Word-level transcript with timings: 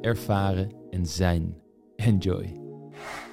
ervaren 0.00 0.70
en 0.90 1.06
zijn. 1.06 1.56
Enjoy. 1.96 2.60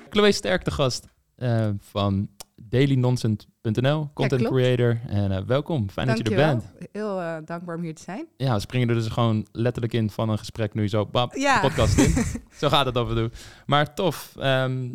Chloe 0.09 0.31
Sterk, 0.31 0.65
de 0.65 0.71
gast 0.71 1.07
uh, 1.37 1.69
van 1.79 2.29
dailynonsense.nl, 2.55 4.09
content 4.13 4.41
creator. 4.43 4.99
En 5.07 5.31
uh, 5.31 5.37
welkom, 5.37 5.89
fijn 5.89 6.07
dat 6.07 6.17
je 6.17 6.23
er 6.23 6.29
Dankjewel. 6.35 6.71
bent. 6.77 6.89
Heel 6.91 7.21
eh, 7.21 7.35
dankbaar 7.45 7.75
om 7.75 7.81
hier 7.81 7.95
te 7.95 8.01
zijn. 8.01 8.27
Ja, 8.37 8.53
we 8.53 8.59
springen 8.59 8.89
er 8.89 8.95
dus 8.95 9.07
gewoon 9.07 9.47
letterlijk 9.51 9.93
in 9.93 10.09
van 10.09 10.29
een 10.29 10.37
gesprek 10.37 10.73
nu 10.73 10.87
zo, 10.87 11.05
bam, 11.05 11.29
Ja. 11.33 11.61
de 11.61 11.67
podcast 11.67 11.97
in. 11.97 12.23
zo 12.59 12.69
gaat 12.69 12.85
het 12.85 12.97
af 12.97 13.09
en 13.09 13.15
toe. 13.15 13.31
Maar 13.65 13.93
tof. 13.95 14.35
Ehm, 14.39 14.89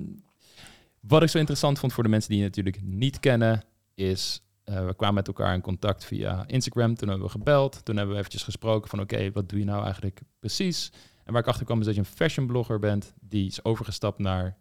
wat 1.01 1.23
ik 1.23 1.29
zo 1.29 1.39
interessant 1.39 1.79
vond 1.79 1.93
voor 1.93 2.03
de 2.03 2.09
mensen 2.09 2.31
die 2.31 2.39
je 2.39 2.45
natuurlijk 2.45 2.83
niet 2.83 3.21
kennen, 3.21 3.65
is 3.95 4.43
eh, 4.65 4.87
we 4.87 4.95
kwamen 4.95 5.15
met 5.15 5.27
elkaar 5.27 5.55
in 5.55 5.61
contact 5.61 6.05
via 6.05 6.45
Instagram. 6.47 6.95
Toen 6.95 7.09
hebben 7.09 7.27
we 7.27 7.33
gebeld. 7.33 7.85
Toen 7.85 7.97
hebben 7.97 8.15
we 8.15 8.19
eventjes 8.21 8.43
gesproken 8.43 8.91
van 8.91 9.01
oké, 9.01 9.31
wat 9.33 9.49
doe 9.49 9.59
je 9.59 9.65
nou 9.65 9.83
eigenlijk 9.85 10.21
precies? 10.39 10.93
En 11.29 11.35
waar 11.35 11.43
ik 11.43 11.49
achter 11.49 11.65
kwam 11.67 11.79
is 11.81 11.85
dat 11.87 11.95
je 11.95 12.01
een 12.01 12.07
fashion 12.07 12.47
blogger 12.47 12.79
bent 12.79 13.15
die 13.21 13.47
is 13.47 13.65
overgestapt 13.65 14.19
naar 14.19 14.57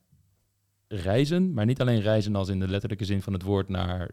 reizen. 0.87 1.53
Maar 1.53 1.65
niet 1.65 1.81
alleen 1.81 2.01
reizen 2.01 2.35
als 2.35 2.47
in 2.49 2.59
de 2.59 2.67
letterlijke 2.67 3.05
zin 3.05 3.21
van 3.21 3.33
het 3.33 3.41
woord 3.41 3.69
naar 3.69 4.09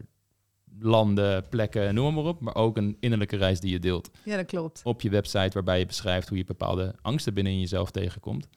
landen, 0.79 1.49
plekken, 1.49 1.93
noem 1.95 2.13
maar 2.13 2.23
op. 2.23 2.41
Maar 2.41 2.55
ook 2.55 2.77
een 2.77 2.97
innerlijke 2.99 3.35
reis 3.35 3.59
die 3.59 3.71
je 3.71 3.79
deelt 3.79 4.09
Ja, 4.23 4.35
dat 4.35 4.45
klopt. 4.45 4.81
op 4.83 5.01
je 5.01 5.09
website 5.09 5.49
waarbij 5.53 5.79
je 5.79 5.85
beschrijft 5.85 6.29
hoe 6.29 6.37
je 6.37 6.43
bepaalde 6.43 6.95
angsten 7.01 7.33
binnen 7.33 7.53
in 7.53 7.59
jezelf 7.59 7.91
tegenkomt. 7.91 8.47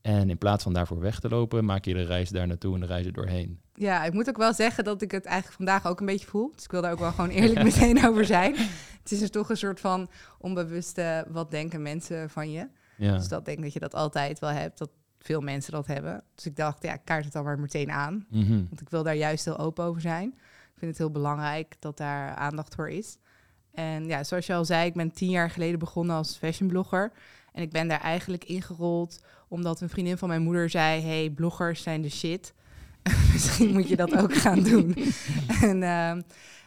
En 0.00 0.30
in 0.30 0.38
plaats 0.38 0.62
van 0.62 0.72
daarvoor 0.72 1.00
weg 1.00 1.20
te 1.20 1.28
lopen, 1.28 1.64
maak 1.64 1.84
je 1.84 1.94
de 1.94 2.02
reis 2.02 2.30
daar 2.30 2.46
naartoe 2.46 2.74
en 2.74 2.80
de 2.80 2.86
reis 2.86 3.06
er 3.06 3.12
doorheen. 3.12 3.60
Ja, 3.74 4.04
ik 4.04 4.12
moet 4.12 4.28
ook 4.28 4.36
wel 4.36 4.54
zeggen 4.54 4.84
dat 4.84 5.02
ik 5.02 5.10
het 5.10 5.24
eigenlijk 5.24 5.56
vandaag 5.56 5.86
ook 5.86 6.00
een 6.00 6.06
beetje 6.06 6.26
voel. 6.26 6.52
Dus 6.54 6.64
ik 6.64 6.70
wil 6.70 6.82
daar 6.82 6.92
ook 6.92 6.98
wel 6.98 7.12
gewoon 7.12 7.30
eerlijk 7.30 7.62
meteen 7.72 8.06
over 8.06 8.24
zijn. 8.24 8.54
Het 9.02 9.12
is 9.12 9.18
dus 9.18 9.30
toch 9.30 9.50
een 9.50 9.56
soort 9.56 9.80
van 9.80 10.08
onbewuste, 10.38 11.26
wat 11.28 11.50
denken 11.50 11.82
mensen 11.82 12.30
van 12.30 12.50
je? 12.50 12.68
Ja, 13.02 13.16
Dus 13.16 13.28
dat 13.28 13.44
denk 13.44 13.62
dat 13.62 13.72
je 13.72 13.80
dat 13.80 13.94
altijd 13.94 14.38
wel 14.38 14.50
hebt, 14.50 14.78
dat 14.78 14.90
veel 15.18 15.40
mensen 15.40 15.72
dat 15.72 15.86
hebben. 15.86 16.24
Dus 16.34 16.46
ik 16.46 16.56
dacht, 16.56 16.82
ja, 16.82 16.96
kaart 16.96 17.24
het 17.24 17.32
dan 17.32 17.44
maar 17.44 17.58
meteen 17.58 17.90
aan. 17.90 18.26
Mhm. 18.30 18.64
Want 18.68 18.80
ik 18.80 18.90
wil 18.90 19.02
daar 19.02 19.14
juist 19.16 19.44
heel 19.44 19.58
open 19.58 19.84
over 19.84 20.00
zijn. 20.00 20.28
Ik 20.72 20.78
vind 20.78 20.90
het 20.90 20.98
heel 20.98 21.10
belangrijk 21.10 21.76
dat 21.78 21.96
daar 21.96 22.34
aandacht 22.34 22.74
voor 22.74 22.90
is. 22.90 23.18
En 23.72 24.06
ja, 24.06 24.24
zoals 24.24 24.46
je 24.46 24.54
al 24.54 24.64
zei, 24.64 24.86
ik 24.86 24.94
ben 24.94 25.12
tien 25.12 25.30
jaar 25.30 25.50
geleden 25.50 25.78
begonnen 25.78 26.16
als 26.16 26.36
fashionblogger. 26.36 27.12
En 27.52 27.62
ik 27.62 27.70
ben 27.70 27.88
daar 27.88 28.00
eigenlijk 28.00 28.44
ingerold 28.44 29.24
omdat 29.48 29.80
een 29.80 29.88
vriendin 29.88 30.18
van 30.18 30.28
mijn 30.28 30.42
moeder 30.42 30.70
zei... 30.70 31.02
hey, 31.02 31.30
bloggers 31.30 31.82
zijn 31.82 32.02
de 32.02 32.10
shit. 32.10 32.54
Misschien 33.32 33.72
moet 33.72 33.88
je 33.88 33.96
dat 33.96 34.16
ook 34.16 34.34
gaan 34.34 34.62
doen. 34.62 34.96
en 35.62 35.82
ehm, 35.82 36.22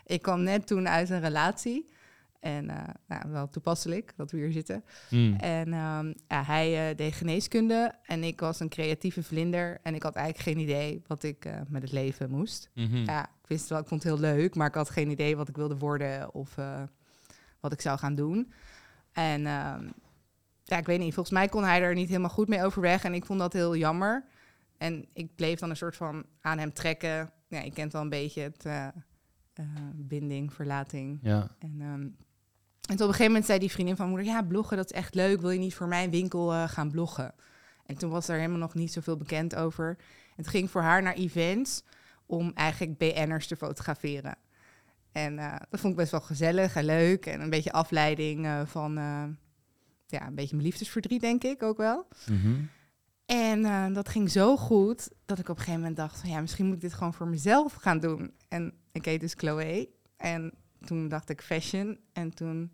ik 0.06 0.22
kwam 0.22 0.44
net 0.44 0.68
toen 0.68 0.88
uit 0.88 1.10
een 1.10 1.22
relatie. 1.22 1.86
En 2.46 2.70
eh, 2.70 2.84
nou, 3.08 3.32
wel 3.32 3.50
toepasselijk 3.50 4.14
dat 4.16 4.32
we 4.32 4.38
hier 4.38 4.52
zitten. 4.52 4.84
Mm. 5.10 5.36
En 5.36 5.74
ehm, 5.74 6.14
ja, 6.28 6.44
hij 6.44 6.90
eh, 6.90 6.96
deed 6.96 7.14
geneeskunde 7.14 7.94
en 8.04 8.24
ik 8.24 8.40
was 8.40 8.60
een 8.60 8.70
creatieve 8.70 9.24
vlinder. 9.24 9.80
En 9.84 9.96
ik 9.96 10.04
had 10.04 10.16
eigenlijk 10.16 10.48
geen 10.48 10.64
idee 10.64 11.04
wat 11.08 11.24
ik 11.24 11.46
eh, 11.46 11.54
met 11.68 11.82
het 11.82 11.92
leven 11.92 12.30
moest. 12.30 12.70
Mhm. 12.74 12.96
Ja, 12.96 13.24
ik 13.24 13.48
wist 13.48 13.70
wel, 13.70 13.80
ik 13.80 13.88
vond 13.88 14.04
het 14.04 14.12
heel 14.12 14.22
leuk, 14.22 14.56
maar 14.56 14.68
ik 14.68 14.74
had 14.74 14.90
geen 14.90 15.10
idee 15.10 15.36
wat 15.36 15.50
ik 15.50 15.56
wilde 15.56 15.78
worden 15.78 16.34
of 16.34 16.56
wat 17.60 17.74
ik 17.74 17.82
zou 17.82 17.98
gaan 17.98 18.16
doen. 18.16 18.52
En 19.12 19.46
ehm, 19.46 19.90
ja, 20.64 20.78
ik 20.78 20.86
weet 20.86 21.00
niet, 21.00 21.14
volgens 21.14 21.36
mij 21.36 21.48
kon 21.48 21.64
hij 21.64 21.82
er 21.82 21.94
niet 21.94 22.08
helemaal 22.08 22.30
goed 22.30 22.48
mee 22.48 22.64
overweg 22.64 23.04
en 23.04 23.14
ik 23.14 23.26
vond 23.26 23.40
dat 23.40 23.54
heel 23.54 23.76
jammer. 23.76 24.26
En 24.78 25.06
ik 25.14 25.36
bleef 25.36 25.60
dan 25.60 25.70
een 25.70 25.78
soort 25.78 25.96
van 25.96 26.26
aan 26.42 26.58
hem 26.58 26.74
trekken. 26.74 27.32
Ja, 27.48 27.60
je 27.60 27.72
kent 27.72 27.94
wel 27.94 28.02
een 28.02 28.10
beetje 28.10 28.42
het 28.42 28.66
binding, 29.96 30.54
verlating. 30.54 31.20
Ja. 31.22 31.56
En, 31.60 31.76
ehm, 31.82 32.08
en 32.86 32.96
toen 32.96 33.06
op 33.06 33.12
een 33.12 33.18
gegeven 33.18 33.26
moment 33.26 33.46
zei 33.46 33.60
die 33.60 33.72
vriendin 33.72 33.96
van 33.96 34.10
moeder, 34.10 34.26
ja, 34.26 34.42
bloggen, 34.42 34.78
dat 34.78 34.86
is 34.86 34.98
echt 34.98 35.16
leuk. 35.16 35.42
Wil 35.42 35.50
je 35.50 35.60
niet 35.60 35.76
voor 35.76 35.88
mijn 35.88 36.10
winkel 36.10 36.54
eh, 36.54 36.70
gaan 36.70 36.92
bloggen? 36.92 37.34
En 37.86 37.98
toen 37.98 38.10
was 38.10 38.28
er 38.28 38.36
helemaal 38.36 38.58
nog 38.58 38.74
niet 38.74 38.94
zoveel 38.94 39.18
bekend 39.18 39.56
over. 39.56 39.90
En 39.90 40.36
het 40.36 40.48
ging 40.48 40.72
voor 40.72 40.82
haar 40.82 41.02
naar 41.02 41.14
events 41.14 41.84
om 42.26 42.52
eigenlijk 42.54 42.98
BN'ers 42.98 43.48
te 43.48 43.56
fotograferen. 43.56 44.38
En 45.12 45.40
eh, 45.40 45.56
dat 45.70 45.80
vond 45.80 45.94
ik 45.94 46.00
best 46.00 46.12
wel 46.12 46.22
gezellig 46.22 46.76
en 46.76 46.86
leuk. 46.86 47.26
En 47.26 47.42
een 47.42 47.50
beetje 47.50 47.72
afleiding 47.72 48.46
eh, 48.46 48.62
van, 48.66 48.94
ja, 50.06 50.28
een 50.28 50.36
beetje 50.36 50.56
mijn 50.56 50.68
liefdesverdriet, 50.68 51.22
denk 51.22 51.44
ik 51.44 51.64
ook 51.64 51.78
wel. 51.78 52.08
Mhm. 52.30 52.62
En 53.26 53.94
dat 53.94 54.10
ging 54.10 54.32
zo 54.32 54.58
goed 54.58 55.10
dat 55.26 55.40
ik 55.40 55.50
op 55.50 55.58
een 55.58 55.64
gegeven 55.64 55.80
moment 55.80 55.98
dacht: 55.98 56.20
van, 56.20 56.30
ja, 56.30 56.42
misschien 56.42 56.66
moet 56.66 56.76
ik 56.76 56.82
dit 56.82 56.94
gewoon 56.94 57.14
voor 57.14 57.28
mezelf 57.28 57.74
gaan 57.74 58.00
doen. 58.00 58.34
En 58.48 58.74
ik 58.92 59.06
heet 59.06 59.20
dus 59.20 59.34
Chloe. 59.34 59.90
En 60.18 60.54
toen 60.86 61.08
dacht 61.08 61.30
ik 61.30 61.42
fashion. 61.42 62.00
En 62.14 62.34
toen 62.34 62.72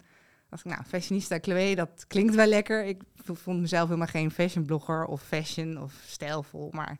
dacht 0.49 0.65
ik, 0.65 0.71
nou, 0.71 0.83
fashionista 0.83 1.37
Chloe, 1.41 1.75
dat 1.75 2.05
klinkt 2.07 2.35
wel 2.35 2.47
lekker. 2.47 2.85
Ik 2.85 3.01
vond 3.15 3.59
mezelf 3.59 3.85
helemaal 3.85 4.07
geen 4.07 4.31
fashionblogger 4.31 5.05
of 5.05 5.21
fashion 5.21 5.81
of 5.81 6.03
stijlvol, 6.05 6.69
maar 6.71 6.97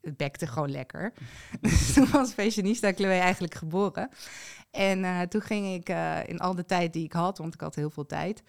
het 0.00 0.16
bekte 0.16 0.46
gewoon 0.46 0.70
lekker. 0.70 1.12
dus 1.60 1.92
toen 1.92 2.10
was 2.10 2.32
fashionista 2.32 2.92
Chloe 2.92 3.10
eigenlijk 3.10 3.54
geboren. 3.54 4.08
En 4.70 5.04
eh, 5.04 5.20
toen 5.20 5.40
ging 5.40 5.74
ik 5.74 5.88
eh, 5.88 6.18
in 6.26 6.38
al 6.38 6.54
de 6.54 6.64
tijd 6.64 6.92
die 6.92 7.04
ik 7.04 7.12
had, 7.12 7.38
want 7.38 7.54
ik 7.54 7.60
had 7.60 7.74
heel 7.74 7.90
veel 7.90 8.06
tijd. 8.06 8.42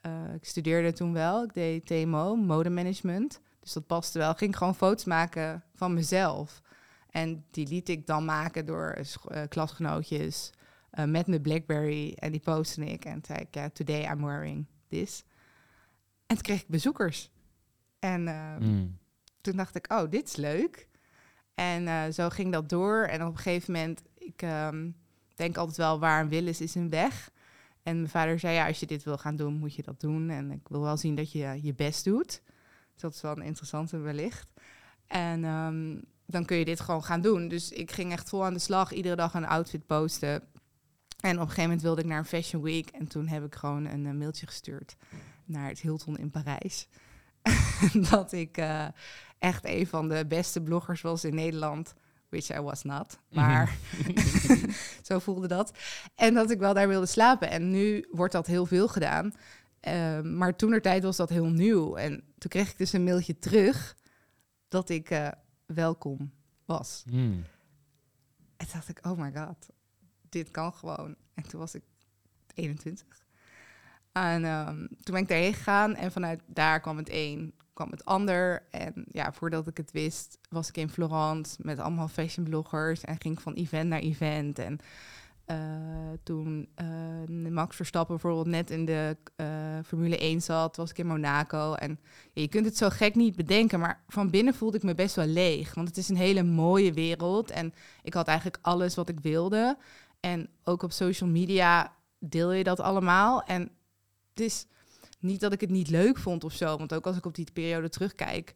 eh, 0.00 0.34
ik 0.34 0.44
studeerde 0.44 0.92
toen 0.92 1.12
wel. 1.12 1.42
Ik 1.42 1.54
deed 1.54 1.86
TMO, 1.86 2.34
modemanagement. 2.34 3.40
Dus 3.60 3.72
dat 3.72 3.86
paste 3.86 4.18
wel. 4.18 4.30
Ik 4.30 4.38
ging 4.38 4.56
gewoon 4.56 4.74
foto's 4.74 5.04
maken 5.04 5.64
van 5.74 5.94
mezelf. 5.94 6.62
En 7.10 7.44
die 7.50 7.68
liet 7.68 7.88
ik 7.88 8.06
dan 8.06 8.24
maken 8.24 8.66
door 8.66 8.98
klasgenootjes 9.48 10.52
eh, 10.96 11.04
met 11.04 11.26
mijn 11.26 11.42
Blackberry. 11.42 12.12
En 12.12 12.30
die 12.32 12.40
postte 12.40 12.84
ik. 12.84 13.04
En 13.04 13.22
zei 13.26 13.38
ik, 13.38 13.54
ja, 13.54 13.68
today 13.70 14.10
I'm 14.12 14.24
wearing 14.24 14.66
this. 14.88 15.24
En 16.26 16.34
toen 16.34 16.44
kreeg 16.44 16.60
ik 16.60 16.68
bezoekers. 16.68 17.30
En 17.98 18.28
eh, 18.28 18.56
Mm. 18.58 18.98
toen 19.40 19.56
dacht 19.56 19.76
ik, 19.76 19.92
oh, 19.92 20.10
dit 20.10 20.28
is 20.28 20.36
leuk. 20.36 20.88
En 21.54 21.88
eh, 21.88 22.02
zo 22.12 22.28
ging 22.28 22.52
dat 22.52 22.68
door. 22.68 23.02
En 23.04 23.22
op 23.22 23.28
een 23.28 23.36
gegeven 23.36 23.72
moment, 23.72 24.02
ik 24.18 24.42
ehm, 24.42 24.90
denk 25.34 25.56
altijd 25.56 25.76
wel, 25.76 25.98
waar 25.98 26.20
een 26.20 26.28
wil 26.28 26.46
is, 26.46 26.60
is 26.60 26.74
een 26.74 26.90
weg. 26.90 27.30
En 27.82 27.96
mijn 27.96 28.08
vader 28.08 28.38
zei, 28.38 28.54
ja, 28.54 28.66
als 28.66 28.80
je 28.80 28.86
dit 28.86 29.02
wil 29.02 29.18
gaan 29.18 29.36
doen, 29.36 29.54
moet 29.54 29.74
je 29.74 29.82
dat 29.82 30.00
doen. 30.00 30.30
En 30.30 30.50
ik 30.50 30.68
wil 30.68 30.80
wel 30.80 30.96
zien 30.96 31.14
dat 31.14 31.32
je 31.32 31.58
je 31.62 31.74
best 31.74 32.04
doet. 32.04 32.42
Dus 32.92 33.00
dat 33.02 33.14
is 33.14 33.20
wel 33.20 33.36
een 33.36 33.42
interessante 33.42 33.98
wellicht. 33.98 34.48
En 35.06 35.44
ehm, 35.44 35.98
dan 36.26 36.44
kun 36.44 36.56
je 36.56 36.64
dit 36.64 36.80
gewoon 36.80 37.04
gaan 37.04 37.20
doen. 37.20 37.48
Dus 37.48 37.70
ik 37.70 37.90
ging 37.90 38.12
echt 38.12 38.28
vol 38.28 38.44
aan 38.44 38.52
de 38.52 38.58
slag, 38.58 38.92
iedere 38.92 39.16
dag 39.16 39.34
een 39.34 39.46
outfit 39.46 39.86
posten. 39.86 40.42
En 41.26 41.34
op 41.34 41.40
een 41.40 41.46
gegeven 41.48 41.62
moment 41.62 41.82
wilde 41.82 42.00
ik 42.00 42.06
naar 42.06 42.18
een 42.18 42.24
fashion 42.24 42.62
week. 42.62 42.88
En 42.88 43.06
toen 43.06 43.28
heb 43.28 43.44
ik 43.44 43.54
gewoon 43.54 43.84
een, 43.84 44.06
eh, 44.06 44.12
mailtje 44.12 44.46
gestuurd 44.46 44.96
naar 45.44 45.68
het 45.68 45.80
Hilton 45.80 46.18
in 46.18 46.30
Parijs. 46.30 46.88
dat 48.10 48.32
ik 48.32 48.56
eh, 48.56 48.86
echt 49.38 49.64
een 49.64 49.86
van 49.86 50.08
de 50.08 50.26
beste 50.26 50.62
bloggers 50.62 51.00
was 51.00 51.24
in 51.24 51.34
Nederland. 51.34 51.94
Which 52.28 52.56
I 52.56 52.60
was 52.60 52.82
not. 52.82 53.18
Maar 53.30 53.76
zo 55.02 55.18
voelde 55.18 55.48
dat. 55.48 55.78
En 56.14 56.34
dat 56.34 56.50
ik 56.50 56.58
wel 56.58 56.74
daar 56.74 56.88
wilde 56.88 57.06
slapen. 57.06 57.50
En 57.50 57.70
nu 57.70 58.06
wordt 58.10 58.32
dat 58.32 58.46
heel 58.46 58.66
veel 58.66 58.88
gedaan. 58.88 59.34
Eh, 59.80 60.20
maar 60.20 60.56
toen 60.56 60.80
tijd 60.80 61.02
was 61.02 61.16
dat 61.16 61.28
heel 61.28 61.48
nieuw. 61.48 61.96
En 61.96 62.10
toen 62.38 62.50
kreeg 62.50 62.70
ik 62.70 62.78
dus 62.78 62.92
een 62.92 63.04
mailtje 63.04 63.38
terug 63.38 63.96
dat 64.68 64.88
ik 64.88 65.10
eh, 65.10 65.28
welkom 65.66 66.32
was. 66.64 67.02
Mm. 67.10 67.44
En 68.56 68.66
toen 68.66 68.68
dacht 68.72 68.88
ik, 68.88 69.06
oh 69.06 69.18
my 69.18 69.32
god, 69.34 69.68
dit 70.28 70.50
kan 70.50 70.72
gewoon. 70.72 71.14
En 71.34 71.48
toen 71.48 71.60
was 71.60 71.74
ik 71.74 71.82
21. 72.54 73.24
En 74.12 74.44
ehm, 74.44 74.76
toen 74.76 75.14
ben 75.14 75.22
ik 75.22 75.28
daarheen 75.28 75.54
gegaan 75.54 75.94
en 75.94 76.12
vanuit 76.12 76.42
daar 76.46 76.80
kwam 76.80 76.96
het 76.96 77.08
een, 77.10 77.54
kwam 77.72 77.90
het 77.90 78.04
ander. 78.04 78.62
En 78.70 79.04
ja, 79.08 79.32
voordat 79.32 79.66
ik 79.66 79.76
het 79.76 79.90
wist, 79.90 80.38
was 80.48 80.68
ik 80.68 80.76
in 80.76 80.88
Florence 80.88 81.56
met 81.62 81.78
allemaal 81.78 82.08
fashionbloggers 82.08 83.00
en 83.00 83.20
ging 83.20 83.42
van 83.42 83.54
event 83.54 83.88
naar 83.88 84.00
event. 84.00 84.58
En 84.58 84.80
eh, 85.46 85.56
toen 86.22 86.68
eh, 86.74 86.86
Max 87.50 87.76
Verstappen 87.76 88.14
bijvoorbeeld 88.14 88.46
net 88.46 88.70
in 88.70 88.84
de 88.84 89.16
eh, 89.36 89.46
Formule 89.84 90.18
1 90.18 90.42
zat, 90.42 90.76
was 90.76 90.90
ik 90.90 90.98
in 90.98 91.06
Monaco. 91.06 91.74
En 91.74 92.00
je 92.32 92.48
kunt 92.48 92.64
het 92.64 92.76
zo 92.76 92.88
gek 92.88 93.14
niet 93.14 93.36
bedenken, 93.36 93.80
maar 93.80 94.02
van 94.08 94.30
binnen 94.30 94.54
voelde 94.54 94.76
ik 94.76 94.82
me 94.82 94.94
best 94.94 95.14
wel 95.14 95.26
leeg. 95.26 95.74
Want 95.74 95.88
het 95.88 95.96
is 95.96 96.08
een 96.08 96.16
hele 96.16 96.42
mooie 96.42 96.92
wereld 96.92 97.50
en 97.50 97.74
ik 98.02 98.14
had 98.14 98.26
eigenlijk 98.26 98.58
alles 98.62 98.94
wat 98.94 99.08
ik 99.08 99.20
wilde. 99.20 99.78
En 100.26 100.48
ook 100.64 100.82
op 100.82 100.92
social 100.92 101.28
media 101.28 101.92
deel 102.18 102.52
je 102.52 102.64
dat 102.64 102.80
allemaal. 102.80 103.42
En 103.42 103.62
het 104.30 104.40
is 104.40 104.66
niet 105.18 105.40
dat 105.40 105.52
ik 105.52 105.60
het 105.60 105.70
niet 105.70 105.88
leuk 105.88 106.18
vond 106.18 106.44
of 106.44 106.52
zo. 106.52 106.76
Want 106.76 106.94
ook 106.94 107.06
als 107.06 107.16
ik 107.16 107.26
op 107.26 107.34
die 107.34 107.52
periode 107.52 107.88
terugkijk, 107.88 108.54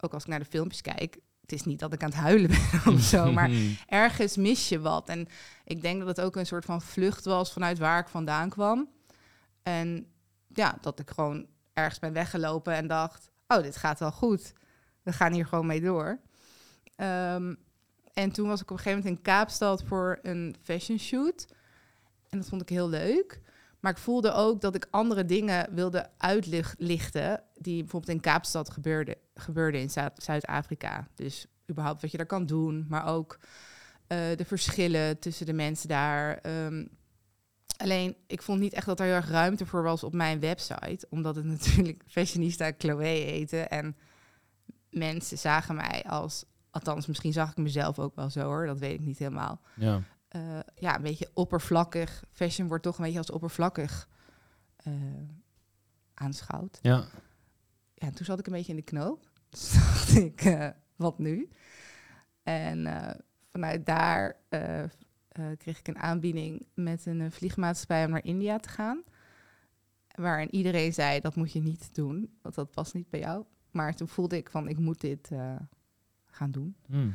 ook 0.00 0.12
als 0.12 0.22
ik 0.22 0.28
naar 0.28 0.38
de 0.38 0.44
filmpjes 0.44 0.80
kijk, 0.80 1.18
het 1.40 1.52
is 1.52 1.64
niet 1.64 1.78
dat 1.78 1.92
ik 1.92 2.02
aan 2.02 2.08
het 2.08 2.18
huilen 2.18 2.50
ben 2.50 2.80
of 2.94 3.00
zo, 3.00 3.32
maar 3.32 3.50
ergens 3.86 4.36
mis 4.36 4.68
je 4.68 4.80
wat. 4.80 5.08
En 5.08 5.28
ik 5.64 5.82
denk 5.82 5.98
dat 5.98 6.08
het 6.08 6.20
ook 6.20 6.36
een 6.36 6.46
soort 6.46 6.64
van 6.64 6.82
vlucht 6.82 7.24
was 7.24 7.52
vanuit 7.52 7.78
waar 7.78 8.00
ik 8.00 8.08
vandaan 8.08 8.48
kwam. 8.48 8.88
En 9.62 10.06
ja, 10.48 10.78
dat 10.80 10.98
ik 10.98 11.10
gewoon 11.10 11.46
ergens 11.72 11.98
ben 11.98 12.12
weggelopen 12.12 12.74
en 12.74 12.86
dacht, 12.86 13.30
oh, 13.46 13.62
dit 13.62 13.76
gaat 13.76 13.98
wel 13.98 14.12
goed. 14.12 14.52
We 15.02 15.12
gaan 15.12 15.32
hier 15.32 15.46
gewoon 15.46 15.66
mee 15.66 15.80
door. 15.80 16.20
Ehm, 16.96 17.54
en 18.12 18.32
toen 18.32 18.48
was 18.48 18.60
ik 18.60 18.70
op 18.70 18.76
een 18.76 18.82
gegeven 18.82 18.98
moment 18.98 19.18
in 19.18 19.24
Kaapstad 19.24 19.82
voor 19.82 20.18
een 20.22 20.56
fashion 20.62 20.98
shoot. 20.98 21.46
En 22.28 22.38
dat 22.38 22.48
vond 22.48 22.62
ik 22.62 22.68
heel 22.68 22.88
leuk. 22.88 23.40
Maar 23.80 23.92
ik 23.92 23.98
voelde 23.98 24.32
ook 24.32 24.60
dat 24.60 24.74
ik 24.74 24.86
andere 24.90 25.24
dingen 25.24 25.74
wilde 25.74 26.10
uitlichten 26.18 27.42
die 27.54 27.82
bijvoorbeeld 27.82 28.16
in 28.16 28.20
Kaapstad 28.20 28.70
gebeurde, 28.70 29.18
gebeurde 29.34 29.80
in 29.80 29.90
Zuid-Afrika. 30.16 31.08
Dus 31.14 31.46
überhaupt 31.70 32.02
wat 32.02 32.10
je 32.10 32.16
daar 32.16 32.26
kan 32.26 32.46
doen, 32.46 32.86
maar 32.88 33.06
ook 33.06 33.38
uh, 33.42 34.18
de 34.36 34.44
verschillen 34.44 35.18
tussen 35.18 35.46
de 35.46 35.52
mensen 35.52 35.88
daar. 35.88 36.38
Um, 36.66 36.88
alleen, 37.76 38.16
ik 38.26 38.42
vond 38.42 38.60
niet 38.60 38.72
echt 38.72 38.86
dat 38.86 39.00
er 39.00 39.06
heel 39.06 39.14
erg 39.14 39.30
ruimte 39.30 39.66
voor 39.66 39.82
was 39.82 40.04
op 40.04 40.14
mijn 40.14 40.40
website, 40.40 41.06
omdat 41.10 41.36
het 41.36 41.44
natuurlijk 41.58 42.02
Fashionista 42.06 42.72
Chloe 42.78 43.04
heette. 43.04 43.60
En 43.60 43.96
mensen 44.90 45.38
zagen 45.38 45.74
mij 45.74 46.04
als, 46.08 46.44
althans 46.72 47.06
misschien 47.06 47.32
zag 47.32 47.50
ik 47.50 47.56
mezelf 47.56 47.98
ook 47.98 48.14
wel 48.14 48.30
zo 48.30 48.40
hoor, 48.40 48.66
dat 48.66 48.78
weet 48.78 48.94
ik 48.94 49.06
niet 49.06 49.18
helemaal. 49.18 49.60
Ja. 49.74 50.02
Uh, 50.36 50.58
ja, 50.74 50.96
een 50.96 51.02
beetje 51.02 51.30
oppervlakkig. 51.34 52.24
Fashion 52.30 52.68
wordt 52.68 52.82
toch 52.82 52.98
een 52.98 53.04
beetje 53.04 53.18
als 53.18 53.30
oppervlakkig 53.30 54.08
uh, 54.86 54.94
aanschouwd. 56.14 56.78
Ja. 56.82 57.04
Ja, 57.94 58.10
toen 58.10 58.24
zat 58.24 58.38
ik 58.38 58.46
een 58.46 58.52
beetje 58.52 58.72
in 58.72 58.78
de 58.78 58.82
knoop. 58.82 59.30
Dus 59.52 59.72
dacht 59.72 60.16
ik, 60.16 60.44
uh, 60.44 60.68
wat 60.96 61.18
nu? 61.18 61.48
En 62.42 62.86
vanuit 63.50 63.86
daar 63.86 64.36
kreeg 65.56 65.78
ik 65.78 65.88
een 65.88 65.98
aanbieding 65.98 66.66
met 66.74 67.06
een 67.06 67.32
vliegmaatschappij 67.32 68.04
om 68.04 68.10
naar 68.10 68.24
India 68.24 68.58
te 68.58 68.68
gaan. 68.68 69.02
Waarin 70.14 70.54
iedereen 70.54 70.92
zei, 70.92 71.20
dat 71.20 71.36
moet 71.36 71.52
je 71.52 71.60
niet 71.60 71.94
doen, 71.94 72.38
want 72.42 72.54
dat 72.54 72.70
past 72.70 72.94
niet 72.94 73.10
bij 73.10 73.20
jou. 73.20 73.44
Maar 73.70 73.94
toen 73.94 74.08
voelde 74.08 74.36
ik 74.36 74.50
van, 74.50 74.68
ik 74.68 74.78
moet 74.78 75.00
dit 75.00 75.30
gaan 76.32 76.50
doen. 76.50 76.76
Mm. 76.86 77.14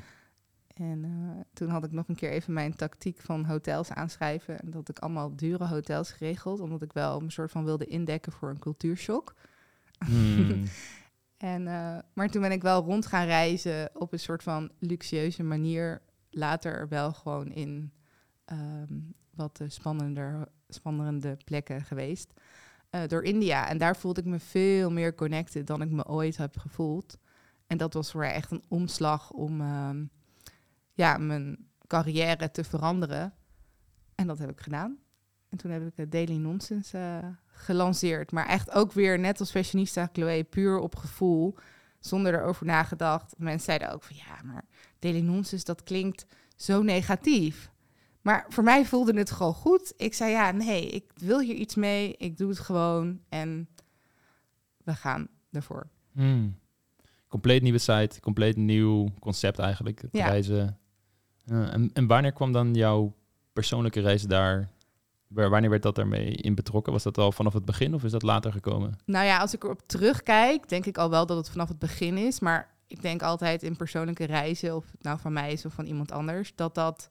En 0.73 1.03
uh, 1.03 1.41
toen 1.53 1.69
had 1.69 1.83
ik 1.83 1.91
nog 1.91 2.07
een 2.07 2.15
keer 2.15 2.31
even 2.31 2.53
mijn 2.53 2.75
tactiek 2.75 3.21
van 3.21 3.45
hotels 3.45 3.91
aanschrijven. 3.91 4.59
En 4.59 4.71
dat 4.71 4.89
ik 4.89 4.99
allemaal 4.99 5.35
dure 5.35 5.65
hotels 5.65 6.11
geregeld, 6.11 6.59
omdat 6.59 6.81
ik 6.81 6.93
wel 6.93 7.21
een 7.21 7.31
soort 7.31 7.51
van 7.51 7.63
wilde 7.63 7.85
indekken 7.85 8.31
voor 8.31 8.49
een 8.49 8.59
cultuurshock. 8.59 9.35
Hmm. 10.05 10.63
en, 11.37 11.61
uh, 11.61 11.97
maar 12.13 12.29
toen 12.29 12.41
ben 12.41 12.51
ik 12.51 12.61
wel 12.61 12.83
rond 12.83 13.05
gaan 13.05 13.25
reizen 13.25 13.89
op 13.93 14.13
een 14.13 14.19
soort 14.19 14.43
van 14.43 14.71
luxueuze 14.79 15.43
manier. 15.43 16.01
Later 16.29 16.87
wel 16.87 17.13
gewoon 17.13 17.51
in 17.51 17.91
um, 18.51 19.13
wat 19.35 19.61
spannender, 19.67 20.47
spannende 20.67 21.37
plekken 21.45 21.81
geweest. 21.81 22.33
Uh, 22.91 23.01
door 23.07 23.23
India. 23.23 23.67
En 23.69 23.77
daar 23.77 23.97
voelde 23.97 24.21
ik 24.21 24.27
me 24.27 24.39
veel 24.39 24.91
meer 24.91 25.15
connected 25.15 25.67
dan 25.67 25.81
ik 25.81 25.91
me 25.91 26.05
ooit 26.05 26.37
heb 26.37 26.57
gevoeld. 26.57 27.17
En 27.67 27.77
dat 27.77 27.93
was 27.93 28.11
voor 28.11 28.19
mij 28.19 28.33
echt 28.33 28.51
een 28.51 28.63
omslag 28.67 29.31
om... 29.31 29.61
Um, 29.61 30.09
ja, 30.97 31.17
mijn 31.17 31.67
carrière 31.87 32.51
te 32.51 32.63
veranderen. 32.63 33.33
En 34.15 34.27
dat 34.27 34.39
heb 34.39 34.49
ik 34.49 34.59
gedaan. 34.59 34.97
En 35.49 35.57
toen 35.57 35.71
heb 35.71 35.87
ik 35.87 35.93
het 35.95 36.11
Daily 36.11 36.35
Nonsense 36.35 36.97
uh, 36.97 37.29
gelanceerd. 37.45 38.31
Maar 38.31 38.47
echt 38.47 38.71
ook 38.71 38.91
weer, 38.91 39.19
net 39.19 39.39
als 39.39 39.51
fashionista 39.51 40.09
Chloe, 40.13 40.43
puur 40.43 40.79
op 40.79 40.95
gevoel. 40.95 41.57
Zonder 41.99 42.33
erover 42.33 42.65
nagedacht. 42.65 43.33
Mensen 43.37 43.65
zeiden 43.65 43.91
ook 43.91 44.03
van 44.03 44.15
ja, 44.15 44.41
maar 44.43 44.65
Daily 44.99 45.21
Nonsense, 45.21 45.65
dat 45.65 45.83
klinkt 45.83 46.25
zo 46.55 46.81
negatief. 46.81 47.71
Maar 48.21 48.45
voor 48.49 48.63
mij 48.63 48.85
voelde 48.85 49.17
het 49.17 49.31
gewoon 49.31 49.53
goed. 49.53 49.93
Ik 49.97 50.13
zei 50.13 50.31
ja, 50.31 50.51
nee, 50.51 50.89
ik 50.89 51.11
wil 51.15 51.39
hier 51.39 51.55
iets 51.55 51.75
mee. 51.75 52.15
Ik 52.17 52.37
doe 52.37 52.49
het 52.49 52.59
gewoon. 52.59 53.21
En 53.29 53.69
we 54.83 54.93
gaan 54.93 55.27
ervoor. 55.51 55.89
Hmm. 56.11 56.59
Compleet 57.27 57.61
nieuwe 57.61 57.77
site, 57.77 58.19
compleet 58.21 58.55
nieuw 58.55 59.09
concept 59.19 59.59
eigenlijk. 59.59 60.01
Het 60.01 60.09
Ja. 60.11 60.27
reizen. 60.27 60.77
En, 61.45 61.89
en 61.93 62.07
wanneer 62.07 62.31
kwam 62.31 62.51
dan 62.51 62.73
jouw 62.73 63.15
persoonlijke 63.53 63.99
reis 63.99 64.23
daar? 64.23 64.69
Wanneer 65.27 65.69
werd 65.69 65.81
dat 65.83 65.95
daarmee 65.95 66.31
in 66.35 66.55
betrokken? 66.55 66.93
Was 66.93 67.03
dat 67.03 67.17
al 67.17 67.31
vanaf 67.31 67.53
het 67.53 67.65
begin 67.65 67.93
of 67.93 68.03
is 68.03 68.11
dat 68.11 68.21
later 68.21 68.51
gekomen? 68.51 68.97
Nou 69.05 69.25
ja, 69.25 69.37
als 69.39 69.53
ik 69.53 69.63
erop 69.63 69.81
terugkijk, 69.85 70.69
denk 70.69 70.85
ik 70.85 70.97
al 70.97 71.09
wel 71.09 71.25
dat 71.25 71.37
het 71.37 71.49
vanaf 71.49 71.67
het 71.67 71.79
begin 71.79 72.17
is. 72.17 72.39
Maar 72.39 72.75
ik 72.87 73.01
denk 73.01 73.21
altijd 73.21 73.63
in 73.63 73.75
persoonlijke 73.75 74.25
reizen, 74.25 74.75
of 74.75 74.91
het 74.91 75.03
nou 75.03 75.19
van 75.19 75.33
mij 75.33 75.51
is 75.51 75.65
of 75.65 75.73
van 75.73 75.85
iemand 75.85 76.11
anders, 76.11 76.55
dat, 76.55 76.75
dat, 76.75 77.09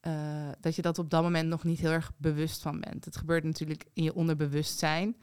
eh, 0.00 0.12
dat 0.60 0.76
je 0.76 0.82
dat 0.82 0.98
op 0.98 1.10
dat 1.10 1.22
moment 1.22 1.48
nog 1.48 1.64
niet 1.64 1.80
heel 1.80 1.90
erg 1.90 2.12
bewust 2.16 2.62
van 2.62 2.80
bent. 2.80 3.04
Het 3.04 3.16
gebeurt 3.16 3.44
natuurlijk 3.44 3.84
in 3.92 4.02
je 4.04 4.14
onderbewustzijn. 4.14 5.16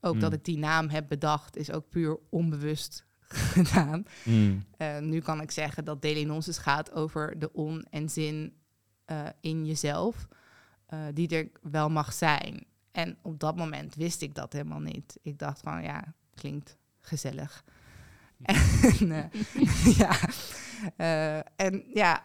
Ook 0.00 0.12
Hmm. 0.12 0.20
dat 0.20 0.32
ik 0.32 0.44
die 0.44 0.58
naam 0.58 0.88
heb 0.88 1.08
bedacht, 1.08 1.56
is 1.56 1.72
ook 1.72 1.88
puur 1.88 2.18
onbewust 2.30 3.05
gedaan. 3.54 4.04
Hmm. 4.22 4.64
Eh, 4.76 4.98
nu 4.98 5.20
kan 5.20 5.40
ik 5.40 5.50
zeggen 5.50 5.84
dat 5.84 6.02
Daily 6.02 6.24
Nonsense 6.24 6.60
gaat 6.60 6.92
over 6.92 7.38
de 7.38 7.52
on 7.52 7.86
en 7.90 8.08
zin 8.08 8.56
eh, 9.04 9.26
in 9.40 9.66
jezelf, 9.66 10.28
eh, 10.86 10.98
die 11.14 11.28
er 11.28 11.50
wel 11.62 11.90
mag 11.90 12.12
zijn. 12.12 12.66
En 12.92 13.18
op 13.22 13.40
dat 13.40 13.56
moment 13.56 13.94
wist 13.94 14.22
ik 14.22 14.34
dat 14.34 14.52
helemaal 14.52 14.80
niet. 14.80 15.18
Ik 15.22 15.38
dacht 15.38 15.60
van, 15.60 15.82
ja, 15.82 16.14
klinkt 16.34 16.76
gezellig. 17.00 17.64
en, 18.46 19.30
ja, 19.96 20.18
en 21.56 21.84
ja, 21.94 22.22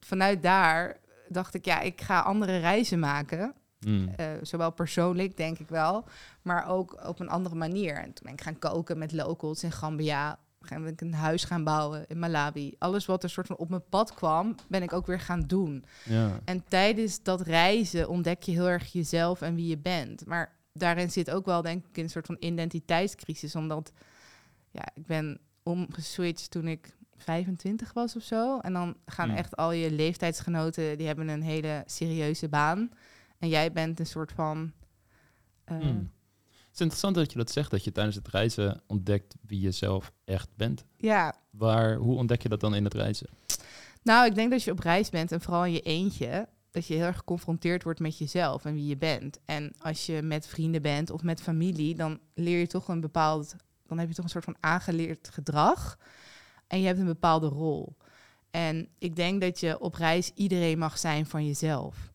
vanuit 0.00 0.42
daar 0.42 1.00
dacht 1.28 1.54
ik, 1.54 1.64
ja, 1.64 1.80
ik 1.80 2.00
ga 2.00 2.20
andere 2.20 2.58
reizen 2.58 2.98
maken. 2.98 3.54
Hmm. 3.80 4.08
Eh, 4.16 4.26
zowel 4.42 4.70
persoonlijk, 4.70 5.36
denk 5.36 5.58
ik 5.58 5.68
wel, 5.68 6.04
maar 6.42 6.68
ook 6.68 7.06
op 7.06 7.20
een 7.20 7.28
andere 7.28 7.54
manier. 7.54 7.94
En 7.94 8.12
toen 8.12 8.24
ben 8.24 8.32
ik 8.32 8.40
gaan 8.40 8.58
koken 8.58 8.98
met 8.98 9.12
locals 9.12 9.62
in 9.62 9.72
Gambia. 9.72 10.38
Ben 10.68 10.86
ik 10.86 11.00
een 11.00 11.14
huis 11.14 11.44
gaan 11.44 11.64
bouwen 11.64 12.04
in 12.08 12.18
Malawi. 12.18 12.74
Alles 12.78 13.06
wat 13.06 13.22
er 13.22 13.30
soort 13.30 13.46
van 13.46 13.56
op 13.56 13.68
mijn 13.68 13.88
pad 13.88 14.14
kwam, 14.14 14.54
ben 14.68 14.82
ik 14.82 14.92
ook 14.92 15.06
weer 15.06 15.20
gaan 15.20 15.40
doen. 15.40 15.84
Ja. 16.04 16.40
En 16.44 16.64
tijdens 16.68 17.22
dat 17.22 17.40
reizen 17.40 18.08
ontdek 18.08 18.42
je 18.42 18.52
heel 18.52 18.68
erg 18.68 18.92
jezelf 18.92 19.42
en 19.42 19.54
wie 19.54 19.66
je 19.66 19.78
bent. 19.78 20.26
Maar 20.26 20.56
daarin 20.72 21.10
zit 21.10 21.30
ook 21.30 21.46
wel, 21.46 21.62
denk 21.62 21.86
ik, 21.86 21.96
een 21.96 22.10
soort 22.10 22.26
van 22.26 22.36
identiteitscrisis. 22.38 23.56
Omdat 23.56 23.92
ja, 24.70 24.84
ik 24.94 25.06
ben 25.06 25.38
omgeswitcht 25.62 26.50
toen 26.50 26.68
ik 26.68 26.96
25 27.16 27.92
was 27.92 28.16
of 28.16 28.22
zo. 28.22 28.58
En 28.58 28.72
dan 28.72 28.96
gaan 29.06 29.28
Hmm. 29.28 29.38
echt 29.38 29.56
al 29.56 29.72
je 29.72 29.90
leeftijdsgenoten, 29.90 30.98
die 30.98 31.06
hebben 31.06 31.28
een 31.28 31.42
hele 31.42 31.82
serieuze 31.86 32.48
baan. 32.48 32.90
En 33.40 33.48
jij 33.48 33.72
bent 33.72 34.00
een 34.00 34.06
soort 34.06 34.32
van... 34.32 34.72
eh, 35.64 35.76
Hmm. 35.76 36.10
Het 36.50 36.78
is 36.78 36.80
interessant 36.80 37.14
dat 37.14 37.32
je 37.32 37.38
dat 37.38 37.50
zegt, 37.50 37.70
dat 37.70 37.84
je 37.84 37.92
tijdens 37.92 38.16
het 38.16 38.28
reizen 38.28 38.82
ontdekt 38.86 39.34
wie 39.46 39.60
je 39.60 39.70
zelf 39.70 40.12
echt 40.24 40.48
bent. 40.56 40.84
Ja, 40.96 41.34
Waar, 41.50 41.94
hoe 41.96 42.16
ontdek 42.16 42.42
je 42.42 42.48
dat 42.48 42.60
dan 42.60 42.74
in 42.74 42.84
het 42.84 42.94
reizen? 42.94 43.28
nou, 44.02 44.26
ik 44.26 44.34
denk 44.34 44.50
dat 44.50 44.62
je 44.62 44.70
op 44.70 44.78
reis 44.78 45.08
bent 45.10 45.32
en 45.32 45.40
vooral 45.40 45.64
in 45.64 45.72
je 45.72 45.80
eentje... 45.80 46.48
dat 46.70 46.86
je 46.86 46.94
heel 46.94 47.04
erg 47.04 47.16
geconfronteerd 47.16 47.82
wordt 47.82 48.00
met 48.00 48.18
jezelf 48.18 48.64
en 48.64 48.74
wie 48.74 48.86
je 48.86 48.96
bent. 48.96 49.38
En 49.44 49.72
als 49.78 50.06
je 50.06 50.22
met 50.22 50.46
vrienden 50.46 50.82
bent 50.82 51.10
of 51.10 51.22
met 51.22 51.40
familie... 51.42 51.94
dan 51.94 52.20
leer 52.34 52.58
je 52.58 52.66
toch 52.66 52.88
een 52.88 53.00
bepaald... 53.00 53.54
dan 53.86 53.98
heb 53.98 54.08
je 54.08 54.14
toch 54.14 54.24
een 54.24 54.30
soort 54.30 54.44
van 54.44 54.56
aangeleerd 54.60 55.28
gedrag... 55.32 55.98
en 56.66 56.80
je 56.80 56.86
hebt 56.86 56.98
een 56.98 57.04
bepaalde 57.04 57.46
rol. 57.48 57.96
En 58.50 58.88
ik 58.98 59.16
denk 59.16 59.40
dat 59.40 59.60
je 59.60 59.80
op 59.80 59.94
reis 59.94 60.30
iedereen 60.34 60.78
mag 60.78 60.98
zijn 60.98 61.26
van 61.26 61.46
jezelf. 61.46 62.12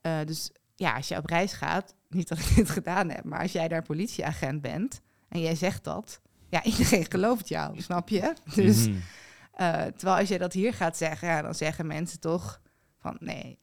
Eh, 0.00 0.18
dus 0.24 0.50
ja, 0.76 0.94
als 0.96 1.08
je 1.08 1.16
op 1.16 1.26
reis 1.26 1.52
gaat, 1.52 1.94
niet 2.08 2.28
dat 2.28 2.38
ik 2.38 2.54
dit 2.54 2.70
gedaan 2.70 3.08
heb, 3.10 3.24
maar 3.24 3.40
als 3.42 3.52
jij 3.52 3.68
daar 3.68 3.82
politieagent 3.82 4.62
bent 4.62 5.00
en 5.28 5.40
jij 5.40 5.54
zegt 5.54 5.84
dat, 5.84 6.20
ja, 6.48 6.64
iedereen 6.78 7.06
gelooft 7.10 7.48
jou, 7.48 7.80
snap 7.80 8.08
je? 8.08 8.34
Dus 8.54 8.88
Mhm. 8.88 8.96
eh, 9.52 9.82
terwijl 9.84 10.18
als 10.18 10.28
je 10.28 10.38
dat 10.38 10.52
hier 10.52 10.74
gaat 10.74 10.96
zeggen, 10.96 11.28
ja, 11.28 11.42
dan 11.42 11.54
zeggen 11.54 11.86
mensen 11.86 12.20
toch 12.20 12.60
van 12.98 13.16
nee, 13.20 13.58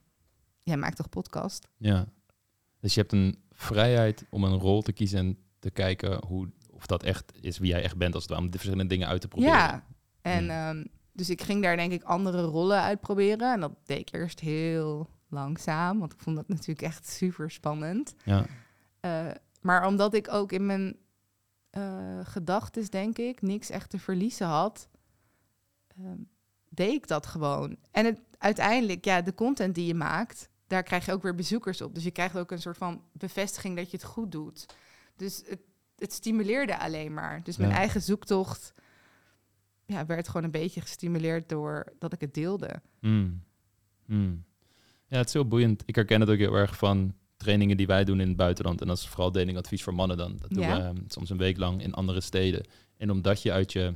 jij 0.63 0.77
maakt 0.77 0.95
toch 0.97 1.09
podcast? 1.09 1.67
Ja. 1.77 2.05
Dus 2.79 2.93
je 2.93 2.99
hebt 2.99 3.11
een 3.13 3.43
vrijheid 3.51 4.25
om 4.29 4.43
een 4.43 4.59
rol 4.59 4.81
te 4.81 4.91
kiezen 4.93 5.19
en 5.19 5.37
te 5.59 5.69
kijken 5.71 6.25
hoe, 6.27 6.49
of 6.69 6.85
dat 6.85 7.03
echt 7.03 7.31
is 7.41 7.57
wie 7.57 7.69
jij 7.69 7.83
echt 7.83 7.97
bent, 7.97 8.13
als 8.13 8.23
het 8.23 8.31
ware, 8.31 8.43
om 8.45 8.51
de 8.51 8.57
verschillende 8.57 8.93
dingen 8.93 9.07
uit 9.07 9.21
te 9.21 9.27
proberen. 9.27 9.53
Ja, 9.53 9.85
en 10.21 10.43
Ja. 10.45 10.69
ehm, 10.69 10.83
dus 11.11 11.29
ik 11.29 11.41
ging 11.41 11.63
daar 11.63 11.75
denk 11.75 11.91
ik 11.91 12.03
andere 12.03 12.41
rollen 12.41 12.81
uitproberen 12.81 13.53
en 13.53 13.59
dat 13.59 13.71
deed 13.85 13.99
ik 13.99 14.13
eerst 14.13 14.39
heel 14.39 15.09
langzaam, 15.33 15.99
want 15.99 16.13
ik 16.13 16.19
vond 16.19 16.35
dat 16.35 16.47
natuurlijk 16.47 16.81
echt 16.81 17.07
super 17.07 17.51
spannend. 17.51 18.13
Ja. 18.25 18.45
Eh, 18.99 19.27
maar 19.61 19.87
omdat 19.87 20.13
ik 20.13 20.31
ook 20.31 20.51
in 20.51 20.65
mijn 20.65 20.95
eh 21.69 22.19
gedachten, 22.23 22.85
denk 22.91 23.17
ik, 23.17 23.41
niks 23.41 23.69
echt 23.69 23.89
te 23.89 23.99
verliezen 23.99 24.47
had, 24.47 24.89
ehm, 25.87 26.17
deed 26.69 26.93
ik 26.93 27.07
dat 27.07 27.25
gewoon. 27.25 27.77
En 27.91 28.05
het, 28.05 28.19
uiteindelijk, 28.37 29.05
ja, 29.05 29.21
de 29.21 29.33
content 29.33 29.75
die 29.75 29.85
je 29.85 29.93
maakt, 29.95 30.49
daar 30.67 30.83
krijg 30.83 31.05
je 31.05 31.11
ook 31.11 31.21
weer 31.21 31.35
bezoekers 31.35 31.81
op. 31.81 31.95
Dus 31.95 32.03
je 32.03 32.11
krijgt 32.11 32.37
ook 32.37 32.51
een 32.51 32.61
soort 32.61 32.77
van 32.77 33.03
bevestiging 33.11 33.75
dat 33.75 33.91
je 33.91 33.97
het 33.97 34.05
goed 34.05 34.31
doet. 34.31 34.65
Dus 35.15 35.43
het, 35.47 35.59
het 35.97 36.13
stimuleerde 36.13 36.79
alleen 36.79 37.13
maar. 37.13 37.43
Dus 37.43 37.57
mijn 37.57 37.69
Ja. 37.71 37.75
eigen 37.77 38.01
zoektocht 38.01 38.73
ja, 39.85 40.05
werd 40.05 40.27
gewoon 40.27 40.43
een 40.43 40.51
beetje 40.51 40.81
gestimuleerd 40.81 41.49
door 41.49 41.93
dat 41.99 42.13
ik 42.13 42.21
het 42.21 42.33
deelde. 42.33 42.81
Mm. 42.99 43.43
Mm. 44.05 44.43
Ja, 45.13 45.19
het 45.19 45.27
is 45.27 45.33
heel 45.33 45.47
boeiend. 45.47 45.83
Ik 45.85 45.95
herken 45.95 46.19
het 46.19 46.29
ook 46.29 46.37
heel 46.37 46.53
erg 46.55 46.77
van 46.77 47.13
trainingen 47.37 47.77
die 47.77 47.87
wij 47.87 48.03
doen 48.03 48.19
in 48.19 48.27
het 48.27 48.37
buitenland. 48.37 48.81
En 48.81 48.87
dat 48.87 48.97
is 48.97 49.07
vooral 49.07 49.31
datingadvies 49.31 49.83
voor 49.83 49.93
mannen 49.93 50.17
dan. 50.17 50.37
Dat 50.41 50.49
doen 50.49 50.63
Ja. 50.63 50.75
we 50.77 50.83
ehm, 50.83 50.97
soms 51.07 51.29
een 51.29 51.37
week 51.37 51.57
lang 51.57 51.81
in 51.81 51.93
andere 51.93 52.21
steden. 52.21 52.65
En 52.97 53.11
omdat 53.11 53.41
je 53.41 53.51
uit 53.51 53.73
je 53.73 53.93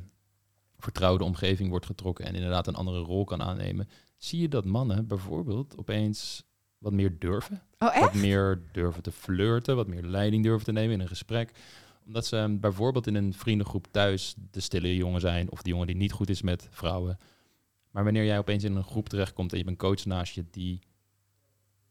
vertrouwde 0.78 1.24
omgeving 1.24 1.70
wordt 1.70 1.86
getrokken 1.86 2.26
en 2.26 2.36
inderdaad 2.36 2.68
een 2.68 2.76
andere 2.76 3.00
rol 3.00 3.24
kan 3.24 3.42
aannemen, 3.42 3.90
zie 4.18 4.42
je 4.42 4.48
dat 4.48 4.66
mannen 4.66 5.08
bijvoorbeeld 5.08 5.78
opeens 5.78 6.44
wat 6.78 6.94
meer 6.94 7.20
durven. 7.20 7.62
Oh, 7.80 7.88
echt? 7.96 8.00
Wat 8.00 8.14
meer 8.14 8.62
durven 8.72 9.04
te 9.04 9.12
flirten, 9.12 9.76
wat 9.76 9.88
meer 9.88 10.04
leiding 10.04 10.44
durven 10.44 10.66
te 10.66 10.72
nemen 10.72 10.94
in 10.94 11.00
een 11.00 11.08
gesprek. 11.08 11.52
Omdat 12.06 12.26
ze 12.26 12.38
ehm, 12.38 12.60
bijvoorbeeld 12.60 13.08
in 13.08 13.16
een 13.16 13.34
vriendengroep 13.34 13.88
thuis 13.92 14.36
de 14.52 14.60
stille 14.60 14.96
jongen 14.96 15.22
zijn 15.22 15.52
of 15.52 15.62
de 15.62 15.70
jongen 15.70 15.88
die 15.88 15.96
niet 15.96 16.12
goed 16.12 16.30
is 16.30 16.42
met 16.42 16.68
vrouwen. 16.72 17.18
Maar 17.92 18.04
wanneer 18.04 18.26
jij 18.26 18.38
opeens 18.38 18.64
in 18.64 18.76
een 18.76 18.84
groep 18.84 19.10
terechtkomt 19.10 19.52
en 19.52 19.58
je 19.58 19.64
hebt 19.64 19.76
een 19.82 19.88
coach 19.90 20.06
naast 20.06 20.34
je 20.34 20.46
die 20.52 20.80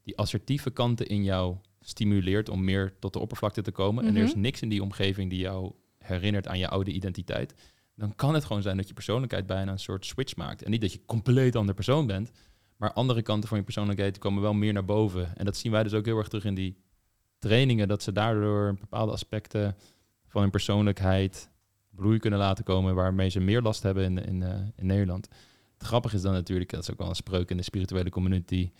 die 0.06 0.16
assertieve 0.18 0.70
kanten 0.70 1.06
in 1.06 1.24
jou 1.24 1.56
stimuleert 1.80 2.48
om 2.48 2.64
meer 2.64 2.94
tot 2.98 3.12
de 3.12 3.18
oppervlakte 3.18 3.62
te 3.62 3.70
komen. 3.70 4.04
En 4.06 4.16
er 4.16 4.22
is 4.22 4.30
Mhm. 4.32 4.40
niks 4.40 4.62
in 4.62 4.68
die 4.68 4.82
omgeving 4.82 5.30
die 5.30 5.38
jou 5.38 5.72
herinnert 5.98 6.48
aan 6.48 6.58
je 6.58 6.68
oude 6.68 6.90
identiteit. 6.90 7.54
Dan 7.94 8.14
kan 8.14 8.34
het 8.34 8.44
gewoon 8.44 8.62
zijn 8.62 8.76
dat 8.76 8.88
je 8.88 8.94
persoonlijkheid 8.94 9.46
bijna 9.46 9.72
een 9.72 9.78
soort 9.78 10.06
switch 10.06 10.36
maakt. 10.36 10.62
En 10.62 10.70
niet 10.70 10.80
dat 10.80 10.92
je 10.92 10.98
een 10.98 11.04
compleet 11.06 11.56
ander 11.56 11.74
persoon 11.74 12.06
bent, 12.06 12.30
maar 12.76 12.92
andere 12.92 13.22
kanten 13.22 13.48
van 13.48 13.58
je 13.58 13.64
persoonlijkheid 13.64 14.18
komen 14.18 14.42
wel 14.42 14.54
meer 14.54 14.72
naar 14.72 14.84
boven. 14.84 15.36
En 15.36 15.44
dat 15.44 15.56
zien 15.56 15.72
wij 15.72 15.82
dus 15.82 15.92
ook 15.92 16.04
heel 16.04 16.18
erg 16.18 16.28
terug 16.28 16.44
in 16.44 16.54
die 16.54 16.76
trainingen, 17.38 17.88
dat 17.88 18.02
ze 18.02 18.12
daardoor 18.12 18.76
bepaalde 18.80 19.12
aspecten 19.12 19.76
van 20.26 20.40
hun 20.42 20.50
persoonlijkheid 20.50 21.50
bloei 21.90 22.18
kunnen 22.18 22.38
laten 22.38 22.64
komen, 22.64 22.94
waarmee 22.94 23.28
ze 23.28 23.40
meer 23.40 23.62
last 23.62 23.82
hebben 23.82 24.04
in, 24.04 24.26
in, 24.26 24.42
eh, 24.42 24.60
in 24.76 24.86
Nederland. 24.86 25.28
Het 25.78 25.86
grappige 25.86 26.16
is 26.16 26.22
dan 26.22 26.32
natuurlijk, 26.32 26.70
dat 26.70 26.82
is 26.82 26.90
ook 26.90 26.98
wel 26.98 27.08
een 27.08 27.14
spreuk 27.14 27.50
in 27.50 27.56
de 27.56 27.62
spirituele 27.62 28.10
community, 28.10 28.70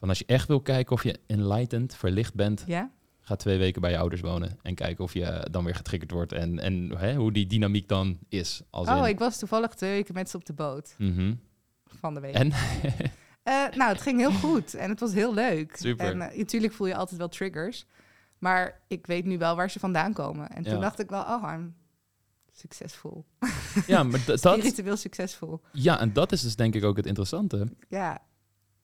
van 0.00 0.08
als 0.08 0.18
je 0.18 0.24
echt 0.26 0.48
wil 0.48 0.60
kijken 0.60 0.92
of 0.92 1.02
je 1.02 1.18
enlightened, 1.26 1.96
verlicht 1.96 2.34
bent, 2.34 2.64
Ja? 2.66 2.90
ga 3.20 3.36
twee 3.36 3.58
weken 3.58 3.80
bij 3.80 3.90
je 3.90 3.98
ouders 3.98 4.20
wonen 4.20 4.58
en 4.62 4.74
kijken 4.74 5.04
of 5.04 5.12
je 5.12 5.46
dan 5.50 5.64
weer 5.64 5.74
getriggerd 5.74 6.10
wordt 6.10 6.32
en, 6.32 6.58
en 6.58 6.90
hè, 6.96 7.14
hoe 7.14 7.32
die 7.32 7.46
dynamiek 7.46 7.88
dan 7.88 8.18
is. 8.28 8.62
Als 8.70 8.88
Oh, 8.88 8.96
in- 8.98 9.04
ik 9.04 9.18
was 9.18 9.38
toevallig 9.38 9.74
twee 9.74 9.90
weken 9.90 10.14
met 10.14 10.30
ze 10.30 10.36
op 10.36 10.44
de 10.44 10.52
boot 10.52 10.94
Mhm. 10.98 11.34
van 11.86 12.14
de 12.14 12.20
week. 12.20 12.34
En? 12.34 12.52
Eh, 13.42 13.66
nou, 13.74 13.92
het 13.92 14.00
ging 14.00 14.18
heel 14.18 14.32
goed 14.32 14.74
en 14.74 14.90
het 14.90 15.00
was 15.00 15.12
heel 15.12 15.34
leuk. 15.34 15.76
Super. 15.76 16.06
En 16.06 16.20
eh, 16.30 16.38
natuurlijk 16.38 16.72
voel 16.72 16.86
je 16.86 16.94
altijd 16.94 17.18
wel 17.18 17.28
triggers. 17.28 17.86
Maar 18.38 18.80
ik 18.88 19.06
weet 19.06 19.24
nu 19.24 19.38
wel 19.38 19.56
waar 19.56 19.70
ze 19.70 19.78
vandaan 19.78 20.12
komen. 20.12 20.48
En 20.50 20.62
toen 20.62 20.74
Ja. 20.74 20.80
dacht 20.80 20.98
ik 21.00 21.10
wel, 21.10 21.22
oh, 21.22 21.52
I'm 21.54 21.74
succesvol. 22.52 23.24
ja, 23.86 24.02
maar 24.02 24.20
dat, 24.26 24.38
Spiritueel 24.38 24.96
succesvol. 24.96 25.60
ja, 25.72 26.00
en 26.00 26.12
dat 26.12 26.32
is 26.32 26.40
dus 26.42 26.56
denk 26.56 26.74
ik 26.74 26.84
ook 26.84 26.96
het 26.96 27.06
interessante. 27.06 27.66
Ja, 27.88 28.18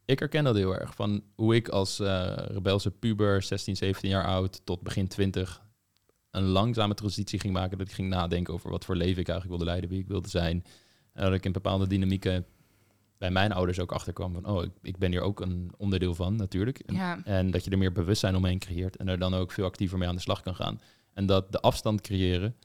Ik 0.07 0.19
herken 0.19 0.45
dat 0.45 0.57
heel 0.57 0.75
erg. 0.75 0.95
Van 0.95 1.23
hoe 1.35 1.55
ik 1.55 1.69
als 1.69 2.01
eh, 2.01 2.33
rebelse 2.37 2.91
puber, 2.91 3.43
16, 3.43 3.77
17 3.77 4.11
jaar 4.11 4.25
oud, 4.25 4.61
tot 4.65 4.81
begin 4.81 5.09
20, 5.09 5.63
een 6.31 6.45
langzame 6.45 6.95
transitie 6.95 7.41
ging 7.41 7.53
maken. 7.53 7.79
Dat 7.79 7.89
ik 7.89 7.95
ging 7.95 8.09
nadenken 8.09 8.55
over 8.55 8.71
wat 8.71 8.85
voor 8.85 8.97
leven 8.97 9.21
ik 9.21 9.29
eigenlijk 9.29 9.59
wilde 9.59 9.71
leiden, 9.71 9.91
wie 9.91 10.01
ik 10.01 10.09
wilde 10.09 10.29
zijn. 10.29 10.65
En 11.13 11.25
dat 11.25 11.33
ik 11.33 11.45
in 11.45 11.53
bepaalde 11.53 11.87
dynamieken 11.87 12.47
bij 13.19 13.31
mijn 13.31 13.53
ouders 13.53 13.81
ook 13.81 13.93
achterkwam 13.93 14.33
van, 14.33 14.47
oh, 14.47 14.63
ik, 14.63 14.71
ik 14.83 14.99
ben 14.99 15.11
hier 15.11 15.21
ook 15.21 15.41
een 15.41 15.73
onderdeel 15.77 16.15
van 16.15 16.37
natuurlijk. 16.37 16.79
En, 16.79 16.95
ja. 16.95 17.21
en 17.25 17.51
dat 17.51 17.65
je 17.65 17.71
er 17.71 17.79
meer 17.79 17.93
bewustzijn 17.93 18.37
omheen 18.37 18.59
creëert 18.59 18.97
en 18.97 19.09
er 19.09 19.19
dan 19.19 19.35
ook 19.35 19.53
veel 19.53 19.65
actiever 19.65 19.99
mee 19.99 20.09
aan 20.09 20.15
de 20.15 20.21
slag 20.21 20.43
kan 20.43 20.55
gaan. 20.55 20.81
En 21.13 21.27
dat 21.27 21.53
de 21.53 21.61
afstand 21.61 22.01
creëren, 22.01 22.57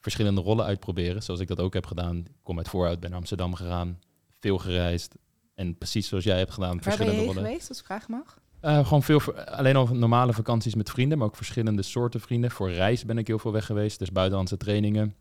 verschillende 0.00 0.40
rollen 0.40 0.64
uitproberen, 0.64 1.22
zoals 1.22 1.40
ik 1.40 1.48
dat 1.48 1.60
ook 1.60 1.74
heb 1.74 1.86
gedaan. 1.86 2.16
Ik 2.16 2.32
kom 2.42 2.58
uit 2.58 2.68
vooruit, 2.68 3.00
ben 3.00 3.10
naar 3.10 3.18
Amsterdam 3.18 3.54
gegaan, 3.54 3.98
veel 4.40 4.58
gereisd. 4.58 5.14
En 5.54 5.78
precies 5.78 6.08
zoals 6.08 6.24
jij 6.24 6.38
hebt 6.38 6.50
gedaan, 6.52 6.68
Waar 6.68 6.76
ben 6.78 6.84
verschillende 6.84 7.20
je 7.20 7.26
heen 7.26 7.36
geweest, 7.36 7.68
als 7.68 7.78
ik 7.78 7.84
vragen 7.84 8.10
mag? 8.10 8.38
Eh, 8.60 8.82
gewoon 8.84 9.02
veel, 9.02 9.20
alleen 9.34 9.76
al 9.76 9.86
normale 9.86 10.32
vakanties 10.32 10.74
met 10.74 10.90
vrienden, 10.90 11.18
maar 11.18 11.26
ook 11.26 11.36
verschillende 11.36 11.82
soorten 11.82 12.20
vrienden. 12.20 12.50
Voor 12.50 12.70
reis 12.70 13.04
ben 13.04 13.18
ik 13.18 13.26
heel 13.26 13.38
veel 13.38 13.52
weg 13.52 13.66
geweest, 13.66 13.98
dus 13.98 14.12
buitenlandse 14.12 14.56
trainingen. 14.56 15.14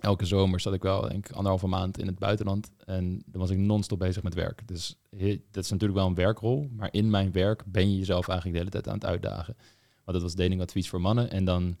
Elke 0.00 0.24
zomer 0.24 0.60
zat 0.60 0.74
ik 0.74 0.82
wel, 0.82 1.00
denk 1.08 1.28
ik, 1.28 1.34
anderhalve 1.34 1.66
maand 1.66 1.98
in 1.98 2.06
het 2.06 2.18
buitenland. 2.18 2.70
En 2.84 3.22
dan 3.26 3.40
was 3.40 3.50
ik 3.50 3.58
non-stop 3.58 3.98
bezig 3.98 4.22
met 4.22 4.34
werk. 4.34 4.68
Dus 4.68 4.96
he- 5.16 5.40
dat 5.50 5.64
is 5.64 5.70
natuurlijk 5.70 5.98
wel 5.98 6.08
een 6.08 6.14
werkrol, 6.14 6.68
maar 6.76 6.88
in 6.92 7.10
mijn 7.10 7.32
werk 7.32 7.62
ben 7.66 7.90
je 7.90 7.98
jezelf 7.98 8.28
eigenlijk 8.28 8.58
de 8.58 8.64
hele 8.64 8.70
tijd 8.82 8.88
aan 8.88 8.94
het 9.00 9.04
uitdagen. 9.10 9.56
Want 10.04 10.18
dat 10.18 10.22
was 10.22 10.34
datingadvies 10.34 10.88
voor 10.88 11.00
mannen. 11.00 11.30
En 11.30 11.44
dan 11.44 11.76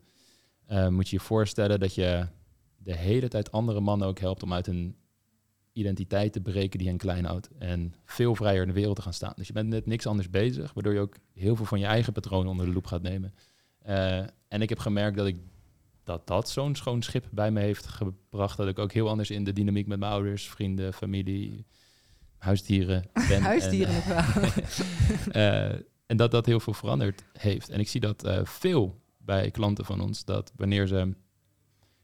eh, 0.66 0.88
moet 0.88 1.08
je 1.08 1.16
je 1.16 1.22
voorstellen 1.22 1.80
dat 1.80 1.94
je 1.94 2.26
de 2.76 2.96
hele 2.96 3.28
tijd 3.28 3.52
andere 3.52 3.80
mannen 3.80 4.08
ook 4.08 4.18
helpt 4.18 4.42
om 4.42 4.52
uit 4.52 4.66
een 4.66 4.96
identiteit 5.72 6.32
te 6.32 6.40
breken 6.40 6.78
die 6.78 6.88
hen 6.88 6.96
klein 6.96 7.24
houdt. 7.24 7.48
En 7.58 7.94
veel 8.04 8.34
vrijer 8.34 8.60
in 8.62 8.68
de 8.68 8.74
wereld 8.74 8.96
te 8.96 9.02
gaan 9.02 9.12
staan. 9.12 9.32
Dus 9.36 9.46
je 9.46 9.52
bent 9.52 9.68
net 9.68 9.86
niks 9.86 10.06
anders 10.06 10.30
bezig, 10.30 10.72
waardoor 10.72 10.92
je 10.92 11.00
ook 11.00 11.16
heel 11.34 11.56
veel 11.56 11.66
van 11.66 11.78
je 11.78 11.86
eigen 11.86 12.12
patronen 12.12 12.50
onder 12.50 12.66
de 12.66 12.72
loep 12.72 12.86
gaat 12.86 13.02
nemen. 13.02 13.34
Eh, 13.78 14.18
en 14.48 14.62
ik 14.62 14.68
heb 14.68 14.78
gemerkt 14.78 15.16
dat 15.16 15.26
ik 15.26 15.36
dat 16.04 16.26
dat 16.26 16.50
zo'n 16.50 16.74
schoon 16.74 17.02
schip 17.02 17.26
bij 17.30 17.50
me 17.50 17.60
heeft 17.60 17.86
gebracht. 17.86 18.56
Dat 18.56 18.68
ik 18.68 18.78
ook 18.78 18.92
heel 18.92 19.08
anders 19.08 19.30
in 19.30 19.44
de 19.44 19.52
dynamiek 19.52 19.86
met 19.86 19.98
mijn 19.98 20.12
ouders, 20.12 20.48
vrienden, 20.48 20.92
familie, 20.92 21.66
huisdieren 22.36 23.04
ben. 23.28 23.42
Huisdieren 23.42 23.94
En, 23.94 24.14
nog 24.14 24.34
wel. 24.34 24.50
eh, 25.42 25.78
en 26.06 26.16
dat 26.16 26.30
dat 26.30 26.46
heel 26.46 26.60
veel 26.60 26.72
veranderd 26.72 27.24
heeft. 27.32 27.68
En 27.68 27.80
ik 27.80 27.88
zie 27.88 28.00
dat 28.00 28.24
eh, 28.24 28.44
veel 28.44 29.00
bij 29.18 29.50
klanten 29.50 29.84
van 29.84 30.00
ons. 30.00 30.24
Dat 30.24 30.52
wanneer 30.56 30.86
ze 30.86 31.14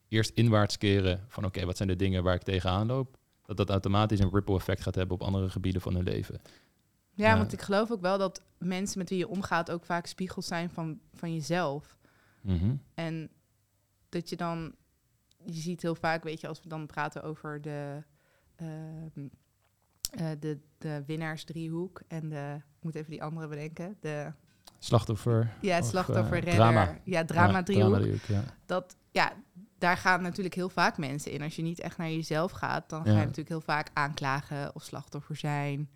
eerst 0.09 0.31
inwaarts 0.35 0.79
keren 0.79 1.25
van 1.29 1.45
oké, 1.45 1.65
wat 1.65 1.77
zijn 1.77 1.89
de 1.89 1.97
dingen 1.97 2.23
waar 2.23 2.35
ik 2.35 2.43
tegenaan 2.43 2.87
loop? 2.87 3.18
Dat 3.49 3.57
dat 3.57 3.71
automatisch 3.71 4.21
een 4.21 4.31
ripple 4.33 4.55
effect 4.57 4.83
gaat 4.83 4.95
hebben 4.95 5.15
op 5.15 5.23
andere 5.23 5.51
gebieden 5.51 5.81
van 5.81 5.95
hun 5.95 6.05
leven. 6.05 6.41
Ja, 7.15 7.29
Ja. 7.31 7.37
want 7.39 7.53
ik 7.53 7.61
geloof 7.63 7.91
ook 7.91 8.01
wel 8.01 8.19
dat 8.19 8.43
mensen 8.59 8.99
met 8.99 9.09
wie 9.09 9.19
je 9.19 9.29
omgaat 9.29 9.71
ook 9.71 9.85
vaak 9.85 10.07
spiegels 10.07 10.47
zijn 10.47 10.71
van, 10.71 11.01
van 11.15 11.35
jezelf. 11.35 11.99
Mhm. 12.41 12.75
En 12.95 13.31
dat 14.09 14.29
je 14.29 14.37
dan, 14.37 14.75
je 15.45 15.53
ziet 15.61 15.83
heel 15.83 15.95
vaak, 15.95 16.23
weet 16.23 16.41
je, 16.41 16.49
als 16.49 16.63
we 16.63 16.69
dan 16.69 16.87
praten 16.87 17.23
over 17.23 17.61
de, 17.63 18.03
ehm, 18.57 19.29
eh, 20.11 20.31
de, 20.41 20.59
de 20.79 21.03
winnaarsdriehoek 21.07 22.03
en 22.09 22.29
de, 22.29 22.55
ik 22.77 22.83
moet 22.85 22.95
even 22.95 23.11
die 23.11 23.23
andere 23.23 23.49
bedenken, 23.49 23.97
de 24.01 24.33
Slachtoffer. 24.79 25.53
ja, 25.61 25.79
Of, 25.79 25.87
slachtoffer, 25.87 26.25
eh, 26.37 26.43
redder, 26.43 26.55
drama. 26.55 26.99
ja, 27.05 27.25
drama 27.25 27.63
driehoek. 27.63 28.21
ja. 28.25 28.45
Dat, 28.67 28.97
ja, 29.11 29.33
daar 29.79 29.97
gaan 29.97 30.23
natuurlijk 30.23 30.55
heel 30.55 30.69
vaak 30.69 30.99
mensen 30.99 31.33
in. 31.33 31.43
Als 31.43 31.57
je 31.57 31.63
niet 31.63 31.81
echt 31.81 31.97
naar 31.97 32.11
jezelf 32.11 32.51
gaat, 32.51 32.89
dan 32.89 33.05
ga 33.05 33.11
je 33.11 33.17
natuurlijk 33.17 33.49
heel 33.49 33.61
vaak 33.61 33.91
aanklagen 33.93 34.75
of 34.75 34.83
slachtoffer 34.83 35.37
zijn. 35.37 35.89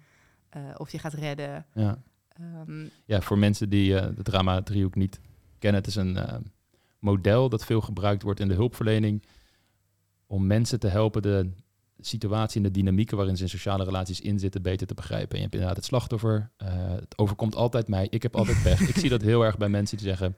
eh, 0.49 0.63
of 0.77 0.91
je 0.91 0.99
gaat 0.99 1.13
redden. 1.15 1.67
Ja. 1.75 2.03
Ehm, 2.29 2.87
ja, 3.05 3.21
voor 3.21 3.39
mensen 3.39 3.69
die 3.69 3.99
eh 3.99 4.17
de 4.17 4.23
drama 4.23 4.63
driehoek 4.63 4.95
niet 4.95 5.21
kennen, 5.59 5.81
het 5.81 5.91
is 5.91 5.97
een 5.97 6.17
eh, 6.17 6.39
model 6.99 7.49
dat 7.49 7.65
veel 7.65 7.81
gebruikt 7.81 8.23
wordt 8.23 8.41
in 8.41 8.49
de 8.49 8.55
hulpverlening 8.55 9.23
om 10.27 10.47
mensen 10.47 10.81
te 10.81 10.89
helpen 10.89 11.23
de 11.23 11.51
situatie 11.99 12.57
en 12.57 12.63
de 12.63 12.71
dynamieken 12.71 13.17
waarin 13.17 13.37
ze 13.37 13.43
in 13.43 13.49
sociale 13.49 13.85
relaties 13.85 14.21
inzitten 14.21 14.63
beter 14.63 14.87
te 14.87 14.95
begrijpen. 14.95 15.31
En 15.31 15.37
je 15.37 15.43
hebt 15.43 15.53
inderdaad 15.53 15.77
het 15.77 15.87
slachtoffer, 15.87 16.51
het 16.57 17.19
overkomt 17.19 17.55
altijd 17.55 17.89
mij, 17.89 18.07
ik 18.11 18.23
heb 18.23 18.37
altijd 18.37 18.63
pech. 18.63 18.81
ik 18.89 18.97
zie 18.97 19.11
dat 19.11 19.23
heel 19.23 19.43
erg 19.45 19.57
bij 19.57 19.69
mensen 19.69 19.97
die 19.97 20.07
zeggen, 20.07 20.37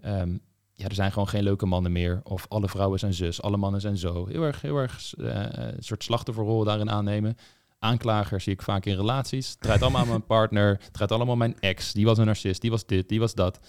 ehm, 0.00 0.36
ja, 0.76 0.88
er 0.88 0.94
zijn 0.94 1.12
gewoon 1.12 1.28
geen 1.28 1.42
leuke 1.42 1.66
mannen 1.66 1.92
meer. 1.92 2.20
Of 2.22 2.46
alle 2.48 2.68
vrouwen 2.68 2.98
zijn 2.98 3.14
zus, 3.14 3.42
alle 3.42 3.56
mannen 3.56 3.80
zijn 3.80 3.96
zo. 3.96 4.26
Heel 4.26 4.42
erg, 4.42 4.60
heel 4.60 4.76
erg 4.76 5.14
eh, 5.14 5.44
een 5.50 5.82
soort 5.82 6.04
slachtofferrol 6.04 6.64
daarin 6.64 6.90
aannemen. 6.90 7.36
Aanklager 7.78 8.40
zie 8.40 8.52
ik 8.52 8.62
vaak 8.62 8.84
in 8.84 8.96
relaties. 8.96 9.50
Het 9.50 9.60
draait 9.60 9.82
allemaal 9.82 10.00
aan 10.00 10.08
mijn 10.08 10.26
partner. 10.36 10.68
Het 10.68 10.92
draait 10.92 11.12
allemaal 11.12 11.36
mijn 11.36 11.60
ex. 11.60 11.92
Die 11.92 12.04
was 12.04 12.18
een 12.18 12.26
narcist. 12.26 12.60
Die 12.60 12.70
was 12.70 12.86
dit. 12.86 13.08
Die 13.08 13.20
was 13.20 13.34
dat. 13.34 13.60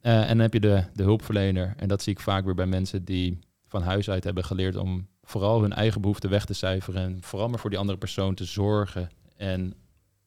Eh, 0.00 0.20
en 0.20 0.28
dan 0.28 0.38
heb 0.38 0.52
je 0.52 0.60
de, 0.60 0.84
de 0.94 1.02
hulpverlener. 1.02 1.74
En 1.76 1.88
dat 1.88 2.02
zie 2.02 2.12
ik 2.12 2.20
vaak 2.20 2.44
weer 2.44 2.54
bij 2.54 2.66
mensen 2.66 3.04
die 3.04 3.38
van 3.66 3.82
huis 3.82 4.10
uit 4.10 4.24
hebben 4.24 4.44
geleerd 4.44 4.76
om 4.76 5.08
vooral 5.22 5.60
hun 5.60 5.72
eigen 5.72 6.00
behoeften 6.00 6.30
weg 6.30 6.44
te 6.44 6.54
cijferen. 6.54 7.02
En 7.02 7.22
vooral 7.22 7.48
maar 7.48 7.58
voor 7.58 7.70
die 7.70 7.78
andere 7.78 7.98
persoon 7.98 8.34
te 8.34 8.44
zorgen. 8.44 9.10
En 9.36 9.74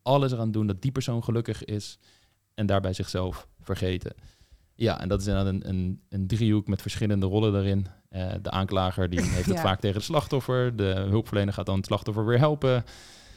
alles 0.01 0.31
eraan 0.31 0.51
doen 0.51 0.67
dat 0.67 0.81
die 0.81 0.91
persoon 0.91 1.23
gelukkig 1.23 1.65
is. 1.65 1.97
En 2.53 2.65
daarbij 2.65 2.93
zichzelf 2.93 3.47
vergeten. 3.59 4.13
Ja, 4.77 4.99
en 5.01 5.07
dat 5.09 5.21
is 5.21 5.27
inderdaad 5.27 5.53
een, 5.53 5.69
een, 5.69 6.01
een 6.09 6.27
driehoek 6.27 6.67
met 6.67 6.81
verschillende 6.81 7.25
rollen 7.25 7.53
daarin. 7.53 7.87
Eh, 8.09 8.33
de 8.41 8.49
aanklager 8.51 9.09
die 9.09 9.21
heeft 9.35 9.45
het 9.45 9.55
Ja. 9.55 9.61
vaak 9.61 9.79
tegen 9.79 9.95
het 9.95 10.05
slachtoffer. 10.05 10.75
De 10.75 11.05
hulpverlener 11.09 11.53
gaat 11.53 11.65
dan 11.65 11.75
het 11.77 11.85
slachtoffer 11.85 12.25
weer 12.25 12.37
helpen. 12.39 12.83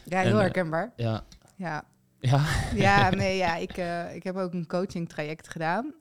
ja, 0.04 0.20
heel 0.20 0.32
eh, 0.34 0.38
herkenbaar. 0.40 0.92
Ja, 0.96 1.24
Ja, 1.56 1.84
ja. 2.20 2.44
ja 2.74 3.10
nee, 3.14 3.36
ja, 3.36 3.56
ik, 3.56 3.72
eh, 3.76 4.14
ik 4.14 4.22
heb 4.22 4.36
ook 4.36 4.52
een 4.52 4.66
coaching 4.66 5.08
traject 5.08 5.48
gedaan. 5.48 5.94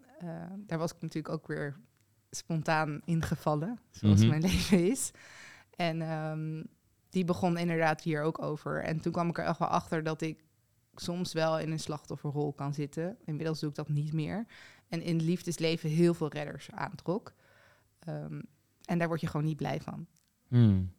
Daar 0.67 0.77
was 0.79 0.91
ik 0.91 1.01
natuurlijk 1.01 1.33
ook 1.33 1.47
weer 1.47 1.75
spontaan 2.29 3.01
ingevallen, 3.05 3.79
zoals 3.91 4.19
Mhm. 4.19 4.29
mijn 4.29 4.41
leven 4.51 4.89
is. 4.91 5.11
En 5.75 6.01
ehm, 6.01 6.63
die 7.09 7.25
begon 7.25 7.57
inderdaad 7.57 8.01
hier 8.01 8.21
ook 8.21 8.41
over. 8.41 8.83
En 8.83 8.99
toen 8.99 9.11
kwam 9.11 9.29
ik 9.29 9.37
er 9.37 9.45
echt 9.45 9.59
wel 9.59 9.67
achter 9.67 10.03
dat 10.03 10.21
ik 10.21 10.43
soms 10.95 11.33
wel 11.33 11.59
in 11.59 11.71
een 11.71 11.79
slachtofferrol 11.79 12.53
kan 12.53 12.73
zitten. 12.73 13.17
Inmiddels 13.25 13.59
doe 13.59 13.69
ik 13.69 13.75
dat 13.75 13.89
niet 13.89 14.13
meer. 14.13 14.45
En 14.89 15.01
in 15.01 15.13
het 15.17 15.25
liefdesleven 15.25 15.89
heel 15.89 16.13
veel 16.13 16.27
redders 16.29 16.71
aantrok. 16.71 17.33
Ehm, 17.99 18.41
en 18.85 18.97
daar 18.99 19.07
word 19.07 19.21
je 19.21 19.27
gewoon 19.27 19.45
niet 19.45 19.57
blij 19.57 19.81
van. 19.81 20.05
Hmm. 20.47 20.91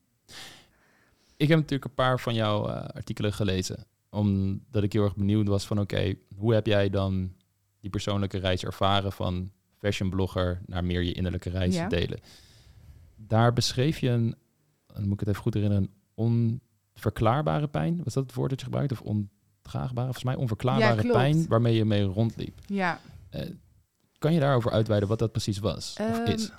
Ik 1.36 1.48
heb 1.48 1.56
natuurlijk 1.58 1.84
een 1.84 1.94
paar 1.94 2.20
van 2.20 2.34
jouw 2.34 2.68
eh, 2.68 2.74
artikelen 2.88 3.32
gelezen. 3.32 3.84
Omdat 4.10 4.82
ik 4.82 4.92
heel 4.92 5.04
erg 5.04 5.16
benieuwd 5.16 5.48
was 5.48 5.66
van 5.66 5.80
oké, 5.80 6.14
hoe 6.36 6.54
heb 6.54 6.66
jij 6.66 6.90
dan 6.90 7.32
die 7.80 7.90
persoonlijke 7.90 8.38
reis 8.38 8.64
ervaren 8.64 9.12
van 9.12 9.50
fashion 9.78 10.10
blogger 10.10 10.60
naar 10.66 10.84
meer 10.84 11.02
je 11.02 11.12
innerlijke 11.12 11.50
reis 11.50 11.74
Ja. 11.74 11.86
te 11.88 11.96
delen. 11.96 12.18
Daar 13.16 13.52
beschreef 13.52 13.98
je 13.98 14.08
een, 14.08 14.34
dan 14.86 15.02
moet 15.04 15.12
ik 15.12 15.20
het 15.20 15.28
even 15.28 15.42
goed 15.42 15.54
herinneren, 15.54 15.90
een 16.14 16.60
onverklaarbare 16.94 17.68
pijn. 17.68 18.00
Was 18.04 18.14
dat 18.14 18.22
het 18.22 18.34
woord 18.34 18.50
dat 18.50 18.58
je 18.58 18.64
gebruikt? 18.64 18.92
Of 18.92 19.00
ondraagbare? 19.00 20.04
Volgens 20.04 20.24
mij 20.24 20.34
onverklaarbare 20.34 21.12
pijn 21.12 21.46
waarmee 21.48 21.74
je 21.74 21.84
mee 21.84 22.02
rondliep. 22.02 22.58
Ja, 22.66 23.00
Eh, 23.30 23.48
kan 24.20 24.32
je 24.32 24.40
daarover 24.40 24.70
uitweiden 24.70 25.08
wat 25.08 25.18
dat 25.18 25.30
precies 25.32 25.58
was? 25.58 25.96
of 26.00 26.18
Ehm, 26.18 26.26
is? 26.30 26.52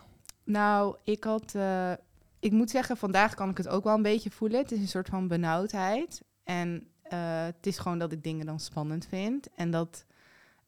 nou, 0.44 0.96
ik 1.04 1.24
had... 1.24 1.56
eh, 1.56 1.92
ik 2.40 2.52
moet 2.52 2.70
zeggen, 2.70 2.98
vandaag 2.98 3.34
kan 3.34 3.50
ik 3.50 3.58
het 3.58 3.68
ook 3.68 3.84
wel 3.84 3.96
een 3.96 4.02
beetje 4.02 4.32
voelen. 4.32 4.60
Het 4.62 4.72
is 4.72 4.80
een 4.80 4.88
soort 4.88 5.10
van 5.10 5.28
benauwdheid. 5.28 6.22
En 6.44 6.88
eh, 7.04 7.44
het 7.44 7.66
is 7.68 7.78
gewoon 7.78 8.00
dat 8.00 8.12
ik 8.12 8.24
dingen 8.24 8.46
dan 8.46 8.60
spannend 8.60 9.06
vind. 9.08 9.48
En 9.56 9.72
dat 9.72 10.06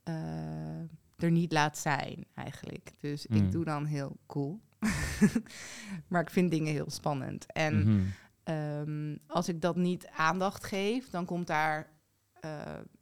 eh, 0.04 0.80
er 1.18 1.32
niet 1.32 1.52
laat 1.52 1.78
zijn, 1.78 2.26
eigenlijk. 2.36 2.92
Dus 3.00 3.28
Mm. 3.28 3.36
ik 3.38 3.52
doe 3.52 3.66
dan 3.66 3.86
heel 3.86 4.18
cool. 4.28 4.60
maar 6.08 6.22
ik 6.22 6.30
vind 6.30 6.52
dingen 6.52 6.74
heel 6.74 6.90
spannend. 6.92 7.46
En 7.52 7.78
Mhm. 7.80 8.02
Ehm, 8.44 9.16
als 9.28 9.48
ik 9.50 9.62
dat 9.62 9.76
niet 9.76 10.08
aandacht 10.16 10.64
geef, 10.64 11.10
dan 11.10 11.26
komt 11.26 11.48
daar 11.48 11.92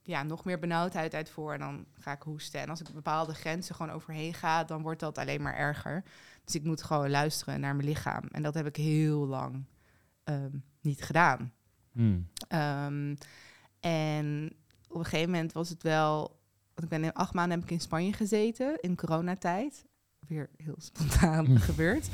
ja, 0.04 0.24
nog 0.24 0.46
meer 0.46 0.60
benauwdheid 0.60 1.14
uit 1.14 1.30
voor 1.30 1.54
en 1.54 1.60
dan 1.60 1.86
ga 1.94 2.12
ik 2.12 2.22
hoesten. 2.22 2.62
En 2.62 2.70
als 2.70 2.82
ik 2.82 2.94
bepaalde 2.94 3.34
grenzen 3.34 3.76
gewoon 3.76 3.92
overheen 3.92 4.34
ga, 4.34 4.64
dan 4.64 4.82
wordt 4.82 5.00
dat 5.00 5.18
alleen 5.18 5.42
maar 5.42 5.56
erger. 5.56 6.04
Dus 6.44 6.56
ik 6.56 6.64
moet 6.64 6.84
gewoon 6.84 7.10
luisteren 7.10 7.60
naar 7.60 7.76
mijn 7.76 7.88
lichaam. 7.88 8.24
En 8.32 8.44
dat 8.44 8.54
heb 8.54 8.66
ik 8.66 8.76
heel 8.76 9.28
lang 9.28 9.66
ehm, 10.24 10.58
niet 10.82 11.02
gedaan. 11.02 11.54
Hmm. 11.92 12.28
Ehm, 12.48 13.16
en 13.80 14.56
op 14.88 14.98
een 14.98 15.06
gegeven 15.06 15.32
moment 15.32 15.52
was 15.52 15.70
het 15.70 15.84
wel... 15.84 16.40
Want 16.74 16.94
ik 16.94 17.00
ben 17.00 17.04
in 17.04 17.14
acht 17.14 17.34
maanden 17.34 17.60
heb 17.60 17.68
ik 17.68 17.74
in 17.74 17.82
Spanje 17.82 18.14
gezeten, 18.14 18.80
in 18.80 18.96
coronatijd. 18.96 19.86
Weer 20.28 20.50
heel 20.58 20.76
spontaan 20.78 21.60
gebeurd. 21.70 22.10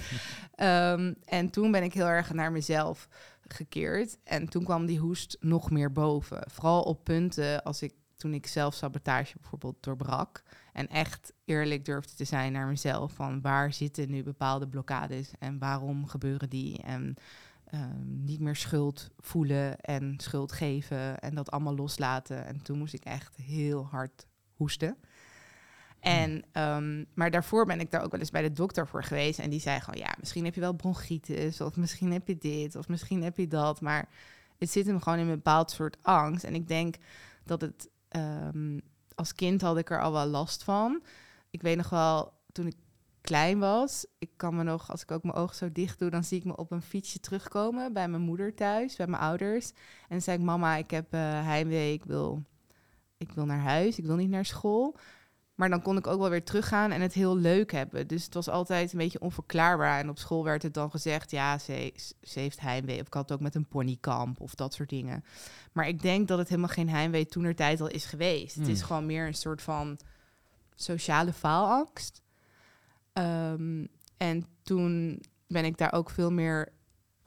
Ehm, 0.56 1.14
en 1.26 1.50
toen 1.50 1.72
ben 1.72 1.84
ik 1.84 1.94
heel 1.94 2.08
erg 2.08 2.34
naar 2.34 2.52
mezelf 2.52 3.08
gekeerd. 3.54 4.18
En 4.24 4.50
toen 4.50 4.64
kwam 4.64 4.86
die 4.86 5.00
hoest 5.00 5.38
nog 5.40 5.72
meer 5.72 5.92
boven. 5.92 6.44
Vooral 6.52 6.82
op 6.82 7.04
punten 7.04 7.64
als 7.64 7.82
ik, 7.82 7.94
toen 8.16 8.34
ik 8.34 8.48
zelf 8.48 8.74
sabotage 8.74 9.38
bijvoorbeeld 9.42 9.84
doorbrak. 9.84 10.44
En 10.74 10.88
echt 10.88 11.34
eerlijk 11.46 11.86
durfde 11.86 12.16
te 12.16 12.24
zijn 12.24 12.52
naar 12.52 12.68
mezelf. 12.68 13.14
Van 13.14 13.42
waar 13.42 13.74
zitten 13.74 14.10
nu 14.10 14.24
bepaalde 14.24 14.68
blokkades 14.68 15.32
en 15.40 15.60
waarom 15.60 16.08
gebeuren 16.08 16.50
die? 16.50 16.82
En 16.82 17.16
ehm, 17.66 18.24
niet 18.24 18.40
meer 18.40 18.56
schuld 18.56 19.10
voelen 19.18 19.80
en 19.80 20.14
schuld 20.18 20.52
geven 20.52 21.20
en 21.20 21.36
dat 21.36 21.52
allemaal 21.52 21.76
loslaten. 21.76 22.46
En 22.46 22.62
toen 22.62 22.78
moest 22.78 22.94
ik 22.94 23.06
echt 23.06 23.36
heel 23.36 23.86
hard 23.86 24.28
hoesten. 24.54 24.98
En, 26.00 26.44
ehm, 26.52 27.04
maar 27.14 27.32
daarvoor 27.32 27.66
ben 27.66 27.80
ik 27.80 27.92
daar 27.92 28.04
ook 28.04 28.12
wel 28.12 28.20
eens 28.20 28.32
bij 28.32 28.42
de 28.42 28.52
dokter 28.52 28.88
voor 28.88 29.04
geweest. 29.04 29.40
En 29.40 29.50
die 29.50 29.60
zei 29.60 29.80
gewoon, 29.80 30.00
ja, 30.00 30.16
misschien 30.20 30.46
heb 30.46 30.56
je 30.56 30.62
wel 30.62 30.74
bronchitis. 30.74 31.62
Of 31.62 31.76
misschien 31.76 32.12
heb 32.12 32.28
je 32.28 32.38
dit. 32.38 32.76
Of 32.76 32.88
misschien 32.88 33.24
heb 33.24 33.38
je 33.38 33.48
dat. 33.48 33.82
Maar 33.82 34.10
het 34.58 34.72
zit 34.72 34.86
hem 34.86 35.02
gewoon 35.02 35.20
in 35.20 35.28
een 35.28 35.36
bepaald 35.36 35.72
soort 35.72 35.98
angst. 36.02 36.44
En 36.44 36.56
ik 36.56 36.68
denk 36.68 36.96
dat 37.44 37.62
het... 37.62 37.90
ehm, 38.08 38.80
als 39.16 39.34
kind 39.34 39.62
had 39.62 39.78
ik 39.78 39.90
er 39.90 40.02
al 40.02 40.12
wel 40.12 40.26
last 40.26 40.64
van. 40.64 41.04
Ik 41.50 41.62
weet 41.62 41.78
nog 41.78 41.90
wel, 41.90 42.34
toen 42.52 42.68
ik 42.68 42.76
klein 43.22 43.60
was... 43.60 44.06
Ik 44.18 44.30
kan 44.36 44.56
me 44.56 44.64
nog, 44.64 44.92
als 44.92 45.02
ik 45.02 45.12
ook 45.12 45.24
mijn 45.24 45.36
ogen 45.36 45.56
zo 45.56 45.72
dicht 45.72 46.00
doe... 46.00 46.10
dan 46.10 46.24
zie 46.24 46.38
ik 46.38 46.46
me 46.46 46.56
op 46.56 46.72
een 46.72 46.82
fietsje 46.82 47.20
terugkomen 47.20 47.94
bij 47.94 48.08
mijn 48.08 48.22
moeder 48.22 48.56
thuis. 48.56 48.96
Bij 48.96 49.08
mijn 49.08 49.22
ouders. 49.22 49.70
En 49.70 49.76
dan 50.10 50.22
zei 50.22 50.38
ik, 50.38 50.44
mama, 50.44 50.76
ik 50.76 50.92
heb 50.92 51.14
eh, 51.14 51.20
heimwee. 51.22 51.94
Ik 51.94 52.04
wil, 52.06 52.44
ik 53.18 53.32
wil 53.32 53.46
naar 53.46 53.60
huis. 53.60 53.98
Ik 53.98 54.06
wil 54.06 54.16
niet 54.16 54.30
naar 54.30 54.46
school. 54.46 54.96
Maar 55.58 55.70
dan 55.70 55.82
kon 55.82 55.98
ik 55.98 56.08
ook 56.08 56.20
wel 56.20 56.30
weer 56.30 56.44
teruggaan 56.44 56.92
en 56.92 57.02
het 57.02 57.14
heel 57.14 57.38
leuk 57.38 57.72
hebben. 57.72 58.08
Dus 58.08 58.26
het 58.26 58.34
was 58.34 58.50
altijd 58.50 58.92
een 58.92 58.98
beetje 58.98 59.20
onverklaarbaar. 59.20 60.00
En 60.00 60.10
op 60.10 60.18
school 60.20 60.44
werd 60.44 60.64
het 60.64 60.74
dan 60.74 60.92
gezegd, 60.92 61.32
ja, 61.32 61.58
ze, 61.58 61.94
ze 62.22 62.40
heeft 62.40 62.60
heimwee. 62.60 63.00
Of 63.02 63.08
ik 63.08 63.14
had 63.14 63.30
het 63.30 63.38
ook 63.38 63.44
met 63.44 63.56
een 63.56 63.68
ponykamp 63.68 64.40
of 64.42 64.56
dat 64.56 64.74
soort 64.74 64.90
dingen. 64.90 65.24
Maar 65.72 65.88
ik 65.88 66.02
denk 66.02 66.28
dat 66.28 66.38
het 66.38 66.50
helemaal 66.50 66.70
geen 66.70 66.90
heimwee 66.90 67.26
toenertijd 67.26 67.82
al 67.82 67.88
is 67.88 68.06
geweest. 68.06 68.56
Het 68.56 68.68
is 68.68 68.78
Hmm. 68.78 68.88
gewoon 68.88 69.06
meer 69.06 69.28
een 69.28 69.34
soort 69.34 69.62
van 69.62 70.00
sociale 70.76 71.34
faalangst. 71.34 72.22
Ehm, 73.14 73.86
en 74.18 74.46
toen 74.62 75.22
ben 75.48 75.66
ik 75.66 75.78
daar 75.78 75.94
ook 75.94 76.10
veel 76.10 76.32
meer 76.32 76.74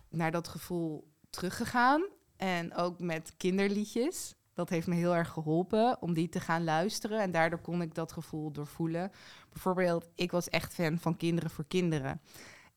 naar 0.09 0.31
dat 0.31 0.49
gevoel 0.49 1.09
teruggegaan. 1.31 2.03
En 2.37 2.75
ook 2.75 3.01
met 3.01 3.33
kinderliedjes. 3.37 4.35
Dat 4.55 4.69
heeft 4.69 4.87
me 4.87 4.95
heel 4.95 5.15
erg 5.15 5.29
geholpen 5.29 6.03
om 6.03 6.15
die 6.15 6.29
te 6.29 6.41
gaan 6.41 6.65
luisteren. 6.65 7.21
En 7.21 7.31
daardoor 7.31 7.61
kon 7.61 7.83
ik 7.83 7.95
dat 7.95 8.13
gevoel 8.13 8.51
doorvoelen. 8.51 9.11
Bijvoorbeeld, 9.53 10.09
ik 10.15 10.31
was 10.31 10.49
echt 10.49 10.75
fan 10.75 10.99
van 10.99 11.17
Kinderen 11.17 11.51
voor 11.51 11.65
Kinderen. 11.67 12.21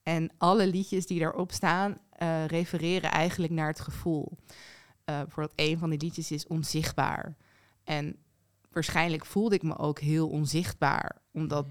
En 0.04 0.32
alle 0.38 0.68
liedjes 0.68 1.06
die 1.06 1.20
daarop 1.20 1.52
staan, 1.52 1.98
eh, 2.10 2.46
refereren 2.46 3.12
eigenlijk 3.12 3.54
naar 3.54 3.68
het 3.68 3.80
gevoel. 3.80 4.32
Eh, 5.06 5.22
bijvoorbeeld, 5.22 5.54
een 5.56 5.78
van 5.78 5.90
die 5.90 6.00
liedjes 6.00 6.32
is 6.32 6.48
Onzichtbaar. 6.48 7.36
En 7.84 8.16
waarschijnlijk 8.72 9.26
voelde 9.26 9.56
ik 9.56 9.64
me 9.64 9.78
ook 9.78 10.00
heel 10.00 10.30
onzichtbaar. 10.30 11.22
Omdat, 11.32 11.68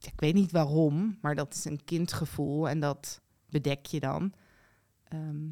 ik 0.00 0.20
weet 0.20 0.34
niet 0.34 0.52
waarom, 0.52 1.18
maar 1.20 1.34
dat 1.34 1.54
is 1.54 1.64
een 1.64 1.84
kindgevoel 1.84 2.68
en 2.68 2.80
dat 2.80 3.20
bedek 3.48 3.86
je 3.86 4.00
dan. 4.00 4.32
Ehm, 5.04 5.48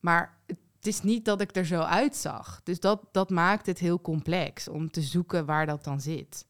maar 0.00 0.38
het 0.46 0.58
is 0.86 1.02
niet 1.02 1.24
dat 1.24 1.40
ik 1.40 1.56
er 1.56 1.66
zo 1.66 1.80
uitzag. 1.80 2.60
Dus 2.64 2.80
dat, 2.80 3.08
dat 3.12 3.30
maakt 3.30 3.66
het 3.66 3.78
heel 3.78 4.00
complex 4.00 4.68
om 4.68 4.90
te 4.90 5.02
zoeken 5.02 5.46
waar 5.46 5.66
dat 5.66 5.84
dan 5.84 6.00
zit. 6.00 6.46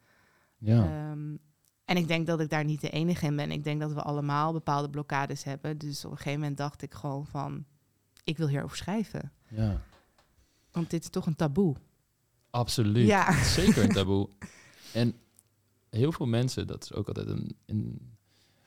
Ja. 0.58 0.84
Ehm, 0.84 1.36
en 1.84 1.96
ik 1.96 2.08
denk 2.08 2.26
dat 2.26 2.40
ik 2.40 2.50
daar 2.50 2.64
niet 2.64 2.80
de 2.80 2.90
enige 2.90 3.26
in 3.26 3.36
ben. 3.36 3.50
Ik 3.50 3.64
denk 3.64 3.80
dat 3.80 3.92
we 3.92 4.02
allemaal 4.02 4.52
bepaalde 4.52 4.90
blokkades 4.90 5.44
hebben. 5.44 5.78
Dus 5.78 6.04
op 6.04 6.10
een 6.10 6.16
gegeven 6.16 6.40
moment 6.40 6.58
dacht 6.58 6.82
ik 6.82 6.94
gewoon 6.94 7.26
van... 7.26 7.64
ik 8.24 8.36
wil 8.36 8.48
hierover 8.48 8.76
schrijven. 8.76 9.32
ja. 9.48 9.82
Want 10.70 10.90
dit 10.90 11.02
is 11.02 11.10
toch 11.10 11.26
een 11.26 11.36
taboe. 11.36 11.76
Absoluut. 12.50 13.06
Ja. 13.06 13.32
Zeker 13.58 13.82
een 13.82 13.92
taboe. 13.92 14.28
En 14.92 15.14
heel 15.90 16.12
veel 16.12 16.26
mensen, 16.26 16.66
dat 16.66 16.82
is 16.82 16.92
ook 16.92 17.08
altijd 17.08 17.28
een, 17.28 17.56
een... 17.66 18.10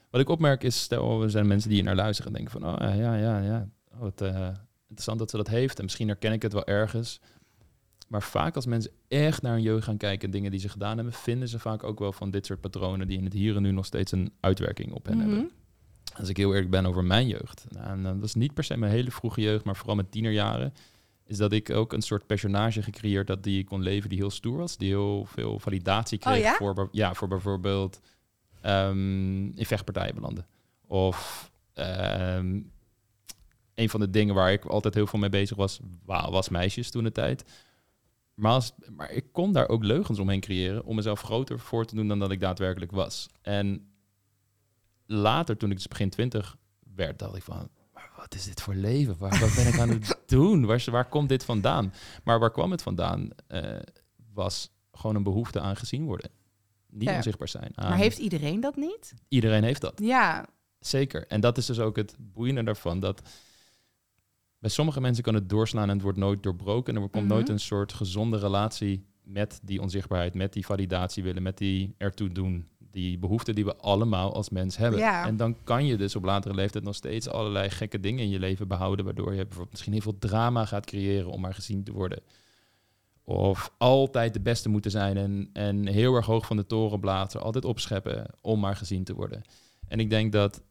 Wat 0.10 0.22
ik 0.22 0.30
opmerk 0.30 0.64
is, 0.64 0.82
stel, 0.82 1.24
er 1.24 1.30
zijn 1.30 1.48
mensen 1.48 1.70
die 1.70 1.78
hier 1.78 1.88
naar 1.88 1.96
luisteren 1.96 2.32
en 2.32 2.38
denken 2.38 2.62
van, 2.62 2.74
oh 2.74 2.96
ja, 2.96 3.16
ja, 3.16 3.40
ja. 3.40 3.68
Oh, 4.00 4.12
eh, 4.16 4.50
interessant 4.94 5.20
dat 5.20 5.30
ze 5.30 5.38
dat 5.38 5.48
heeft. 5.48 5.78
En 5.78 5.84
misschien 5.84 6.08
herken 6.08 6.32
ik 6.32 6.42
het 6.42 6.54
wel 6.54 6.66
ergens. 6.66 7.20
Maar 8.08 8.22
vaak 8.24 8.56
als 8.56 8.66
mensen 8.66 8.92
echt 9.08 9.42
naar 9.42 9.54
hun 9.54 9.62
jeugd 9.62 9.84
gaan 9.84 9.98
kijken 9.98 10.26
en 10.26 10.32
dingen 10.32 10.52
die 10.52 10.60
ze 10.60 10.70
gedaan 10.70 10.96
hebben, 10.96 11.14
vinden 11.14 11.48
ze 11.48 11.60
vaak 11.60 11.84
ook 11.84 12.00
wel 12.00 12.12
van 12.12 12.32
dit 12.32 12.46
soort 12.46 12.62
patronen 12.62 13.08
die 13.08 13.18
in 13.18 13.24
het 13.24 13.34
hier 13.34 13.56
en 13.56 13.62
nu 13.62 13.72
nog 13.72 13.86
steeds 13.86 14.12
een 14.12 14.32
uitwerking 14.40 14.92
op 14.94 15.06
hen 15.06 15.18
Mhm. 15.18 15.28
hebben. 15.28 15.52
Als 16.18 16.30
ik 16.30 16.38
heel 16.38 16.54
eerlijk 16.54 16.70
ben 16.72 16.86
over 16.86 17.04
mijn 17.04 17.28
jeugd. 17.28 17.66
Nou, 17.70 17.88
en 17.88 18.04
dat 18.04 18.20
was 18.20 18.34
niet 18.36 18.54
per 18.54 18.64
se 18.64 18.78
mijn 18.78 18.92
hele 18.92 19.12
vroege 19.12 19.42
jeugd, 19.42 19.66
maar 19.66 19.76
vooral 19.76 19.96
mijn 19.96 20.10
tienerjaren. 20.10 20.74
Is 21.26 21.38
dat 21.38 21.52
ik 21.52 21.70
ook 21.70 21.94
een 21.94 22.02
soort 22.02 22.26
personage 22.28 22.82
gecreëerd 22.82 23.28
had 23.28 23.44
die 23.44 23.60
ik 23.60 23.66
kon 23.66 23.82
leven, 23.82 24.10
die 24.10 24.18
heel 24.18 24.30
stoer 24.30 24.58
was. 24.58 24.78
Die 24.78 24.88
heel 24.90 25.26
veel 25.26 25.60
validatie 25.60 26.18
kreeg 26.18 26.36
Oh 26.38 26.42
ja? 26.44 26.56
voor, 26.56 26.90
ja, 26.92 27.14
voor 27.14 27.28
bijvoorbeeld 27.28 28.00
ehm, 28.62 29.46
in 29.46 29.66
vechtpartijen 29.66 30.16
belanden. 30.16 30.46
Of 30.88 31.52
ehm, 31.74 32.60
een 33.76 33.90
van 33.90 34.00
de 34.00 34.10
dingen 34.10 34.36
waar 34.36 34.52
ik 34.52 34.66
altijd 34.66 34.94
heel 34.94 35.08
veel 35.08 35.20
mee 35.20 35.30
bezig 35.30 35.58
was, 35.58 35.80
wa- 36.06 36.32
was 36.32 36.50
meisjes 36.50 36.92
toen 36.92 37.04
de 37.04 37.12
tijd. 37.12 37.44
Maar, 38.34 38.52
als, 38.52 38.74
maar 38.96 39.12
ik 39.12 39.26
kon 39.32 39.52
daar 39.52 39.68
ook 39.70 39.84
leugens 39.84 40.20
omheen 40.20 40.40
creëren 40.40 40.86
om 40.86 40.96
mezelf 40.96 41.22
groter 41.22 41.60
voor 41.60 41.86
te 41.86 41.96
doen 41.96 42.08
dan 42.08 42.20
dat 42.20 42.32
ik 42.32 42.40
daadwerkelijk 42.40 42.92
was. 42.92 43.28
En 43.42 43.88
later, 45.06 45.58
toen 45.58 45.70
ik 45.70 45.76
dus 45.76 45.88
begin 45.88 46.10
twintig 46.10 46.58
werd, 46.96 47.20
dacht 47.20 47.36
ik 47.36 47.44
van, 47.44 47.70
maar 47.94 48.10
wat 48.18 48.36
is 48.36 48.44
dit 48.46 48.62
voor 48.62 48.76
leven? 48.76 49.18
Waar, 49.18 49.40
wat 49.40 49.56
ben 49.56 49.68
ik 49.68 49.80
aan 49.80 49.90
het 49.90 50.20
doen? 50.26 50.66
Waar, 50.66 50.84
waar 50.92 51.10
komt 51.10 51.30
dit 51.30 51.46
vandaan? 51.46 51.94
Maar 52.24 52.40
waar 52.40 52.52
kwam 52.52 52.72
het 52.72 52.82
vandaan? 52.82 53.30
Eh, 53.48 53.80
was 54.34 54.70
gewoon 54.92 55.16
een 55.16 55.24
behoefte 55.24 55.60
aan 55.60 55.76
gezien 55.76 56.06
worden. 56.06 56.30
Niet 56.90 57.10
Ja. 57.10 57.16
onzichtbaar 57.16 57.48
zijn. 57.48 57.72
Maar 57.76 57.98
heeft 57.98 58.18
iedereen 58.18 58.60
dat 58.60 58.76
niet? 58.76 59.14
Iedereen 59.28 59.64
heeft 59.64 59.82
dat. 59.82 60.00
Ja, 60.04 60.46
Zeker. 60.80 61.28
En 61.28 61.42
dat 61.42 61.58
is 61.58 61.66
dus 61.66 61.80
ook 61.80 61.96
het 61.96 62.16
boeiende 62.20 62.64
daarvan. 62.64 63.00
Dat 63.00 63.22
bij 64.64 64.72
sommige 64.72 65.02
mensen 65.02 65.24
kan 65.24 65.34
het 65.34 65.50
doorslaan 65.50 65.84
en 65.90 65.94
het 65.94 66.02
wordt 66.02 66.18
nooit 66.18 66.44
doorbroken. 66.44 66.96
En 66.96 67.02
er 67.02 67.10
komt 67.10 67.24
Mhm. 67.26 67.34
nooit 67.34 67.50
een 67.50 67.60
soort 67.60 67.94
gezonde 67.94 68.38
relatie 68.38 69.06
met 69.24 69.60
die 69.64 69.82
onzichtbaarheid, 69.82 70.34
met 70.34 70.54
die 70.54 70.66
validatie 70.66 71.24
willen, 71.24 71.44
met 71.44 71.58
die 71.58 71.96
ertoe 71.98 72.30
doen. 72.32 72.68
Die 72.92 73.18
behoefte 73.20 73.54
die 73.54 73.66
we 73.66 73.76
allemaal 73.76 74.34
als 74.34 74.50
mens 74.50 74.78
hebben. 74.78 75.00
Ja. 75.00 75.26
En 75.26 75.38
dan 75.38 75.58
kan 75.64 75.86
je 75.86 75.98
dus 75.98 76.16
op 76.16 76.24
latere 76.24 76.54
leeftijd 76.54 76.84
nog 76.84 76.96
steeds 76.96 77.28
allerlei 77.30 77.70
gekke 77.70 78.00
dingen 78.00 78.24
in 78.24 78.30
je 78.30 78.40
leven 78.40 78.68
behouden. 78.68 79.06
Waardoor 79.06 79.30
je 79.32 79.42
bijvoorbeeld 79.44 79.72
misschien 79.72 79.94
heel 79.94 80.02
veel 80.02 80.18
drama 80.20 80.66
gaat 80.66 80.86
creëren 80.86 81.32
om 81.32 81.42
maar 81.42 81.54
gezien 81.54 81.84
te 81.84 81.92
worden. 81.92 82.22
Of 83.24 83.74
altijd 83.78 84.34
de 84.34 84.42
beste 84.42 84.70
moeten 84.70 84.92
zijn 84.92 85.18
en, 85.18 85.50
en 85.54 85.88
heel 85.88 86.16
erg 86.16 86.26
hoog 86.26 86.46
van 86.46 86.58
de 86.58 86.66
toren 86.66 87.00
blazen, 87.00 87.42
altijd 87.42 87.66
opscheppen 87.66 88.26
om 88.42 88.60
maar 88.60 88.76
gezien 88.76 89.04
te 89.04 89.14
worden. 89.14 89.42
En 89.88 90.00
ik 90.00 90.10
denk 90.10 90.32
dat 90.32 90.62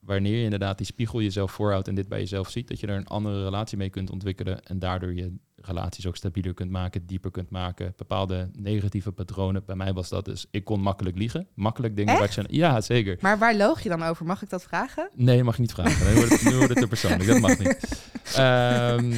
wanneer 0.00 0.36
je 0.36 0.44
inderdaad 0.44 0.76
die 0.76 0.86
spiegel 0.86 1.20
jezelf 1.22 1.52
voorhoudt 1.52 1.88
en 1.88 1.94
dit 1.94 2.08
bij 2.08 2.18
jezelf 2.18 2.50
ziet, 2.50 2.68
dat 2.68 2.80
je 2.80 2.86
er 2.86 2.96
een 2.96 3.06
andere 3.06 3.44
relatie 3.44 3.78
mee 3.78 3.90
kunt 3.90 4.10
ontwikkelen 4.10 4.62
en 4.64 4.78
daardoor 4.78 5.14
je 5.14 5.34
relaties 5.62 6.06
ook 6.06 6.16
stabieler 6.16 6.54
kunt 6.54 6.70
maken, 6.70 7.06
dieper 7.06 7.30
kunt 7.30 7.50
maken. 7.50 7.92
Bepaalde 7.96 8.50
negatieve 8.52 9.12
patronen. 9.12 9.62
Bij 9.66 9.76
mij 9.76 9.92
was 9.92 10.08
dat 10.08 10.24
dus, 10.24 10.46
ik 10.50 10.64
kon 10.64 10.80
makkelijk 10.80 11.16
liegen. 11.16 11.46
Makkelijk 11.54 11.96
dingen 11.96 12.18
Echt? 12.18 12.36
wat 12.36 12.46
je... 12.46 12.56
Ja, 12.56 12.80
zeker. 12.80 13.16
Maar 13.20 13.38
waar 13.38 13.56
loog 13.56 13.80
je 13.82 13.88
dan 13.88 14.02
over? 14.02 14.26
Mag 14.26 14.42
ik 14.42 14.50
dat 14.50 14.62
vragen? 14.62 15.10
Nee, 15.14 15.44
mag 15.44 15.54
je 15.54 15.60
niet 15.60 15.72
vragen. 15.72 16.06
Nu 16.08 16.14
wordt 16.14 16.30
het, 16.30 16.44
nu 16.44 16.56
wordt 16.56 16.68
het 16.68 16.78
te 16.78 16.86
persoonlijk. 16.88 17.26
Dat 17.26 17.40
mag 17.40 17.58
niet. 17.58 17.78
Ehm, 18.36 19.14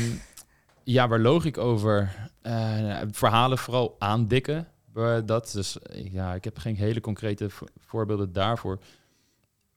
ja, 0.84 1.08
waar 1.08 1.20
loog 1.20 1.44
ik 1.44 1.58
over? 1.58 2.14
Eh, 2.42 3.00
verhalen 3.10 3.58
vooral 3.58 3.96
aandikken. 3.98 4.68
Maar 4.92 5.26
Dat 5.26 5.46
is, 5.46 5.52
dus, 5.52 5.76
ja, 6.10 6.34
ik 6.34 6.44
heb 6.44 6.58
geen 6.58 6.76
hele 6.76 7.00
concrete 7.00 7.50
vo- 7.50 7.66
voorbeelden 7.78 8.32
daarvoor. 8.32 8.78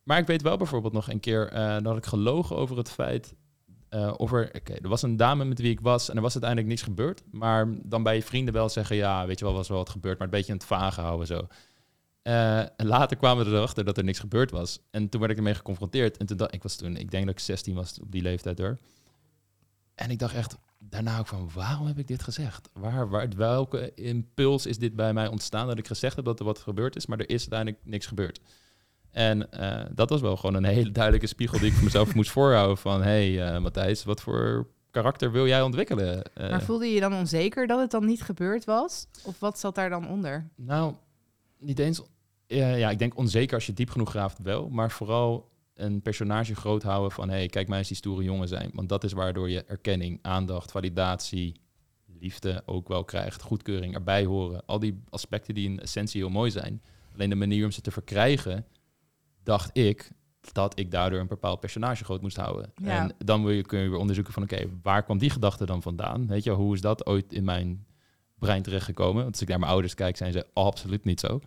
Maar 0.06 0.18
ik 0.18 0.28
weet 0.28 0.42
wel 0.42 0.58
bijvoorbeeld 0.58 0.94
nog 0.94 1.10
een 1.10 1.20
keer 1.20 1.48
eh, 1.48 1.78
dat 1.82 1.98
ik 1.98 2.06
gelogen 2.06 2.56
over 2.56 2.78
het 2.78 2.90
feit 2.90 3.36
eh, 3.90 4.14
of 4.18 4.32
er, 4.32 4.52
oké, 4.56 4.74
er 4.74 4.90
was 4.90 5.02
een 5.02 5.18
dame 5.18 5.46
met 5.46 5.60
wie 5.60 5.72
ik 5.72 5.80
was 5.80 6.10
en 6.10 6.16
er 6.16 6.22
was 6.22 6.34
uiteindelijk 6.34 6.72
niks 6.72 6.82
gebeurd. 6.82 7.24
Maar 7.32 7.68
dan 7.84 8.04
bij 8.04 8.16
je 8.16 8.24
vrienden 8.24 8.54
wel 8.54 8.70
zeggen, 8.70 8.96
ja, 8.96 9.26
weet 9.26 9.40
je 9.40 9.46
wel, 9.46 9.54
was 9.54 9.68
wel 9.68 9.78
wat 9.78 9.90
gebeurd, 9.90 10.18
maar 10.18 10.28
een 10.28 10.34
beetje 10.34 10.52
aan 10.52 10.58
het 10.58 10.68
vage 10.68 11.02
houden 11.02 11.28
zo. 11.28 11.48
Eh, 12.22 12.60
en 12.60 12.86
later 12.86 13.18
kwamen 13.18 13.46
we 13.46 13.52
erachter 13.52 13.86
dat 13.86 13.98
er 13.98 14.04
niks 14.04 14.20
gebeurd 14.20 14.52
was. 14.52 14.80
En 14.92 15.10
toen 15.10 15.20
werd 15.20 15.32
ik 15.32 15.38
ermee 15.38 15.54
geconfronteerd. 15.54 16.18
En 16.18 16.26
toen 16.26 16.38
dacht 16.38 16.54
ik 16.54 16.64
was 16.64 16.76
toen, 16.76 16.98
ik 16.98 17.12
denk 17.12 17.26
dat 17.26 17.34
ik 17.34 17.40
16 17.40 17.76
was 17.76 18.00
op 18.02 18.12
die 18.12 18.22
leeftijd 18.22 18.60
hoor. 18.60 18.78
En 19.96 20.10
ik 20.10 20.20
dacht 20.20 20.36
echt 20.36 20.58
daarna 20.80 21.20
ook 21.20 21.28
van, 21.28 21.50
waarom 21.54 21.88
heb 21.88 21.98
ik 21.98 22.08
dit 22.08 22.24
gezegd? 22.24 22.70
Waar, 22.74 23.10
waar, 23.10 23.30
welke 23.36 23.94
impuls 23.94 24.66
is 24.66 24.78
dit 24.78 24.96
bij 24.96 25.14
mij 25.14 25.28
ontstaan 25.28 25.68
dat 25.68 25.78
ik 25.78 25.88
gezegd 25.88 26.16
heb 26.16 26.26
dat 26.26 26.40
er 26.40 26.46
wat 26.46 26.60
gebeurd 26.60 26.96
is, 26.96 27.06
maar 27.06 27.20
er 27.20 27.30
is 27.30 27.40
uiteindelijk 27.40 27.82
niks 27.86 28.06
gebeurd. 28.06 28.40
En 29.16 29.52
eh, 29.52 29.86
dat 29.94 30.10
was 30.10 30.22
wel 30.22 30.36
gewoon 30.38 30.56
een 30.56 30.64
hele 30.64 30.92
duidelijke 30.92 31.28
spiegel 31.28 31.60
die 31.60 31.68
ik 31.68 31.74
voor 31.74 31.84
mezelf 31.84 32.16
moest 32.16 32.32
voorhouden 32.32 32.78
van, 32.78 33.02
hé 33.02 33.36
hey, 33.36 33.54
eh, 33.54 33.62
Matthijs, 33.62 34.04
wat 34.04 34.22
voor 34.22 34.68
karakter 34.92 35.32
wil 35.32 35.48
jij 35.48 35.62
ontwikkelen? 35.62 36.24
Eh, 36.34 36.50
Maar 36.50 36.62
voelde 36.62 36.86
je 36.86 36.94
je 36.94 37.00
dan 37.00 37.14
onzeker 37.14 37.68
dat 37.68 37.80
het 37.80 37.92
dan 37.92 38.06
niet 38.06 38.22
gebeurd 38.22 38.66
was? 38.66 39.08
Of 39.24 39.40
wat 39.40 39.60
zat 39.60 39.76
daar 39.76 39.90
dan 39.90 40.10
onder? 40.10 40.50
Nou, 40.56 40.94
niet 41.60 41.80
eens. 41.80 42.02
ja, 42.48 42.90
ik 42.90 43.00
denk 43.00 43.18
onzeker 43.18 43.56
als 43.56 43.66
je 43.66 43.74
diep 43.74 43.90
genoeg 43.90 44.10
graaft 44.10 44.42
wel, 44.42 44.70
maar 44.70 44.92
vooral 44.92 45.50
een 45.74 46.02
personage 46.02 46.56
groot 46.56 46.84
houden 46.84 47.12
van 47.12 47.30
hé, 47.30 47.36
hey, 47.36 47.48
kijk 47.48 47.68
mij 47.68 47.78
eens 47.78 47.88
die 47.88 47.98
stoere 47.98 48.24
jongen 48.24 48.48
zijn. 48.48 48.70
Want 48.74 48.90
dat 48.90 49.04
is 49.04 49.14
waardoor 49.14 49.50
je 49.50 49.64
erkenning, 49.64 50.20
aandacht, 50.22 50.72
validatie, 50.72 51.56
liefde 52.20 52.64
ook 52.66 52.88
wel 52.88 53.04
krijgt, 53.04 53.42
goedkeuring, 53.42 53.94
erbij 53.94 54.26
horen. 54.26 54.66
Al 54.66 54.80
die 54.80 55.02
aspecten 55.10 55.54
die 55.54 55.70
in 55.70 55.80
essentie 55.80 56.22
heel 56.22 56.30
mooi 56.30 56.52
zijn. 56.52 56.82
Alleen 57.14 57.30
de 57.30 57.36
manier 57.36 57.66
om 57.66 57.72
ze 57.72 57.82
te 57.82 57.92
verkrijgen, 57.92 58.66
dacht 59.46 59.78
ik 59.78 60.12
dat 60.52 60.80
ik 60.80 60.92
daardoor 60.92 61.20
een 61.20 61.28
bepaald 61.28 61.60
personage 61.60 62.04
groot 62.04 62.22
moest 62.22 62.38
houden. 62.38 62.72
Ja. 62.76 62.90
En 62.90 63.16
dan 63.18 63.44
wil 63.44 63.54
je, 63.54 63.62
kun 63.62 63.80
je 63.80 63.90
weer 63.90 64.00
onderzoeken 64.00 64.34
van 64.34 64.44
oké, 64.44 64.70
waar 64.82 65.04
kwam 65.04 65.18
die 65.18 65.30
gedachte 65.30 65.66
dan 65.66 65.82
vandaan? 65.82 66.28
Weet 66.28 66.44
je, 66.44 66.52
hoe 66.52 66.74
is 66.74 66.82
dat 66.82 67.06
ooit 67.06 67.34
in 67.34 67.44
mijn 67.44 67.86
brein 68.40 68.62
terechtgekomen? 68.62 69.22
Want 69.22 69.32
als 69.32 69.42
ik 69.42 69.48
naar 69.48 69.60
mijn 69.60 69.72
ouders 69.72 69.94
kijk, 69.94 70.18
zijn 70.18 70.32
ze 70.32 70.48
absoluut 70.54 71.04
niet 71.04 71.20
zo. 71.20 71.40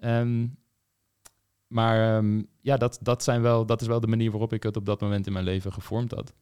Ehm, 0.00 0.46
maar 1.66 2.16
ehm, 2.16 2.42
ja, 2.60 2.76
dat, 2.76 2.98
dat, 3.02 3.22
zijn 3.22 3.42
wel, 3.42 3.66
dat 3.66 3.80
is 3.80 3.86
wel 3.86 4.00
de 4.00 4.06
manier 4.06 4.30
waarop 4.30 4.52
ik 4.52 4.62
het 4.62 4.76
op 4.76 4.86
dat 4.86 5.00
moment 5.00 5.26
in 5.26 5.32
mijn 5.32 5.44
leven 5.44 5.72
gevormd 5.72 6.10
had. 6.10 6.32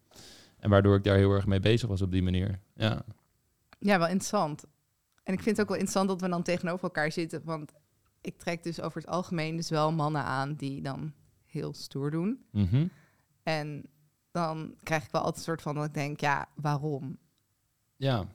En 0.58 0.70
waardoor 0.70 0.96
ik 0.96 1.04
daar 1.04 1.16
heel 1.16 1.32
erg 1.32 1.46
mee 1.46 1.60
bezig 1.60 1.88
was 1.88 2.02
op 2.02 2.10
die 2.10 2.22
manier. 2.22 2.60
Ja, 2.74 3.04
Ja, 3.78 3.98
wel 3.98 4.08
interessant. 4.08 4.64
En 5.22 5.32
ik 5.32 5.42
vind 5.42 5.56
het 5.56 5.60
ook 5.60 5.72
wel 5.72 5.80
interessant 5.80 6.08
dat 6.08 6.20
we 6.20 6.28
dan 6.28 6.42
tegenover 6.42 6.84
elkaar 6.84 7.12
zitten. 7.12 7.40
Want 7.44 7.72
ik 8.22 8.38
trek 8.38 8.62
dus 8.62 8.80
over 8.80 9.00
het 9.00 9.10
algemeen 9.10 9.56
dus 9.56 9.68
wel 9.68 9.92
mannen 9.92 10.24
aan 10.24 10.54
die 10.54 10.82
dan 10.82 11.12
heel 11.46 11.74
stoer 11.74 12.10
doen. 12.10 12.44
Mhm. 12.50 12.86
En 13.42 13.84
dan 14.30 14.74
krijg 14.82 15.04
ik 15.04 15.10
wel 15.10 15.20
altijd 15.20 15.38
een 15.38 15.44
soort 15.44 15.62
van 15.62 15.74
dat 15.74 15.84
ik 15.84 15.94
denk, 15.94 16.20
ja, 16.20 16.48
waarom? 16.54 17.18
ja. 17.96 18.26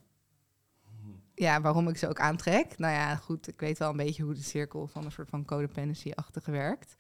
Ja, 1.34 1.62
waarom 1.62 1.88
ik 1.88 1.98
ze 1.98 2.08
ook 2.08 2.20
aantrek. 2.20 2.78
Nou 2.78 2.94
ja, 2.94 3.16
goed, 3.16 3.48
ik 3.48 3.60
weet 3.60 3.78
wel 3.78 3.90
een 3.90 3.98
beetje 3.98 4.24
hoe 4.24 4.34
de 4.34 4.42
cirkel 4.42 4.88
van 4.88 5.06
een 5.06 5.12
soort 5.12 5.30
van 5.30 5.46
codependency-achtige 5.46 6.52
werkt. 6.52 6.96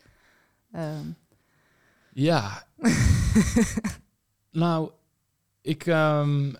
Ehm, 0.71 1.05
Ja. 2.13 2.67
nou, 4.51 4.91
ik 5.61 5.85
ehm, 5.85 6.53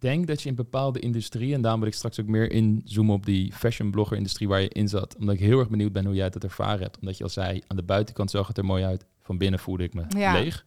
denk 0.00 0.26
dat 0.26 0.42
je 0.42 0.48
in 0.48 0.54
bepaalde 0.54 1.00
industrieën, 1.00 1.54
en 1.54 1.60
daarom 1.62 1.80
wil 1.80 1.88
ik 1.88 1.94
straks 1.94 2.20
ook 2.20 2.26
meer 2.26 2.50
inzoomen 2.52 3.14
op 3.14 3.26
die 3.26 3.52
fashion 3.52 3.90
blogger 3.90 4.16
industrie 4.16 4.48
waar 4.48 4.60
je 4.60 4.68
in 4.68 4.88
zat, 4.88 5.16
omdat 5.16 5.34
ik 5.34 5.40
heel 5.40 5.58
erg 5.58 5.68
benieuwd 5.70 5.92
ben 5.92 6.04
hoe 6.04 6.14
jij 6.14 6.24
het 6.24 6.44
ervaren 6.44 6.82
hebt. 6.82 6.98
Omdat 7.00 7.16
je 7.16 7.22
al 7.24 7.30
zei, 7.30 7.62
aan 7.66 7.76
de 7.76 7.82
buitenkant 7.82 8.30
zag 8.30 8.46
het 8.48 8.58
er 8.58 8.64
mooi 8.64 8.84
uit, 8.84 9.04
van 9.20 9.38
binnen 9.38 9.60
voelde 9.60 9.84
ik 9.84 9.94
me 9.94 10.04
Ja. 10.08 10.32
leeg. 10.32 10.64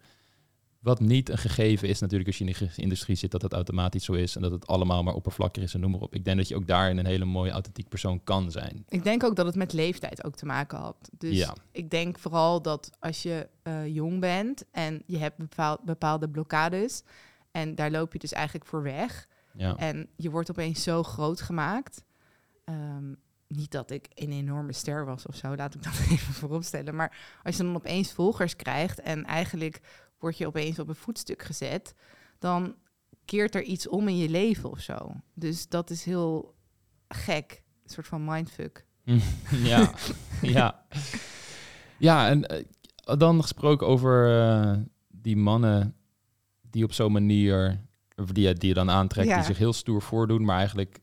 Wat 0.80 1.00
niet 1.00 1.30
een 1.30 1.38
gegeven 1.38 1.88
is 1.88 2.00
natuurlijk 2.00 2.28
als 2.30 2.38
je 2.38 2.46
in 2.46 2.54
de 2.76 2.82
industrie 2.82 3.16
zit, 3.16 3.32
dat 3.32 3.42
het 3.42 3.54
automatisch 3.54 4.04
zo 4.04 4.14
is 4.14 4.36
en 4.36 4.42
dat 4.42 4.52
het 4.52 4.68
allemaal 4.68 5.04
maar 5.04 5.14
oppervlakkig 5.14 5.64
is 5.64 5.74
en 5.74 5.80
noem 5.80 5.92
maar 5.92 6.00
op. 6.00 6.16
Ik 6.16 6.26
denk 6.26 6.38
dat 6.38 6.48
je 6.48 6.56
ook 6.56 6.68
daarin 6.68 6.98
een 6.98 7.06
hele 7.06 7.26
mooie 7.26 7.52
authentiek 7.52 7.90
persoon 7.90 8.24
kan 8.24 8.52
zijn. 8.52 8.84
ik 8.90 9.04
denk 9.04 9.24
ook 9.24 9.36
dat 9.36 9.46
het 9.46 9.56
met 9.56 9.74
leeftijd 9.74 10.24
ook 10.24 10.36
te 10.36 10.46
maken 10.46 10.78
had. 10.78 11.10
Dus 11.18 11.38
Ja. 11.38 11.56
ik 11.72 11.90
denk 11.90 12.20
vooral 12.20 12.62
dat 12.62 12.90
als 13.00 13.24
je 13.24 13.48
eh, 13.64 13.88
jong 13.88 14.20
bent 14.20 14.64
en 14.72 15.04
je 15.06 15.18
hebt 15.18 15.38
bepaal- 15.38 15.80
bepaalde 15.86 16.30
blokkades... 16.30 17.04
en 17.54 17.76
daar 17.76 17.92
loop 17.92 18.14
je 18.14 18.20
dus 18.20 18.32
eigenlijk 18.32 18.66
voor 18.66 18.84
weg... 18.84 19.28
Ja. 19.54 19.76
En 19.76 20.10
je 20.16 20.30
wordt 20.30 20.50
opeens 20.50 20.84
zo 20.84 21.04
groot 21.04 21.42
gemaakt. 21.42 22.04
Ehm, 22.64 23.14
niet 23.48 23.72
dat 23.72 23.92
ik 23.92 24.08
een 24.14 24.32
enorme 24.32 24.74
ster 24.74 25.06
was 25.06 25.26
of 25.26 25.36
zo, 25.36 25.56
laat 25.56 25.76
ik 25.76 25.84
dat 25.84 26.00
even 26.10 26.34
vooropstellen. 26.34 26.96
Maar 26.96 27.40
als 27.44 27.58
je 27.58 27.64
dan 27.64 27.76
opeens 27.76 28.12
volgers 28.12 28.56
krijgt 28.56 29.00
en 29.00 29.26
eigenlijk 29.26 29.80
word 30.20 30.38
je 30.38 30.48
opeens 30.48 30.80
op 30.80 30.88
een 30.88 30.96
voetstuk 30.96 31.44
gezet, 31.44 31.94
dan 32.40 32.76
keert 33.26 33.56
er 33.56 33.64
iets 33.64 33.88
om 33.88 34.08
in 34.08 34.18
je 34.18 34.30
leven 34.30 34.70
of 34.70 34.80
zo. 34.80 35.16
Dus 35.34 35.68
dat 35.68 35.90
is 35.90 36.04
heel 36.04 36.56
gek, 37.08 37.64
een 37.84 37.90
soort 37.90 38.08
van 38.08 38.26
mindfuck. 38.26 38.86
ja, 39.72 39.94
ja. 40.42 40.86
Ja, 41.98 42.30
en 42.30 42.46
eh, 42.46 42.66
dan 43.18 43.42
gesproken 43.42 43.88
over 43.88 44.42
eh, 44.42 44.78
die 45.08 45.38
mannen 45.38 45.96
die 46.74 46.84
op 46.84 46.94
zo'n 46.94 47.12
manier, 47.12 47.80
die, 48.34 48.48
je- 48.48 48.54
die 48.54 48.68
je 48.68 48.74
dan 48.74 48.90
aantrekt, 48.90 49.28
Ja. 49.28 49.36
die 49.36 49.44
zich 49.46 49.58
heel 49.58 49.74
stoer 49.74 50.02
voordoen, 50.02 50.46
maar 50.46 50.58
eigenlijk 50.58 51.00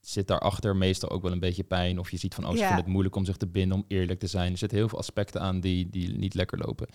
zit 0.00 0.28
daarachter 0.28 0.76
meestal 0.76 1.10
ook 1.10 1.22
wel 1.22 1.32
een 1.32 1.40
beetje 1.40 1.62
pijn. 1.64 1.98
Of 1.98 2.10
je 2.10 2.16
ziet 2.16 2.34
van, 2.34 2.44
oh, 2.44 2.50
ze 2.50 2.56
Ja. 2.56 2.62
vinden 2.66 2.82
het 2.84 2.92
moeilijk 2.92 3.16
om 3.16 3.24
zich 3.24 3.36
te 3.36 3.46
binden, 3.46 3.76
om 3.78 3.84
eerlijk 3.88 4.18
te 4.20 4.26
zijn. 4.26 4.52
Er 4.52 4.58
zitten 4.58 4.78
heel 4.78 4.88
veel 4.88 4.98
aspecten 4.98 5.40
aan 5.40 5.60
die, 5.60 5.90
die 5.90 6.16
niet 6.16 6.34
lekker 6.34 6.58
lopen. 6.58 6.86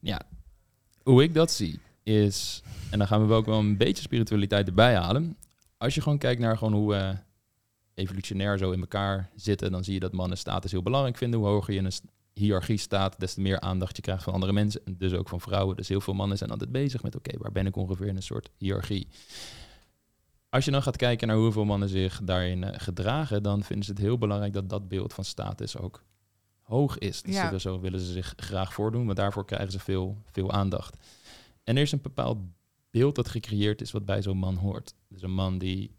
Ja, 0.00 0.20
hoe 1.02 1.22
ik 1.22 1.34
dat 1.34 1.50
zie 1.50 1.78
is, 2.02 2.62
en 2.90 2.98
dan 2.98 3.06
gaan 3.08 3.20
we 3.20 3.26
wel 3.26 3.36
ook 3.38 3.46
wel 3.46 3.58
een 3.58 3.76
beetje 3.76 4.02
spiritualiteit 4.02 4.68
erbij 4.68 4.94
halen. 4.96 5.36
Als 5.78 5.94
je 5.94 6.00
gewoon 6.00 6.18
kijkt 6.18 6.40
naar 6.40 6.58
gewoon 6.58 6.72
hoe 6.72 6.90
we 6.90 7.16
evolutionair 7.94 8.58
zo 8.58 8.70
in 8.70 8.80
elkaar 8.80 9.30
zitten, 9.36 9.70
dan 9.72 9.84
zie 9.84 9.94
je 9.94 10.00
dat 10.00 10.12
mannen 10.12 10.38
status 10.38 10.70
heel 10.70 10.82
belangrijk 10.82 11.16
vinden. 11.16 11.40
Hoe 11.40 11.48
hoger 11.48 11.72
je 11.72 11.78
in 11.78 11.84
een 11.84 11.92
hiërarchie 12.38 12.76
staat, 12.76 13.20
des 13.20 13.34
te 13.34 13.40
meer 13.40 13.60
aandacht 13.60 13.96
je 13.96 14.02
krijgt 14.02 14.22
van 14.22 14.32
andere 14.32 14.52
mensen. 14.52 14.80
En 14.84 14.96
dus 14.98 15.12
ook 15.12 15.28
van 15.28 15.40
vrouwen. 15.40 15.76
Dus 15.76 15.88
heel 15.88 16.00
veel 16.00 16.14
mannen 16.14 16.38
zijn 16.38 16.50
altijd 16.50 16.72
bezig 16.72 17.02
met, 17.02 17.16
oké, 17.16 17.38
waar 17.38 17.52
ben 17.52 17.66
ik 17.66 17.76
ongeveer 17.76 18.06
in 18.06 18.16
een 18.16 18.22
soort 18.22 18.50
hiërarchie? 18.56 19.08
Als 20.48 20.64
je 20.64 20.70
dan 20.70 20.82
gaat 20.82 20.96
kijken 20.96 21.28
naar 21.28 21.36
hoeveel 21.36 21.64
mannen 21.64 21.88
zich 21.88 22.20
daarin 22.22 22.64
eh, 22.64 22.80
gedragen, 22.80 23.42
dan 23.42 23.62
vinden 23.62 23.84
ze 23.84 23.90
het 23.90 24.00
heel 24.00 24.18
belangrijk 24.18 24.52
dat 24.52 24.68
dat 24.68 24.88
beeld 24.88 25.14
van 25.14 25.24
status 25.24 25.76
ook 25.78 26.04
hoog 26.62 26.98
is. 26.98 27.22
Dus 27.22 27.34
Ja. 27.34 27.58
zo- 27.58 27.80
willen 27.80 28.00
ze 28.00 28.12
zich 28.12 28.32
graag 28.36 28.72
voordoen, 28.72 29.04
want 29.04 29.16
daarvoor 29.16 29.44
krijgen 29.44 29.72
ze 29.72 29.78
veel, 29.78 30.16
veel 30.30 30.52
aandacht. 30.52 30.96
En 31.64 31.76
er 31.76 31.82
is 31.82 31.92
een 31.92 32.00
bepaald 32.02 32.38
beeld 32.90 33.14
dat 33.14 33.28
gecreëerd 33.28 33.80
is 33.80 33.90
wat 33.90 34.04
bij 34.04 34.22
zo'n 34.22 34.36
man 34.38 34.56
hoort. 34.56 34.94
Dus 35.08 35.22
een 35.22 35.34
man 35.34 35.58
die 35.58 35.94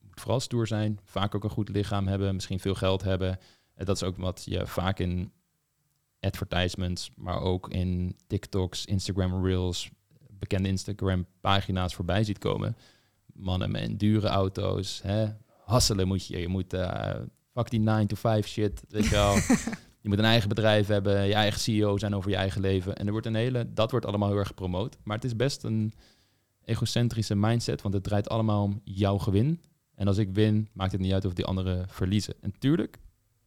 moet 0.00 0.20
vooral 0.20 0.40
stoer 0.40 0.66
zijn, 0.66 0.98
vaak 1.04 1.34
ook 1.34 1.44
een 1.44 1.50
goed 1.50 1.68
lichaam 1.68 2.06
hebben, 2.06 2.34
misschien 2.34 2.60
veel 2.60 2.74
geld 2.74 3.02
hebben. 3.02 3.38
En 3.74 3.84
dat 3.84 3.96
is 3.96 4.02
ook 4.02 4.16
wat 4.16 4.42
je 4.44 4.66
vaak 4.66 4.98
in 4.98 5.32
advertisements, 6.24 7.10
maar 7.16 7.40
ook 7.40 7.70
in 7.70 8.16
TikToks, 8.26 8.84
Instagram 8.84 9.44
Reels, 9.46 9.90
bekende 10.30 10.68
Instagram 10.68 11.26
pagina's 11.40 11.94
voorbij 11.94 12.24
ziet 12.24 12.38
komen. 12.38 12.76
Mannen 13.32 13.70
met 13.70 13.98
dure 13.98 14.28
auto's, 14.28 15.00
hè? 15.02 15.26
hasselen 15.64 16.06
moet 16.06 16.26
je. 16.26 16.40
Je 16.40 16.48
moet 16.48 16.72
eh 16.72 17.14
fuck 17.54 17.70
die 17.70 17.80
9 17.80 18.06
to 18.06 18.16
5 18.16 18.46
shit, 18.46 18.84
weet 18.88 19.04
je 19.04 19.10
wel. 19.10 19.34
je 20.02 20.08
moet 20.08 20.18
een 20.18 20.24
eigen 20.24 20.48
bedrijf 20.48 20.86
hebben, 20.86 21.26
je 21.26 21.34
eigen 21.34 21.60
CEO 21.60 21.98
zijn 21.98 22.14
over 22.14 22.30
je 22.30 22.36
eigen 22.36 22.60
leven. 22.60 22.96
En 22.96 23.06
er 23.06 23.12
wordt 23.12 23.26
een 23.26 23.34
hele, 23.34 23.72
dat 23.72 23.90
wordt 23.90 24.06
allemaal 24.06 24.28
heel 24.28 24.38
erg 24.38 24.46
gepromoot. 24.46 24.96
Maar 25.02 25.16
het 25.16 25.24
is 25.24 25.36
best 25.36 25.62
een 25.62 25.92
egocentrische 26.64 27.34
mindset, 27.34 27.82
want 27.82 27.94
het 27.94 28.02
draait 28.02 28.28
allemaal 28.28 28.62
om 28.62 28.80
jouw 28.84 29.18
gewin. 29.18 29.60
En 29.94 30.06
als 30.06 30.18
ik 30.18 30.28
win, 30.32 30.68
maakt 30.72 30.92
het 30.92 31.00
niet 31.00 31.12
uit 31.12 31.24
of 31.24 31.32
die 31.32 31.44
anderen 31.44 31.88
verliezen. 31.88 32.34
En 32.40 32.54
tuurlijk, 32.58 32.98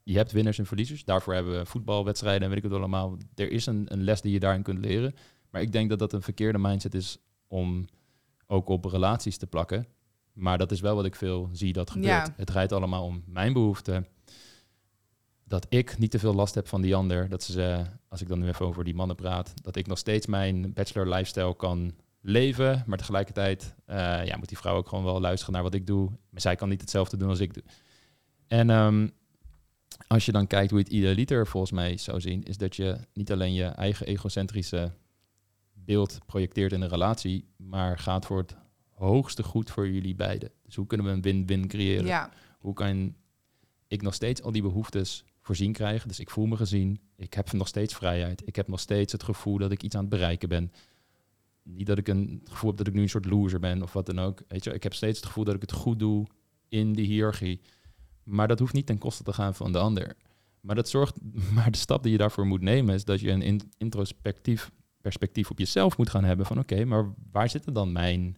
je 0.08 0.18
hebt 0.18 0.32
winners 0.32 0.60
en 0.60 0.66
verliezers. 0.66 1.06
Daarvoor 1.06 1.34
hebben 1.34 1.58
we 1.58 1.66
voetbalwedstrijden 1.66 2.42
en 2.42 2.50
weet 2.50 2.58
ik 2.58 2.64
het 2.64 2.74
allemaal. 2.74 3.18
Er 3.36 3.52
is 3.52 3.66
een, 3.66 3.86
een 3.88 4.04
les 4.04 4.22
die 4.22 4.32
je 4.32 4.40
daarin 4.40 4.64
kunt 4.64 4.86
leren. 4.86 5.16
Maar 5.50 5.62
ik 5.62 5.72
denk 5.72 5.90
dat 5.90 6.00
dat 6.00 6.14
een 6.14 6.22
verkeerde 6.22 6.58
mindset 6.58 6.94
is 6.94 7.18
om 7.48 7.86
ook 8.46 8.70
op 8.70 8.86
relaties 8.86 9.38
te 9.38 9.48
plakken. 9.48 9.88
Maar 10.34 10.58
dat 10.58 10.72
is 10.72 10.80
wel 10.80 10.96
wat 10.96 11.06
ik 11.06 11.16
veel 11.16 11.50
zie 11.52 11.74
dat 11.74 11.90
gebeurt. 11.90 12.28
Ja. 12.28 12.34
Het 12.36 12.48
draait 12.48 12.72
allemaal 12.72 13.04
om 13.04 13.24
mijn 13.26 13.54
behoeften. 13.54 14.08
Dat 15.44 15.66
ik 15.70 15.98
niet 15.98 16.12
te 16.12 16.20
veel 16.20 16.34
last 16.34 16.56
heb 16.56 16.68
van 16.68 16.82
die 16.82 16.96
ander. 16.96 17.30
Dat 17.30 17.44
ze, 17.44 17.86
als 18.08 18.22
ik 18.22 18.28
dan 18.28 18.40
nu 18.40 18.48
even 18.48 18.66
over 18.66 18.84
die 18.84 18.96
mannen 18.96 19.16
praat, 19.16 19.54
dat 19.64 19.76
ik 19.76 19.88
nog 19.88 19.98
steeds 19.98 20.26
mijn 20.26 20.74
bachelor 20.74 21.08
lifestyle 21.08 21.56
kan 21.56 21.94
leven. 22.22 22.84
Maar 22.86 22.98
tegelijkertijd 22.98 23.76
eh, 23.86 24.26
ja, 24.26 24.38
moet 24.38 24.48
die 24.48 24.58
vrouw 24.58 24.76
ook 24.76 24.88
gewoon 24.88 25.04
wel 25.04 25.22
luisteren 25.22 25.54
naar 25.54 25.64
wat 25.64 25.74
ik 25.74 25.88
doe. 25.88 26.10
Maar 26.30 26.42
zij 26.42 26.56
kan 26.56 26.70
niet 26.70 26.82
hetzelfde 26.82 27.18
doen 27.18 27.30
als 27.30 27.40
ik 27.40 27.54
doe. 27.54 27.64
En 28.48 28.70
ehm, 28.70 29.08
als 30.08 30.26
je 30.26 30.32
dan 30.32 30.48
kijkt 30.48 30.70
hoe 30.70 30.80
je 30.80 30.86
het 30.86 30.94
idealiter 30.94 31.48
volgens 31.48 31.72
mij 31.72 31.98
zou 31.98 32.22
zien, 32.22 32.44
is 32.44 32.58
dat 32.58 32.76
je 32.76 32.98
niet 33.14 33.32
alleen 33.32 33.54
je 33.54 33.64
eigen 33.64 34.08
egocentrische 34.08 34.92
beeld 35.74 36.18
projecteert 36.26 36.72
in 36.72 36.82
een 36.82 36.90
relatie, 36.90 37.46
maar 37.58 38.00
gaat 38.00 38.26
voor 38.26 38.38
het 38.38 38.56
hoogste 38.90 39.44
goed 39.44 39.72
voor 39.72 39.90
jullie 39.90 40.16
beiden. 40.16 40.52
Dus 40.66 40.76
hoe 40.76 40.88
kunnen 40.88 41.06
we 41.06 41.12
een 41.12 41.22
win-win 41.22 41.68
creëren? 41.68 42.06
Ja, 42.06 42.32
Hoe 42.60 42.74
kan 42.74 43.16
ik 43.88 44.02
nog 44.02 44.14
steeds 44.14 44.42
al 44.42 44.52
die 44.52 44.62
behoeftes 44.62 45.24
voorzien 45.42 45.74
krijgen? 45.74 46.08
Dus 46.08 46.20
ik 46.20 46.30
voel 46.30 46.46
me 46.46 46.56
gezien, 46.56 47.00
ik 47.16 47.34
heb 47.34 47.52
nog 47.52 47.68
steeds 47.68 47.94
vrijheid, 47.94 48.48
ik 48.48 48.56
heb 48.56 48.68
nog 48.68 48.80
steeds 48.80 49.12
het 49.12 49.24
gevoel 49.24 49.58
dat 49.58 49.72
ik 49.72 49.84
iets 49.84 49.96
aan 49.96 50.02
het 50.02 50.10
bereiken 50.10 50.50
ben. 50.50 50.72
Niet 51.64 51.88
dat 51.88 51.98
ik 51.98 52.08
een 52.08 52.42
gevoel 52.44 52.70
heb 52.70 52.78
dat 52.78 52.88
ik 52.88 52.94
nu 52.94 53.02
een 53.02 53.10
soort 53.10 53.26
loser 53.26 53.60
ben 53.60 53.82
of 53.82 53.94
wat 53.94 54.06
dan 54.06 54.20
ook. 54.20 54.42
Weet 54.48 54.64
je, 54.64 54.74
ik 54.74 54.84
heb 54.84 54.94
steeds 54.94 55.18
het 55.18 55.28
gevoel 55.28 55.44
dat 55.44 55.56
ik 55.56 55.62
het 55.62 55.72
goed 55.72 56.00
doe 56.00 56.26
in 56.70 56.94
die 56.94 57.06
hiërarchie. 57.06 57.62
Maar 58.28 58.48
dat 58.48 58.60
hoeft 58.60 58.74
niet 58.74 58.86
ten 58.86 58.98
koste 58.98 59.24
te 59.24 59.34
gaan 59.34 59.56
van 59.56 59.72
de 59.72 59.78
ander. 59.78 60.16
Maar 60.62 60.76
dat 60.76 60.90
zorgt, 60.90 61.16
maar 61.56 61.72
de 61.72 61.78
stap 61.78 62.04
die 62.04 62.12
je 62.12 62.18
daarvoor 62.18 62.46
moet 62.48 62.62
nemen 62.62 62.96
is 62.96 63.06
dat 63.06 63.20
je 63.20 63.30
een 63.32 63.42
in- 63.42 63.72
introspectief 63.78 64.72
perspectief 65.02 65.50
op 65.50 65.60
jezelf 65.60 65.98
moet 65.98 66.10
gaan 66.10 66.24
hebben 66.24 66.46
van 66.46 66.60
oké, 66.60 66.86
maar 66.86 67.06
waar 67.32 67.50
zitten 67.50 67.74
dan 67.74 67.92
mijn, 67.92 68.38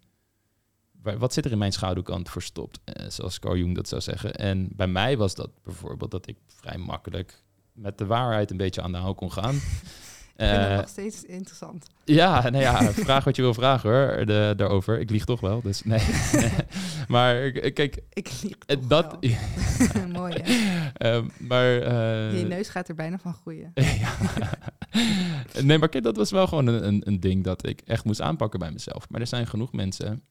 waar- 1.02 1.18
wat 1.18 1.34
zit 1.34 1.46
er 1.46 1.52
in 1.52 1.58
mijn 1.58 1.72
schaduwkant 1.72 2.30
verstopt, 2.30 2.80
eh, 2.84 3.10
zoals 3.10 3.40
Carl 3.40 3.56
Jung 3.58 3.76
dat 3.76 3.88
zou 3.88 4.02
zeggen. 4.02 4.36
En 4.36 4.70
bij 4.76 4.88
mij 4.88 5.18
was 5.18 5.36
dat 5.36 5.50
bijvoorbeeld 5.64 6.12
dat 6.12 6.28
ik 6.28 6.38
vrij 6.48 6.78
makkelijk 6.78 7.44
met 7.74 7.98
de 7.98 8.06
waarheid 8.06 8.52
een 8.52 8.58
beetje 8.58 8.82
aan 8.82 8.92
de 8.92 8.98
haal 8.98 9.16
kon 9.16 9.32
gaan. 9.32 9.56
ik 9.62 9.62
vind 10.46 10.52
Eh, 10.62 10.70
dat 10.70 10.78
nog 10.80 10.88
steeds 10.90 11.24
interessant. 11.24 11.86
ja, 12.06 12.50
nou 12.50 12.64
ja, 12.64 12.94
vraag 12.94 13.24
wat 13.24 13.36
je 13.36 13.42
wil 13.42 13.54
vragen 13.54 13.90
hoor, 13.90 14.26
de, 14.26 14.54
daarover. 14.58 15.00
Ik 15.00 15.10
lieg 15.10 15.26
toch 15.26 15.40
wel, 15.40 15.62
dus 15.62 15.84
nee. 15.84 16.00
maar 17.10 17.46
eh, 17.46 17.74
kijk, 17.74 18.00
Ik 18.14 18.30
eh, 18.66 18.78
dat... 18.88 19.18
Mooi, 20.14 20.34
hè? 20.42 20.90
Ehm, 21.12 21.28
maar... 21.40 21.82
eh, 21.82 22.40
Je 22.40 22.46
neus 22.46 22.70
gaat 22.70 22.88
er 22.90 22.96
bijna 22.96 23.18
van 23.20 23.34
groeien. 23.34 23.74
nee, 25.64 25.78
maar 25.78 25.90
kijk, 25.90 26.04
dat 26.04 26.16
was 26.16 26.32
wel 26.32 26.48
gewoon 26.48 26.68
een, 26.68 26.88
een, 26.88 27.02
een 27.06 27.20
ding 27.20 27.44
dat 27.44 27.68
ik 27.68 27.82
echt 27.86 28.04
moest 28.06 28.22
aanpakken 28.22 28.60
bij 28.60 28.72
mezelf. 28.72 29.10
Maar 29.10 29.22
er 29.22 29.28
zijn 29.28 29.48
genoeg 29.48 29.72
mensen... 29.72 30.24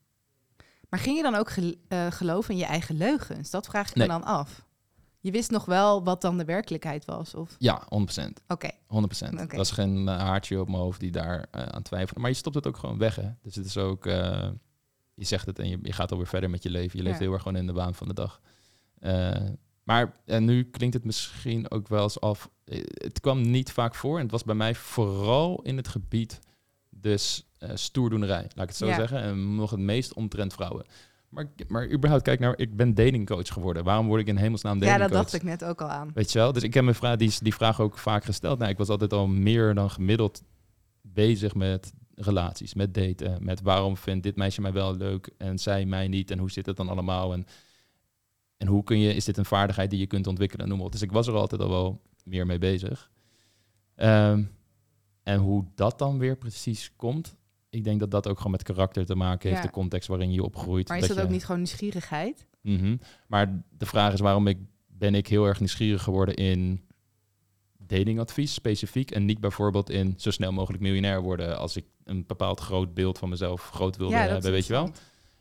Maar 0.89 1.01
ging 1.01 1.17
je 1.17 1.23
dan 1.23 1.35
ook 1.35 1.51
gel- 1.51 1.75
geloven 2.11 2.53
in 2.55 2.61
je 2.61 2.67
eigen 2.67 2.97
leugens? 2.97 3.51
Dat 3.51 3.67
vraag 3.67 3.89
ik 3.89 3.95
Nee. 3.95 4.07
me 4.07 4.13
dan 4.13 4.25
af. 4.25 4.67
Je 5.21 5.31
wist 5.31 5.51
nog 5.51 5.65
wel 5.65 6.05
wat 6.05 6.21
dan 6.21 6.39
de 6.39 6.45
werkelijkheid 6.45 7.05
was? 7.05 7.35
Of... 7.35 7.55
Ja, 7.59 7.83
100%. 7.83 7.87
Oké, 8.49 8.71
100%. 8.71 8.77
Oké. 8.89 9.37
Dat 9.37 9.53
was 9.53 9.71
geen 9.71 10.07
haartje 10.07 10.61
op 10.61 10.69
mijn 10.69 10.81
hoofd 10.81 11.01
die 11.01 11.11
daar 11.11 11.47
aan 11.51 11.83
twijfelde. 11.83 12.21
Maar 12.21 12.31
je 12.31 12.37
stopt 12.37 12.55
het 12.55 12.67
ook 12.67 12.77
gewoon 12.77 12.99
weg, 12.99 13.17
hè. 13.17 13.29
Dus 13.43 13.55
het 13.55 13.65
is 13.67 13.77
ook... 13.77 14.07
je 15.19 15.25
zegt 15.25 15.47
het 15.47 15.59
en 15.59 15.69
je, 15.69 15.79
je 15.83 15.93
gaat 15.93 16.11
alweer 16.11 16.27
verder 16.27 16.51
met 16.51 16.63
je 16.63 16.71
leven. 16.71 16.99
Je 16.99 17.05
leeft 17.05 17.19
Ja. 17.19 17.23
heel 17.25 17.33
erg 17.33 17.43
gewoon 17.43 17.59
in 17.59 17.67
de 17.67 17.73
waan 17.73 17.95
van 17.95 18.09
de 18.09 18.15
dag. 18.15 18.41
Eh, 18.99 19.35
maar 19.83 20.15
en 20.25 20.45
nu 20.45 20.65
klinkt 20.65 20.95
het 20.95 21.05
misschien 21.05 21.71
ook 21.71 21.89
wel 21.89 22.03
eens 22.03 22.21
af... 22.21 22.51
eh, 22.65 22.83
Het 22.95 23.21
kwam 23.21 23.51
niet 23.51 23.73
vaak 23.73 23.95
voor. 23.95 24.17
En 24.17 24.23
het 24.23 24.31
was 24.31 24.45
bij 24.45 24.55
mij 24.55 24.75
vooral 24.75 25.63
in 25.63 25.77
het 25.77 25.89
gebied 25.89 26.39
dus 26.91 27.47
stoerdoenerij. 27.75 28.43
Laat 28.43 28.63
ik 28.63 28.69
het 28.69 28.77
zo 28.77 28.87
Ja. 28.87 28.95
zeggen. 28.95 29.21
En 29.23 29.55
nog 29.55 29.71
het 29.71 29.81
meest 29.81 30.15
omtrent 30.15 30.53
vrouwen. 30.53 30.85
Maar, 31.29 31.47
maar 31.69 31.91
überhaupt, 31.91 32.25
kijk 32.25 32.41
nou, 32.41 32.55
ik 32.57 32.77
ben 32.77 32.95
datingcoach 32.95 33.49
geworden. 33.49 33.85
Waarom 33.85 34.07
word 34.07 34.21
ik 34.21 34.27
in 34.27 34.37
hemelsnaam 34.37 34.75
ja, 34.75 34.81
datingcoach? 34.81 35.09
dat 35.11 35.19
dacht 35.19 35.33
ik 35.35 35.43
net 35.43 35.65
ook 35.65 35.81
al 35.83 35.89
aan. 35.89 36.11
Weet 36.15 36.33
je 36.33 36.39
wel? 36.39 36.53
Dus 36.53 36.63
ik 36.63 36.75
heb 36.75 36.85
mijn 36.85 36.97
vraag, 36.97 37.17
die, 37.17 37.33
die 37.43 37.55
vraag 37.55 37.81
ook 37.81 37.99
vaak 37.99 38.25
gesteld. 38.25 38.59
Nou, 38.59 38.71
ik 38.71 38.79
was 38.79 38.89
altijd 38.89 39.13
al 39.13 39.27
meer 39.27 39.75
dan 39.75 39.91
gemiddeld 39.91 40.43
bezig 41.03 41.55
met 41.55 41.93
relaties, 42.21 42.75
met 42.75 42.95
daten. 42.95 43.45
Met 43.45 43.61
waarom 43.61 43.97
vindt 43.97 44.23
dit 44.23 44.37
meisje 44.37 44.61
mij 44.61 44.73
wel 44.73 44.97
leuk 44.97 45.31
en 45.39 45.59
zij 45.59 45.87
mij 45.87 46.09
niet. 46.09 46.31
En 46.31 46.39
hoe 46.39 46.51
zit 46.51 46.67
het 46.67 46.77
dan 46.77 46.89
allemaal? 46.89 47.33
En, 47.33 47.47
en 48.57 48.67
hoe 48.67 48.85
kun 48.85 48.99
je, 48.99 49.15
is 49.15 49.25
dit 49.25 49.37
een 49.37 49.45
vaardigheid 49.45 49.91
die 49.91 49.99
je 49.99 50.07
kunt 50.07 50.27
ontwikkelen? 50.27 50.69
Noem 50.69 50.79
maar. 50.79 50.91
Dus 50.91 51.03
ik 51.03 51.13
was 51.13 51.27
er 51.27 51.35
altijd 51.35 51.61
al 51.61 51.69
wel 51.69 52.03
meer 52.25 52.47
mee 52.47 52.59
bezig. 52.59 53.11
Ehm, 53.95 54.43
en 55.23 55.39
hoe 55.39 55.65
dat 55.75 55.99
dan 55.99 56.19
weer 56.19 56.37
precies 56.37 56.93
komt, 56.97 57.37
ik 57.71 57.85
denk 57.85 58.01
dat 58.01 58.11
dat 58.11 58.29
ook 58.29 58.37
gewoon 58.37 58.53
met 58.53 58.63
karakter 58.63 59.07
te 59.07 59.15
maken 59.15 59.49
heeft, 59.49 59.63
Ja. 59.63 59.67
de 59.69 59.73
context 59.75 60.09
waarin 60.09 60.33
je 60.33 60.43
opgroeit. 60.45 60.89
Maar 60.89 60.99
is 60.99 61.09
dat, 61.09 61.17
je- 61.17 61.23
ook 61.23 61.29
niet 61.31 61.43
gewoon 61.45 61.61
nieuwsgierigheid? 61.61 62.47
Mhm. 62.63 62.97
Maar 63.27 63.63
de 63.71 63.87
vraag 63.87 64.13
is 64.13 64.21
waarom 64.21 64.47
ik, 64.47 64.59
ben 64.87 65.15
ik 65.15 65.27
heel 65.27 65.45
erg 65.47 65.59
nieuwsgierig 65.59 66.03
geworden 66.03 66.35
in 66.35 66.83
datingadvies 67.89 68.55
specifiek. 68.55 69.11
En 69.11 69.25
niet 69.25 69.41
bijvoorbeeld 69.41 69.91
in 69.91 70.15
zo 70.17 70.31
snel 70.31 70.53
mogelijk 70.53 70.83
miljonair 70.83 71.23
worden 71.23 71.59
als 71.59 71.77
ik 71.77 71.85
een 72.05 72.27
bepaald 72.27 72.61
groot 72.61 72.95
beeld 72.95 73.19
van 73.19 73.29
mezelf 73.29 73.71
groot 73.71 73.97
wilde 73.97 74.15
ja, 74.15 74.23
dat 74.23 74.31
hebben, 74.31 74.51
weet 74.51 74.67
je 74.67 74.73
wel. 74.73 74.91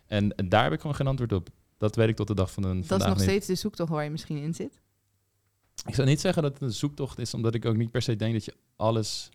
En, 0.06 0.36
en 0.36 0.50
daar 0.50 0.64
heb 0.64 0.74
ik 0.74 0.82
gewoon 0.82 0.96
geen 0.96 1.08
antwoord 1.08 1.34
op. 1.34 1.50
Dat 1.78 1.96
weet 1.96 2.08
ik 2.10 2.16
tot 2.16 2.28
de 2.28 2.36
dag 2.36 2.52
van 2.52 2.64
een 2.64 2.84
Dat 2.88 3.00
is 3.00 3.06
nog 3.06 3.16
niet. 3.16 3.24
steeds 3.24 3.48
de 3.48 3.56
zoektocht 3.56 3.90
waar 3.90 4.04
je 4.04 4.10
misschien 4.10 4.38
in 4.38 4.54
zit. 4.54 4.82
Ik 5.86 5.96
zou 5.96 6.08
niet 6.08 6.22
zeggen 6.22 6.44
dat 6.44 6.54
het 6.54 6.62
een 6.62 6.72
zoektocht 6.72 7.20
is, 7.20 7.34
omdat 7.34 7.54
ik 7.54 7.66
ook 7.66 7.76
niet 7.76 7.92
per 7.92 8.02
se 8.02 8.16
denk 8.16 8.34
dat 8.34 8.46
je 8.46 8.56
alles 8.76 9.30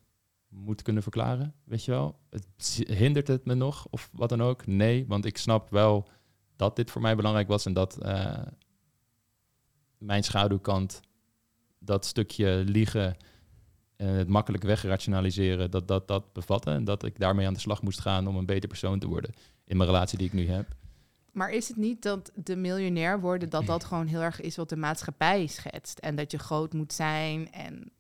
moet 0.48 0.82
kunnen 0.82 1.02
verklaren. 1.02 1.54
Weet 1.64 1.84
je 1.84 1.90
wel? 1.90 2.18
Het, 2.30 2.46
hindert 2.88 3.28
het 3.28 3.44
me 3.44 3.54
nog 3.54 3.86
of 3.90 4.10
wat 4.12 4.28
dan 4.28 4.42
ook? 4.42 4.66
Nee, 4.66 5.04
want 5.08 5.24
ik 5.24 5.38
snap 5.38 5.70
wel 5.70 6.08
dat 6.56 6.76
dit 6.76 6.90
voor 6.90 7.00
mij 7.00 7.16
belangrijk 7.16 7.48
was 7.48 7.66
en 7.66 7.72
dat 7.72 7.98
eh, 7.98 8.42
mijn 9.98 10.24
schaduwkant, 10.24 11.00
dat 11.84 12.06
stukje 12.06 12.62
liegen 12.66 13.16
en 13.96 14.06
het 14.08 14.28
makkelijk 14.28 14.62
wegrationaliseren, 14.64 15.70
dat 15.70 15.88
dat 15.88 16.08
dat 16.08 16.32
bevatte 16.32 16.70
en 16.70 16.84
dat 16.84 17.04
ik 17.04 17.18
daarmee 17.18 17.46
aan 17.46 17.54
de 17.54 17.60
slag 17.60 17.82
moest 17.82 18.00
gaan 18.00 18.26
om 18.28 18.36
een 18.36 18.46
beter 18.46 18.68
persoon 18.68 18.98
te 18.98 19.08
worden 19.08 19.32
in 19.64 19.76
mijn 19.76 19.88
relatie 19.88 20.18
die 20.18 20.26
ik 20.26 20.32
nu 20.32 20.48
heb. 20.48 20.66
Maar 21.32 21.50
is 21.50 21.68
het 21.68 21.76
niet 21.76 22.02
dat 22.02 22.32
de 22.34 22.56
miljonair 22.56 23.20
worden, 23.20 23.48
dat 23.50 23.66
dat 23.66 23.84
gewoon 23.84 24.06
heel 24.06 24.20
erg 24.20 24.40
is 24.40 24.56
wat 24.56 24.68
de 24.68 24.76
maatschappij 24.76 25.46
schetst? 25.46 25.98
En 25.98 26.16
dat 26.16 26.30
je 26.30 26.38
groot 26.38 26.72
moet 26.72 26.92
zijn 26.92 27.52
en 27.52 27.90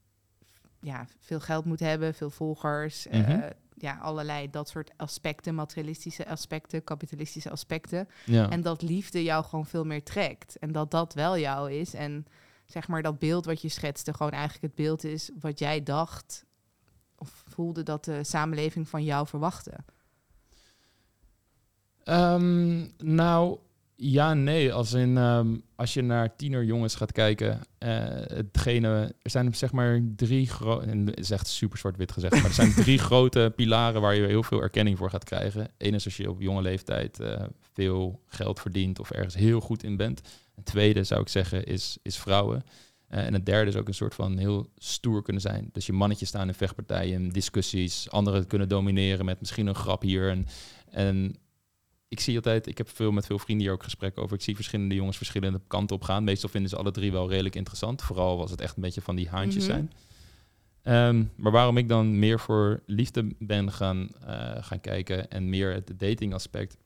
ja, 0.80 1.06
veel 1.20 1.40
geld 1.40 1.64
moet 1.64 1.80
hebben, 1.80 2.14
veel 2.14 2.30
volgers. 2.30 3.06
eh, 3.06 3.20
Mhm. 3.20 3.50
ja, 3.74 3.98
allerlei 3.98 4.50
dat 4.50 4.68
soort 4.68 4.90
aspecten, 4.96 5.54
materialistische 5.54 6.28
aspecten, 6.28 6.84
kapitalistische 6.84 7.50
aspecten. 7.50 8.08
Ja. 8.26 8.50
En 8.50 8.60
dat 8.62 8.82
liefde 8.82 9.22
jou 9.22 9.44
gewoon 9.44 9.66
veel 9.66 9.84
meer 9.84 10.02
trekt. 10.02 10.58
En 10.58 10.72
dat 10.72 10.90
dat 10.90 11.14
wel 11.14 11.38
jou 11.38 11.72
is. 11.72 11.94
En 11.94 12.26
zeg 12.72 12.88
maar 12.88 13.02
dat 13.02 13.18
beeld 13.18 13.44
wat 13.44 13.62
je 13.62 13.68
schetste, 13.68 14.12
gewoon 14.12 14.32
eigenlijk 14.32 14.62
het 14.62 14.74
beeld 14.74 15.04
is 15.04 15.30
wat 15.40 15.58
jij 15.58 15.82
dacht 15.82 16.44
of 17.16 17.44
voelde 17.48 17.82
dat 17.82 18.04
de 18.04 18.24
samenleving 18.24 18.88
van 18.88 19.04
jou 19.04 19.26
verwachtte. 19.26 19.72
Ehm, 22.04 22.86
nou, 22.98 23.58
ja, 23.94 24.34
nee. 24.34 24.72
Als, 24.72 24.92
in, 24.92 25.16
ehm, 25.16 25.56
als 25.76 25.94
je 25.94 26.02
naar 26.02 26.36
tienerjongens 26.36 26.94
gaat 26.94 27.12
kijken, 27.12 27.60
eh, 27.78 27.90
hetgene, 28.26 29.14
er 29.22 29.30
zijn 29.30 29.54
zeg 29.54 29.72
maar 29.72 30.00
drie 30.16 30.48
grote, 30.48 30.86
en 30.86 31.06
het 31.06 31.18
is 31.18 31.30
echt 31.30 31.46
super 31.46 31.78
zwart-wit 31.78 32.12
gezegd, 32.12 32.34
maar 32.34 32.44
er 32.44 32.52
zijn 32.52 32.74
drie 32.84 32.98
grote 32.98 33.52
pilaren 33.56 34.00
waar 34.00 34.14
je 34.14 34.26
heel 34.26 34.42
veel 34.42 34.62
erkenning 34.62 34.98
voor 34.98 35.10
gaat 35.10 35.24
krijgen. 35.24 35.68
Eén 35.78 35.94
is 35.94 36.04
als 36.04 36.16
je 36.16 36.30
op 36.30 36.40
jonge 36.40 36.62
leeftijd 36.62 37.20
eh, 37.20 37.42
veel 37.72 38.20
geld 38.26 38.60
verdient 38.60 38.98
of 38.98 39.10
ergens 39.10 39.34
heel 39.34 39.60
goed 39.60 39.82
in 39.82 39.96
bent. 39.96 40.20
Een 40.56 40.62
tweede 40.62 41.04
zou 41.04 41.20
ik 41.20 41.28
zeggen 41.28 41.64
is, 41.64 41.98
is 42.02 42.16
vrouwen. 42.18 42.64
Eh, 43.08 43.26
en 43.26 43.32
het 43.34 43.46
derde 43.46 43.70
is 43.70 43.76
ook 43.76 43.88
een 43.88 43.94
soort 43.94 44.14
van 44.14 44.38
heel 44.38 44.70
stoer 44.76 45.22
kunnen 45.22 45.42
zijn. 45.42 45.68
Dus 45.72 45.86
je 45.86 45.92
mannetje 45.92 46.26
staan 46.26 46.48
in 46.48 46.54
vechtpartijen, 46.54 47.28
discussies, 47.28 48.10
anderen 48.10 48.46
kunnen 48.46 48.68
domineren 48.68 49.24
met 49.24 49.40
misschien 49.40 49.66
een 49.66 49.74
grap 49.74 50.02
hier. 50.02 50.30
En, 50.30 50.46
en 50.90 51.36
ik 52.08 52.20
zie 52.20 52.36
altijd, 52.36 52.66
ik 52.66 52.78
heb 52.78 52.88
veel 52.88 53.10
met 53.12 53.26
veel 53.26 53.38
vrienden 53.38 53.66
hier 53.66 53.74
ook 53.74 53.82
gesprekken 53.82 54.22
over. 54.22 54.36
Ik 54.36 54.42
zie 54.42 54.54
verschillende 54.54 54.94
jongens 54.94 55.16
verschillende 55.16 55.60
kanten 55.66 55.96
op 55.96 56.02
gaan. 56.02 56.24
Meestal 56.24 56.48
vinden 56.48 56.70
ze 56.70 56.76
alle 56.76 56.90
drie 56.90 57.12
wel 57.12 57.28
redelijk 57.28 57.54
interessant. 57.54 58.02
Vooral 58.02 58.36
was 58.36 58.50
het 58.50 58.60
echt 58.60 58.76
een 58.76 58.82
beetje 58.82 59.00
van 59.00 59.16
die 59.16 59.28
haantjes 59.28 59.66
Mhm. 59.66 59.72
zijn. 59.72 59.90
Ehm, 60.82 61.24
maar 61.36 61.52
waarom 61.52 61.76
ik 61.76 61.88
dan 61.88 62.18
meer 62.18 62.40
voor 62.40 62.82
liefde 62.86 63.34
ben 63.38 63.72
gaan, 63.72 64.08
eh, 64.26 64.52
gaan 64.60 64.80
kijken 64.80 65.30
en 65.30 65.48
meer 65.48 65.72
het 65.72 65.92
datingaspect. 65.96 66.76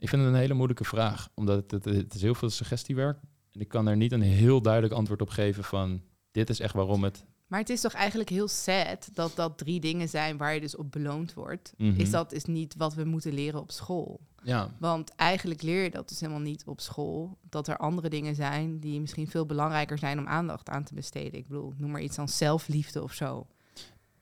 Ik 0.00 0.08
vind 0.08 0.22
het 0.22 0.30
een 0.30 0.38
hele 0.38 0.54
moeilijke 0.54 0.84
vraag, 0.84 1.28
omdat 1.34 1.70
het, 1.70 1.84
het, 1.84 2.14
is 2.14 2.22
heel 2.22 2.34
veel 2.34 2.50
suggestiewerk. 2.50 3.18
En 3.52 3.60
ik 3.60 3.68
kan 3.68 3.86
er 3.86 3.96
niet 3.96 4.12
een 4.12 4.22
heel 4.22 4.62
duidelijk 4.62 4.94
antwoord 4.94 5.20
op 5.20 5.28
geven 5.28 5.64
van 5.64 6.02
dit 6.30 6.50
is 6.50 6.60
echt 6.60 6.74
waarom 6.74 7.04
het... 7.04 7.24
Maar 7.46 7.60
het 7.60 7.68
is 7.68 7.80
toch 7.80 7.92
eigenlijk 7.92 8.30
heel 8.30 8.48
sad 8.48 9.08
dat 9.12 9.36
dat 9.36 9.58
drie 9.58 9.80
dingen 9.80 10.08
zijn 10.08 10.36
waar 10.36 10.54
je 10.54 10.60
dus 10.60 10.76
op 10.76 10.92
beloond 10.92 11.34
wordt. 11.34 11.72
Mhm. 11.76 12.00
Is 12.00 12.10
dat 12.10 12.32
is 12.32 12.44
niet 12.44 12.74
wat 12.76 12.94
we 12.94 13.04
moeten 13.04 13.32
leren 13.32 13.60
op 13.60 13.70
school. 13.70 14.20
Ja, 14.42 14.74
Want 14.78 15.14
eigenlijk 15.14 15.62
leer 15.62 15.82
je 15.82 15.90
dat 15.90 16.08
dus 16.08 16.20
helemaal 16.20 16.40
niet 16.40 16.64
op 16.66 16.80
school. 16.80 17.38
Dat 17.48 17.68
er 17.68 17.76
andere 17.76 18.08
dingen 18.08 18.34
zijn 18.34 18.80
die 18.80 19.00
misschien 19.00 19.28
veel 19.28 19.46
belangrijker 19.46 19.98
zijn 19.98 20.18
om 20.18 20.26
aandacht 20.26 20.68
aan 20.68 20.84
te 20.84 20.94
besteden. 20.94 21.38
Ik 21.38 21.48
bedoel, 21.48 21.72
noem 21.76 21.90
maar 21.90 22.00
iets 22.00 22.16
dan 22.16 22.28
zelfliefde 22.28 23.02
of 23.02 23.12
zo. 23.12 23.46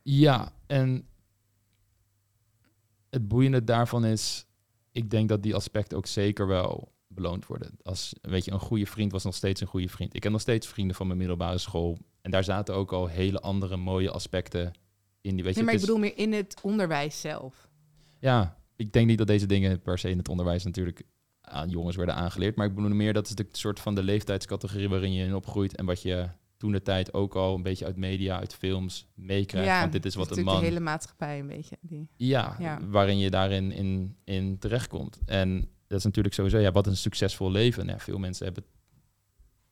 Ja, 0.03 0.53
en 0.67 1.07
het 3.11 3.29
boeiende 3.29 3.65
daarvan 3.65 4.05
is, 4.05 4.47
ik 4.99 5.11
denk 5.11 5.29
dat 5.29 5.43
die 5.43 5.55
aspecten 5.55 5.97
ook 5.97 6.07
zeker 6.07 6.47
wel 6.47 6.93
beloond 7.07 7.47
worden. 7.47 7.71
Als, 7.83 8.13
weet 8.21 8.45
je, 8.45 8.51
een 8.51 8.59
goede 8.61 8.87
vriend 8.87 9.13
was 9.13 9.25
nog 9.25 9.35
steeds 9.35 9.61
een 9.61 9.67
goede 9.67 9.89
vriend. 9.89 10.15
Ik 10.15 10.23
heb 10.23 10.33
nog 10.33 10.41
steeds 10.41 10.67
vrienden 10.67 10.97
van 10.97 11.07
mijn 11.07 11.19
middelbare 11.19 11.59
school. 11.59 11.99
En 12.21 12.31
daar 12.31 12.45
zaten 12.45 12.75
ook 12.75 12.93
al 12.93 13.07
hele 13.07 13.41
andere 13.41 13.77
mooie 13.77 14.11
aspecten 14.11 14.73
in. 15.21 15.35
Die, 15.35 15.45
weet 15.45 15.55
je, 15.55 15.63
Nee, 15.63 15.65
maar 15.65 15.75
het 15.75 15.83
ik 15.83 15.89
is- 15.89 15.95
bedoel 15.95 15.99
meer 15.99 16.19
in 16.19 16.33
het 16.33 16.59
onderwijs 16.63 17.21
zelf. 17.21 17.69
Ja, 18.21 18.57
ik 18.77 18.93
denk 18.93 19.07
niet 19.07 19.19
dat 19.19 19.27
deze 19.27 19.47
dingen 19.47 19.81
per 19.81 19.99
se 19.99 20.11
in 20.11 20.19
het 20.19 20.29
onderwijs 20.29 20.65
natuurlijk 20.65 21.03
aan 21.41 21.69
jongens 21.69 21.97
werden 21.97 22.15
aangeleerd. 22.15 22.57
Maar 22.57 22.67
ik 22.67 22.75
bedoel 22.75 22.91
meer, 22.91 23.13
dat 23.13 23.29
is 23.29 23.35
de 23.35 23.47
soort 23.53 23.81
van 23.81 23.95
de 23.95 24.03
leeftijdscategorie 24.03 24.89
waarin 24.89 25.13
je 25.13 25.25
in 25.25 25.35
opgroeit. 25.35 25.77
En 25.77 25.85
wat 25.87 26.03
je 26.03 26.29
toen 26.59 26.73
de 26.73 26.83
tijd 26.83 27.15
ook 27.15 27.35
al 27.35 27.55
een 27.55 27.63
beetje 27.63 27.85
uit 27.85 27.97
media, 27.97 28.39
uit 28.39 28.55
films 28.55 29.07
meekrijgt. 29.15 29.69
ja, 29.69 29.81
Want 29.81 29.93
dit 29.93 30.05
is 30.05 30.15
wat 30.15 30.37
een 30.37 30.45
man... 30.45 30.59
de 30.61 30.65
hele 30.67 30.81
maatschappij 30.81 31.39
een 31.39 31.47
beetje. 31.47 31.77
Die. 31.81 32.09
Ja, 32.17 32.57
Ja. 32.59 32.79
waarin 32.89 33.19
je 33.19 33.31
daarin 33.31 33.73
in, 33.73 34.17
in 34.25 34.59
terechtkomt. 34.59 35.19
En 35.27 35.69
dat 35.87 35.99
is 35.99 36.05
natuurlijk 36.05 36.35
sowieso, 36.35 36.59
ja, 36.59 36.73
wat 36.73 36.87
een 36.87 36.97
succesvol 36.97 37.51
leven? 37.51 37.87
Nou, 37.87 37.99
ja, 37.99 38.05
veel 38.05 38.19
mensen 38.19 38.45
hebben 38.45 38.65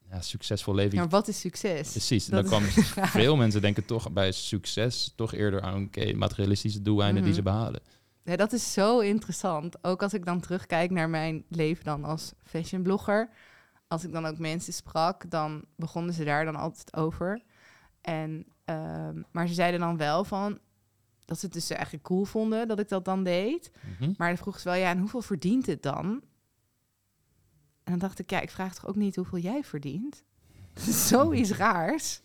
ja, 0.09 0.21
succesvol 0.21 0.75
leven. 0.75 0.97
Maar 0.97 1.09
wat 1.09 1.27
is 1.27 1.39
succes? 1.39 1.91
Precies, 1.91 2.25
Dat 2.25 2.49
dan 2.49 2.61
kwam 2.61 2.63
veel 3.21 3.35
mensen 3.35 3.61
denken 3.61 3.85
toch 3.85 4.11
bij 4.11 4.31
succes 4.31 5.13
toch 5.15 5.33
eerder 5.33 5.61
aan 5.61 5.83
oké, 5.83 6.13
materialistische 6.13 6.81
doeleinden 6.81 7.23
die 7.23 7.31
Mhm. 7.31 7.41
ze 7.41 7.43
behalen. 7.49 7.81
Ja, 8.23 8.35
dat 8.35 8.53
is 8.53 8.73
zo 8.73 8.99
interessant. 8.99 9.83
Ook 9.83 10.03
als 10.03 10.13
ik 10.13 10.25
dan 10.25 10.39
terugkijk 10.41 10.91
naar 10.91 11.09
mijn 11.09 11.43
leven 11.49 11.83
dan 11.83 12.03
als 12.03 12.33
fashionblogger. 12.43 13.29
Als 13.87 14.03
ik 14.03 14.11
dan 14.11 14.25
ook 14.25 14.37
mensen 14.37 14.73
sprak, 14.73 15.29
dan 15.29 15.65
begonnen 15.75 16.13
ze 16.13 16.23
daar 16.23 16.45
dan 16.45 16.55
altijd 16.55 16.95
over. 16.95 17.41
En, 18.01 18.45
ehm, 18.65 19.21
maar 19.31 19.47
ze 19.47 19.53
zeiden 19.53 19.79
dan 19.79 19.97
wel 19.97 20.23
van 20.23 20.59
dat 21.25 21.39
ze 21.39 21.45
het 21.45 21.53
dus 21.53 21.69
eigenlijk 21.69 22.03
cool 22.03 22.25
vonden 22.25 22.67
dat 22.67 22.79
ik 22.79 22.89
dat 22.89 23.05
dan 23.05 23.23
deed. 23.23 23.71
Mhm. 23.99 24.13
Maar 24.17 24.27
dan 24.27 24.37
vroegen 24.37 24.61
ze 24.61 24.69
wel, 24.69 24.77
ja, 24.77 24.89
en 24.89 24.99
hoeveel 24.99 25.21
verdient 25.21 25.65
het 25.65 25.83
dan? 25.83 26.05
En 27.83 27.93
dan 27.93 27.99
dacht 27.99 28.19
ik, 28.19 28.29
ja, 28.29 28.39
ik 28.39 28.49
vraag 28.49 28.75
toch 28.75 28.87
ook 28.87 28.95
niet 28.95 29.15
hoeveel 29.15 29.37
jij 29.37 29.63
verdient? 29.63 30.23
Zoiets 31.09 31.51
raars. 31.51 32.21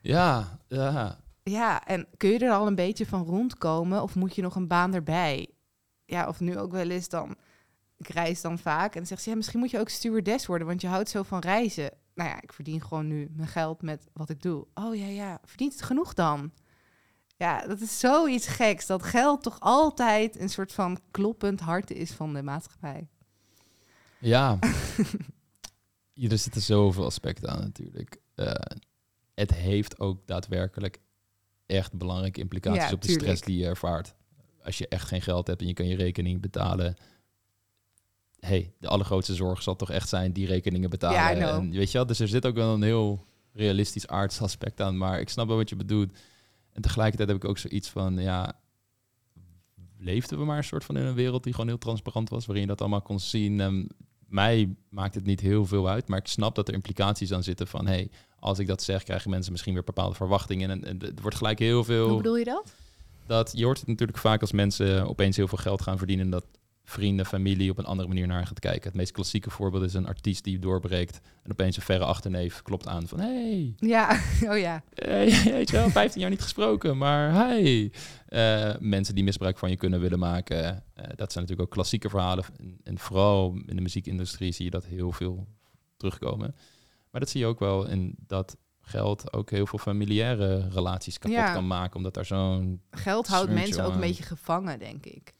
Ja, 0.00 0.58
ja. 0.68 1.20
Ja, 1.42 1.84
en 1.84 2.06
kun 2.16 2.30
je 2.30 2.38
er 2.38 2.52
al 2.52 2.66
een 2.66 2.74
beetje 2.74 3.06
van 3.06 3.24
rondkomen 3.24 4.02
of 4.02 4.14
moet 4.14 4.34
je 4.34 4.42
nog 4.42 4.56
een 4.56 4.68
baan 4.68 4.94
erbij? 4.94 5.48
Ja, 6.04 6.28
of 6.28 6.40
nu 6.40 6.58
ook 6.58 6.72
wel 6.72 6.90
eens 6.90 7.08
dan, 7.08 7.36
ik 8.08 8.14
reis 8.14 8.40
dan 8.40 8.58
vaak 8.58 8.92
en 8.92 8.98
dan 8.98 9.06
zegt 9.06 9.22
ze, 9.22 9.30
ja, 9.30 9.36
misschien 9.36 9.58
moet 9.58 9.70
je 9.70 9.78
ook 9.78 9.88
stewardess 9.88 10.46
worden, 10.46 10.66
want 10.66 10.80
je 10.80 10.86
houdt 10.86 11.08
zo 11.08 11.22
van 11.22 11.38
reizen. 11.40 11.90
Nou 12.14 12.28
ja, 12.28 12.42
ik 12.42 12.52
verdien 12.52 12.82
gewoon 12.82 13.06
nu 13.06 13.30
mijn 13.36 13.48
geld 13.48 13.82
met 13.82 14.06
wat 14.12 14.30
ik 14.30 14.42
doe. 14.42 14.66
Oh 14.74 14.96
ja, 14.96 15.06
ja, 15.06 15.38
verdient 15.44 15.72
het 15.72 15.82
genoeg 15.82 16.14
dan? 16.14 16.52
Ja, 17.36 17.66
dat 17.66 17.80
is 17.80 17.98
zoiets 17.98 18.46
geks, 18.46 18.86
dat 18.86 19.02
geld 19.02 19.42
toch 19.42 19.60
altijd 19.60 20.38
een 20.40 20.48
soort 20.48 20.72
van 20.72 20.98
kloppend 21.10 21.60
hart 21.60 21.90
is 21.90 22.10
van 22.10 22.32
de 22.34 22.42
maatschappij. 22.42 23.08
Ja. 24.18 24.58
Ja, 26.16 26.28
er 26.28 26.38
zitten 26.38 26.62
zoveel 26.62 27.04
aspecten 27.04 27.50
aan 27.50 27.60
natuurlijk. 27.60 28.20
Eh, 28.34 28.52
het 29.34 29.54
heeft 29.54 30.00
ook 30.00 30.26
daadwerkelijk 30.26 30.98
echt 31.66 31.92
belangrijke 31.92 32.40
implicaties 32.40 32.82
Ja, 32.82 32.92
op 32.92 33.00
de 33.00 33.06
tuurlijk. 33.06 33.24
stress 33.26 33.42
die 33.42 33.58
je 33.58 33.66
ervaart. 33.66 34.14
Als 34.62 34.78
je 34.78 34.88
echt 34.88 35.08
geen 35.08 35.22
geld 35.22 35.46
hebt 35.46 35.60
en 35.60 35.66
je 35.66 35.72
kan 35.72 35.86
je 35.86 35.96
rekening 35.96 36.40
betalen. 36.40 36.96
Hey, 38.44 38.72
de 38.78 38.88
allergrootste 38.88 39.34
zorg 39.34 39.62
zal 39.62 39.76
toch 39.76 39.90
echt 39.90 40.08
zijn 40.08 40.32
die 40.32 40.46
rekeningen 40.46 40.90
betalen. 40.90 41.36
Ja, 41.38 41.56
en, 41.56 41.70
weet 41.70 41.90
je 41.90 41.98
wel, 41.98 42.06
dus 42.06 42.20
er 42.20 42.28
zit 42.28 42.46
ook 42.46 42.54
wel 42.54 42.74
een 42.74 42.82
heel 42.82 43.24
realistisch 43.52 44.06
aards 44.06 44.40
aspect 44.40 44.80
aan. 44.80 44.96
Maar 44.96 45.20
ik 45.20 45.28
snap 45.28 45.46
wel 45.46 45.56
wat 45.56 45.68
je 45.68 45.76
bedoelt. 45.76 46.18
En 46.72 46.82
tegelijkertijd 46.82 47.28
heb 47.28 47.42
ik 47.42 47.48
ook 47.48 47.58
zoiets 47.58 47.88
van, 47.88 48.18
ja, 48.18 48.52
leefden 49.98 50.38
we 50.38 50.44
maar 50.44 50.56
een 50.56 50.64
soort 50.64 50.84
van 50.84 50.96
in 50.96 51.04
een 51.04 51.14
wereld 51.14 51.44
die 51.44 51.52
gewoon 51.52 51.68
heel 51.68 51.78
transparant 51.78 52.28
was, 52.28 52.46
waarin 52.46 52.64
je 52.64 52.70
dat 52.70 52.80
allemaal 52.80 53.02
kon 53.02 53.20
zien. 53.20 53.60
En 53.60 53.88
mij 54.28 54.74
maakt 54.88 55.14
het 55.14 55.24
niet 55.24 55.40
heel 55.40 55.66
veel 55.66 55.88
uit, 55.88 56.08
maar 56.08 56.18
ik 56.18 56.26
snap 56.26 56.54
dat 56.54 56.68
er 56.68 56.74
implicaties 56.74 57.32
aan 57.32 57.42
zitten 57.42 57.66
van, 57.66 57.86
hey, 57.86 58.10
als 58.38 58.58
ik 58.58 58.66
dat 58.66 58.82
zeg, 58.82 59.02
krijgen 59.02 59.30
mensen 59.30 59.52
misschien 59.52 59.74
weer 59.74 59.84
bepaalde 59.84 60.14
verwachtingen. 60.14 60.70
En, 60.70 60.84
en 60.84 60.98
het 61.02 61.20
wordt 61.20 61.36
gelijk 61.36 61.58
heel 61.58 61.76
Hoe 61.76 61.84
veel. 61.84 62.16
bedoel 62.16 62.36
je 62.36 62.44
dat? 62.44 62.74
Dat 63.26 63.52
je 63.54 63.64
hoort 63.64 63.78
het 63.78 63.88
natuurlijk 63.88 64.18
vaak 64.18 64.40
als 64.40 64.52
mensen 64.52 65.08
opeens 65.08 65.36
heel 65.36 65.48
veel 65.48 65.58
geld 65.58 65.82
gaan 65.82 65.98
verdienen, 65.98 66.30
dat 66.30 66.44
vrienden, 66.84 67.26
familie 67.26 67.70
op 67.70 67.78
een 67.78 67.84
andere 67.84 68.08
manier 68.08 68.26
naar 68.26 68.46
gaat 68.46 68.58
kijken. 68.58 68.82
Het 68.82 68.94
meest 68.94 69.12
klassieke 69.12 69.50
voorbeeld 69.50 69.82
is 69.84 69.94
een 69.94 70.06
artiest 70.06 70.44
die 70.44 70.58
doorbreekt 70.58 71.20
en 71.42 71.50
opeens 71.50 71.76
een 71.76 71.82
verre 71.82 72.04
achterneef 72.04 72.62
klopt 72.62 72.86
aan 72.86 73.08
van, 73.08 73.20
hey, 73.20 73.74
Ja, 73.76 74.20
oh 74.50 74.58
ja. 74.58 74.82
Hey, 74.94 75.26
weet 75.52 75.70
je 75.70 75.76
wel, 75.76 75.90
15 75.90 76.20
jaar 76.20 76.30
niet 76.30 76.42
gesproken, 76.42 76.98
maar 76.98 77.32
hey. 77.32 77.92
Eh, 78.26 78.74
mensen 78.80 79.14
die 79.14 79.24
misbruik 79.24 79.58
van 79.58 79.70
je 79.70 79.76
kunnen 79.76 80.00
willen 80.00 80.18
maken. 80.18 80.64
eh, 80.64 80.74
dat 80.94 81.32
zijn 81.32 81.44
natuurlijk 81.44 81.60
ook 81.60 81.70
klassieke 81.70 82.08
verhalen. 82.08 82.44
En, 82.58 82.80
en 82.84 82.98
vooral 82.98 83.54
in 83.66 83.76
de 83.76 83.82
muziekindustrie 83.82 84.52
zie 84.52 84.64
je 84.64 84.70
dat 84.70 84.84
heel 84.84 85.12
veel 85.12 85.46
terugkomen. 85.96 86.54
Maar 87.10 87.20
dat 87.20 87.30
zie 87.30 87.40
je 87.40 87.46
ook 87.46 87.58
wel 87.58 87.86
in 87.88 88.14
dat 88.26 88.56
geld 88.80 89.32
ook 89.32 89.50
heel 89.50 89.66
veel 89.66 89.78
familiaire 89.78 90.68
relaties 90.68 91.18
kapot 91.18 91.36
Ja. 91.36 91.52
kan 91.52 91.66
maken. 91.66 91.96
Omdat 91.96 92.14
daar 92.14 92.24
zo'n... 92.24 92.80
Geld 92.90 93.26
houdt 93.26 93.50
mensen 93.50 93.84
ook 93.84 93.94
een 93.94 94.00
beetje 94.00 94.22
gevangen, 94.22 94.78
denk 94.78 95.06
ik. 95.06 95.32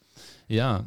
Ja, 0.47 0.85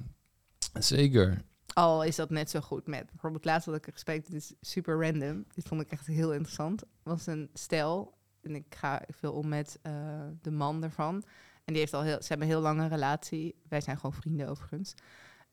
zeker. 0.85 1.41
Al 1.73 2.03
is 2.03 2.15
dat 2.15 2.29
net 2.29 2.49
zo 2.49 2.61
goed 2.61 2.87
met 2.87 3.05
bijvoorbeeld 3.11 3.45
laatst 3.45 3.65
had 3.65 3.75
ik 3.75 3.87
een 3.87 3.93
gesprek, 3.93 4.25
dit 4.25 4.35
is 4.35 4.53
super 4.61 5.01
random. 5.01 5.45
Dit 5.53 5.67
vond 5.67 5.81
ik 5.81 5.91
echt 5.91 6.07
heel 6.07 6.33
interessant. 6.33 6.83
was 7.03 7.25
een 7.25 7.49
stel 7.53 8.17
en 8.41 8.55
ik 8.55 8.75
ga 8.75 9.01
veel 9.07 9.33
om 9.33 9.47
met 9.47 9.79
eh, 9.81 9.93
de 10.41 10.51
man 10.51 10.83
ervan. 10.83 11.23
En 11.65 11.73
die 11.73 11.77
heeft 11.77 11.93
al 11.93 12.01
heel, 12.01 12.21
ze 12.21 12.27
hebben 12.27 12.47
een 12.47 12.53
heel 12.53 12.61
lange 12.61 12.87
relatie. 12.87 13.55
Wij 13.67 13.81
zijn 13.81 13.95
gewoon 13.95 14.13
vrienden 14.13 14.49
overigens. 14.49 14.93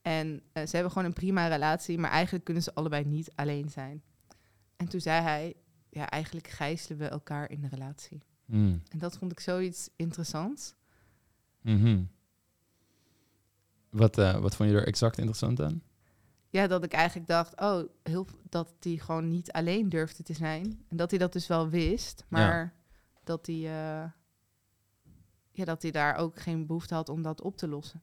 En 0.02 0.42
eh, 0.52 0.66
ze 0.66 0.74
hebben 0.74 0.92
gewoon 0.92 1.08
een 1.08 1.14
prima 1.14 1.46
relatie, 1.46 1.98
maar 1.98 2.10
eigenlijk 2.10 2.44
kunnen 2.44 2.62
ze 2.62 2.74
allebei 2.74 3.04
niet 3.04 3.32
alleen 3.34 3.70
zijn. 3.70 4.02
En 4.76 4.88
toen 4.88 5.00
zei 5.00 5.22
hij, 5.22 5.54
ja, 5.90 6.10
eigenlijk 6.10 6.48
gijzelen 6.48 6.98
we 6.98 7.08
elkaar 7.08 7.50
in 7.50 7.60
de 7.60 7.68
relatie. 7.68 8.22
Hmm. 8.44 8.82
En 8.88 8.98
dat 8.98 9.18
vond 9.18 9.32
ik 9.32 9.40
zoiets 9.40 9.88
interessants. 9.96 10.74
Mhm. 11.60 12.02
Wat, 13.94 14.18
eh, 14.18 14.38
wat 14.38 14.56
vond 14.56 14.70
je 14.70 14.76
er 14.76 14.86
exact 14.86 15.16
interessant 15.18 15.60
aan? 15.60 15.82
Ja, 16.48 16.66
dat 16.66 16.84
ik 16.84 16.92
eigenlijk 16.92 17.28
dacht, 17.28 17.60
oh, 17.60 17.82
heel, 18.02 18.26
dat 18.48 18.74
hij 18.80 18.96
gewoon 18.96 19.28
niet 19.28 19.52
alleen 19.52 19.88
durfde 19.88 20.22
te 20.22 20.32
zijn. 20.32 20.84
En 20.88 20.96
dat 20.96 21.10
hij 21.10 21.18
dat 21.18 21.32
dus 21.32 21.46
wel 21.46 21.68
wist, 21.68 22.24
maar 22.28 22.74
dat 23.24 23.46
hij, 23.46 23.54
eh, 23.56 24.10
ja, 25.50 25.64
dat 25.64 25.82
hij 25.82 25.90
daar 25.90 26.16
ook 26.16 26.40
geen 26.40 26.66
behoefte 26.66 26.94
had 26.94 27.08
om 27.08 27.22
dat 27.22 27.42
op 27.42 27.56
te 27.56 27.68
lossen. 27.68 28.02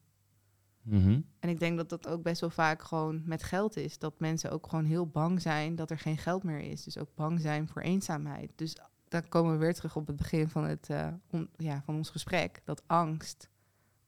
Mhm. 0.82 1.20
En 1.38 1.48
ik 1.48 1.58
denk 1.58 1.76
dat 1.76 1.88
dat 1.88 2.08
ook 2.08 2.22
best 2.22 2.40
wel 2.40 2.50
vaak 2.50 2.82
gewoon 2.82 3.22
met 3.24 3.42
geld 3.42 3.76
is. 3.76 3.98
Dat 3.98 4.20
mensen 4.20 4.50
ook 4.50 4.66
gewoon 4.66 4.84
heel 4.84 5.06
bang 5.06 5.40
zijn 5.42 5.74
dat 5.74 5.90
er 5.90 5.98
geen 5.98 6.18
geld 6.18 6.42
meer 6.42 6.60
is. 6.60 6.82
Dus 6.82 6.98
ook 6.98 7.14
bang 7.14 7.40
zijn 7.40 7.68
voor 7.68 7.82
eenzaamheid. 7.82 8.52
Dus 8.56 8.76
dan 9.08 9.28
komen 9.28 9.52
we 9.52 9.58
weer 9.58 9.74
terug 9.74 9.96
op 9.96 10.06
het 10.06 10.16
begin 10.16 10.48
van, 10.48 10.64
het, 10.64 10.88
eh, 10.90 11.08
on- 11.30 11.50
ja, 11.56 11.82
van 11.84 11.94
ons 11.94 12.10
gesprek. 12.10 12.60
Dat 12.64 12.82
angst 12.86 13.48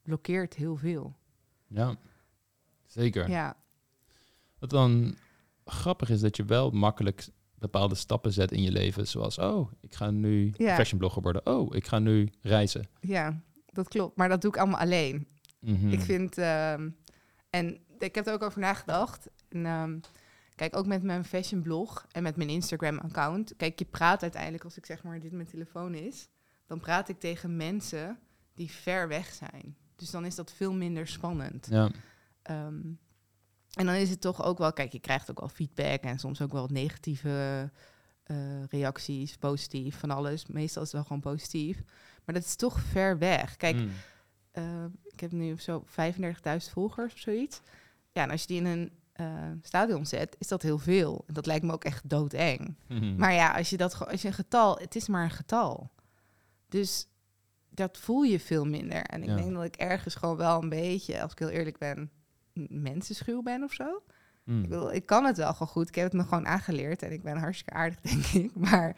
blokkeert 0.03 0.55
heel 0.55 0.77
veel. 0.77 1.15
Ja, 1.67 1.97
zeker. 2.87 3.29
Ja, 3.31 3.57
Wat 4.59 4.71
dan 4.71 5.17
grappig 5.65 6.11
is 6.11 6.21
dat 6.21 6.37
je 6.37 6.45
wel 6.45 6.71
makkelijk 6.71 7.29
bepaalde 7.59 7.95
stappen 7.95 8.33
zet 8.33 8.53
in 8.53 8.63
je 8.63 8.73
leven. 8.73 9.07
Zoals, 9.07 9.39
oh, 9.39 9.73
ik 9.81 9.95
ga 9.95 10.11
nu 10.11 10.53
Ja. 10.57 10.75
fashionblogger 10.75 11.23
worden. 11.23 11.47
Oh, 11.47 11.75
ik 11.77 11.87
ga 11.87 11.99
nu 11.99 12.33
reizen. 12.43 12.89
ja, 13.01 13.41
dat 13.67 13.89
klopt. 13.89 14.17
Maar 14.17 14.29
dat 14.29 14.41
doe 14.41 14.51
ik 14.51 14.57
allemaal 14.59 14.81
alleen. 14.81 15.29
Mhm. 15.59 15.89
Ik 15.89 16.01
vind, 16.01 16.39
ehm, 16.39 16.91
en 17.51 17.79
ik 17.99 18.15
heb 18.15 18.27
er 18.27 18.33
ook 18.33 18.43
over 18.43 18.61
nagedacht. 18.61 19.29
En, 19.49 19.67
ehm, 19.67 19.99
kijk, 20.55 20.77
ook 20.77 20.87
met 20.87 21.03
mijn 21.03 21.25
fashionblog 21.25 22.07
en 22.13 22.23
met 22.23 22.37
mijn 22.37 22.49
Instagram-account. 22.49 23.55
Kijk, 23.57 23.79
je 23.79 23.85
praat 23.85 24.23
uiteindelijk, 24.23 24.65
als 24.65 24.77
ik 24.77 24.87
zeg 24.87 25.03
maar 25.03 25.21
dit 25.21 25.33
mijn 25.33 25.47
telefoon 25.49 25.95
is, 25.95 26.29
dan 26.67 26.81
praat 26.81 27.09
ik 27.09 27.21
tegen 27.21 27.57
mensen 27.57 28.19
die 28.55 28.71
ver 28.71 29.09
weg 29.09 29.33
zijn. 29.33 29.77
Dus 29.97 30.11
dan 30.11 30.25
is 30.25 30.35
dat 30.35 30.53
veel 30.53 30.73
minder 30.73 31.07
spannend. 31.07 31.67
Ja, 31.71 31.91
Ehm, 32.43 32.81
en 33.75 33.87
dan 33.87 33.95
is 33.95 34.11
het 34.11 34.21
toch 34.21 34.45
ook 34.45 34.59
wel, 34.59 34.73
kijk, 34.73 34.93
je 34.93 34.99
krijgt 34.99 35.31
ook 35.31 35.41
wel 35.41 35.49
feedback 35.49 36.03
en 36.03 36.19
soms 36.19 36.41
ook 36.41 36.53
wel 36.53 36.67
negatieve 36.67 37.71
eh, 38.25 38.65
reacties, 38.69 39.37
positief, 39.37 39.99
van 39.99 40.11
alles. 40.11 40.47
Meestal 40.47 40.83
is 40.83 40.89
het 40.89 40.97
wel 40.97 41.03
gewoon 41.07 41.21
positief. 41.35 41.83
Maar 42.25 42.35
dat 42.35 42.45
is 42.45 42.57
toch 42.57 42.81
ver 42.81 43.19
weg. 43.19 43.57
Kijk, 43.57 43.77
Mm. 43.77 43.91
eh, 44.51 44.85
ik 45.05 45.21
heb 45.21 45.33
nu 45.33 45.59
zo 45.61 45.83
35.000 45.87 46.73
volgers 46.73 47.13
of 47.13 47.19
zoiets. 47.19 47.61
Ja, 48.13 48.23
en 48.23 48.31
als 48.31 48.41
je 48.41 48.47
die 48.47 48.57
in 48.57 48.67
een 48.67 48.91
eh, 49.13 49.51
stadion 49.63 50.07
zet, 50.07 50.37
is 50.39 50.49
dat 50.49 50.63
heel 50.63 50.79
veel. 50.79 51.25
En 51.27 51.35
dat 51.35 51.47
lijkt 51.47 51.65
me 51.65 51.73
ook 51.73 51.85
echt 51.85 52.09
doodeng. 52.09 52.77
Mhm. 52.89 53.17
Maar 53.17 53.33
ja, 53.33 53.57
als 53.57 53.71
je 53.71 53.77
dat 53.77 54.07
als 54.09 54.23
je 54.23 54.29
een 54.29 54.35
getal, 54.35 54.77
het 54.79 54.97
is 54.97 55.09
maar 55.09 55.25
een 55.25 55.31
getal. 55.31 55.91
Dus 56.69 57.07
dat 57.75 57.99
voel 57.99 58.23
je 58.23 58.41
veel 58.41 58.65
minder. 58.65 59.03
En 59.03 59.23
ik 59.23 59.29
Ja. 59.29 59.37
denk 59.37 59.53
dat 59.55 59.65
ik 59.65 59.77
ergens 59.77 60.15
gewoon 60.15 60.37
wel 60.37 60.63
een 60.63 60.69
beetje, 60.69 61.23
als 61.23 61.33
ik 61.33 61.39
heel 61.39 61.49
eerlijk 61.49 61.79
ben, 61.79 62.11
mensenschuw 62.69 63.43
ben 63.43 63.63
of 63.63 63.73
zo. 63.73 64.03
Mm. 64.45 64.63
Ik, 64.63 64.69
bedoel, 64.69 64.93
ik 64.93 65.07
kan 65.07 65.25
het 65.25 65.37
wel 65.37 65.53
gewoon 65.53 65.69
goed. 65.69 65.89
Ik 65.89 65.95
heb 65.95 66.05
het 66.05 66.13
me 66.15 66.23
gewoon 66.23 66.47
aangeleerd 66.47 67.03
en 67.03 67.13
ik 67.13 67.23
ben 67.23 67.37
hartstikke 67.37 67.73
aardig, 67.73 68.01
denk 68.11 68.25
ik. 68.27 68.55
Maar 68.55 68.89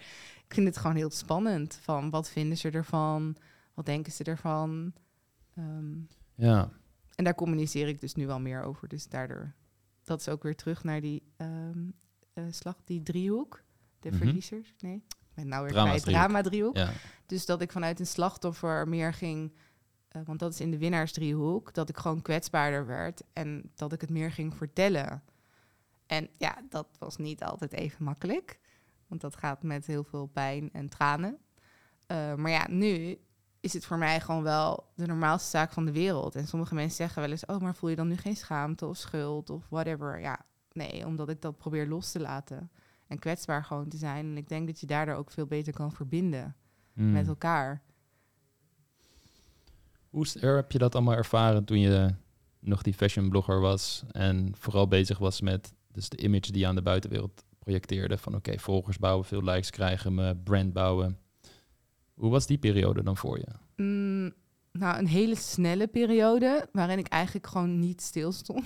ik 0.47 0.55
vind 0.55 0.67
het 0.67 0.77
gewoon 0.77 0.97
heel 0.97 1.11
spannend. 1.11 1.75
Van 1.83 2.11
wat 2.11 2.31
vinden 2.31 2.57
ze 2.59 2.71
ervan? 2.71 3.37
Wat 3.75 3.87
denken 3.87 4.13
ze 4.13 4.25
ervan? 4.25 4.93
Ehm, 5.55 5.95
Ja, 6.35 6.71
en 7.15 7.25
daar 7.25 7.35
communiceer 7.35 7.89
ik 7.89 8.01
dus 8.01 8.15
nu 8.15 8.27
wel 8.27 8.41
meer 8.41 8.63
over. 8.63 8.89
Dus 8.89 9.09
daardoor, 9.09 9.53
dat 10.05 10.21
is 10.21 10.29
ook 10.29 10.43
weer 10.43 10.57
terug 10.57 10.85
naar 10.85 11.01
die 11.01 11.23
ehm, 11.37 11.79
eh, 12.33 12.45
slag, 12.51 12.77
die 12.85 13.03
driehoek. 13.03 13.63
De 14.01 14.09
Mhm. 14.09 14.19
verliezers, 14.19 14.75
nee. 14.79 15.03
Ben 15.37 15.49
nou 15.49 15.63
weer 15.63 15.73
Drama-driehoek. 15.73 16.03
kwijt. 16.03 16.17
Drama-driehoek. 16.17 16.77
Ja. 16.77 16.91
Dus 17.27 17.47
dat 17.47 17.61
ik 17.61 17.73
vanuit 17.73 18.01
een 18.01 18.07
slachtoffer 18.07 18.89
meer 18.89 19.13
ging, 19.13 19.55
eh, 20.09 20.23
want 20.25 20.39
dat 20.39 20.53
is 20.53 20.61
in 20.61 20.71
de 20.71 20.79
winnaarsdriehoek, 20.79 21.75
dat 21.75 21.89
ik 21.89 21.97
gewoon 21.97 22.23
kwetsbaarder 22.23 22.87
werd 22.87 23.23
en 23.33 23.71
dat 23.75 23.93
ik 23.93 24.01
het 24.01 24.11
meer 24.11 24.33
ging 24.33 24.55
vertellen. 24.55 25.23
En 26.07 26.29
ja, 26.39 26.59
dat 26.69 26.87
was 26.99 27.17
niet 27.17 27.43
altijd 27.43 27.73
even 27.73 28.05
makkelijk, 28.05 28.59
want 29.07 29.21
dat 29.21 29.37
gaat 29.37 29.63
met 29.63 29.87
heel 29.87 30.05
veel 30.05 30.27
pijn 30.27 30.73
en 30.73 30.89
tranen. 30.89 31.39
Eh, 32.07 32.35
maar 32.35 32.51
ja, 32.51 32.67
nu 32.69 33.19
is 33.61 33.73
het 33.73 33.85
voor 33.87 33.99
mij 33.99 34.21
gewoon 34.21 34.43
wel 34.43 34.93
de 34.95 35.07
normaalste 35.07 35.51
zaak 35.51 35.73
van 35.73 35.85
de 35.85 35.93
wereld. 35.93 36.35
En 36.35 36.47
sommige 36.47 36.75
mensen 36.75 36.97
zeggen 36.97 37.23
wel 37.23 37.31
eens, 37.31 37.47
oh, 37.47 37.59
maar 37.59 37.75
voel 37.75 37.91
je 37.91 37.97
dan 37.97 38.09
nu 38.09 38.17
geen 38.17 38.37
schaamte 38.37 38.87
of 38.87 38.97
schuld 38.97 39.51
of 39.51 39.69
whatever? 39.69 40.21
Ja, 40.21 40.45
nee, 40.73 41.07
omdat 41.07 41.29
ik 41.29 41.43
dat 41.43 41.57
probeer 41.57 41.87
los 41.87 42.11
te 42.13 42.21
laten 42.21 42.71
en 43.07 43.19
kwetsbaar 43.19 43.65
gewoon 43.65 43.89
te 43.89 43.97
zijn. 43.97 44.27
En 44.27 44.37
ik 44.37 44.49
denk 44.49 44.67
dat 44.67 44.81
je 44.81 44.87
daardoor 44.87 45.15
ook 45.15 45.31
veel 45.31 45.47
beter 45.47 45.73
kan 45.73 45.93
verbinden 45.93 46.57
Mm. 46.97 47.13
met 47.13 47.27
elkaar. 47.29 47.83
Hoe 50.11 50.27
heb 50.41 50.73
je 50.73 50.79
dat 50.79 50.95
allemaal 50.95 51.15
ervaren 51.15 51.65
toen 51.65 51.81
je 51.81 52.15
nog 52.61 52.83
die 52.83 52.95
fashion 52.95 53.29
blogger 53.29 53.61
was 53.61 54.05
en 54.11 54.53
vooral 54.59 54.89
bezig 54.89 55.19
was 55.19 55.41
met 55.41 55.75
dus 55.93 56.09
de 56.09 56.17
image 56.17 56.53
die 56.53 56.59
je 56.61 56.67
aan 56.67 56.75
de 56.75 56.83
buitenwereld 56.83 57.45
projecteerde 57.59 58.19
van 58.19 58.35
oké, 58.35 58.59
volgers 58.59 58.99
bouwen, 58.99 59.25
veel 59.25 59.43
likes 59.43 59.71
krijgen, 59.71 60.15
mijn 60.15 60.43
brand 60.43 60.73
bouwen. 60.73 61.19
Hoe 62.15 62.31
was 62.31 62.47
die 62.47 62.59
periode 62.59 63.03
dan 63.03 63.17
voor 63.17 63.39
je? 63.39 63.49
Mm, 63.77 64.33
nou, 64.79 64.99
een 64.99 65.07
hele 65.07 65.35
snelle 65.37 65.87
periode 65.87 66.69
waarin 66.73 66.99
ik 66.99 67.07
eigenlijk 67.09 67.47
gewoon 67.47 67.79
niet 67.79 68.01
stilstond. 68.03 68.65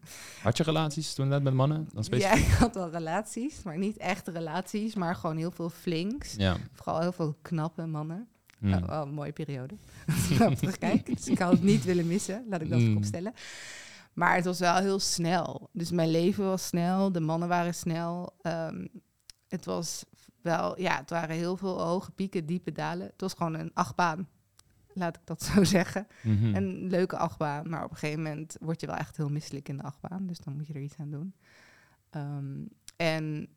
Had 0.42 0.56
je 0.56 0.62
relaties 0.62 1.14
toen 1.14 1.28
net 1.28 1.42
met 1.42 1.54
mannen? 1.54 1.76
Dan 1.76 1.88
Ja, 1.94 2.02
specifiek? 2.02 2.46
ik 2.46 2.52
had 2.52 2.74
wel 2.74 2.90
relaties, 2.90 3.62
maar 3.62 3.78
niet 3.78 3.96
echte 3.96 4.30
relaties, 4.30 4.94
maar 4.94 5.14
gewoon 5.16 5.36
heel 5.36 5.50
veel 5.50 5.70
flinks. 5.70 6.34
Ja. 6.34 6.56
Vooral 6.72 7.00
heel 7.00 7.12
veel 7.12 7.36
knappe 7.42 7.86
mannen. 7.86 8.28
Mm. 8.58 8.72
Oh, 8.74 9.04
mooie 9.10 9.32
periode. 9.32 9.74
Terugkijk. 10.56 11.16
Dus 11.16 11.28
ik 11.28 11.38
had 11.38 11.52
het 11.52 11.62
niet 11.62 11.84
willen 11.84 12.06
missen, 12.06 12.44
laat 12.48 12.60
ik 12.60 12.70
dat 12.70 12.78
Mm. 12.78 12.90
erop 12.90 13.04
stellen. 13.04 13.32
Maar 14.12 14.34
het 14.34 14.44
was 14.44 14.58
wel 14.58 14.74
heel 14.76 14.98
snel. 14.98 15.68
Dus 15.72 15.90
mijn 15.90 16.10
leven 16.10 16.44
was 16.44 16.66
snel, 16.66 17.12
de 17.12 17.20
mannen 17.20 17.48
waren 17.48 17.74
snel. 17.74 18.34
Ehm, 18.42 18.86
het 19.48 19.64
was 19.64 20.04
wel, 20.42 20.80
ja, 20.80 20.96
het 20.96 21.10
waren 21.10 21.36
heel 21.36 21.56
veel 21.56 21.80
hoge 21.82 22.10
pieken, 22.10 22.46
diepe 22.46 22.72
dalen. 22.72 23.06
Het 23.06 23.20
was 23.20 23.32
gewoon 23.34 23.54
een 23.54 23.70
achtbaan, 23.74 24.28
laat 24.94 25.16
ik 25.16 25.22
dat 25.24 25.42
zo 25.54 25.64
zeggen. 25.64 26.06
Mhm. 26.22 26.54
Een 26.54 26.86
leuke 26.88 27.16
achtbaan, 27.16 27.68
maar 27.68 27.84
op 27.84 27.90
een 27.90 27.96
gegeven 27.96 28.22
moment 28.22 28.56
word 28.60 28.80
je 28.80 28.86
wel 28.86 28.96
echt 28.96 29.16
heel 29.16 29.28
misselijk 29.28 29.68
in 29.68 29.76
de 29.76 29.82
achtbaan. 29.82 30.26
Dus 30.26 30.38
dan 30.38 30.56
moet 30.56 30.66
je 30.66 30.72
er 30.72 30.80
iets 30.82 30.98
aan 30.98 31.10
doen. 31.10 31.34
Ehm, 32.10 32.64
en 32.96 33.48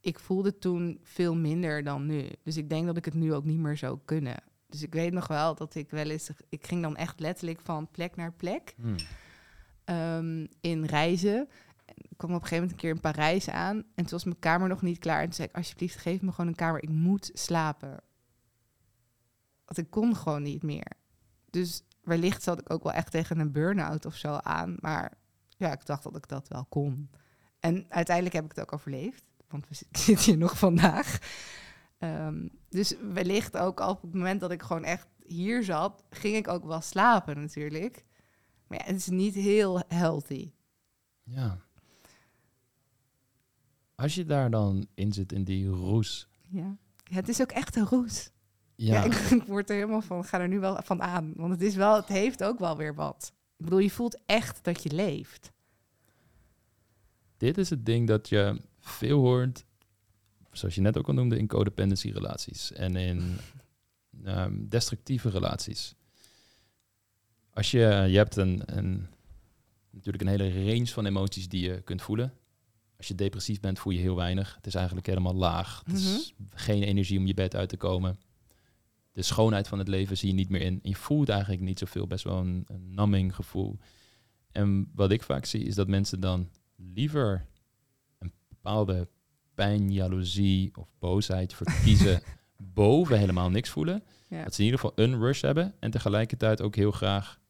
ik 0.00 0.18
voelde 0.18 0.58
toen 0.58 0.98
veel 1.02 1.36
minder 1.36 1.84
dan 1.84 2.06
nu. 2.06 2.28
Dus 2.42 2.56
ik 2.56 2.68
denk 2.68 2.86
dat 2.86 2.96
ik 2.96 3.04
het 3.04 3.14
nu 3.14 3.34
ook 3.34 3.44
niet 3.44 3.58
meer 3.58 3.76
zou 3.76 3.98
kunnen. 4.04 4.36
Dus 4.68 4.82
ik 4.82 4.92
weet 4.92 5.12
nog 5.12 5.26
wel 5.26 5.54
dat 5.54 5.74
ik 5.74 5.90
wel 5.90 6.10
eens... 6.10 6.30
Ik 6.48 6.66
ging 6.66 6.82
dan 6.82 6.96
echt 6.96 7.20
letterlijk 7.20 7.60
van 7.60 7.88
plek 7.90 8.16
naar 8.16 8.32
plek 8.32 8.74
Mm. 8.76 8.94
ehm, 9.84 10.46
in 10.60 10.84
reizen. 10.84 11.48
Ik 11.94 12.16
kwam 12.16 12.30
op 12.34 12.42
een 12.42 12.48
gegeven 12.48 12.54
moment 12.54 12.70
een 12.70 12.76
keer 12.76 12.90
in 12.90 13.00
Parijs 13.00 13.48
aan. 13.50 13.76
En 13.76 13.84
toen 13.94 14.10
was 14.10 14.24
mijn 14.24 14.38
kamer 14.38 14.68
nog 14.68 14.82
niet 14.82 14.98
klaar. 14.98 15.18
En 15.18 15.24
toen 15.24 15.34
zei 15.34 15.48
ik, 15.48 15.56
alsjeblieft, 15.56 15.96
geef 15.96 16.22
me 16.22 16.30
gewoon 16.30 16.46
een 16.46 16.54
kamer. 16.56 16.82
Ik 16.82 16.88
moet 16.88 17.30
slapen. 17.32 18.00
Want 19.70 19.86
ik 19.86 19.90
kon 19.90 20.16
gewoon 20.16 20.42
niet 20.42 20.62
meer. 20.62 20.92
Dus 21.50 21.82
wellicht 22.02 22.42
zat 22.42 22.60
ik 22.60 22.72
ook 22.72 22.82
wel 22.82 22.92
echt 22.92 23.10
tegen 23.10 23.38
een 23.38 23.52
burn-out 23.52 24.06
of 24.06 24.14
zo 24.14 24.32
aan. 24.34 24.76
Maar 24.80 25.12
ja, 25.56 25.72
ik 25.72 25.86
dacht 25.86 26.02
dat 26.02 26.16
ik 26.16 26.28
dat 26.28 26.48
wel 26.48 26.64
kon. 26.64 27.10
En 27.60 27.86
uiteindelijk 27.88 28.34
heb 28.34 28.44
ik 28.44 28.50
het 28.50 28.60
ook 28.60 28.72
overleefd. 28.72 29.24
Want 29.48 29.68
we 29.68 29.74
zitten- 29.80 30.00
ik 30.00 30.04
zit 30.06 30.18
hier 30.20 30.36
nog 30.36 30.58
vandaag. 30.58 31.18
Ehm, 31.98 32.48
dus 32.68 32.94
wellicht 33.12 33.56
ook 33.56 33.80
al 33.80 33.90
op 33.90 34.02
het 34.02 34.12
moment 34.14 34.40
dat 34.40 34.50
ik 34.50 34.62
gewoon 34.62 34.84
echt 34.84 35.06
hier 35.26 35.64
zat... 35.64 36.04
ging 36.10 36.36
ik 36.36 36.48
ook 36.48 36.64
wel 36.64 36.80
slapen 36.80 37.40
natuurlijk. 37.40 38.04
Maar 38.66 38.78
ja, 38.78 38.84
het 38.84 38.96
is 38.96 39.06
niet 39.08 39.34
heel 39.34 39.82
healthy. 39.88 40.52
Ja. 41.22 41.58
Als 43.94 44.14
je 44.14 44.24
daar 44.24 44.50
dan 44.50 44.86
in 44.94 45.12
zit 45.12 45.32
in 45.32 45.44
die 45.44 45.68
roes. 45.68 46.28
Ja. 46.48 46.76
ja 47.04 47.14
het 47.16 47.28
is 47.28 47.40
ook 47.40 47.52
echt 47.52 47.76
een 47.76 47.86
roes. 47.86 48.30
Ja, 48.80 48.94
Ja, 48.94 49.04
ik, 49.04 49.14
ik 49.40 49.42
word 49.42 49.70
er 49.70 49.74
helemaal 49.74 50.00
van, 50.00 50.24
ga 50.24 50.40
er 50.40 50.48
nu 50.48 50.60
wel 50.60 50.80
van 50.82 51.02
aan. 51.02 51.32
Want 51.36 51.52
het 51.52 51.62
is 51.62 51.74
wel, 51.74 51.96
het 51.96 52.06
heeft 52.06 52.44
ook 52.44 52.58
wel 52.58 52.76
weer 52.76 52.94
wat. 52.94 53.32
Ik 53.56 53.64
bedoel, 53.64 53.78
je 53.78 53.90
voelt 53.90 54.18
echt 54.26 54.64
dat 54.64 54.82
je 54.82 54.90
leeft. 54.94 55.52
dit 57.36 57.58
is 57.58 57.70
het 57.70 57.86
ding 57.86 58.08
dat 58.08 58.28
je 58.28 58.60
veel 58.80 59.18
hoort, 59.18 59.64
zoals 60.52 60.74
je 60.74 60.80
net 60.80 60.98
ook 60.98 61.08
al 61.08 61.14
noemde, 61.14 61.38
in 61.38 61.46
codependency 61.46 62.10
relaties 62.10 62.72
en 62.72 62.96
in 62.96 63.36
ehm, 64.24 64.68
destructieve 64.68 65.30
relaties. 65.30 65.94
Als 67.50 67.70
je, 67.70 67.78
je 68.08 68.16
hebt 68.16 68.36
een, 68.36 68.62
een, 68.64 69.06
natuurlijk 69.90 70.24
een 70.24 70.40
hele 70.40 70.72
range 70.72 70.86
van 70.86 71.06
emoties 71.06 71.48
die 71.48 71.70
je 71.70 71.80
kunt 71.82 72.02
voelen. 72.02 72.32
Als 72.96 73.08
je 73.08 73.14
depressief 73.14 73.60
bent, 73.60 73.78
voel 73.78 73.92
je 73.92 73.98
heel 73.98 74.16
weinig. 74.16 74.54
Het 74.54 74.66
is 74.66 74.74
eigenlijk 74.74 75.06
helemaal 75.06 75.34
laag. 75.34 75.82
Het 75.86 75.96
is 75.96 76.34
geen 76.54 76.82
energie 76.82 77.18
om 77.18 77.26
je 77.26 77.34
bed 77.34 77.54
uit 77.54 77.68
te 77.68 77.76
komen. 77.76 78.18
De 79.12 79.22
schoonheid 79.22 79.68
van 79.68 79.78
het 79.78 79.88
leven 79.88 80.16
zie 80.16 80.28
je 80.28 80.34
niet 80.34 80.48
meer 80.48 80.60
in. 80.60 80.80
En 80.82 80.90
je 80.90 80.96
voelt 80.96 81.28
eigenlijk 81.28 81.62
niet 81.62 81.78
zoveel, 81.78 82.06
best 82.06 82.24
wel 82.24 82.38
een, 82.38 82.64
een 82.66 82.94
numbing 82.94 83.34
gevoel. 83.34 83.78
En 84.52 84.90
wat 84.94 85.10
ik 85.10 85.22
vaak 85.22 85.44
zie, 85.44 85.64
is 85.64 85.74
dat 85.74 85.88
mensen 85.88 86.20
dan 86.20 86.48
liever 86.76 87.46
een 88.18 88.32
bepaalde 88.48 89.08
pijn, 89.54 89.92
jaloezie 89.92 90.70
of 90.76 90.88
boosheid 90.98 91.54
verkiezen 91.54 92.22
boven 92.56 93.18
helemaal 93.18 93.50
niks 93.50 93.68
voelen. 93.68 94.02
Ja. 94.28 94.44
Dat 94.44 94.54
ze 94.54 94.58
in 94.60 94.64
ieder 94.64 94.80
geval 94.80 95.04
een 95.04 95.20
rush 95.20 95.40
hebben 95.40 95.74
en 95.78 95.90
tegelijkertijd 95.90 96.60
ook 96.60 96.76
heel 96.76 96.90
graag 96.90 97.40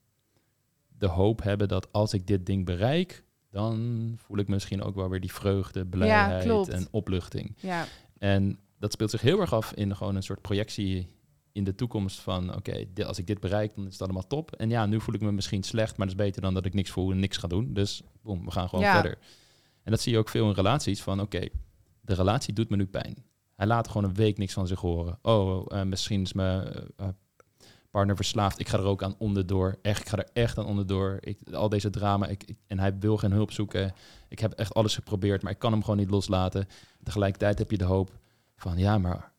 de 0.87 1.07
hoop 1.07 1.43
hebben 1.43 1.67
dat 1.67 1.91
als 1.91 2.13
ik 2.13 2.27
dit 2.27 2.45
ding 2.45 2.65
bereik, 2.65 3.23
dan 3.49 4.13
voel 4.17 4.37
ik 4.37 4.47
misschien 4.47 4.81
ook 4.81 4.95
wel 4.95 5.09
weer 5.09 5.21
die 5.21 5.33
vreugde, 5.33 5.85
blijheid 5.85 6.67
en 6.67 6.87
opluchting. 6.91 7.55
Ja, 7.59 7.85
En 8.17 8.59
dat 8.79 8.91
speelt 8.91 9.09
zich 9.09 9.21
heel 9.21 9.39
erg 9.39 9.53
af 9.53 9.73
in 9.73 9.95
gewoon 9.95 10.15
een 10.15 10.23
soort 10.23 10.41
projectie 10.41 11.07
in 11.53 11.63
de 11.63 11.75
toekomst 11.75 12.19
van, 12.19 12.55
oké, 12.55 12.85
di- 12.93 13.03
als 13.03 13.17
ik 13.17 13.27
dit 13.27 13.39
bereik, 13.39 13.75
dan 13.75 13.85
is 13.85 13.91
het 13.93 14.01
allemaal 14.01 14.27
top. 14.27 14.51
En 14.51 14.69
ja, 14.69 14.85
nu 14.85 15.01
voel 15.01 15.15
ik 15.15 15.21
me 15.21 15.31
misschien 15.31 15.63
slecht, 15.63 15.97
maar 15.97 16.07
dat 16.07 16.15
is 16.15 16.23
beter 16.25 16.41
dan 16.41 16.53
dat 16.53 16.65
ik 16.65 16.73
niks 16.73 16.89
voel 16.89 17.11
en 17.11 17.19
niks 17.19 17.37
ga 17.37 17.47
doen. 17.47 17.73
Dus 17.73 18.01
boem, 18.21 18.45
we 18.45 18.51
gaan 18.51 18.69
gewoon 18.69 18.85
Ja. 18.85 18.93
verder. 18.93 19.17
En 19.83 19.91
dat 19.91 20.01
zie 20.01 20.11
je 20.11 20.17
ook 20.17 20.29
veel 20.29 20.47
in 20.47 20.53
relaties 20.55 21.01
van, 21.01 21.21
oké, 21.21 21.47
de 22.01 22.13
relatie 22.13 22.53
doet 22.53 22.69
me 22.69 22.75
nu 22.75 22.85
pijn. 22.87 23.15
Hij 23.55 23.67
laat 23.67 23.87
gewoon 23.87 24.03
een 24.03 24.13
week 24.15 24.37
niks 24.37 24.53
van 24.53 24.67
zich 24.67 24.79
horen. 24.79 25.19
Oh, 25.21 25.65
eh, 25.67 25.83
misschien 25.83 26.21
is 26.21 26.33
mijn 26.33 26.63
eh, 26.67 26.81
eh, 26.95 27.07
partner 27.91 28.15
verslaafd. 28.15 28.59
Ik 28.59 28.67
ga 28.67 28.77
er 28.77 28.83
ook 28.83 29.03
aan 29.03 29.15
onderdoor. 29.17 29.77
Echt, 29.81 30.01
ik 30.01 30.07
ga 30.09 30.17
er 30.17 30.29
echt 30.33 30.57
aan 30.57 30.65
onderdoor. 30.65 31.17
Ik, 31.19 31.39
al 31.51 31.69
deze 31.69 31.89
drama. 31.89 32.27
Ik, 32.27 32.43
ik- 32.43 32.57
en 32.67 32.79
hij 32.79 32.97
wil 32.99 33.17
geen 33.17 33.31
hulp 33.31 33.51
zoeken. 33.51 33.93
Ik 34.29 34.39
heb 34.39 34.53
echt 34.53 34.73
alles 34.73 34.95
geprobeerd, 34.95 35.41
maar 35.43 35.51
ik 35.51 35.59
kan 35.59 35.71
hem 35.71 35.81
gewoon 35.81 35.97
niet 35.97 36.09
loslaten. 36.09 36.67
Tegelijkertijd 37.03 37.57
heb 37.59 37.71
je 37.71 37.77
de 37.77 37.83
hoop 37.83 38.11
van, 38.55 38.77
ja, 38.77 38.97
maar 38.97 39.30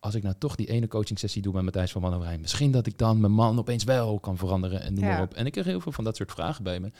als 0.00 0.14
ik 0.14 0.22
nou 0.22 0.34
toch 0.38 0.54
die 0.54 0.68
ene 0.68 0.88
coaching 0.88 1.18
sessie 1.18 1.42
doe 1.42 1.52
met 1.52 1.64
Matthijs 1.64 1.92
van 1.92 2.02
Mannenwijn, 2.02 2.40
misschien 2.40 2.70
dat 2.70 2.86
ik 2.86 2.98
dan 2.98 3.20
mijn 3.20 3.32
man 3.32 3.58
opeens 3.58 3.84
wel 3.84 4.20
kan 4.20 4.36
veranderen 4.36 4.80
en 4.80 4.94
noem 4.94 5.04
Ja. 5.04 5.10
maar 5.10 5.22
op. 5.22 5.34
En 5.34 5.46
ik 5.46 5.52
krijg 5.52 5.66
heel 5.66 5.80
veel 5.80 5.92
van 5.92 6.04
dat 6.04 6.16
soort 6.16 6.32
vragen 6.32 6.64
bij 6.64 6.80
me. 6.80 6.90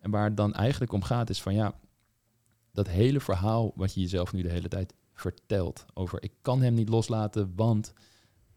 En 0.00 0.10
waar 0.10 0.24
het 0.24 0.36
dan 0.36 0.54
eigenlijk 0.54 0.92
om 0.92 1.02
gaat 1.02 1.30
is 1.30 1.42
van, 1.42 1.54
ja, 1.54 1.74
dat 2.72 2.88
hele 2.88 3.20
verhaal 3.20 3.72
wat 3.74 3.94
je 3.94 4.00
jezelf 4.00 4.32
nu 4.32 4.42
de 4.42 4.50
hele 4.50 4.68
tijd 4.68 4.94
vertelt 5.12 5.84
over 5.94 6.22
ik 6.22 6.32
kan 6.42 6.62
hem 6.62 6.74
niet 6.74 6.88
loslaten, 6.88 7.52
want 7.56 7.92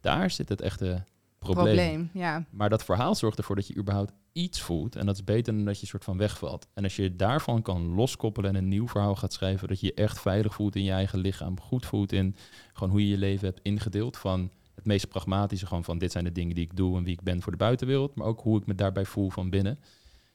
daar 0.01 0.31
zit 0.31 0.49
het 0.49 0.61
echte 0.61 1.03
probleem. 1.39 1.65
probleem. 1.65 2.09
Ja. 2.13 2.45
Maar 2.49 2.69
dat 2.69 2.83
verhaal 2.83 3.15
zorgt 3.15 3.37
ervoor 3.37 3.55
dat 3.55 3.67
je 3.67 3.75
überhaupt 3.75 4.11
iets 4.31 4.61
voelt. 4.61 4.95
En 4.95 5.05
dat 5.05 5.15
is 5.15 5.23
beter 5.23 5.53
dan 5.53 5.65
dat 5.65 5.79
je 5.79 5.85
soort 5.85 6.03
van 6.03 6.17
wegvalt. 6.17 6.67
En 6.73 6.83
als 6.83 6.95
je 6.95 7.15
daarvan 7.15 7.61
kan 7.61 7.93
loskoppelen 7.93 8.49
en 8.49 8.55
een 8.55 8.67
nieuw 8.67 8.87
verhaal 8.87 9.15
gaat 9.15 9.33
schrijven, 9.33 9.67
dat 9.67 9.79
je 9.79 9.85
je 9.85 9.93
echt 9.93 10.19
veilig 10.19 10.53
voelt 10.53 10.75
in 10.75 10.83
je 10.83 10.91
eigen 10.91 11.19
lichaam, 11.19 11.59
goed 11.59 11.85
voelt 11.85 12.11
in 12.11 12.35
gewoon 12.73 12.89
hoe 12.89 13.01
je 13.01 13.07
je 13.07 13.17
leven 13.17 13.47
hebt 13.47 13.59
ingedeeld. 13.63 14.17
Van 14.17 14.51
het 14.75 14.85
meest 14.85 15.09
pragmatische, 15.09 15.65
gewoon 15.65 15.83
van 15.83 15.97
dit 15.97 16.11
zijn 16.11 16.23
de 16.23 16.31
dingen 16.31 16.55
die 16.55 16.63
ik 16.63 16.75
doe 16.75 16.97
en 16.97 17.03
wie 17.03 17.13
ik 17.13 17.21
ben 17.21 17.41
voor 17.41 17.51
de 17.51 17.57
buitenwereld, 17.57 18.15
maar 18.15 18.27
ook 18.27 18.41
hoe 18.41 18.59
ik 18.59 18.65
me 18.65 18.75
daarbij 18.75 19.05
voel 19.05 19.29
van 19.29 19.49
binnen. 19.49 19.79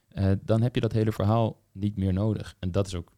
Eh, 0.09 0.31
dan 0.43 0.63
heb 0.63 0.75
je 0.75 0.81
dat 0.81 0.93
hele 0.93 1.13
verhaal 1.13 1.61
niet 1.73 1.97
meer 1.97 2.13
nodig. 2.13 2.57
En 2.59 2.71
dat 2.71 2.87
is 2.87 2.95
ook 2.95 3.13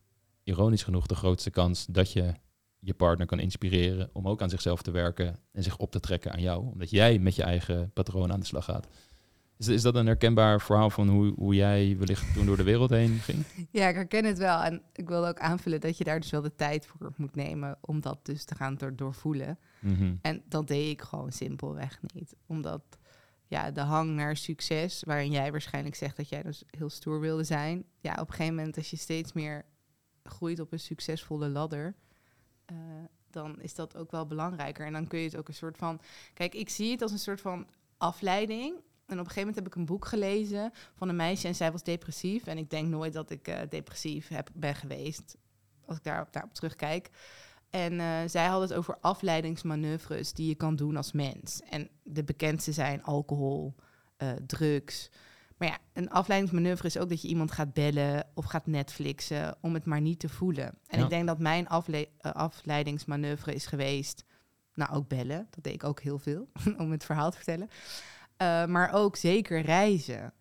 ironisch 0.45 0.82
genoeg 0.82 1.07
de 1.07 1.14
grootste 1.14 1.51
kans 1.51 1.87
dat 1.87 2.12
je 2.12 2.34
je 2.78 2.94
partner 2.94 3.26
kan 3.26 3.38
inspireren 3.38 4.10
om 4.12 4.28
ook 4.28 4.42
aan 4.42 4.50
zichzelf 4.50 4.82
te 4.82 4.90
werken 4.90 5.36
en 5.52 5.62
zich 5.62 5.76
op 5.76 5.90
te 5.90 6.00
trekken 6.00 6.32
aan 6.32 6.40
jou. 6.40 6.66
Omdat 6.72 6.90
jij 6.90 7.18
met 7.18 7.34
je 7.34 7.42
eigen 7.42 7.90
patroon 7.92 8.32
aan 8.32 8.40
de 8.40 8.46
slag 8.46 8.64
gaat. 8.64 8.88
Is, 9.58 9.68
is 9.68 9.82
dat 9.82 9.94
een 9.94 10.06
herkenbaar 10.06 10.60
verhaal 10.60 10.90
van 10.90 11.08
hoe, 11.08 11.32
hoe 11.36 11.54
jij 11.54 11.96
wellicht 11.98 12.34
toen 12.34 12.46
door 12.46 12.56
de 12.56 12.62
wereld 12.62 12.90
heen 12.90 13.18
ging? 13.18 13.44
ja, 13.70 13.88
ik 13.88 13.94
herken 13.94 14.24
het 14.24 14.38
wel. 14.38 14.62
En 14.62 14.82
ik 14.92 15.08
wilde 15.08 15.28
ook 15.28 15.38
aanvullen 15.38 15.80
dat 15.80 15.98
je 15.98 16.04
daar 16.04 16.20
dus 16.20 16.30
wel 16.30 16.42
de 16.42 16.54
tijd 16.54 16.86
voor 16.86 17.12
moet 17.16 17.34
nemen 17.34 17.78
om 17.80 18.00
dat 18.00 18.18
dus 18.22 18.44
te 18.44 18.54
gaan 18.54 18.74
door, 18.74 18.96
doorvoelen. 18.96 19.58
Mhm. 19.78 20.14
En 20.22 20.42
dat 20.48 20.68
deed 20.68 20.90
ik 20.90 21.02
gewoon 21.02 21.32
simpelweg 21.32 21.98
niet. 22.14 22.34
Omdat 22.46 22.82
ja, 23.46 23.70
de 23.70 23.80
hang 23.80 24.10
naar 24.10 24.36
succes, 24.36 25.02
waarin 25.06 25.30
jij 25.30 25.50
waarschijnlijk 25.50 25.94
zegt 25.94 26.16
dat 26.16 26.28
jij 26.28 26.42
dus 26.42 26.64
heel 26.66 26.90
stoer 26.90 27.20
wilde 27.20 27.44
zijn. 27.44 27.84
Ja, 28.00 28.12
op 28.12 28.28
een 28.28 28.34
gegeven 28.34 28.54
moment 28.54 28.76
als 28.76 28.90
je 28.90 28.96
steeds 28.96 29.32
meer 29.32 29.64
groeit 30.22 30.60
op 30.60 30.72
een 30.72 30.80
succesvolle 30.80 31.48
ladder, 31.48 31.94
eh, 32.66 32.76
dan 33.30 33.60
is 33.60 33.74
dat 33.74 33.96
ook 33.96 34.10
wel 34.10 34.26
belangrijker. 34.26 34.86
En 34.86 34.92
dan 34.92 35.06
kun 35.06 35.18
je 35.18 35.24
het 35.24 35.36
ook 35.36 35.48
een 35.48 35.54
soort 35.54 35.76
van. 35.76 36.00
Kijk, 36.34 36.54
ik 36.54 36.68
zie 36.68 36.90
het 36.90 37.02
als 37.02 37.12
een 37.12 37.18
soort 37.18 37.40
van 37.40 37.66
afleiding. 37.96 38.74
En 39.06 39.12
op 39.12 39.18
een 39.18 39.18
gegeven 39.18 39.38
moment 39.38 39.56
heb 39.56 39.66
ik 39.66 39.74
een 39.74 39.84
boek 39.84 40.04
gelezen 40.04 40.72
van 40.94 41.08
een 41.08 41.16
meisje 41.16 41.46
en 41.46 41.54
zij 41.54 41.72
was 41.72 41.82
depressief. 41.82 42.46
En 42.46 42.58
ik 42.58 42.70
denk 42.70 42.88
nooit 42.88 43.12
dat 43.12 43.30
ik 43.30 43.48
eh, 43.48 43.58
depressief 43.68 44.28
heb, 44.28 44.50
ben 44.54 44.74
geweest, 44.74 45.36
als 45.84 45.96
ik 45.96 46.04
daarop, 46.04 46.32
daarop 46.32 46.54
terugkijk. 46.54 47.10
En 47.70 48.00
eh, 48.00 48.18
zij 48.26 48.46
had 48.46 48.60
het 48.60 48.74
over 48.74 48.98
afleidingsmanoeuvres 49.00 50.32
die 50.32 50.48
je 50.48 50.54
kan 50.54 50.76
doen 50.76 50.96
als 50.96 51.12
mens. 51.12 51.60
En 51.70 51.88
de 52.02 52.24
bekendste 52.24 52.72
zijn 52.72 53.02
alcohol, 53.02 53.74
drugs. 54.46 55.10
Maar 55.57 55.68
ja, 55.68 55.78
een 55.92 56.11
afleidingsmanoeuvre 56.11 56.86
is 56.86 56.98
ook 56.98 57.09
dat 57.09 57.22
je 57.22 57.28
iemand 57.28 57.52
gaat 57.52 57.72
bellen 57.72 58.26
of 58.34 58.44
gaat 58.44 58.66
Netflixen 58.66 59.57
om 59.61 59.74
het 59.74 59.84
maar 59.84 60.00
niet 60.00 60.18
te 60.18 60.28
voelen. 60.28 60.78
En 60.86 60.98
Ja. 60.98 61.04
ik 61.04 61.11
denk 61.11 61.26
dat 61.26 61.38
mijn 61.38 61.68
afle 61.68 62.09
eh, 62.18 62.32
afleidingsmanoeuvre 62.32 63.54
is 63.54 63.66
geweest, 63.66 64.24
nou 64.74 64.92
ook 64.94 65.09
bellen, 65.09 65.46
dat 65.50 65.64
deed 65.64 65.74
ik 65.74 65.84
ook 65.84 66.00
heel 66.00 66.18
veel 66.18 66.48
om 66.78 66.90
het 66.90 67.04
verhaal 67.04 67.30
te 67.30 67.36
vertellen. 67.36 67.68
Uh, 68.42 68.66
maar 68.66 68.92
ook 68.92 69.16
zeker 69.16 69.61
reizen. 69.61 70.32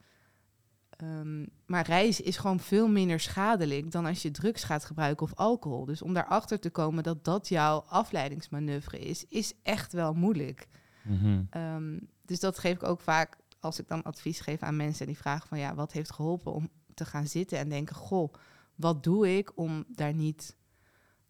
Um, 1.04 1.48
maar 1.66 1.86
reizen 1.86 2.26
is 2.26 2.38
gewoon 2.38 2.60
veel 2.60 2.88
minder 2.88 3.20
schadelijk 3.20 3.92
dan 3.92 4.06
als 4.06 4.22
je 4.22 4.32
drugs 4.32 4.64
gaat 4.64 4.86
gebruiken 4.86 5.26
of 5.26 5.36
alcohol. 5.36 5.86
Dus 5.86 6.02
om 6.02 6.14
daarachter 6.14 6.60
te 6.60 6.70
komen 6.70 7.04
dat 7.04 7.26
dat 7.26 7.48
jouw 7.48 7.80
afleidingsmanoeuvre 7.80 9.00
is, 9.00 9.26
is 9.30 9.54
echt 9.64 9.94
wel 9.94 10.14
moeilijk. 10.14 10.68
Mhm. 11.04 11.44
Um, 11.58 12.10
dus 12.26 12.40
dat 12.40 12.60
geef 12.60 12.74
ik 12.76 12.84
ook 12.84 13.02
vaak 13.02 13.38
als 13.66 13.80
ik 13.80 13.88
dan 13.88 14.04
advies 14.04 14.40
geef 14.40 14.62
aan 14.62 14.76
mensen 14.76 15.06
die 15.06 15.18
vragen 15.18 15.48
van 15.48 15.60
ja, 15.60 15.76
wat 15.76 15.92
heeft 15.92 16.12
geholpen 16.12 16.54
om 16.54 16.70
te 16.94 17.06
gaan 17.06 17.28
zitten 17.28 17.58
en 17.58 17.70
denken, 17.70 17.96
goh, 17.96 18.34
wat 18.76 19.04
doe 19.04 19.38
ik 19.38 19.52
om 19.58 19.86
daar 19.88 20.14
niet 20.14 20.56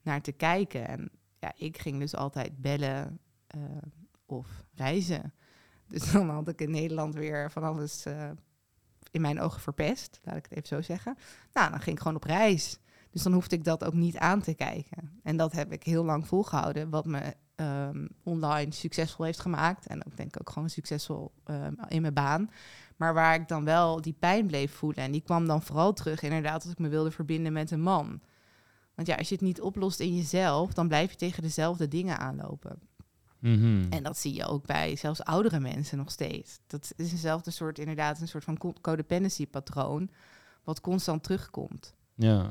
naar 0.01 0.21
te 0.21 0.31
kijken? 0.31 0.87
En 0.87 1.11
ja, 1.39 1.53
ik 1.55 1.77
ging 1.77 1.99
dus 1.99 2.15
altijd 2.15 2.61
bellen 2.61 3.19
uh, 3.55 3.61
of 4.25 4.65
reizen. 4.73 5.33
Dus 5.87 6.11
dan 6.11 6.29
had 6.29 6.47
ik 6.47 6.61
in 6.61 6.71
Nederland 6.71 7.13
weer 7.13 7.51
van 7.51 7.63
alles 7.63 8.05
uh, 8.05 8.29
in 9.11 9.21
mijn 9.21 9.39
ogen 9.39 9.61
verpest, 9.61 10.19
laat 10.23 10.35
ik 10.35 10.43
het 10.43 10.51
even 10.51 10.67
zo 10.67 10.81
zeggen. 10.81 11.17
Nou, 11.53 11.69
dan 11.69 11.79
ging 11.79 11.95
ik 11.95 12.01
gewoon 12.01 12.17
op 12.17 12.23
reis. 12.23 12.79
Dus 13.11 13.23
dan 13.23 13.33
hoefde 13.33 13.55
ik 13.55 13.63
dat 13.63 13.83
ook 13.83 13.93
niet 13.93 14.17
aan 14.17 14.41
te 14.41 14.53
kijken. 14.53 15.19
En 15.23 15.37
dat 15.37 15.51
heb 15.51 15.71
ik 15.71 15.83
heel 15.83 16.03
lang 16.03 16.27
volgehouden, 16.27 16.89
wat 16.89 17.05
me 17.05 17.33
um, 17.55 18.09
online 18.23 18.71
succesvol 18.71 19.25
heeft 19.25 19.39
gemaakt. 19.39 19.87
En 19.87 20.05
ook 20.05 20.17
denk 20.17 20.35
ik 20.35 20.39
ook 20.41 20.49
gewoon 20.49 20.69
succesvol 20.69 21.31
um, 21.45 21.75
in 21.87 22.01
mijn 22.01 22.13
baan. 22.13 22.49
Maar 22.95 23.13
waar 23.13 23.35
ik 23.35 23.47
dan 23.47 23.63
wel 23.63 24.01
die 24.01 24.15
pijn 24.19 24.47
bleef 24.47 24.71
voelen. 24.71 25.03
En 25.03 25.11
die 25.11 25.21
kwam 25.21 25.47
dan 25.47 25.61
vooral 25.61 25.93
terug, 25.93 26.21
inderdaad, 26.21 26.63
als 26.63 26.71
ik 26.71 26.79
me 26.79 26.89
wilde 26.89 27.11
verbinden 27.11 27.53
met 27.53 27.71
een 27.71 27.81
man. 27.81 28.21
Want 28.95 29.07
ja, 29.07 29.15
als 29.15 29.29
je 29.29 29.35
het 29.35 29.43
niet 29.43 29.61
oplost 29.61 29.99
in 29.99 30.15
jezelf, 30.15 30.73
dan 30.73 30.87
blijf 30.87 31.11
je 31.11 31.17
tegen 31.17 31.43
dezelfde 31.43 31.87
dingen 31.87 32.19
aanlopen. 32.19 32.79
Mm 33.39 33.59
-hmm. 33.59 33.85
En 33.89 34.03
dat 34.03 34.17
zie 34.17 34.33
je 34.33 34.45
ook 34.45 34.65
bij 34.65 34.95
zelfs 34.95 35.23
oudere 35.23 35.59
mensen 35.59 35.97
nog 35.97 36.11
steeds. 36.11 36.59
Dat 36.67 36.93
is 36.95 37.11
eenzelfde 37.11 37.51
soort, 37.51 37.79
inderdaad, 37.79 38.21
een 38.21 38.27
soort 38.27 38.43
van 38.43 38.73
codependency 38.81 39.47
patroon, 39.47 40.09
wat 40.63 40.81
constant 40.81 41.23
terugkomt. 41.23 41.93
Ja. 42.13 42.49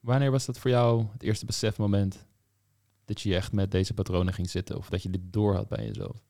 Wanneer 0.00 0.30
was 0.30 0.46
dat 0.46 0.58
voor 0.58 0.70
jou 0.70 1.06
het 1.12 1.22
eerste 1.22 1.46
besefmoment 1.46 2.26
dat 3.06 3.20
je 3.20 3.34
echt 3.34 3.52
met 3.52 3.70
deze 3.70 3.94
patronen 3.94 4.34
ging 4.34 4.50
zitten? 4.50 4.76
Of 4.76 4.88
dat 4.88 5.02
je 5.02 5.10
dit 5.10 5.32
door 5.32 5.54
had 5.54 5.68
bij 5.68 5.86
jezelf? 5.86 6.22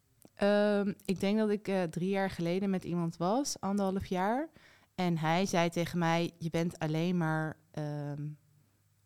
Um, 0.43 0.95
ik 1.05 1.20
denk 1.20 1.39
dat 1.39 1.51
ik 1.51 1.68
uh, 1.68 1.83
drie 1.83 2.09
jaar 2.09 2.31
geleden 2.31 2.70
met 2.70 2.85
iemand 2.85 3.16
was, 3.16 3.61
anderhalf 3.61 4.07
jaar. 4.07 4.49
En 4.95 5.18
hij 5.18 5.47
zei 5.47 5.70
tegen 5.70 5.99
mij, 5.99 6.33
je 6.39 6.51
bent 6.51 6.79
alleen 6.79 7.16
maar 7.16 7.57
um, 7.79 8.39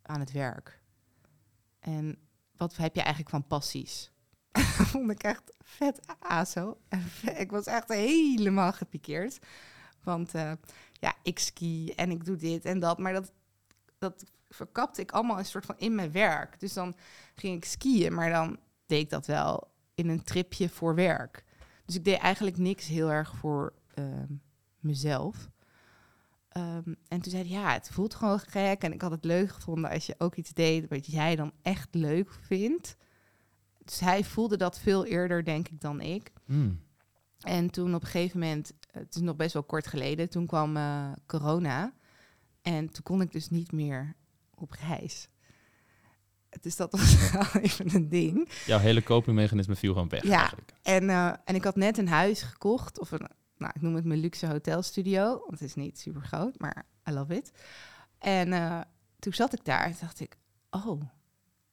aan 0.03 0.21
het 0.21 0.33
werk. 0.33 0.83
En 1.81 2.19
wat 2.57 2.77
heb 2.77 2.95
je 2.95 3.01
eigenlijk 3.01 3.31
van 3.31 3.47
passies? 3.47 4.11
vond 4.93 5.11
ik 5.11 5.23
echt 5.23 5.53
vet 5.59 6.01
aso. 6.19 6.79
ik 7.37 7.51
was 7.51 7.65
echt 7.65 7.89
helemaal 7.89 8.73
gepikeerd. 8.73 9.39
Want 10.03 10.35
uh, 10.35 10.53
ja, 10.93 11.15
ik 11.23 11.39
ski 11.39 11.91
en 11.91 12.11
ik 12.11 12.25
doe 12.25 12.37
dit 12.37 12.65
en 12.65 12.79
dat. 12.79 12.99
Maar 12.99 13.13
dat, 13.13 13.33
dat 13.99 14.25
verkapte 14.51 15.01
ik 15.01 15.11
allemaal 15.11 15.39
een 15.39 15.45
soort 15.45 15.67
van 15.67 15.79
in 15.79 15.95
mijn 15.95 16.13
werk. 16.13 16.61
Dus 16.61 16.73
dan 16.73 16.97
ging 17.35 17.57
ik 17.57 17.65
skiën, 17.65 18.15
maar 18.15 18.31
dan 18.31 18.59
deed 18.87 19.01
ik 19.01 19.11
dat 19.11 19.27
wel 19.27 19.71
in 19.95 20.09
een 20.09 20.23
tripje 20.23 20.69
voor 20.69 20.95
werk. 20.95 21.45
Dus 21.85 21.95
ik 21.95 22.05
deed 22.05 22.19
eigenlijk 22.19 22.57
niks 22.57 22.87
heel 22.87 23.11
erg 23.11 23.37
voor 23.37 23.73
uh, 23.95 24.05
mezelf. 24.79 25.49
Um, 26.57 26.97
en 27.09 27.21
toen 27.21 27.33
zei 27.33 27.49
hij, 27.49 27.61
ja, 27.61 27.73
het 27.73 27.91
voelt 27.91 28.15
gewoon 28.15 28.39
gek. 28.39 28.83
En 28.83 28.93
ik 28.93 29.01
had 29.01 29.11
het 29.11 29.25
leuk 29.25 29.51
gevonden 29.51 29.91
als 29.91 30.07
je 30.07 30.15
ook 30.19 30.35
iets 30.35 30.53
deed 30.53 30.89
wat 30.89 31.07
jij 31.07 31.37
dan 31.37 31.53
echt 31.63 31.95
leuk 31.95 32.33
vindt. 32.41 32.97
Dus 33.85 34.01
hij 34.01 34.25
voelde 34.25 34.57
dat 34.57 34.79
veel 34.79 35.05
eerder, 35.05 35.45
denk 35.45 35.69
ik, 35.69 35.81
dan 35.81 36.01
ik. 36.01 36.33
Mm. 36.45 36.81
En 37.41 37.71
toen 37.71 37.95
op 37.95 38.03
een 38.03 38.09
gegeven 38.09 38.41
moment, 38.41 38.73
het 38.91 39.15
is 39.15 39.21
nog 39.21 39.37
best 39.37 39.53
wel 39.53 39.63
kort 39.63 39.87
geleden, 39.87 40.31
toen 40.31 40.47
kwam 40.47 40.77
uh, 40.77 41.13
corona. 41.27 41.93
En 42.63 42.91
toen 42.91 43.03
kon 43.03 43.21
ik 43.21 43.33
dus 43.33 43.51
niet 43.51 43.73
meer 43.73 44.15
op 44.61 44.71
reis. 44.89 45.29
Dus 46.61 46.77
dat 46.77 46.93
was 46.93 47.31
wel 47.33 47.63
even 47.63 47.95
een 47.95 48.09
ding. 48.09 48.49
Jouw 48.67 48.79
hele 48.79 49.03
copingmechanisme 49.03 49.77
viel 49.77 49.93
gewoon 49.93 50.09
weg 50.09 50.23
ja, 50.23 50.39
eigenlijk. 50.39 50.73
En, 50.83 51.05
uh, 51.05 51.33
en 51.45 51.55
ik 51.55 51.65
had 51.65 51.77
net 51.77 51.99
een 51.99 52.09
huis 52.09 52.43
gekocht, 52.43 52.99
of 52.99 53.11
een, 53.11 53.29
nou, 53.57 53.73
ik 53.75 53.83
noem 53.83 53.95
het 53.95 54.05
mijn 54.05 54.21
luxe 54.21 54.47
hotelstudio. 54.47 55.29
Want 55.29 55.51
het 55.51 55.63
is 55.63 55.75
niet 55.75 55.99
super 55.99 56.23
groot, 56.23 56.59
maar 56.59 56.87
I 57.09 57.13
love 57.13 57.37
it. 57.37 57.51
En 58.19 58.49
uh, 58.49 58.81
toen 59.19 59.33
zat 59.33 59.53
ik 59.53 59.65
daar 59.65 59.85
en 59.85 59.97
dacht 60.01 60.21
ik, 60.21 60.37
oh, 60.71 61.03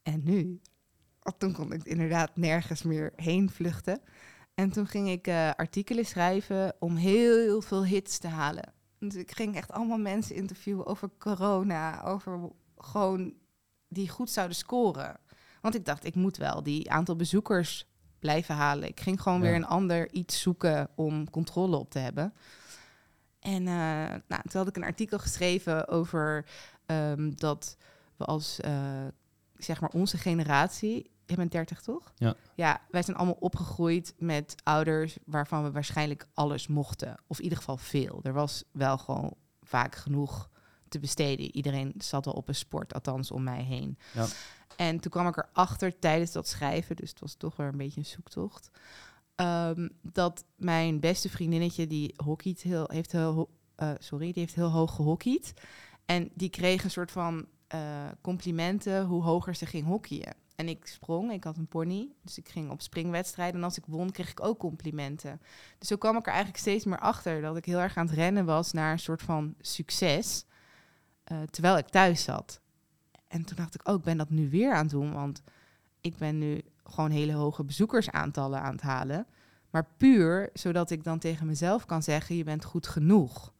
en 0.02 0.20
nu? 0.24 0.60
Want 1.22 1.38
toen 1.38 1.52
kon 1.52 1.72
ik 1.72 1.84
inderdaad 1.84 2.36
nergens 2.36 2.82
meer 2.82 3.12
heen 3.16 3.50
vluchten. 3.50 4.00
En 4.54 4.70
toen 4.70 4.86
ging 4.86 5.08
ik 5.08 5.26
uh, 5.26 5.50
artikelen 5.50 6.04
schrijven 6.06 6.74
om 6.78 6.96
heel, 6.96 7.36
heel 7.36 7.60
veel 7.60 7.84
hits 7.84 8.18
te 8.18 8.28
halen. 8.28 8.72
Dus 8.98 9.14
ik 9.14 9.30
ging 9.30 9.56
echt 9.56 9.72
allemaal 9.72 9.98
mensen 9.98 10.34
interviewen 10.34 10.86
over 10.86 11.10
corona, 11.18 12.02
over 12.04 12.50
gewoon 12.78 13.32
die 13.88 14.08
goed 14.08 14.30
zouden 14.30 14.56
scoren. 14.56 15.16
Want 15.60 15.74
ik 15.74 15.84
dacht, 15.84 16.04
ik 16.04 16.14
moet 16.14 16.36
wel 16.36 16.62
die 16.62 16.90
aantal 16.90 17.16
bezoekers 17.16 17.86
blijven 18.18 18.54
halen. 18.54 18.88
Ik 18.88 19.00
ging 19.00 19.22
gewoon 19.22 19.38
Ja. 19.38 19.44
weer 19.44 19.54
een 19.54 19.66
ander 19.66 20.12
iets 20.12 20.40
zoeken 20.40 20.88
om 20.94 21.30
controle 21.30 21.76
op 21.76 21.90
te 21.90 21.98
hebben. 21.98 22.34
En 23.38 23.60
uh, 23.62 23.66
nou, 24.28 24.42
toen 24.42 24.60
had 24.60 24.68
ik 24.68 24.76
een 24.76 24.84
artikel 24.84 25.18
geschreven 25.18 25.88
over 25.88 26.46
um, 26.86 27.36
dat 27.36 27.76
we 28.16 28.24
als, 28.24 28.60
uh, 28.64 29.06
zeg 29.56 29.80
maar, 29.80 29.90
onze 29.90 30.18
generatie. 30.18 31.10
Je 31.26 31.36
bent 31.36 31.52
30 31.52 31.80
toch? 31.80 32.12
Ja. 32.16 32.34
Ja, 32.54 32.80
wij 32.90 33.02
zijn 33.02 33.16
allemaal 33.16 33.36
opgegroeid 33.40 34.14
met 34.18 34.54
ouders 34.62 35.16
waarvan 35.24 35.62
we 35.64 35.70
waarschijnlijk 35.70 36.26
alles 36.34 36.66
mochten. 36.66 37.16
Of 37.26 37.36
in 37.36 37.42
ieder 37.42 37.58
geval 37.58 37.76
veel. 37.76 38.20
Er 38.22 38.32
was 38.32 38.64
wel 38.72 38.98
gewoon 38.98 39.34
vaak 39.62 39.94
genoeg 39.94 40.48
te 40.88 40.98
besteden. 40.98 41.54
Iedereen 41.56 41.94
zat 41.98 42.26
al 42.26 42.32
op 42.32 42.48
een 42.48 42.54
sport, 42.54 42.94
althans 42.94 43.30
om 43.30 43.42
mij 43.42 43.62
heen. 43.62 43.98
Ja. 44.12 44.26
En 44.76 45.00
toen 45.00 45.10
kwam 45.10 45.26
ik 45.26 45.36
erachter 45.36 45.98
tijdens 45.98 46.32
dat 46.32 46.48
schrijven, 46.48 46.96
dus 46.96 47.10
het 47.10 47.20
was 47.20 47.34
toch 47.34 47.56
weer 47.56 47.66
een 47.66 47.76
beetje 47.76 48.00
een 48.00 48.06
zoektocht. 48.06 48.70
Um, 49.36 49.90
dat 50.02 50.44
mijn 50.56 51.00
beste 51.00 51.28
vriendinnetje, 51.28 51.86
die 51.86 52.14
hockeyt 52.16 52.62
heel, 52.62 52.84
heeft 52.92 53.12
heel, 53.12 53.50
uh, 53.76 53.90
sorry, 53.98 54.32
die 54.32 54.42
heeft 54.42 54.54
heel 54.54 54.70
hoog 54.70 54.94
gehockeyd. 54.94 55.52
En 56.04 56.30
die 56.34 56.48
kreeg 56.48 56.84
een 56.84 56.90
soort 56.90 57.10
van 57.10 57.46
uh, 57.74 57.80
complimenten 58.20 59.04
hoe 59.04 59.22
hoger 59.22 59.54
ze 59.54 59.66
ging 59.66 59.86
hockeyen. 59.86 60.34
En 60.54 60.68
ik 60.68 60.86
sprong, 60.86 61.32
ik 61.32 61.44
had 61.44 61.56
een 61.56 61.68
pony, 61.68 62.08
dus 62.22 62.38
ik 62.38 62.48
ging 62.48 62.70
op 62.70 62.82
springwedstrijden. 62.82 63.56
En 63.56 63.64
als 63.64 63.78
ik 63.78 63.84
won, 63.86 64.10
kreeg 64.10 64.30
ik 64.30 64.44
ook 64.44 64.58
complimenten. 64.58 65.40
Dus 65.78 65.88
zo 65.88 65.96
kwam 65.96 66.16
ik 66.16 66.26
er 66.26 66.32
eigenlijk 66.32 66.60
steeds 66.60 66.84
meer 66.84 66.98
achter 66.98 67.40
dat 67.40 67.56
ik 67.56 67.64
heel 67.64 67.78
erg 67.78 67.96
aan 67.96 68.06
het 68.06 68.14
rennen 68.14 68.44
was 68.44 68.72
naar 68.72 68.92
een 68.92 68.98
soort 68.98 69.22
van 69.22 69.54
succes. 69.60 70.44
Uh, 71.32 71.38
terwijl 71.50 71.78
ik 71.78 71.88
thuis 71.88 72.22
zat. 72.22 72.60
En 73.28 73.44
toen 73.44 73.56
dacht 73.56 73.74
ik 73.74 73.80
ook, 73.80 73.88
oh, 73.88 73.98
ik 73.98 74.04
ben 74.04 74.16
dat 74.16 74.30
nu 74.30 74.50
weer 74.50 74.72
aan 74.72 74.82
het 74.82 74.90
doen. 74.90 75.12
Want 75.12 75.42
ik 76.00 76.16
ben 76.16 76.38
nu 76.38 76.62
gewoon 76.84 77.10
hele 77.10 77.32
hoge 77.32 77.64
bezoekersaantallen 77.64 78.62
aan 78.62 78.72
het 78.72 78.80
halen. 78.80 79.26
Maar 79.70 79.86
puur 79.96 80.50
zodat 80.52 80.90
ik 80.90 81.04
dan 81.04 81.18
tegen 81.18 81.46
mezelf 81.46 81.84
kan 81.84 82.02
zeggen, 82.02 82.36
je 82.36 82.44
bent 82.44 82.64
goed 82.64 82.86
genoeg. 82.86 83.52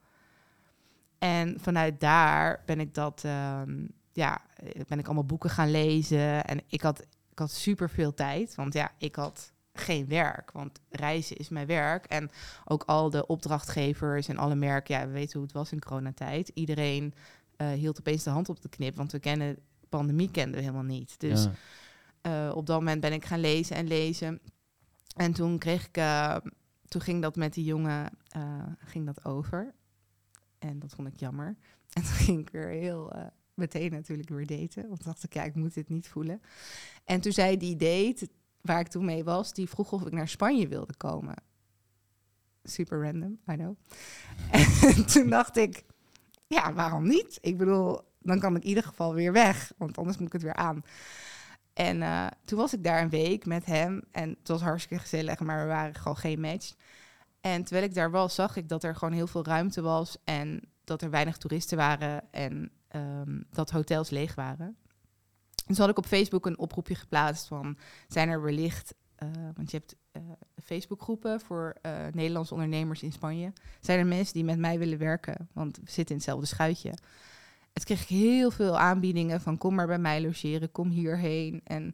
En 1.18 1.60
vanuit 1.60 2.00
daar 2.00 2.62
ben 2.66 2.80
ik 2.80 2.94
dat, 2.94 3.22
um, 3.26 3.88
ja, 4.12 4.40
ben 4.88 4.98
ik 4.98 5.06
allemaal 5.06 5.24
boeken 5.24 5.50
gaan 5.50 5.70
lezen. 5.70 6.44
En 6.44 6.60
ik 6.66 6.80
had, 6.80 7.00
ik 7.30 7.38
had 7.38 7.50
super 7.50 7.90
veel 7.90 8.14
tijd, 8.14 8.54
want 8.54 8.74
ja, 8.74 8.90
ik 8.98 9.16
had 9.16 9.52
geen 9.72 10.08
werk. 10.08 10.50
Want 10.50 10.80
reizen 10.90 11.36
is 11.36 11.48
mijn 11.48 11.66
werk. 11.66 12.04
En 12.06 12.30
ook 12.64 12.82
al 12.86 13.10
de 13.10 13.26
opdrachtgevers 13.26 14.28
en 14.28 14.38
alle 14.38 14.54
merken, 14.54 14.94
ja, 14.94 15.06
we 15.06 15.12
weten 15.12 15.32
hoe 15.32 15.42
het 15.42 15.56
was 15.56 15.72
in 15.72 15.80
coronatijd. 15.80 16.48
Iedereen 16.48 17.14
uh, 17.62 17.68
hield 17.68 17.98
opeens 17.98 18.22
de 18.22 18.30
hand 18.30 18.48
op 18.48 18.60
de 18.62 18.68
knip, 18.68 18.96
want 18.96 19.12
we 19.12 19.18
kennen, 19.18 19.58
pandemie 19.88 20.30
kenden 20.30 20.54
we 20.54 20.60
helemaal 20.60 20.82
niet. 20.82 21.20
Dus 21.20 21.48
Ja. 22.22 22.48
uh, 22.48 22.56
op 22.56 22.66
dat 22.66 22.78
moment 22.78 23.00
ben 23.00 23.12
ik 23.12 23.24
gaan 23.24 23.40
lezen 23.40 23.76
en 23.76 23.86
lezen. 23.86 24.40
En 25.16 25.32
toen 25.32 25.58
kreeg 25.58 25.86
ik 25.86 25.96
uh, 25.96 26.36
toen 26.88 27.00
ging 27.00 27.22
dat 27.22 27.36
met 27.36 27.54
die 27.54 27.64
jongen 27.64 28.10
eh, 28.28 28.62
ging 28.78 29.06
dat 29.06 29.24
over. 29.24 29.74
En 30.58 30.78
dat 30.78 30.94
vond 30.94 31.08
ik 31.08 31.16
jammer. 31.20 31.56
En 31.92 32.02
toen 32.02 32.12
ging 32.12 32.40
ik 32.40 32.50
weer 32.50 32.68
heel 32.68 33.12
eh, 33.12 33.26
meteen 33.54 33.90
natuurlijk 33.90 34.28
weer 34.28 34.46
daten. 34.46 34.88
Want 34.88 35.04
dacht 35.04 35.24
ik, 35.24 35.34
ja, 35.34 35.42
ik 35.44 35.54
moet 35.54 35.74
dit 35.74 35.88
niet 35.88 36.08
voelen. 36.08 36.40
En 37.04 37.20
toen 37.20 37.32
zei 37.32 37.56
die 37.56 37.76
date, 37.76 38.28
waar 38.60 38.80
ik 38.80 38.88
toen 38.88 39.04
mee 39.04 39.24
was, 39.24 39.52
die 39.52 39.68
vroeg 39.68 39.92
of 39.92 40.06
ik 40.06 40.12
naar 40.12 40.28
Spanje 40.28 40.68
wilde 40.68 40.96
komen. 40.96 41.34
Super 42.62 43.02
random, 43.02 43.38
I 43.50 43.54
know. 43.54 43.76
En 44.96 45.06
toen 45.06 45.28
dacht 45.30 45.56
ik, 45.56 45.84
ja, 46.48 46.72
waarom 46.72 47.08
niet? 47.08 47.38
Ik 47.40 47.56
bedoel, 47.56 48.00
dan 48.18 48.40
kan 48.40 48.56
ik 48.56 48.62
in 48.62 48.68
ieder 48.68 48.82
geval 48.82 49.14
weer 49.14 49.32
weg, 49.32 49.72
want 49.76 49.98
anders 49.98 50.16
moet 50.16 50.26
ik 50.26 50.32
het 50.32 50.42
weer 50.42 50.54
aan. 50.54 50.82
En 51.74 52.02
eh, 52.02 52.26
toen 52.44 52.58
was 52.58 52.72
ik 52.72 52.84
daar 52.84 53.02
een 53.02 53.08
week 53.08 53.46
met 53.46 53.64
hem 53.64 54.02
en 54.12 54.28
het 54.28 54.48
was 54.48 54.60
hartstikke 54.60 55.02
gezellig, 55.02 55.40
maar 55.40 55.62
we 55.62 55.66
waren 55.66 55.94
gewoon 55.94 56.16
geen 56.16 56.40
match. 56.40 56.74
En 57.40 57.64
terwijl 57.64 57.86
ik 57.86 57.94
daar 57.94 58.10
was, 58.10 58.34
zag 58.34 58.56
ik 58.56 58.68
dat 58.68 58.84
er 58.84 58.94
gewoon 58.94 59.14
heel 59.14 59.26
veel 59.26 59.44
ruimte 59.44 59.82
was 59.82 60.16
en 60.24 60.60
dat 60.84 61.02
er 61.02 61.10
weinig 61.10 61.36
toeristen 61.36 61.76
waren 61.76 62.32
en 62.32 62.70
ehm, 62.88 63.40
dat 63.50 63.70
hotels 63.70 64.10
leeg 64.10 64.34
waren. 64.34 64.76
Dus 65.66 65.78
had 65.78 65.88
ik 65.88 65.98
op 65.98 66.06
Facebook 66.06 66.46
een 66.46 66.58
oproepje 66.58 66.94
geplaatst 66.94 67.46
van, 67.46 67.78
zijn 68.08 68.28
er 68.28 68.42
wellicht, 68.42 68.94
uh, 69.22 69.28
want 69.54 69.70
je 69.70 69.76
hebt 69.76 69.96
Facebookgroepen 70.62 71.40
voor 71.40 71.76
uh, 71.82 71.92
Nederlandse 72.12 72.54
ondernemers 72.54 73.02
in 73.02 73.12
Spanje. 73.12 73.52
Zijn 73.80 73.98
er 73.98 74.06
mensen 74.06 74.34
die 74.34 74.44
met 74.44 74.58
mij 74.58 74.78
willen 74.78 74.98
werken? 74.98 75.48
Want 75.52 75.76
we 75.76 75.82
zitten 75.84 76.14
in 76.14 76.14
hetzelfde 76.14 76.46
schuitje. 76.46 76.94
Het 77.72 77.84
kreeg 77.84 78.02
ik 78.02 78.08
heel 78.08 78.50
veel 78.50 78.78
aanbiedingen 78.78 79.40
van 79.40 79.58
kom 79.58 79.74
maar 79.74 79.86
bij 79.86 79.98
mij 79.98 80.22
logeren, 80.22 80.70
kom 80.70 80.90
hierheen. 80.90 81.60
En 81.64 81.92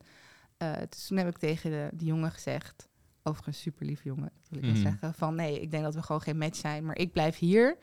dus 0.88 1.06
toen 1.06 1.16
heb 1.16 1.28
ik 1.28 1.38
tegen 1.38 1.70
de, 1.70 1.88
de 1.92 2.04
jongen 2.04 2.30
gezegd, 2.30 2.88
overigens 3.22 3.60
super 3.60 3.86
lief 3.86 4.04
jongen, 4.04 4.30
wil 4.48 4.58
ik 4.58 4.74
mm. 4.74 4.76
zeggen, 4.76 5.14
van 5.14 5.34
nee, 5.34 5.60
ik 5.60 5.70
denk 5.70 5.82
dat 5.82 5.94
we 5.94 6.02
gewoon 6.02 6.22
geen 6.22 6.38
match 6.38 6.56
zijn, 6.56 6.84
maar 6.84 6.96
ik 6.98 7.12
blijf 7.12 7.38
hier. 7.38 7.78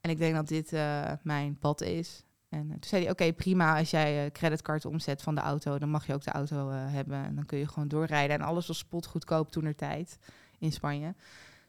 En 0.00 0.10
ik 0.10 0.18
denk 0.18 0.34
dat 0.34 0.48
dit 0.48 0.72
mijn 1.22 1.58
pad 1.58 1.80
is. 1.80 2.24
En 2.54 2.68
toen 2.68 2.78
zei 2.80 3.02
hij, 3.02 3.10
oké, 3.10 3.22
okay, 3.22 3.34
prima, 3.34 3.78
als 3.78 3.90
jij 3.90 4.24
uh, 4.24 4.30
creditcard 4.30 4.84
omzet 4.84 5.22
van 5.22 5.34
de 5.34 5.40
auto, 5.40 5.78
dan 5.78 5.88
mag 5.88 6.06
je 6.06 6.14
ook 6.14 6.24
de 6.24 6.30
auto 6.30 6.70
uh, 6.70 6.76
hebben. 6.92 7.24
En 7.24 7.34
dan 7.34 7.46
kun 7.46 7.58
je 7.58 7.68
gewoon 7.68 7.88
doorrijden. 7.88 8.36
En 8.36 8.42
alles 8.42 8.66
was 8.66 8.78
spotgoedkoop 8.78 9.50
toen 9.50 9.64
er 9.64 9.74
tijd 9.74 10.18
in 10.58 10.72
Spanje. 10.72 11.14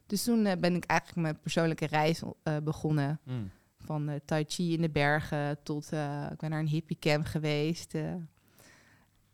Dus 0.06 0.24
toen 0.24 0.46
uh, 0.46 0.52
ben 0.60 0.74
ik 0.74 0.84
eigenlijk 0.84 1.20
mijn 1.20 1.40
persoonlijke 1.40 1.86
reis 1.86 2.22
begonnen. 2.64 3.20
Mm. 3.24 3.50
Van 3.78 4.20
Tai 4.24 4.44
Chi 4.48 4.72
in 4.72 4.80
de 4.80 4.90
bergen 4.90 5.62
tot, 5.62 5.84
ik 6.32 6.38
ben 6.38 6.50
naar 6.50 6.60
een 6.60 6.68
hippie 6.68 6.98
camp 6.98 7.26
geweest. 7.26 7.92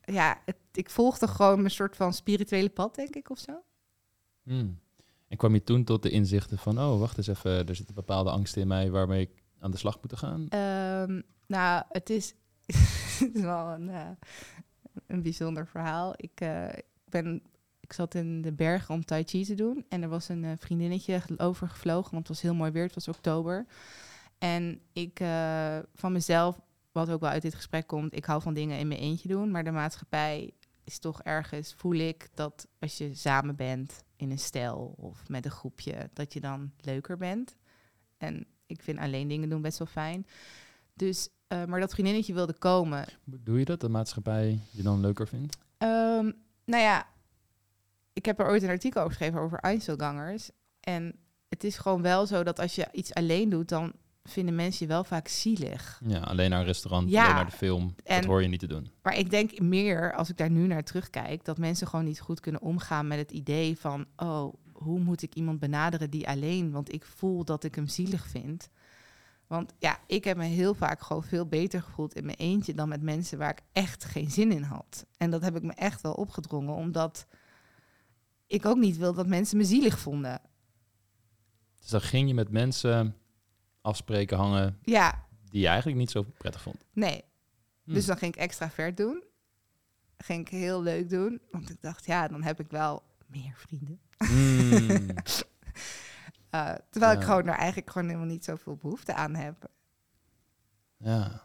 ja, 0.04 0.40
het, 0.44 0.56
ik 0.72 0.90
volgde 0.90 1.28
gewoon 1.28 1.58
mijn 1.58 1.70
soort 1.70 1.96
van 1.96 2.12
spirituele 2.12 2.68
pad, 2.68 2.94
denk 2.94 3.14
ik, 3.14 3.30
of 3.30 3.38
zo. 3.38 3.62
Mm. 4.42 4.78
En 5.28 5.36
kwam 5.36 5.54
je 5.54 5.62
toen 5.62 5.84
tot 5.84 6.02
de 6.02 6.10
inzichten 6.10 6.58
van, 6.58 6.78
oh, 6.78 6.98
wacht 6.98 7.16
eens 7.18 7.26
even, 7.26 7.68
er 7.68 7.76
zitten 7.76 7.94
bepaalde 7.94 8.30
angsten 8.30 8.62
in 8.62 8.68
mij 8.68 8.90
waarmee 8.90 9.20
ik 9.20 9.41
aan 9.62 9.70
de 9.70 9.76
slag 9.76 9.98
moeten 10.00 10.18
gaan? 10.18 10.40
Um, 10.40 11.22
nou, 11.46 11.84
het 11.98 12.10
is, 12.10 12.34
wel 13.32 13.68
een, 13.68 13.90
een 15.06 15.22
bijzonder 15.22 15.66
verhaal. 15.66 16.12
Ik, 16.16 16.40
uh, 16.40 16.68
ben, 17.04 17.42
ik 17.80 17.92
zat 17.92 18.14
in 18.14 18.42
de 18.42 18.52
bergen 18.52 18.94
om 18.94 19.04
Tai 19.04 19.22
Chi 19.24 19.44
te 19.44 19.54
doen. 19.54 19.84
En 19.88 20.02
er 20.02 20.08
was 20.08 20.28
een 20.28 20.42
uh, 20.42 20.52
vriendinnetje 20.58 21.22
overgevlogen, 21.36 22.10
want 22.10 22.28
het 22.28 22.36
was 22.36 22.40
heel 22.40 22.54
mooi 22.54 22.70
weer. 22.70 22.82
Het 22.82 22.94
was 22.94 23.08
oktober. 23.08 23.66
En 24.38 24.80
ik 24.92 25.18
van 25.94 26.12
mezelf, 26.12 26.60
wat 26.92 27.10
ook 27.10 27.20
wel 27.20 27.30
uit 27.30 27.42
dit 27.42 27.54
gesprek 27.54 27.86
komt, 27.86 28.16
ik 28.16 28.24
hou 28.24 28.42
van 28.42 28.54
dingen 28.54 28.78
in 28.78 28.88
mijn 28.88 29.00
eentje 29.00 29.28
doen. 29.28 29.50
Maar 29.50 29.64
de 29.64 29.70
maatschappij 29.70 30.52
is 30.84 30.98
toch 30.98 31.22
ergens, 31.22 31.74
voel 31.74 31.94
ik 31.94 32.28
dat 32.34 32.68
als 32.78 32.98
je 32.98 33.14
samen 33.14 33.56
bent 33.56 34.04
in 34.16 34.30
een 34.30 34.38
stel 34.38 34.94
of 34.96 35.28
met 35.28 35.44
een 35.44 35.50
groepje, 35.50 36.10
dat 36.12 36.32
je 36.32 36.40
dan 36.40 36.72
leuker 36.80 37.16
bent. 37.16 37.56
En 38.16 38.46
ik 38.72 38.82
vind 38.82 38.98
alleen 38.98 39.28
dingen 39.28 39.48
doen 39.48 39.62
best 39.62 39.78
wel 39.78 39.86
fijn. 39.86 40.26
Dus, 40.94 41.28
uh, 41.48 41.64
maar 41.64 41.80
dat 41.80 41.92
vriendinnetje 41.92 42.34
wilde 42.34 42.58
komen. 42.58 43.04
Doe 43.24 43.58
je 43.58 43.64
dat, 43.64 43.80
de 43.80 43.88
maatschappij 43.88 44.60
je 44.70 44.82
dan 44.82 45.00
leuker 45.00 45.28
vindt? 45.28 45.56
Um, 45.78 46.34
nou 46.64 46.82
ja, 46.82 47.06
ik 48.12 48.24
heb 48.24 48.40
er 48.40 48.46
ooit 48.46 48.62
een 48.62 48.68
artikel 48.68 49.00
over 49.00 49.16
geschreven 49.16 49.40
over 49.40 49.58
Einzelgangers. 49.58 50.50
En 50.80 51.14
het 51.48 51.64
is 51.64 51.78
gewoon 51.78 52.02
wel 52.02 52.26
zo 52.26 52.42
dat 52.42 52.58
als 52.58 52.74
je 52.74 52.88
iets 52.92 53.14
alleen 53.14 53.48
doet, 53.48 53.68
dan 53.68 53.92
vinden 54.24 54.54
mensen 54.54 54.86
je 54.86 54.92
wel 54.92 55.04
vaak 55.04 55.28
zielig. 55.28 56.00
Ja, 56.06 56.18
alleen 56.18 56.50
naar 56.50 56.60
een 56.60 56.66
restaurant, 56.66 57.10
ja, 57.10 57.22
alleen 57.22 57.34
naar 57.34 57.44
de 57.44 57.56
film. 57.56 57.94
En, 58.04 58.20
dat 58.20 58.24
hoor 58.24 58.42
je 58.42 58.48
niet 58.48 58.60
te 58.60 58.66
doen. 58.66 58.90
Maar 59.02 59.16
ik 59.16 59.30
denk 59.30 59.60
meer, 59.60 60.14
als 60.14 60.28
ik 60.30 60.36
daar 60.36 60.50
nu 60.50 60.66
naar 60.66 60.84
terugkijk, 60.84 61.44
dat 61.44 61.58
mensen 61.58 61.86
gewoon 61.86 62.04
niet 62.04 62.20
goed 62.20 62.40
kunnen 62.40 62.60
omgaan 62.60 63.06
met 63.06 63.18
het 63.18 63.30
idee 63.30 63.78
van, 63.78 64.06
oh, 64.16 64.54
hoe 64.82 65.00
moet 65.00 65.22
ik 65.22 65.34
iemand 65.34 65.58
benaderen 65.58 66.10
die 66.10 66.28
alleen, 66.28 66.70
want 66.70 66.92
ik 66.92 67.04
voel 67.04 67.44
dat 67.44 67.64
ik 67.64 67.74
hem 67.74 67.86
zielig 67.86 68.26
vind. 68.26 68.68
Want 69.46 69.74
ja, 69.78 69.98
ik 70.06 70.24
heb 70.24 70.36
me 70.36 70.44
heel 70.44 70.74
vaak 70.74 71.00
gewoon 71.00 71.24
veel 71.24 71.46
beter 71.46 71.82
gevoeld 71.82 72.14
in 72.14 72.24
mijn 72.24 72.38
eentje 72.38 72.74
dan 72.74 72.88
met 72.88 73.02
mensen 73.02 73.38
waar 73.38 73.50
ik 73.50 73.62
echt 73.72 74.04
geen 74.04 74.30
zin 74.30 74.52
in 74.52 74.62
had. 74.62 75.06
En 75.16 75.30
dat 75.30 75.42
heb 75.42 75.56
ik 75.56 75.62
me 75.62 75.72
echt 75.72 76.00
wel 76.00 76.12
opgedrongen, 76.12 76.74
omdat 76.74 77.26
ik 78.46 78.66
ook 78.66 78.76
niet 78.76 78.96
wil 78.96 79.14
dat 79.14 79.26
mensen 79.26 79.56
me 79.56 79.64
zielig 79.64 79.98
vonden. 79.98 80.40
Dus 81.78 81.88
dan 81.90 82.00
ging 82.00 82.28
je 82.28 82.34
met 82.34 82.50
mensen 82.50 83.16
afspreken, 83.80 84.36
hangen, 84.36 84.78
ja. 84.82 85.26
die 85.50 85.60
je 85.60 85.66
eigenlijk 85.66 85.98
niet 85.98 86.10
zo 86.10 86.22
prettig 86.22 86.62
vond. 86.62 86.84
Nee. 86.92 87.24
Hm. 87.84 87.92
Dus 87.92 88.06
dan 88.06 88.16
ging 88.16 88.34
ik 88.34 88.40
extra 88.40 88.70
ver 88.70 88.94
doen. 88.94 89.22
Ging 90.16 90.40
ik 90.40 90.48
heel 90.48 90.82
leuk 90.82 91.08
doen, 91.08 91.40
want 91.50 91.70
ik 91.70 91.80
dacht, 91.80 92.06
ja, 92.06 92.28
dan 92.28 92.42
heb 92.42 92.60
ik 92.60 92.70
wel 92.70 93.02
meer 93.26 93.54
vrienden. 93.56 94.00
Mm. 94.30 95.08
Uh, 96.54 96.74
terwijl 96.90 97.18
ik 97.18 97.24
gewoon 97.24 97.46
er 97.46 97.54
eigenlijk 97.54 97.90
gewoon 97.90 98.08
helemaal 98.08 98.28
niet 98.28 98.44
zoveel 98.44 98.76
behoefte 98.76 99.14
aan 99.14 99.34
heb. 99.34 99.70
Ja. 100.96 101.42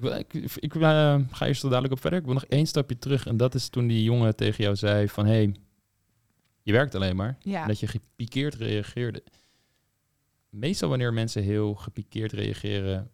Ik, 0.00 0.34
ik, 0.34 0.56
ik 0.56 0.74
uh, 0.74 1.18
ga 1.30 1.46
eerst 1.46 1.60
zo 1.60 1.68
dadelijk 1.68 1.92
op 1.92 2.00
verder. 2.00 2.18
Ik 2.18 2.24
wil 2.24 2.34
nog 2.34 2.44
één 2.44 2.66
stapje 2.66 2.98
terug. 2.98 3.26
En 3.26 3.36
dat 3.36 3.54
is 3.54 3.68
toen 3.68 3.86
die 3.86 4.02
jongen 4.02 4.36
tegen 4.36 4.64
jou 4.64 4.76
zei 4.76 5.08
van... 5.08 5.26
hey, 5.26 5.54
je 6.62 6.72
werkt 6.72 6.94
alleen 6.94 7.16
maar. 7.16 7.36
Ja. 7.40 7.62
En 7.62 7.68
dat 7.68 7.80
je 7.80 7.86
gepikeerd 7.86 8.54
reageerde. 8.54 9.22
Meestal 10.50 10.88
wanneer 10.88 11.12
mensen 11.12 11.42
heel 11.42 11.74
gepikeerd 11.74 12.32
reageren... 12.32 13.10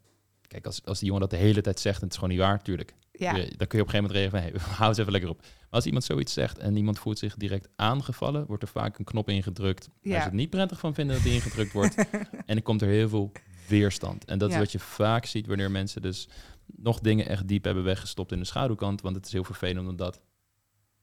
Kijk, 0.47 0.67
als, 0.67 0.85
als 0.85 0.99
die 0.99 1.07
jongen 1.07 1.23
dat 1.23 1.31
de 1.31 1.45
hele 1.47 1.61
tijd 1.61 1.81
zegt 1.81 1.97
en 1.97 2.03
het 2.03 2.13
is 2.13 2.19
gewoon 2.19 2.35
niet 2.35 2.43
waar, 2.45 2.63
tuurlijk. 2.63 2.95
Ja. 3.13 3.33
Dan 3.33 3.45
kun 3.45 3.49
je 3.57 3.57
op 3.57 3.73
een 3.73 3.79
gegeven 3.79 4.03
moment 4.03 4.13
reageren 4.13 4.61
van... 4.61 4.69
Hey, 4.69 4.77
hou 4.79 4.89
eens 4.89 4.99
even 4.99 5.13
lekker 5.13 5.31
op 5.31 5.43
als 5.73 5.87
iemand 5.87 6.05
zoiets 6.05 6.33
zegt 6.33 6.59
en 6.59 6.77
iemand 6.77 6.99
voelt 6.99 7.19
zich 7.19 7.35
direct 7.37 7.69
aangevallen, 7.77 8.47
wordt 8.47 8.63
er 8.63 8.69
vaak 8.69 8.99
een 8.99 9.05
knop 9.05 9.29
ingedrukt 9.29 9.91
ja. 10.01 10.11
waar 10.11 10.19
ze 10.19 10.27
het 10.27 10.37
niet 10.37 10.51
prettig 10.51 10.79
van 10.79 10.95
vinden 10.95 11.15
dat 11.15 11.25
die 11.25 11.35
ingedrukt 11.35 11.73
wordt. 11.73 11.97
en 12.47 12.55
dan 12.55 12.63
komt 12.63 12.83
er 12.83 12.89
heel 12.89 13.09
veel 13.09 13.33
weerstand. 13.69 14.25
En 14.25 14.39
dat 14.39 14.51
is 14.51 14.57
wat 14.57 14.73
je 14.73 14.79
vaak 14.79 15.27
ziet 15.27 15.47
wanneer 15.47 15.71
mensen 15.71 16.03
dus 16.03 16.29
nog 16.67 17.01
dingen 17.01 17.27
echt 17.27 17.49
diep 17.49 17.65
hebben 17.65 17.85
weggestopt 17.85 18.33
in 18.33 18.39
de 18.39 18.45
schaduwkant. 18.45 19.01
Want 19.01 19.17
het 19.17 19.27
is 19.27 19.33
heel 19.33 19.45
vervelend 19.45 19.89
om 19.89 19.97
dat 19.97 20.21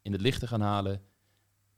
in 0.01 0.11
het 0.11 0.21
licht 0.21 0.39
te 0.39 0.47
gaan 0.47 0.61
halen. 0.61 1.01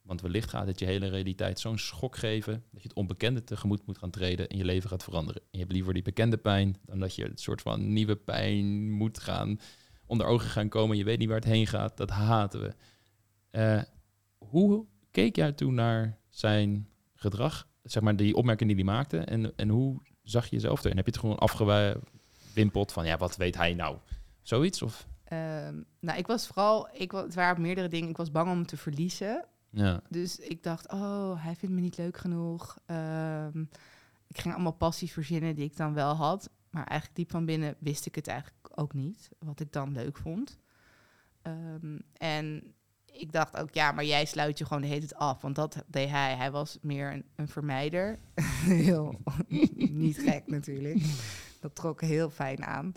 Want 0.02 0.22
wellicht 0.22 0.50
gaat 0.50 0.68
het 0.68 0.80
je 0.80 0.86
hele 0.86 1.08
realiteit 1.08 1.60
zo'n 1.60 1.78
schok 1.78 2.18
geven 2.18 2.64
dat 2.72 2.82
je 2.82 2.88
het 2.88 2.98
onbekende 2.98 3.44
tegemoet 3.44 3.86
moet 3.86 3.98
gaan 3.98 4.10
treden 4.12 4.50
en 4.50 4.58
je 4.58 4.66
leven 4.66 4.90
gaat 4.90 5.04
veranderen. 5.04 5.42
En 5.42 5.50
je 5.52 5.60
hebt 5.60 5.72
liever 5.72 5.94
die 5.94 6.04
bekende 6.04 6.38
pijn 6.38 6.78
dan 6.86 7.00
dat 7.00 7.16
je 7.16 7.24
het 7.24 7.40
soort 7.40 7.62
van 7.62 7.94
nieuwe 7.94 8.16
pijn 8.16 8.92
moet 8.92 9.20
gaan 9.20 9.60
onder 10.12 10.28
ogen 10.28 10.50
gaan 10.50 10.70
komen. 10.70 10.98
Je 10.98 11.04
weet 11.04 11.18
niet 11.18 11.28
waar 11.28 11.38
het 11.38 11.46
heen 11.46 11.68
gaat. 11.68 11.98
Dat 11.98 12.10
haten 12.10 12.62
we. 12.62 12.74
Uh, 13.52 13.82
hoe 14.38 14.86
keek 15.12 15.36
jij 15.36 15.52
toen 15.52 15.74
naar 15.74 16.18
zijn 16.30 16.88
gedrag? 17.16 17.68
Zeg 17.84 18.04
maar 18.04 18.16
die 18.16 18.36
opmerking 18.36 18.76
die 18.76 18.86
hij 18.86 18.94
maakte. 18.94 19.18
En, 19.18 19.56
en 19.56 19.70
hoe 19.70 20.02
zag 20.24 20.46
je 20.46 20.56
jezelf 20.56 20.84
erin? 20.84 20.96
Heb 20.96 21.06
je 21.06 21.12
het 21.12 21.20
gewoon 21.20 21.38
afgewimpeld 21.38 22.92
van, 22.92 23.06
ja, 23.06 23.18
wat 23.18 23.36
weet 23.36 23.56
hij 23.56 23.74
nou? 23.74 23.98
Zoiets? 24.42 24.82
Of? 24.82 25.08
Um, 25.34 25.86
nou, 26.00 26.18
ik 26.18 26.28
was 26.28 26.48
vooral, 26.48 26.90
ik, 26.94 27.12
het 27.12 27.34
waren 27.34 27.62
meerdere 27.62 27.88
dingen. 27.88 28.10
Ik 28.10 28.18
was 28.18 28.32
bang 28.32 28.52
om 28.52 28.66
te 28.66 28.78
verliezen. 28.78 29.46
Ja. 29.70 30.02
Dus 30.10 30.40
ik 30.40 30.64
dacht, 30.64 30.92
oh, 30.92 31.44
hij 31.44 31.56
vindt 31.56 31.76
me 31.76 31.82
niet 31.82 31.98
leuk 31.98 32.18
genoeg. 32.18 32.78
Um, 32.86 33.70
ik 34.28 34.40
ging 34.40 34.54
allemaal 34.54 34.72
passies 34.72 35.12
verzinnen 35.12 35.56
die 35.56 35.66
ik 35.66 35.78
dan 35.78 35.94
wel 35.94 36.14
had. 36.14 36.50
Maar 36.70 36.88
eigenlijk 36.88 37.20
diep 37.20 37.32
van 37.32 37.46
binnen 37.46 37.76
wist 37.80 38.06
ik 38.06 38.16
het 38.16 38.28
eigenlijk 38.28 38.58
ook 38.78 38.94
niet, 38.94 39.30
wat 39.40 39.60
ik 39.60 39.72
dan 39.72 39.92
leuk 39.92 40.18
vond. 40.18 40.60
Um, 41.44 42.02
en 42.14 42.74
ik 43.12 43.32
dacht 43.32 43.58
ook, 43.58 43.74
ja, 43.74 43.92
maar 43.92 44.06
jij 44.06 44.26
sluit 44.26 44.58
je 44.58 44.66
gewoon 44.66 44.82
de 44.82 44.88
hele 44.88 45.00
tijd 45.00 45.16
af. 45.16 45.42
Want 45.42 45.56
dat 45.56 45.84
deed 45.88 46.10
hij. 46.10 46.36
Hij 46.36 46.52
was 46.52 46.78
meer 46.82 47.12
een, 47.12 47.26
een 47.36 47.48
vermijder. 47.48 48.20
heel 48.82 49.20
niet 50.04 50.18
gek 50.18 50.48
natuurlijk. 50.48 51.04
Dat 51.60 51.76
trok 51.76 52.02
heel 52.02 52.30
fijn 52.30 52.64
aan. 52.64 52.94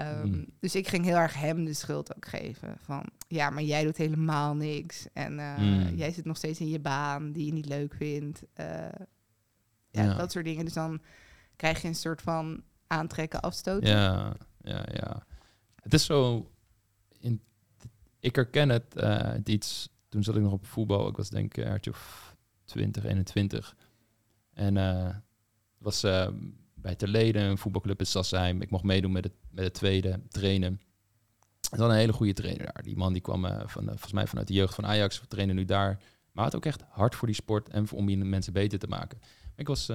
Um, 0.00 0.46
Dus 0.60 0.74
ik 0.74 0.88
ging 0.88 1.04
heel 1.04 1.16
erg 1.16 1.34
hem 1.34 1.64
de 1.64 1.74
schuld 1.74 2.16
ook 2.16 2.26
geven. 2.26 2.76
Van 2.80 3.04
ja, 3.28 3.50
maar 3.50 3.62
jij 3.62 3.84
doet 3.84 3.96
helemaal 3.96 4.54
niks. 4.54 5.06
En 5.12 5.38
uh, 5.38 5.58
mm. 5.58 5.96
jij 5.96 6.12
zit 6.12 6.24
nog 6.24 6.36
steeds 6.36 6.60
in 6.60 6.68
je 6.68 6.80
baan 6.80 7.32
die 7.32 7.46
je 7.46 7.52
niet 7.52 7.66
leuk 7.66 7.94
vindt. 7.94 8.42
Uh, 8.60 8.66
ja, 9.90 10.02
ja, 10.02 10.14
dat 10.14 10.32
soort 10.32 10.44
dingen. 10.44 10.64
Dus 10.64 10.74
dan 10.74 11.00
krijg 11.56 11.82
je 11.82 11.88
een 11.88 11.94
soort 11.94 12.22
van 12.22 12.62
aantrekken, 12.86 13.40
afstoten. 13.40 13.88
Ja, 13.88 14.36
ja, 14.68 14.84
ja. 14.92 15.26
Het 15.82 15.94
is 15.94 16.04
zo... 16.04 16.50
In, 17.20 17.40
ik 18.20 18.36
herken 18.36 18.68
het, 18.68 18.84
uh, 18.96 19.34
iets... 19.44 19.88
Toen 20.08 20.22
zat 20.22 20.36
ik 20.36 20.42
nog 20.42 20.52
op 20.52 20.66
voetbal. 20.66 21.08
Ik 21.08 21.16
was 21.16 21.30
denk 21.30 21.56
ik 21.56 21.66
uh, 21.66 21.74
of 21.90 22.34
2021. 22.64 23.76
En 24.54 24.76
eh, 24.76 25.04
het 25.04 25.22
was 25.78 26.02
eh, 26.02 26.28
bij 26.74 26.94
Terleden, 26.94 27.42
een 27.42 27.58
voetbalclub 27.58 27.98
in 27.98 28.06
Sassheim. 28.06 28.62
Ik 28.62 28.70
mocht 28.70 28.84
meedoen 28.84 29.12
met 29.12 29.24
het, 29.24 29.32
met 29.50 29.64
het 29.64 29.74
tweede 29.74 30.20
trainen. 30.28 30.80
Het 31.70 31.78
was 31.78 31.90
een 31.90 31.96
hele 31.96 32.12
goede 32.12 32.32
trainer 32.32 32.70
daar. 32.72 32.82
Die 32.82 32.96
man 32.96 33.12
die 33.12 33.22
kwam 33.22 33.42
van, 33.66 33.84
volgens 33.84 34.12
mij 34.12 34.26
vanuit 34.26 34.46
de 34.46 34.54
jeugd 34.54 34.74
van 34.74 34.86
Ajax. 34.86 35.22
Trainen 35.28 35.54
nu 35.54 35.64
daar. 35.64 36.02
Maar 36.32 36.44
had 36.44 36.56
ook 36.56 36.66
echt 36.66 36.82
hard 36.88 37.14
voor 37.14 37.26
die 37.26 37.36
sport 37.36 37.68
en 37.68 37.90
om 37.90 38.06
die 38.06 38.16
mensen 38.16 38.52
beter 38.52 38.78
te 38.78 38.86
maken. 38.86 39.20
Ik 39.56 39.66
was, 39.66 39.90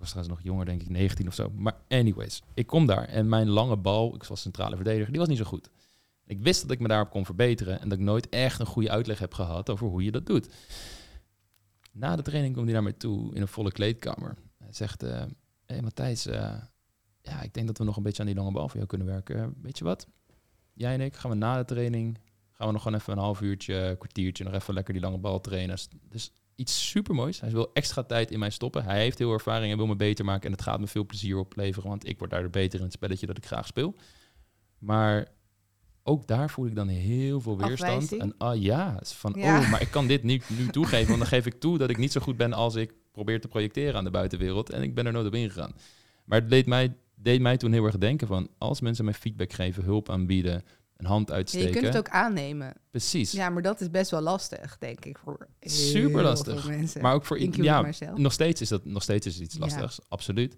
was 0.00 0.08
trouwens 0.08 0.36
nog 0.36 0.44
jonger, 0.44 0.64
denk 0.64 0.82
ik, 0.82 0.88
19 0.88 1.26
of 1.26 1.34
zo. 1.34 1.50
Maar 1.50 1.76
anyways, 1.88 2.42
ik 2.54 2.66
kom 2.66 2.86
daar 2.86 3.04
en 3.04 3.28
mijn 3.28 3.48
lange 3.48 3.76
bal, 3.76 4.14
ik 4.14 4.24
was 4.24 4.40
centrale 4.40 4.76
verdediger, 4.76 5.10
die 5.10 5.20
was 5.20 5.28
niet 5.28 5.38
zo 5.38 5.44
goed. 5.44 5.70
Ik 6.26 6.42
wist 6.42 6.62
dat 6.62 6.70
ik 6.70 6.80
me 6.80 6.88
daarop 6.88 7.10
kon 7.10 7.24
verbeteren 7.24 7.80
en 7.80 7.88
dat 7.88 7.98
ik 7.98 8.04
nooit 8.04 8.28
echt 8.28 8.60
een 8.60 8.66
goede 8.66 8.90
uitleg 8.90 9.18
heb 9.18 9.34
gehad 9.34 9.70
over 9.70 9.86
hoe 9.86 10.04
je 10.04 10.10
dat 10.10 10.26
doet. 10.26 10.48
Na 11.92 12.16
de 12.16 12.22
training 12.22 12.54
komt 12.54 12.64
hij 12.64 12.74
naar 12.74 12.82
mij 12.82 12.92
toe 12.92 13.34
in 13.34 13.40
een 13.40 13.48
volle 13.48 13.72
kleedkamer. 13.72 14.36
Hij 14.58 14.72
zegt, 14.72 15.02
eh 15.02 15.22
hey 15.66 15.82
Matthijs, 15.82 16.26
eh, 16.26 16.54
ja, 17.22 17.42
ik 17.42 17.54
denk 17.54 17.66
dat 17.66 17.78
we 17.78 17.84
nog 17.84 17.96
een 17.96 18.02
beetje 18.02 18.20
aan 18.20 18.28
die 18.28 18.36
lange 18.36 18.52
bal 18.52 18.68
voor 18.68 18.76
jou 18.76 18.86
kunnen 18.86 19.06
werken. 19.06 19.54
Weet 19.62 19.78
je 19.78 19.84
wat? 19.84 20.08
Jij 20.72 20.94
en 20.94 21.00
ik 21.00 21.16
gaan 21.16 21.30
we 21.30 21.36
na 21.36 21.56
de 21.56 21.64
training, 21.64 22.18
gaan 22.50 22.66
we 22.66 22.72
nog 22.72 22.82
gewoon 22.82 22.98
even 22.98 23.12
een 23.12 23.18
half 23.18 23.40
uurtje, 23.40 23.96
kwartiertje, 23.98 24.44
nog 24.44 24.52
even 24.52 24.74
lekker 24.74 24.92
die 24.92 25.02
lange 25.02 25.18
bal 25.18 25.40
trainen. 25.40 25.78
Dus 26.08 26.32
iets 26.60 26.88
supermoois. 26.88 27.40
Hij 27.40 27.50
wil 27.50 27.70
extra 27.72 28.02
tijd 28.02 28.30
in 28.30 28.38
mij 28.38 28.50
stoppen. 28.50 28.84
Hij 28.84 29.00
heeft 29.00 29.18
heel 29.18 29.26
veel 29.26 29.36
ervaring 29.36 29.72
en 29.72 29.78
wil 29.78 29.86
me 29.86 29.96
beter 29.96 30.24
maken. 30.24 30.46
En 30.46 30.52
het 30.52 30.62
gaat 30.62 30.80
me 30.80 30.86
veel 30.86 31.06
plezier 31.06 31.38
opleveren, 31.38 31.88
want 31.88 32.08
ik 32.08 32.18
word 32.18 32.30
daardoor 32.30 32.50
beter 32.50 32.78
in 32.78 32.84
het 32.84 32.94
spelletje 32.94 33.26
dat 33.26 33.36
ik 33.36 33.46
graag 33.46 33.66
speel. 33.66 33.94
Maar 34.78 35.28
ook 36.02 36.26
daar 36.26 36.50
voel 36.50 36.66
ik 36.66 36.74
dan 36.74 36.88
heel 36.88 37.40
veel 37.40 37.58
weerstand. 37.58 38.02
Afwijzing? 38.02 38.20
En 38.20 38.34
ah 38.38 38.62
ja, 38.62 39.00
van 39.04 39.32
Ja. 39.36 39.60
oh, 39.60 39.70
maar 39.70 39.80
ik 39.80 39.90
kan 39.90 40.06
dit 40.06 40.22
niet 40.22 40.44
nu 40.58 40.66
toegeven, 40.66 41.06
want 41.06 41.18
dan 41.18 41.28
geef 41.28 41.46
ik 41.46 41.60
toe 41.60 41.78
dat 41.78 41.90
ik 41.90 41.98
niet 41.98 42.12
zo 42.12 42.20
goed 42.20 42.36
ben 42.36 42.52
als 42.52 42.74
ik 42.74 42.92
probeer 43.12 43.40
te 43.40 43.48
projecteren 43.48 43.94
aan 43.94 44.04
de 44.04 44.10
buitenwereld. 44.10 44.70
En 44.70 44.82
ik 44.82 44.94
ben 44.94 45.06
er 45.06 45.12
nooit 45.12 45.26
op 45.26 45.34
ingegaan. 45.34 45.72
Maar 46.24 46.40
het 46.40 46.50
deed 46.50 46.66
mij, 46.66 46.96
deed 47.14 47.40
mij 47.40 47.56
toen 47.56 47.72
heel 47.72 47.84
erg 47.84 47.98
denken 47.98 48.26
van 48.26 48.48
als 48.58 48.80
mensen 48.80 49.04
mij 49.04 49.14
feedback 49.14 49.52
geven, 49.52 49.84
hulp 49.84 50.10
aanbieden, 50.10 50.62
een 51.00 51.06
hand 51.06 51.28
Ja, 51.28 51.34
uitsteken. 51.34 51.68
je 51.68 51.72
kunt 51.74 51.86
het 51.86 51.96
ook 51.96 52.08
aannemen. 52.08 52.72
Precies. 52.90 53.32
Ja, 53.32 53.48
maar 53.50 53.62
dat 53.62 53.80
is 53.80 53.90
best 53.90 54.10
wel 54.10 54.20
lastig, 54.20 54.78
denk 54.78 55.04
ik, 55.04 55.18
voor 55.18 55.48
Super 55.60 56.22
lastig. 56.22 56.66
mensen. 56.68 57.02
Maar 57.02 57.14
ook 57.14 57.24
voor 57.24 57.38
i- 57.38 57.42
include 57.42 57.68
ja, 57.68 57.82
myself. 57.82 58.18
nog 58.18 58.32
steeds 58.32 58.60
is 58.60 58.68
dat 58.68 58.84
nog 58.84 59.02
steeds 59.02 59.26
is 59.26 59.40
iets 59.40 59.54
Ja. 59.54 59.60
lastigs, 59.60 60.00
absoluut. 60.08 60.56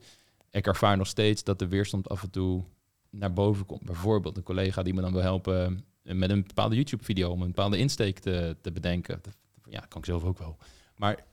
Ik 0.50 0.66
ervaar 0.66 0.96
nog 0.96 1.06
steeds 1.06 1.44
dat 1.44 1.58
de 1.58 1.68
weerstand 1.68 2.08
af 2.08 2.22
en 2.22 2.30
toe 2.30 2.64
naar 3.10 3.32
boven 3.32 3.66
komt. 3.66 3.82
Bijvoorbeeld 3.84 4.36
een 4.36 4.42
collega 4.42 4.82
die 4.82 4.94
me 4.94 5.00
dan 5.00 5.12
wil 5.12 5.22
helpen 5.22 5.84
eh, 6.02 6.14
met 6.14 6.30
een 6.30 6.42
bepaalde 6.46 6.74
YouTube-video 6.74 7.30
om 7.30 7.40
een 7.42 7.46
bepaalde 7.48 7.78
insteek 7.78 8.18
te, 8.18 8.56
te 8.60 8.72
bedenken. 8.72 9.18
Dat- 9.22 9.36
Ja, 9.68 9.80
kan 9.80 9.98
ik 10.00 10.06
zelf 10.06 10.24
ook 10.24 10.38
wel. 10.38 10.56
Maar 10.96 11.24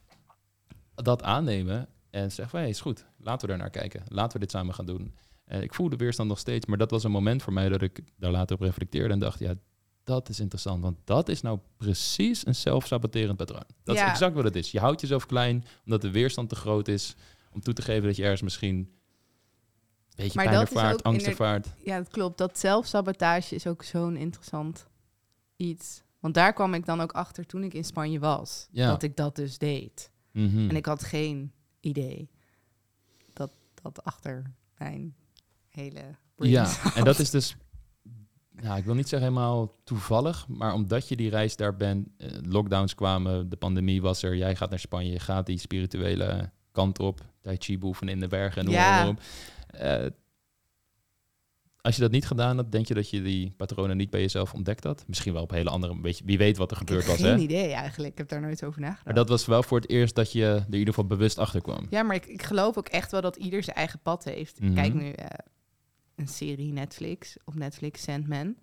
dat 0.95 1.24
aannemen 1.24 1.88
en 2.10 2.22
zeggen 2.32 2.49
van, 2.49 2.60
hey, 2.60 2.70
is 2.70 2.82
goed, 2.82 3.05
laten 3.18 3.41
we 3.41 3.47
daar 3.47 3.57
naar 3.62 3.70
kijken. 3.70 4.03
Laten 4.07 4.34
we 4.34 4.39
dit 4.39 4.51
samen 4.51 4.74
gaan 4.74 4.86
doen. 4.86 5.14
Ik 5.50 5.74
voel 5.74 5.89
de 5.89 5.95
weerstand 5.95 6.30
nog 6.30 6.39
steeds, 6.39 6.66
maar 6.66 6.78
dat 6.78 6.91
was 6.91 7.04
een 7.04 7.12
moment 7.12 7.43
voor 7.43 7.54
mij 7.54 7.70
dat 7.70 7.82
ik 7.82 8.00
daar 8.18 8.32
later 8.32 8.56
op 8.56 8.62
reflecteerde 8.62 9.14
en 9.14 9.20
dacht, 9.20 9.39
ja, 9.39 9.54
dat 10.04 10.30
is 10.30 10.39
interessant, 10.39 10.82
want 10.84 10.97
dat 11.04 11.30
is 11.30 11.41
nou 11.41 11.60
precies 11.78 12.45
een 12.45 12.56
zelfsaboterend 12.56 13.38
patroon. 13.38 13.64
Dat 13.84 13.95
Ja. 13.95 14.06
is 14.06 14.10
exact 14.12 14.36
wat 14.36 14.43
het 14.43 14.56
is. 14.56 14.72
Je 14.72 14.80
houdt 14.80 15.02
jezelf 15.02 15.26
klein 15.26 15.64
omdat 15.86 16.02
de 16.02 16.12
weerstand 16.12 16.50
te 16.50 16.56
groot 16.56 16.88
is 16.88 17.16
om 17.52 17.62
toe 17.62 17.74
te 17.74 17.82
geven 17.82 18.04
dat 18.08 18.16
je 18.16 18.22
ergens 18.24 18.41
misschien 18.41 18.76
een 18.76 18.89
beetje 20.16 20.32
Maar 20.36 20.45
pijn 20.47 20.60
ervaart, 20.60 21.04
angst 21.04 21.28
ervaart. 21.28 21.68
Ja, 21.84 21.97
dat 21.97 22.08
klopt. 22.10 22.38
Dat 22.38 22.60
zelfsabotage 22.60 23.56
is 23.56 23.68
ook 23.68 23.84
zo'n 23.84 24.16
interessant 24.18 24.88
iets. 25.56 26.04
Want 26.20 26.34
daar 26.34 26.54
kwam 26.54 26.74
ik 26.74 26.86
dan 26.86 27.02
ook 27.02 27.12
achter 27.12 27.45
toen 27.45 27.64
ik 27.64 27.74
in 27.74 27.86
Spanje 27.86 28.20
was. 28.20 28.68
Ja. 28.72 28.88
Dat 28.88 29.04
ik 29.04 29.16
dat 29.16 29.36
dus 29.36 29.58
deed. 29.58 30.12
Mhm. 30.32 30.70
En 30.70 30.76
ik 30.76 30.86
had 30.86 31.04
geen 31.04 31.52
idee 31.80 32.30
dat 33.34 33.52
dat 33.82 34.04
achter 34.04 34.54
mijn 34.78 35.16
hele 35.80 36.02
Ja, 36.36 36.70
en 36.96 37.04
dat 37.04 37.20
is 37.20 37.30
dus, 37.30 37.56
ik 38.78 38.86
wil 38.86 38.96
niet 38.96 39.10
zeggen 39.10 39.30
helemaal 39.30 39.76
toevallig, 39.84 40.48
maar 40.48 40.74
omdat 40.74 41.08
je 41.08 41.16
die 41.16 41.30
reis 41.30 41.56
daar 41.56 41.76
bent, 41.78 42.08
eh, 42.18 42.30
lockdowns 42.44 42.96
kwamen, 42.96 43.50
de 43.50 43.58
pandemie 43.58 44.02
was 44.02 44.24
er, 44.24 44.36
jij 44.36 44.56
gaat 44.56 44.70
naar 44.70 44.80
Spanje, 44.80 45.12
je 45.12 45.20
gaat 45.20 45.46
die 45.46 45.58
spirituele 45.60 46.52
kant 46.72 47.00
op, 47.00 47.22
Tai 47.42 47.56
Chi 47.60 47.78
beoefenen 47.78 48.14
in 48.14 48.20
de 48.20 48.28
bergen 48.28 48.66
en 48.66 48.72
Ja. 48.72 49.08
op. 49.08 49.20
Eh, 49.68 50.06
als 51.82 51.96
je 51.96 52.02
dat 52.02 52.12
niet 52.12 52.28
gedaan 52.28 52.56
had, 52.56 52.72
denk 52.72 52.88
je 52.88 52.94
dat 52.94 53.10
je 53.10 53.22
die 53.22 53.54
patronen 53.58 53.98
niet 53.98 54.10
bij 54.10 54.22
jezelf 54.22 54.54
ontdekt 54.54 54.84
had? 54.84 55.04
Misschien 55.08 55.34
wel 55.34 55.42
op 55.42 55.52
een 55.52 55.58
hele 55.58 55.70
andere, 55.70 56.02
weet 56.02 56.18
je, 56.18 56.24
wie 56.26 56.38
weet 56.38 56.58
wat 56.58 56.72
er 56.72 56.82
Ik 56.82 56.88
gebeurd 56.88 57.06
heb 57.08 57.16
was, 57.18 57.26
geen 57.26 57.36
hè? 57.36 57.42
idee 57.44 57.72
eigenlijk. 57.72 58.12
Ik 58.12 58.18
heb 58.18 58.30
daar 58.30 58.42
nooit 58.42 58.64
over 58.64 58.80
nagedacht. 58.82 59.06
Maar 59.06 59.14
dat 59.14 59.30
was 59.30 59.46
wel 59.46 59.64
voor 59.64 59.80
het 59.80 59.90
eerst 59.90 60.16
dat 60.16 60.32
je 60.32 60.46
er 60.46 60.56
in 60.68 60.74
ieder 60.74 60.88
geval 60.94 61.06
bewust 61.06 61.38
achter 61.38 61.62
kwam. 61.62 61.88
Ja, 61.90 62.04
maar 62.04 62.16
ik, 62.16 62.26
ik 62.26 62.42
geloof 62.44 62.78
ook 62.78 62.88
echt 62.88 63.12
wel 63.12 63.22
dat 63.22 63.36
ieder 63.36 63.64
zijn 63.64 63.76
eigen 63.76 64.00
pad 64.00 64.24
heeft. 64.24 64.60
Mhm. 64.60 64.74
Kijk 64.74 64.94
nu 64.94 65.10
eh, 65.12 65.26
een 66.20 66.28
serie 66.28 66.72
Netflix, 66.74 67.38
op 67.46 67.56
Netflix, 67.56 68.02
Sandman. 68.02 68.56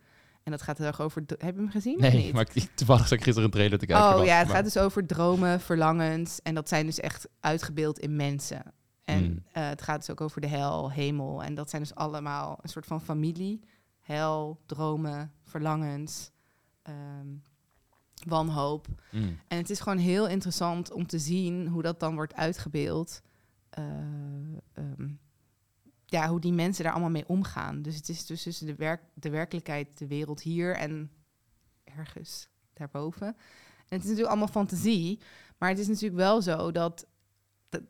En 0.42 0.52
dat 0.52 0.62
gaat 0.62 0.78
heel 0.78 0.86
erg 0.86 1.00
over... 1.00 1.22
Heb 1.26 1.40
je 1.40 1.60
hem 1.60 1.70
gezien 1.70 1.94
of 1.94 2.00
Nee, 2.00 2.24
niet? 2.24 2.32
maar 2.32 2.46
ik, 2.52 2.68
toevallig 2.74 3.06
zag 3.08 3.18
ik 3.18 3.24
gisteren 3.24 3.44
een 3.48 3.54
trailer 3.54 3.78
te 3.78 3.86
kijken. 3.86 4.06
Oh 4.08 4.14
was, 4.16 4.26
ja, 4.26 4.36
het 4.38 4.46
maar- 4.46 4.56
gaat 4.56 4.64
dus 4.64 4.76
over 4.78 5.06
dromen, 5.06 5.60
verlangens. 5.60 6.40
En 6.42 6.54
dat 6.54 6.68
zijn 6.68 6.86
dus 6.86 7.00
echt 7.00 7.28
uitgebeeld 7.40 7.98
in 7.98 8.16
mensen. 8.16 8.62
En 9.04 9.24
Hmm. 9.24 9.42
eh, 9.52 9.68
het 9.68 9.82
gaat 9.82 9.98
dus 9.98 10.10
ook 10.10 10.20
over 10.20 10.40
de 10.40 10.46
hel, 10.46 10.90
hemel. 10.92 11.42
En 11.42 11.54
dat 11.54 11.70
zijn 11.70 11.82
dus 11.82 11.94
allemaal 11.94 12.58
een 12.62 12.68
soort 12.68 12.86
van 12.86 13.00
familie. 13.02 13.60
Hel, 14.00 14.60
dromen, 14.66 15.32
verlangens, 15.42 16.30
ehm, 16.82 17.26
wanhoop. 18.26 18.86
Mm. 19.12 19.38
En 19.48 19.56
het 19.58 19.70
is 19.70 19.80
gewoon 19.80 19.98
heel 19.98 20.28
interessant 20.28 20.92
om 20.92 21.06
te 21.06 21.18
zien 21.18 21.66
hoe 21.68 21.82
dat 21.82 22.00
dan 22.00 22.14
wordt 22.14 22.34
uitgebeeld. 22.34 23.22
Eh, 23.70 23.84
ehm, 24.72 25.08
ja, 26.06 26.28
hoe 26.28 26.40
die 26.40 26.52
mensen 26.52 26.84
daar 26.84 26.92
allemaal 26.92 27.10
mee 27.10 27.28
omgaan. 27.28 27.82
Dus 27.82 27.96
het 27.96 28.08
is 28.08 28.26
dus 28.26 28.42
tussen 28.42 28.66
de, 28.66 28.74
werk, 28.74 29.02
de 29.14 29.30
werkelijkheid, 29.30 29.98
de 29.98 30.06
wereld 30.06 30.40
hier 30.40 30.76
en 30.76 31.10
ergens 31.84 32.48
daarboven. 32.72 33.26
En 33.26 33.34
het 33.96 34.02
is 34.02 34.04
natuurlijk 34.04 34.28
allemaal 34.28 34.48
fantasie. 34.48 35.20
Maar 35.58 35.68
het 35.68 35.78
is 35.78 35.86
natuurlijk 35.86 36.20
wel 36.20 36.42
zo 36.42 36.72
dat, 36.72 37.06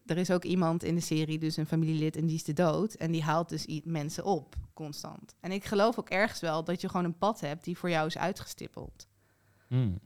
er 0.06 0.16
is 0.16 0.30
ook 0.30 0.44
iemand 0.44 0.82
in 0.82 0.94
de 0.94 1.00
serie, 1.00 1.38
dus 1.38 1.56
een 1.56 1.66
familielid, 1.66 2.16
en 2.16 2.26
die 2.26 2.34
is 2.34 2.44
de 2.44 2.52
dood. 2.52 2.94
En 2.94 3.12
die 3.12 3.22
haalt 3.22 3.48
dus 3.48 3.80
mensen 3.84 4.24
op, 4.24 4.56
constant. 4.74 5.34
En 5.40 5.52
ik 5.52 5.64
geloof 5.64 5.98
ook 5.98 6.10
ergens 6.10 6.40
wel 6.40 6.64
dat 6.64 6.80
je 6.80 6.88
gewoon 6.88 7.04
een 7.04 7.18
pad 7.18 7.40
hebt 7.40 7.64
die 7.64 7.78
voor 7.78 7.90
jou 7.90 8.06
is 8.06 8.18
uitgestippeld. 8.18 9.08
Mm. 9.68 9.98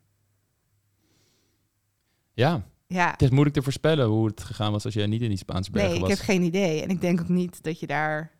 Ja, 2.32 2.66
Ja, 2.92 3.10
Het 3.10 3.22
is 3.22 3.30
moeilijk 3.30 3.54
te 3.54 3.62
voorspellen 3.62 4.06
hoe 4.06 4.26
het 4.26 4.42
gegaan 4.44 4.72
was 4.72 4.84
als 4.84 4.94
jij 4.94 5.06
niet 5.06 5.22
in 5.22 5.28
die 5.28 5.38
Spaanse 5.38 5.70
bergen 5.70 5.90
nee, 5.90 6.00
ik 6.00 6.06
was. 6.06 6.16
heb 6.16 6.26
geen 6.26 6.42
idee. 6.42 6.82
En 6.82 6.88
ik 6.88 7.00
denk 7.00 7.20
ook 7.20 7.28
niet 7.28 7.62
dat 7.62 7.80
je 7.80 7.86
daar... 7.86 8.32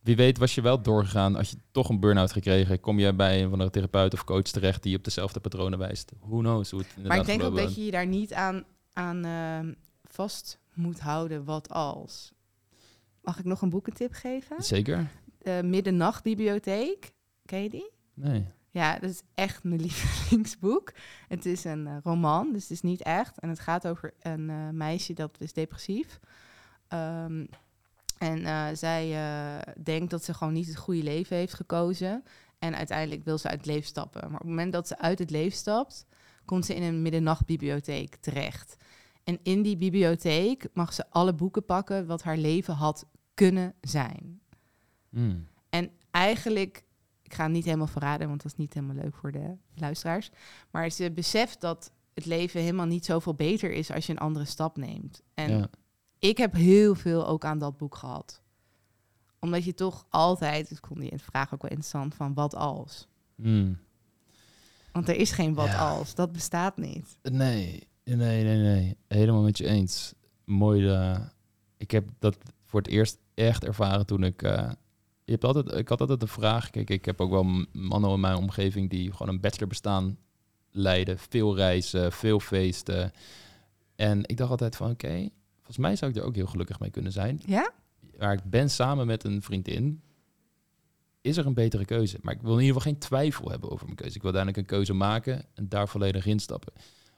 Wie 0.00 0.16
weet 0.16 0.38
was 0.38 0.54
je 0.54 0.60
wel 0.60 0.82
doorgegaan. 0.82 1.36
Als 1.36 1.50
je 1.50 1.56
toch 1.70 1.88
een 1.88 2.00
burn-out 2.00 2.32
gekregen, 2.32 2.80
kom 2.80 2.98
je 2.98 3.14
bij 3.14 3.42
een 3.42 3.50
van 3.50 3.58
de 3.58 3.70
therapeut 3.70 4.12
of 4.12 4.24
coach 4.24 4.42
terecht 4.42 4.82
die 4.82 4.96
op 4.96 5.04
dezelfde 5.04 5.40
patronen 5.40 5.78
wijst. 5.78 6.12
Who 6.20 6.38
knows 6.38 6.70
hoe 6.70 6.80
het 6.80 7.06
Maar 7.06 7.18
ik 7.18 7.26
denk 7.26 7.42
ook 7.42 7.56
dat 7.56 7.74
je 7.74 7.84
je 7.84 7.90
daar 7.90 8.06
niet 8.06 8.32
aan, 8.32 8.64
aan 8.92 9.24
ehm, 9.24 9.72
vast 10.04 10.58
moet 10.74 11.00
houden 11.00 11.44
wat 11.44 11.68
als. 11.68 12.32
Mag 13.22 13.38
ik 13.38 13.44
nog 13.44 13.62
een 13.62 13.70
boekentip 13.70 14.12
geven? 14.12 14.62
Zeker? 14.62 15.10
De 15.38 15.60
Middernachtbibliotheek. 15.64 17.12
Ken 17.44 17.62
je 17.62 17.68
die? 17.68 17.90
Nee. 18.14 18.46
Ja, 18.70 18.98
dat 18.98 19.10
is 19.10 19.22
echt 19.34 19.64
mijn 19.64 19.80
lievelingsboek. 19.86 20.92
Het 21.28 21.46
is 21.46 21.64
een 21.64 21.86
eh, 21.86 21.96
roman, 22.02 22.52
dus 22.52 22.62
het 22.62 22.70
is 22.70 22.82
niet 22.82 23.02
echt. 23.02 23.38
En 23.38 23.48
het 23.48 23.60
gaat 23.60 23.86
over 23.86 24.14
een 24.20 24.50
eh, 24.50 24.68
meisje 24.68 25.12
dat 25.12 25.36
is 25.40 25.52
depressief. 25.52 26.20
Ehm, 26.88 27.46
en 28.18 28.44
eh, 28.44 28.66
zij 28.72 29.14
denkt 29.82 30.10
dat 30.10 30.24
ze 30.24 30.34
gewoon 30.34 30.52
niet 30.52 30.66
het 30.66 30.76
goede 30.76 31.02
leven 31.02 31.36
heeft 31.36 31.54
gekozen. 31.54 32.24
En 32.58 32.76
uiteindelijk 32.76 33.24
wil 33.24 33.38
ze 33.38 33.48
uit 33.48 33.56
het 33.56 33.66
leven 33.66 33.86
stappen. 33.86 34.20
Maar 34.20 34.40
op 34.40 34.46
het 34.46 34.48
moment 34.48 34.72
dat 34.72 34.88
ze 34.88 34.98
uit 34.98 35.18
het 35.18 35.30
leven 35.30 35.58
stapt, 35.58 36.06
komt 36.44 36.66
ze 36.66 36.74
in 36.74 36.82
een 36.82 37.02
middernachtbibliotheek 37.02 38.16
terecht. 38.16 38.76
En 39.24 39.38
in 39.42 39.62
die 39.62 39.76
bibliotheek 39.76 40.68
mag 40.72 40.92
ze 40.92 41.10
alle 41.10 41.34
boeken 41.34 41.64
pakken 41.64 42.06
wat 42.06 42.22
haar 42.22 42.36
leven 42.36 42.74
had 42.74 43.06
kunnen 43.34 43.74
zijn. 43.80 44.40
Mm. 45.08 45.46
En 45.70 45.90
eigenlijk, 46.10 46.84
ik 47.28 47.34
ga 47.34 47.42
het 47.42 47.52
niet 47.52 47.64
helemaal 47.64 47.86
verraden, 47.86 48.28
want 48.28 48.42
dat 48.42 48.52
is 48.52 48.58
niet 48.58 48.74
helemaal 48.74 48.96
leuk 49.02 49.14
voor 49.14 49.32
de 49.32 49.56
luisteraars. 49.74 50.30
Maar 50.70 50.90
ze 50.90 51.10
beseft 51.10 51.60
dat 51.60 51.92
het 52.14 52.26
leven 52.26 52.60
helemaal 52.60 52.86
niet 52.86 53.04
zoveel 53.04 53.34
beter 53.34 53.72
is 53.72 53.90
als 53.90 54.06
je 54.06 54.12
een 54.12 54.18
andere 54.18 54.44
stap 54.44 54.76
neemt. 54.76 55.22
En 55.34 55.50
Ja. 55.58 55.68
ik 56.18 56.38
heb 56.38 56.52
heel 56.52 56.94
veel 56.94 57.26
ook 57.26 57.44
aan 57.44 57.58
dat 57.58 57.76
boek 57.76 57.94
gehad. 57.94 58.42
Omdat 59.40 59.64
je 59.64 59.74
toch 59.74 60.06
altijd, 60.08 60.70
ik 60.70 60.86
vond 60.86 61.00
die 61.00 61.12
vraag 61.18 61.54
ook 61.54 61.62
wel 61.62 61.70
interessant, 61.70 62.14
van 62.14 62.34
wat 62.34 62.54
als? 62.54 63.08
Mm. 63.34 63.78
Want 64.92 65.08
er 65.08 65.16
is 65.16 65.30
geen 65.30 65.54
wat 65.54 65.66
Ja. 65.66 65.88
als, 65.88 66.14
dat 66.14 66.32
bestaat 66.32 66.76
niet. 66.76 67.18
Nee, 67.22 67.88
nee, 68.04 68.44
nee, 68.44 68.56
nee. 68.56 68.96
Helemaal 69.08 69.42
met 69.42 69.58
je 69.58 69.66
eens. 69.66 70.14
Mooi. 70.44 70.88
eh, 70.88 71.20
ik 71.76 71.90
heb 71.90 72.08
dat 72.18 72.36
voor 72.64 72.80
het 72.80 72.88
eerst 72.90 73.18
echt 73.34 73.64
ervaren 73.64 74.06
toen 74.06 74.22
ik. 74.24 74.42
eh, 74.42 74.70
je 75.28 75.34
hebt 75.34 75.44
altijd, 75.44 75.72
ik 75.72 75.88
had 75.88 76.00
altijd 76.00 76.20
de 76.20 76.26
vraag. 76.26 76.70
Kijk, 76.70 76.90
ik 76.90 77.04
heb 77.04 77.20
ook 77.20 77.30
wel 77.30 77.66
mannen 77.72 78.10
in 78.10 78.20
mijn 78.20 78.36
omgeving 78.36 78.90
die 78.90 79.12
gewoon 79.12 79.28
een 79.28 79.40
bachelorbestaan 79.40 80.18
leiden. 80.70 81.18
Veel 81.18 81.56
reizen, 81.56 82.12
veel 82.12 82.40
feesten. 82.40 83.12
En 83.96 84.22
ik 84.26 84.36
dacht 84.36 84.50
altijd 84.50 84.76
van, 84.76 84.90
oké, 84.90 85.28
volgens 85.56 85.76
mij 85.76 85.96
zou 85.96 86.10
ik 86.10 86.16
er 86.16 86.22
ook 86.22 86.34
heel 86.34 86.46
gelukkig 86.46 86.80
mee 86.80 86.90
kunnen 86.90 87.12
zijn. 87.12 87.40
Ja? 87.46 87.72
Maar 88.18 88.32
ik 88.32 88.44
ben 88.44 88.70
samen 88.70 89.06
met 89.06 89.24
een 89.24 89.42
vriendin. 89.42 90.02
Is 91.20 91.36
er 91.36 91.46
een 91.46 91.54
betere 91.54 91.84
keuze? 91.84 92.18
Maar 92.22 92.34
ik 92.34 92.42
wil 92.42 92.52
in 92.52 92.60
ieder 92.60 92.74
geval 92.74 92.92
geen 92.92 93.00
twijfel 93.00 93.50
hebben 93.50 93.70
over 93.70 93.84
mijn 93.84 93.96
keuze. 93.96 94.16
Ik 94.16 94.22
wil 94.22 94.32
uiteindelijk 94.34 94.70
een 94.70 94.76
keuze 94.76 94.92
maken 94.92 95.44
en 95.54 95.68
daar 95.68 95.88
volledig 95.88 96.26
instappen. 96.26 96.72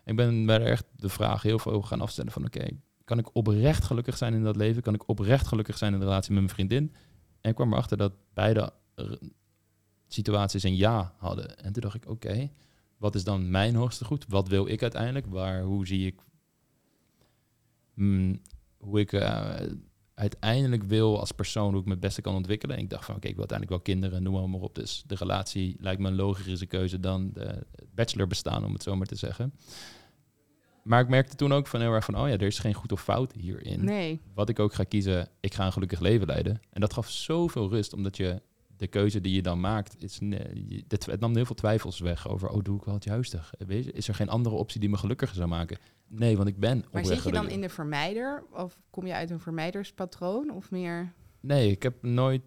Ik 0.05 0.17
ben 0.17 0.49
er 0.49 0.63
echt 0.63 0.85
de 0.97 1.09
vraag 1.09 1.43
heel 1.43 1.59
veel 1.59 1.73
over 1.73 1.89
gaan 1.89 2.01
afstellen 2.01 2.33
van, 2.33 2.45
oké, 2.45 2.67
kan 3.05 3.19
ik 3.19 3.35
oprecht 3.35 3.85
gelukkig 3.85 4.17
zijn 4.17 4.35
in 4.35 4.43
dat 4.43 4.57
leven? 4.57 4.83
Kan 4.83 4.95
ik 4.95 5.09
oprecht 5.09 5.47
gelukkig 5.47 5.79
zijn 5.79 5.93
in 5.93 5.99
de 5.99 6.05
relatie 6.05 6.33
met 6.33 6.43
mijn 6.43 6.55
vriendin? 6.55 6.95
En 7.41 7.51
ik 7.51 7.55
kwam 7.55 7.72
erachter 7.72 7.97
dat 7.97 8.12
beide 8.34 8.72
situaties 10.09 10.62
een 10.62 10.76
ja 10.76 11.14
hadden. 11.16 11.59
En 11.59 11.72
toen 11.72 11.82
dacht 11.82 11.95
ik, 11.95 12.09
oké, 12.09 12.51
wat 12.97 13.14
is 13.14 13.24
dan 13.24 13.51
mijn 13.51 13.74
hoogste 13.74 14.05
goed? 14.05 14.24
Wat 14.28 14.49
wil 14.49 14.66
ik 14.66 14.82
uiteindelijk? 14.82 15.26
Waar, 15.26 15.62
hoe 15.62 15.86
zie 15.86 16.07
ik, 16.07 16.20
mm, 17.95 18.41
hoe 18.76 19.01
ik 19.01 19.12
eh, 19.12 19.55
uiteindelijk 20.14 20.82
wil 20.82 21.20
als 21.20 21.32
persoon, 21.32 21.70
hoe 21.70 21.80
ik 21.80 21.84
me 21.86 21.91
het 21.91 22.01
beste 22.01 22.20
kan 22.20 22.34
ontwikkelen? 22.34 22.76
En 22.76 22.82
ik 22.82 22.91
dacht 22.91 23.05
van, 23.05 23.14
oké, 23.14 23.28
ik 23.28 23.36
wil 23.36 23.49
uiteindelijk 23.49 23.86
wel 23.86 23.95
kinderen, 23.95 24.22
noem 24.22 24.51
maar 24.51 24.61
op. 24.61 24.74
Dus 24.74 25.03
de 25.07 25.14
relatie 25.14 25.76
lijkt 25.80 26.01
me 26.01 26.09
een 26.09 26.14
logische 26.14 26.66
keuze 26.66 27.01
dan 27.01 27.30
de 27.32 27.66
bachelor 27.95 28.26
bestaan, 28.26 28.64
om 28.64 28.72
het 28.72 28.82
zo 28.82 28.97
maar 28.97 29.07
te 29.07 29.16
zeggen. 29.16 29.53
Maar 30.91 31.01
ik 31.01 31.09
merkte 31.09 31.36
toen 31.36 31.53
ook 31.53 31.66
van 31.66 31.80
heel 31.80 31.93
erg 31.93 32.05
van, 32.05 32.18
oh 32.18 32.28
ja, 32.28 32.32
er 32.32 32.43
is 32.43 32.59
geen 32.59 32.74
goed 32.74 32.93
of 32.93 33.03
fout 33.03 33.32
hierin 33.32 33.84
Nee. 33.84 34.20
wat 34.34 34.49
ik 34.49 34.59
ook 34.59 34.74
ga 34.74 34.84
kiezen, 34.84 35.28
ik 35.41 35.55
ga 35.55 35.66
een 35.66 35.72
gelukkig 35.72 36.01
leven 36.01 36.26
leiden. 36.26 36.61
En 36.70 36.80
dat 36.80 36.93
gaf 36.93 37.11
zoveel 37.11 37.68
rust, 37.68 37.93
omdat 37.93 38.16
je 38.16 38.43
de 38.76 38.86
keuze 38.86 39.20
die 39.20 39.34
je 39.34 39.43
dan 39.43 39.61
maakt, 39.61 40.03
is, 40.03 40.20
het, 40.88 41.20
nam 41.20 41.34
heel 41.34 41.45
veel 41.45 41.55
twijfels 41.55 41.99
weg 41.99 42.28
over, 42.28 42.49
oh, 42.49 42.62
doe 42.62 42.76
ik 42.76 42.84
wel 42.84 42.95
het 42.95 43.05
juiste? 43.05 43.41
Is 43.93 44.09
er 44.09 44.14
geen 44.14 44.28
andere 44.28 44.55
optie 44.55 44.80
die 44.80 44.88
me 44.88 44.97
gelukkiger 44.97 45.36
zou 45.36 45.49
maken? 45.49 45.78
Nee, 46.07 46.36
want 46.36 46.49
ik 46.49 46.59
ben 46.59 46.84
Maar 46.93 47.05
zit 47.05 47.22
je 47.22 47.32
dan 47.32 47.49
in 47.49 47.61
de 47.61 47.68
vermijder? 47.68 48.45
Of 48.53 48.78
kom 48.91 49.07
je 49.07 49.14
uit 49.14 49.30
een 49.30 49.41
vermijderspatroon? 49.41 50.51
Of 50.51 50.70
meer... 50.70 51.12
Nee, 51.41 51.70
ik 51.70 51.82
heb 51.82 52.03
nooit 52.03 52.43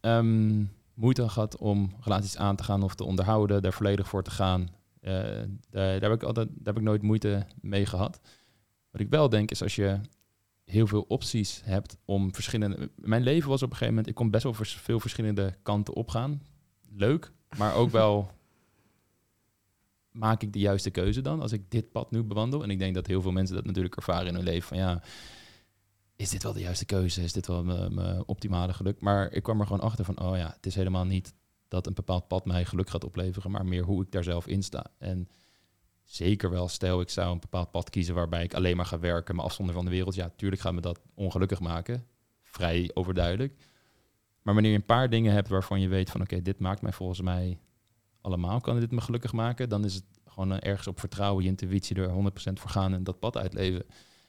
ehm, 0.00 0.64
moeite 0.94 1.28
gehad 1.28 1.56
om 1.56 1.94
relaties 2.00 2.36
aan 2.36 2.56
te 2.56 2.64
gaan 2.64 2.82
of 2.82 2.94
te 2.94 3.04
onderhouden, 3.04 3.62
daar 3.62 3.72
volledig 3.72 4.08
voor 4.08 4.22
te 4.22 4.30
gaan. 4.30 4.76
Eh, 5.08 5.14
daar, 5.70 6.00
daar, 6.00 6.10
heb 6.10 6.12
ik 6.12 6.22
altijd, 6.22 6.48
daar 6.48 6.64
heb 6.64 6.76
ik 6.76 6.82
nooit 6.82 7.02
moeite 7.02 7.46
mee 7.60 7.86
gehad. 7.86 8.20
Wat 8.90 9.00
ik 9.00 9.08
wel 9.08 9.28
denk 9.28 9.50
is 9.50 9.62
als 9.62 9.74
je 9.76 10.00
heel 10.64 10.86
veel 10.86 11.04
opties 11.08 11.60
hebt 11.64 11.96
om 12.04 12.34
verschillende. 12.34 12.90
Mijn 12.96 13.22
leven 13.22 13.48
was 13.48 13.62
op 13.62 13.70
een 13.70 13.76
gegeven 13.76 13.94
moment, 13.94 14.08
ik 14.08 14.14
kon 14.14 14.30
best 14.30 14.42
wel 14.42 14.54
veel 14.54 15.00
verschillende 15.00 15.54
kanten 15.62 15.94
opgaan. 15.94 16.42
Leuk, 16.90 17.32
maar 17.58 17.74
ook 17.74 17.90
wel 17.90 18.30
maak 20.24 20.42
ik 20.42 20.52
de 20.52 20.58
juiste 20.58 20.90
keuze 20.90 21.20
dan 21.20 21.40
als 21.40 21.52
ik 21.52 21.70
dit 21.70 21.92
pad 21.92 22.10
nu 22.10 22.22
bewandel. 22.22 22.62
En 22.62 22.70
ik 22.70 22.78
denk 22.78 22.94
dat 22.94 23.06
heel 23.06 23.22
veel 23.22 23.32
mensen 23.32 23.56
dat 23.56 23.64
natuurlijk 23.64 23.96
ervaren 23.96 24.26
in 24.26 24.34
hun 24.34 24.44
leven 24.44 24.68
van 24.68 24.76
ja, 24.76 25.02
is 26.16 26.30
dit 26.30 26.42
wel 26.42 26.52
de 26.52 26.60
juiste 26.60 26.84
keuze? 26.84 27.22
Is 27.22 27.32
dit 27.32 27.46
wel 27.46 27.64
mijn 27.64 28.26
optimale 28.26 28.72
geluk? 28.72 29.00
Maar 29.00 29.32
ik 29.32 29.42
kwam 29.42 29.60
er 29.60 29.66
gewoon 29.66 29.82
achter 29.82 30.04
van, 30.04 30.20
oh 30.20 30.36
ja, 30.36 30.52
het 30.56 30.66
is 30.66 30.74
helemaal 30.74 31.04
niet 31.04 31.34
dat 31.68 31.86
een 31.86 31.94
bepaald 31.94 32.28
pad 32.28 32.44
mij 32.44 32.64
geluk 32.64 32.90
gaat 32.90 33.04
opleveren, 33.04 33.50
maar 33.50 33.66
meer 33.66 33.84
hoe 33.84 34.02
ik 34.02 34.12
daar 34.12 34.24
zelf 34.24 34.46
in 34.46 34.62
sta. 34.62 34.86
En 34.98 35.28
zeker 36.04 36.50
wel, 36.50 36.68
stel 36.68 37.00
ik 37.00 37.10
zou 37.10 37.32
een 37.32 37.40
bepaald 37.40 37.70
pad 37.70 37.90
kiezen 37.90 38.14
waarbij 38.14 38.44
ik 38.44 38.54
alleen 38.54 38.76
maar 38.76 38.86
ga 38.86 38.98
werken, 38.98 39.36
me 39.36 39.42
afzonder 39.42 39.74
van 39.74 39.84
de 39.84 39.90
wereld. 39.90 40.14
Ja, 40.14 40.30
tuurlijk 40.36 40.62
gaat 40.62 40.72
me 40.72 40.80
dat 40.80 41.00
ongelukkig 41.14 41.60
maken. 41.60 42.06
Vrij 42.42 42.90
overduidelijk. 42.94 43.54
Maar 44.42 44.54
wanneer 44.54 44.72
je 44.72 44.78
een 44.78 44.84
paar 44.84 45.10
dingen 45.10 45.32
hebt 45.32 45.48
waarvan 45.48 45.80
je 45.80 45.88
weet 45.88 46.10
van, 46.10 46.20
oké, 46.20 46.42
dit 46.42 46.58
maakt 46.58 46.82
mij 46.82 46.92
volgens 46.92 47.20
mij 47.20 47.58
allemaal, 48.20 48.60
kan 48.60 48.80
dit 48.80 48.90
me 48.90 49.00
gelukkig 49.00 49.32
maken, 49.32 49.68
dan 49.68 49.84
is 49.84 49.94
het 49.94 50.04
gewoon 50.26 50.52
eh, 50.52 50.70
ergens 50.70 50.86
op 50.86 51.00
vertrouwen, 51.00 51.42
je 51.42 51.48
intuïtie 51.48 51.96
er 51.96 52.10
100% 52.10 52.12
voor 52.52 52.70
gaan 52.70 52.94
en 52.94 53.04
dat 53.04 53.18
pad 53.18 53.36
uitleven. 53.36 53.80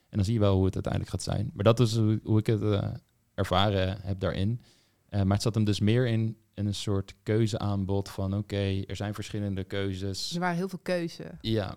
En 0.09 0.17
dan 0.17 0.23
zie 0.23 0.33
je 0.33 0.39
wel 0.39 0.55
hoe 0.55 0.65
het 0.65 0.73
uiteindelijk 0.73 1.13
gaat 1.13 1.23
zijn. 1.23 1.51
Maar 1.53 1.63
dat 1.63 1.79
is 1.79 1.95
hoe, 1.95 2.19
hoe 2.23 2.39
ik 2.39 2.45
het 2.45 2.61
eh, 2.61 2.93
ervaren 3.33 4.01
heb 4.01 4.19
daarin. 4.19 4.61
Eh, 5.10 5.22
maar 5.22 5.34
het 5.34 5.41
zat 5.41 5.55
hem 5.55 5.64
dus 5.64 5.80
meer 5.80 6.07
in, 6.07 6.38
in 6.53 6.66
een 6.66 6.76
soort 6.76 7.16
keuzeaanbod 7.24 8.10
van 8.10 8.34
oké, 8.34 8.82
er 8.88 8.95
zijn 8.95 9.14
verschillende 9.14 9.64
keuzes. 9.64 10.34
Er 10.34 10.39
waren 10.39 10.55
heel 10.55 10.70
veel 10.70 10.80
keuze. 10.82 11.38
Ja, 11.41 11.76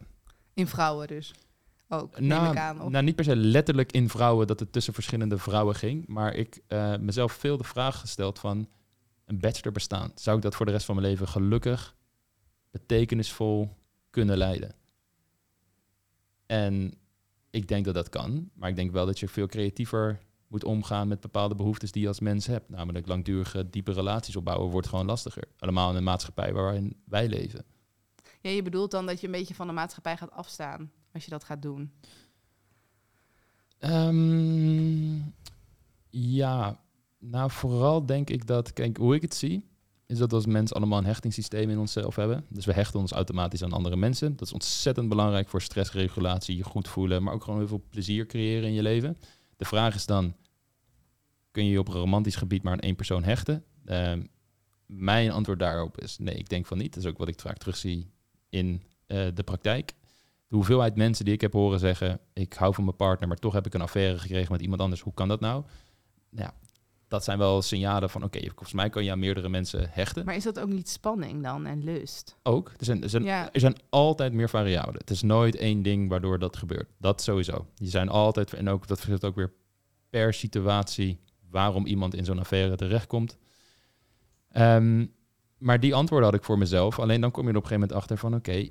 In 0.55 0.67
vrouwen 0.67 1.07
dus. 1.07 1.35
Ook, 1.89 2.21
nou, 2.21 2.57
aan. 2.57 2.91
Nou, 2.91 3.05
niet 3.05 3.15
per 3.15 3.25
se 3.25 3.37
letterlijk 3.37 3.93
in 3.93 4.09
vrouwen 4.09 4.47
dat 4.47 4.61
het 4.61 4.73
tussen 4.73 4.95
verschillende 4.95 5.39
vrouwen 5.39 5.75
ging. 5.75 6.07
Maar 6.07 6.35
ik 6.35 6.61
eh 6.67 6.97
mezelf 6.97 7.33
veel 7.33 7.57
de 7.57 7.65
vraag 7.65 8.01
gesteld 8.01 8.39
van 8.39 8.69
een 9.25 9.39
bachelor 9.39 9.73
bestaan. 9.73 10.13
Zou 10.15 10.37
ik 10.37 10.43
dat 10.43 10.55
voor 10.55 10.67
de 10.67 10.73
rest 10.73 10.85
van 10.85 10.95
mijn 10.95 11.07
leven 11.07 11.29
gelukkig, 11.29 11.97
betekenisvol 12.71 13.77
kunnen 14.11 14.37
leiden? 14.37 14.75
En 16.47 16.95
ik 17.51 17.69
denk 17.69 17.85
dat 17.85 17.95
dat 17.95 18.09
kan. 18.09 18.51
Maar 18.55 18.69
ik 18.69 18.77
denk 18.77 18.93
wel 18.93 19.07
dat 19.07 19.19
je 19.19 19.29
veel 19.29 19.47
creatiever 19.47 20.21
moet 20.53 20.65
omgaan 20.65 21.09
met 21.09 21.21
bepaalde 21.21 21.55
behoeftes 21.55 21.93
die 21.93 22.03
je 22.03 22.09
als 22.09 22.21
mens 22.21 22.47
hebt. 22.47 22.69
Namelijk 22.69 23.07
langdurige, 23.07 23.71
diepe 23.71 23.93
relaties 23.93 24.37
opbouwen 24.37 24.71
wordt 24.71 24.89
gewoon 24.89 25.07
lastiger. 25.07 25.45
Allemaal 25.59 25.91
in 25.91 25.97
een 25.97 26.03
maatschappij 26.05 26.53
waarin 26.53 26.97
wij 27.05 27.29
leven. 27.29 27.65
Ja, 28.41 28.51
je 28.51 28.63
bedoelt 28.63 28.91
dan 28.91 29.07
dat 29.07 29.21
je 29.21 29.27
een 29.27 29.33
beetje 29.33 29.55
van 29.55 29.67
de 29.67 29.73
maatschappij 29.73 30.17
gaat 30.17 30.31
afstaan 30.31 30.91
als 31.13 31.25
je 31.25 31.31
dat 31.31 31.45
gaat 31.45 31.63
doen. 31.63 31.93
Ehm, 33.79 35.17
ja, 36.11 36.81
nou 37.19 37.51
vooral 37.51 38.07
denk 38.07 38.31
ik 38.31 38.47
dat, 38.47 38.73
kijk, 38.73 38.97
hoe 38.97 39.15
ik 39.15 39.23
het 39.23 39.35
zie, 39.35 39.71
is 40.07 40.19
dat 40.19 40.31
we 40.31 40.37
als 40.37 40.47
mensen 40.47 40.77
allemaal 40.77 40.99
een 40.99 41.05
hechtingssysteem 41.05 41.71
in 41.71 41.79
onszelf 41.79 42.17
hebben. 42.17 42.45
Dus 42.49 42.65
we 42.65 42.73
hechten 42.73 43.01
ons 43.01 43.13
automatisch 43.13 43.63
aan 43.63 43.73
andere 43.73 43.97
mensen. 43.97 44.37
Dat 44.37 44.47
is 44.47 44.53
ontzettend 44.53 45.09
belangrijk 45.09 45.49
voor 45.49 45.63
stressregulatie, 45.63 46.57
je 46.57 46.65
goed 46.65 46.89
voelen, 46.89 47.23
maar 47.23 47.35
ook 47.35 47.45
gewoon 47.45 47.59
heel 47.59 47.69
veel 47.69 47.85
plezier 47.89 48.27
creëren 48.27 48.69
in 48.69 48.75
je 48.75 48.83
leven. 48.83 49.17
De 49.57 49.65
vraag 49.65 49.95
is 49.95 50.07
dan, 50.07 50.35
kun 51.53 51.65
je 51.65 51.71
je 51.71 51.79
op 51.79 51.89
een 51.89 51.95
romantisch 51.95 52.37
gebied 52.37 52.63
maar 52.63 52.73
aan 52.73 52.79
één 52.81 52.97
persoon 52.97 53.25
hechten? 53.25 53.65
Ehm, 53.85 54.23
mijn 54.87 55.31
antwoord 55.31 55.59
daarop 55.59 56.01
is 56.01 56.19
nee, 56.19 56.35
ik 56.35 56.49
denk 56.49 56.67
van 56.67 56.79
niet. 56.79 56.95
Dat 56.95 57.03
is 57.05 57.11
ook 57.11 57.19
wat 57.19 57.29
ik 57.29 57.41
vaak 57.41 57.59
terugzie 57.59 58.11
in 58.49 58.83
eh, 59.07 59.27
de 59.35 59.43
praktijk. 59.43 59.95
De 60.49 60.57
hoeveelheid 60.59 60.97
mensen 60.97 61.25
die 61.25 61.35
ik 61.35 61.41
heb 61.41 61.53
horen 61.53 61.79
zeggen: 61.79 62.21
Ik 62.33 62.53
hou 62.53 62.75
van 62.75 62.85
mijn 62.85 62.97
partner, 62.97 63.29
maar 63.29 63.37
toch 63.37 63.53
heb 63.53 63.67
ik 63.67 63.75
een 63.75 63.81
affaire 63.81 64.19
gekregen 64.19 64.53
met 64.53 64.61
iemand 64.61 64.81
anders. 64.81 65.01
Hoe 65.01 65.15
kan 65.15 65.29
dat 65.29 65.41
nou? 65.41 65.65
Ja, 66.31 66.55
dat 67.09 67.25
zijn 67.25 67.39
wel 67.39 67.63
signalen 67.63 68.11
van: 68.11 68.23
Oké, 68.25 68.41
volgens 68.41 68.73
mij 68.73 68.91
kan 68.91 69.05
je 69.05 69.11
aan 69.11 69.19
meerdere 69.19 69.49
mensen 69.49 69.89
hechten. 69.91 70.25
Maar 70.25 70.37
is 70.37 70.45
dat 70.45 70.61
ook 70.61 70.69
niet 70.69 70.89
spanning 70.89 71.43
dan 71.43 71.67
en 71.67 71.85
lust? 71.85 72.37
Ook. 72.43 72.73
Er 72.79 72.85
zijn, 72.85 73.03
er, 73.03 73.09
zijn, 73.09 73.23
Ja. 73.25 73.53
er 73.53 73.61
zijn 73.61 73.77
altijd 73.89 74.33
meer 74.33 74.49
variabelen. 74.49 75.01
Het 75.01 75.11
is 75.11 75.23
nooit 75.23 75.57
één 75.57 75.83
ding 75.83 76.09
waardoor 76.09 76.39
dat 76.39 76.57
gebeurt. 76.57 76.89
Dat 76.99 77.23
sowieso. 77.23 77.67
Je 77.75 77.89
zijn 77.89 78.09
altijd, 78.09 78.53
en 78.53 78.69
ook 78.69 78.87
dat 78.87 78.99
verschilt 78.99 79.25
ook 79.25 79.35
weer 79.37 79.53
per 80.11 80.35
situatie 80.35 81.21
waarom 81.53 81.87
iemand 81.87 82.15
in 82.15 82.25
zo'n 82.25 82.39
affaire 82.39 82.77
terechtkomt. 82.77 83.39
Ehm, 84.49 85.07
maar 85.59 85.81
die 85.81 85.95
antwoorden 85.95 86.29
had 86.29 86.39
ik 86.39 86.45
voor 86.45 86.59
mezelf. 86.59 86.99
Alleen 86.99 87.21
dan 87.21 87.31
kom 87.31 87.47
je 87.47 87.51
er 87.51 87.57
op 87.57 87.63
een 87.63 87.69
gegeven 87.69 87.89
moment 87.89 88.11
achter 88.11 88.19
van: 88.19 88.35
Oké, 88.35 88.69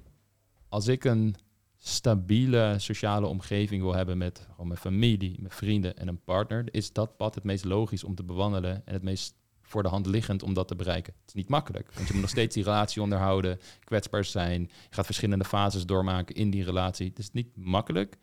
als 0.69 0.87
ik 0.87 1.03
een 1.03 1.35
stabiele 1.77 2.75
sociale 2.77 3.27
omgeving 3.27 3.81
wil 3.81 3.93
hebben 3.93 4.17
met 4.17 4.47
gewoon 4.51 4.67
mijn 4.67 4.79
familie, 4.79 5.35
mijn 5.39 5.53
vrienden 5.53 5.97
en 5.97 6.07
een 6.07 6.23
partner, 6.23 6.67
is 6.71 6.93
dat 6.93 7.17
pad 7.17 7.35
het 7.35 7.43
meest 7.43 7.65
logisch 7.65 8.03
om 8.03 8.15
te 8.15 8.23
bewandelen 8.23 8.85
en 8.85 8.93
het 8.93 9.03
meest 9.03 9.35
voor 9.61 9.83
de 9.83 9.89
hand 9.89 10.05
liggend 10.05 10.43
om 10.43 10.53
dat 10.53 10.67
te 10.67 10.75
bereiken. 10.75 11.13
Het 11.19 11.27
is 11.27 11.33
niet 11.33 11.49
makkelijk, 11.49 11.91
want 11.93 12.07
je 12.07 12.13
moet 12.13 12.21
nog 12.21 12.31
steeds 12.31 12.55
die 12.55 12.63
relatie 12.63 13.01
onderhouden, 13.07 13.59
kwetsbaar 13.83 14.25
zijn, 14.25 14.61
je 14.61 14.69
gaat 14.89 15.05
verschillende 15.05 15.45
fases 15.45 15.85
doormaken 15.85 16.35
in 16.35 16.49
die 16.49 16.63
relatie. 16.63 17.07
Het 17.07 17.19
is 17.19 17.31
niet 17.31 17.57
makkelijk, 17.57 18.17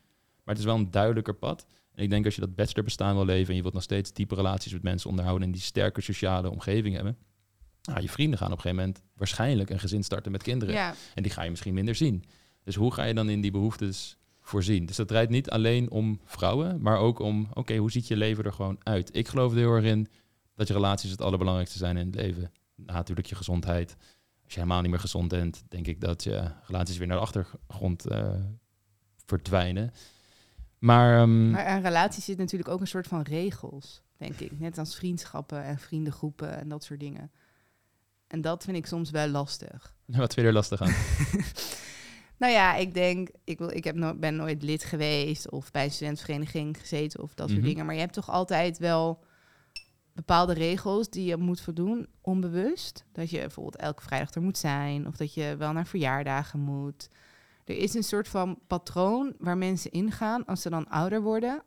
maar 0.44 0.54
het 0.54 0.58
is 0.58 0.64
wel 0.64 0.74
een 0.74 0.90
duidelijker 0.90 1.34
pad. 1.34 1.66
En 1.98 2.04
ik 2.04 2.10
denk 2.10 2.24
als 2.24 2.34
je 2.34 2.40
dat 2.40 2.54
bachelor 2.54 2.84
bestaan 2.84 3.14
wil 3.14 3.24
leven 3.24 3.48
en 3.48 3.56
je 3.56 3.62
wilt 3.62 3.74
nog 3.74 3.82
steeds 3.82 4.12
diepe 4.12 4.34
relaties 4.34 4.72
met 4.72 4.82
mensen 4.82 5.10
onderhouden 5.10 5.46
en 5.46 5.52
die 5.52 5.62
sterke 5.62 6.00
sociale 6.00 6.50
omgeving 6.50 6.94
hebben, 6.94 7.18
nou, 7.82 8.00
je 8.00 8.08
vrienden 8.08 8.38
gaan 8.38 8.52
op 8.52 8.56
een 8.56 8.62
gegeven 8.62 8.84
moment 8.84 9.04
waarschijnlijk 9.14 9.70
een 9.70 9.78
gezin 9.78 10.04
starten 10.04 10.32
met 10.32 10.42
kinderen. 10.42 10.74
Ja, 10.74 10.94
En 11.14 11.22
die 11.22 11.32
ga 11.32 11.42
je 11.42 11.50
misschien 11.50 11.74
minder 11.74 11.94
zien. 11.94 12.24
Dus 12.64 12.74
hoe 12.74 12.94
ga 12.94 13.04
je 13.04 13.14
dan 13.14 13.28
in 13.28 13.40
die 13.40 13.50
behoeftes 13.50 14.18
voorzien? 14.40 14.86
Dus 14.86 14.96
dat 14.96 15.08
draait 15.08 15.28
niet 15.30 15.50
alleen 15.50 15.90
om 15.90 16.20
vrouwen, 16.24 16.80
maar 16.80 16.98
ook 16.98 17.18
om, 17.18 17.48
oké, 17.52 17.76
hoe 17.76 17.90
ziet 17.90 18.08
je 18.08 18.16
leven 18.16 18.44
er 18.44 18.52
gewoon 18.52 18.76
uit? 18.82 19.16
Ik 19.16 19.28
geloof 19.28 19.52
er 19.52 19.58
heel 19.58 19.74
erg 19.74 19.84
in 19.84 20.08
dat 20.54 20.68
je 20.68 20.74
relaties 20.74 21.10
het 21.10 21.22
allerbelangrijkste 21.22 21.78
zijn 21.78 21.96
in 21.96 22.06
het 22.06 22.14
leven. 22.14 22.52
Na 22.74 22.92
natuurlijk 22.92 23.26
je 23.26 23.34
gezondheid. 23.34 23.96
Als 24.44 24.54
je 24.54 24.60
helemaal 24.60 24.80
niet 24.80 24.90
meer 24.90 25.00
gezond 25.00 25.28
bent, 25.28 25.64
denk 25.68 25.86
ik 25.86 26.00
dat 26.00 26.24
je 26.24 26.50
relaties 26.66 26.96
weer 26.96 27.06
naar 27.06 27.16
de 27.16 27.22
achtergrond 27.22 28.06
eh, 28.06 28.34
verdwijnen. 29.24 29.92
Maar, 30.78 31.18
ehm, 31.20 31.50
maar 31.50 31.64
aan 31.66 31.82
relaties 31.82 32.24
zit 32.24 32.38
natuurlijk 32.38 32.70
ook 32.70 32.80
een 32.80 32.86
soort 32.86 33.06
van 33.06 33.22
regels, 33.22 34.02
denk 34.16 34.40
ik. 34.40 34.58
Net 34.58 34.78
als 34.78 34.96
vriendschappen 34.96 35.62
en 35.64 35.78
vriendengroepen 35.78 36.58
en 36.58 36.68
dat 36.68 36.84
soort 36.84 37.00
dingen. 37.00 37.30
En 38.26 38.40
dat 38.40 38.64
vind 38.64 38.76
ik 38.76 38.86
soms 38.86 39.10
wel 39.10 39.28
lastig. 39.28 39.94
wat 40.06 40.34
vind 40.34 40.34
je 40.34 40.42
er 40.42 40.52
lastig 40.52 40.80
aan? 40.80 40.94
Nou 42.38 42.52
ja, 42.52 42.74
ik 42.74 42.94
denk, 42.94 43.28
ik, 43.44 43.58
wil, 43.58 43.70
ik 43.70 43.84
heb 43.84 43.96
no 43.96 44.14
ben 44.14 44.36
nooit 44.36 44.62
lid 44.62 44.84
geweest 44.84 45.50
of 45.50 45.70
bij 45.70 45.84
een 45.84 45.90
studentvereniging 45.90 46.80
gezeten 46.80 47.22
of 47.22 47.34
dat 47.34 47.48
soort 47.48 47.60
Mhm. 47.60 47.68
dingen. 47.68 47.86
Maar 47.86 47.94
je 47.94 48.00
hebt 48.00 48.12
toch 48.12 48.30
altijd 48.30 48.78
wel 48.78 49.24
bepaalde 50.12 50.52
regels 50.52 51.10
die 51.10 51.24
je 51.24 51.36
moet 51.36 51.60
voldoen, 51.60 52.06
onbewust. 52.20 53.04
Dat 53.12 53.30
je 53.30 53.38
bijvoorbeeld 53.38 53.76
elke 53.76 54.02
vrijdag 54.02 54.34
er 54.34 54.42
moet 54.42 54.58
zijn 54.58 55.06
of 55.06 55.16
dat 55.16 55.34
je 55.34 55.54
wel 55.58 55.72
naar 55.72 55.86
verjaardagen 55.86 56.60
moet. 56.60 57.08
Er 57.68 57.76
is 57.76 57.94
een 57.94 58.02
soort 58.04 58.28
van 58.28 58.58
patroon 58.66 59.34
waar 59.38 59.58
mensen 59.58 59.90
ingaan 59.90 60.44
als 60.44 60.62
ze 60.62 60.70
dan 60.70 60.88
ouder 60.88 61.22
worden. 61.22 61.62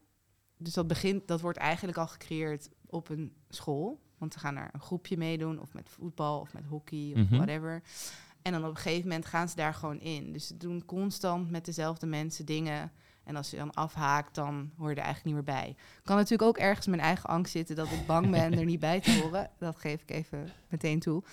Dus 0.57 0.73
dat 0.73 0.87
begint, 0.87 1.27
dat 1.27 1.41
wordt 1.41 1.57
eigenlijk 1.57 1.97
al 1.97 2.07
gecreëerd 2.07 2.69
op 2.85 3.09
een 3.09 3.33
school. 3.49 3.99
Want 4.17 4.33
ze 4.33 4.39
gaan 4.39 4.53
naar 4.53 4.69
een 4.73 4.79
groepje 4.81 5.17
meedoen, 5.17 5.59
of 5.59 5.73
met 5.73 5.89
voetbal, 5.89 6.39
of 6.39 6.53
met 6.53 6.65
hockey, 6.65 7.11
of 7.15 7.21
Mhm. 7.21 7.35
whatever. 7.35 7.81
En 8.41 8.51
dan 8.51 8.63
op 8.63 8.69
een 8.69 8.75
gegeven 8.75 9.07
moment 9.07 9.25
gaan 9.25 9.49
ze 9.49 9.55
daar 9.55 9.73
gewoon 9.73 9.99
in. 9.99 10.33
Dus 10.33 10.47
ze 10.47 10.57
doen 10.57 10.85
constant 10.85 11.49
met 11.51 11.65
dezelfde 11.65 12.05
mensen 12.05 12.45
dingen. 12.45 12.91
En 13.23 13.35
als 13.35 13.49
je 13.51 13.57
dan 13.57 13.73
afhaakt, 13.73 14.35
dan 14.35 14.71
hoor 14.77 14.89
je 14.89 14.95
er 14.95 15.03
eigenlijk 15.03 15.35
niet 15.35 15.45
meer 15.45 15.55
bij. 15.55 15.75
Kan 16.03 16.15
natuurlijk 16.15 16.41
ook 16.49 16.57
ergens 16.57 16.87
mijn 16.87 17.01
eigen 17.01 17.29
angst 17.29 17.51
zitten 17.51 17.75
dat 17.75 17.91
ik 17.91 18.05
bang 18.05 18.29
ben 18.31 18.53
er 18.53 18.65
niet 18.65 18.79
bij 18.79 18.99
te 18.99 19.19
horen. 19.21 19.49
Dat 19.57 19.75
geef 19.75 20.01
ik 20.01 20.11
even 20.11 20.49
meteen 20.69 20.99
toe. 20.99 21.23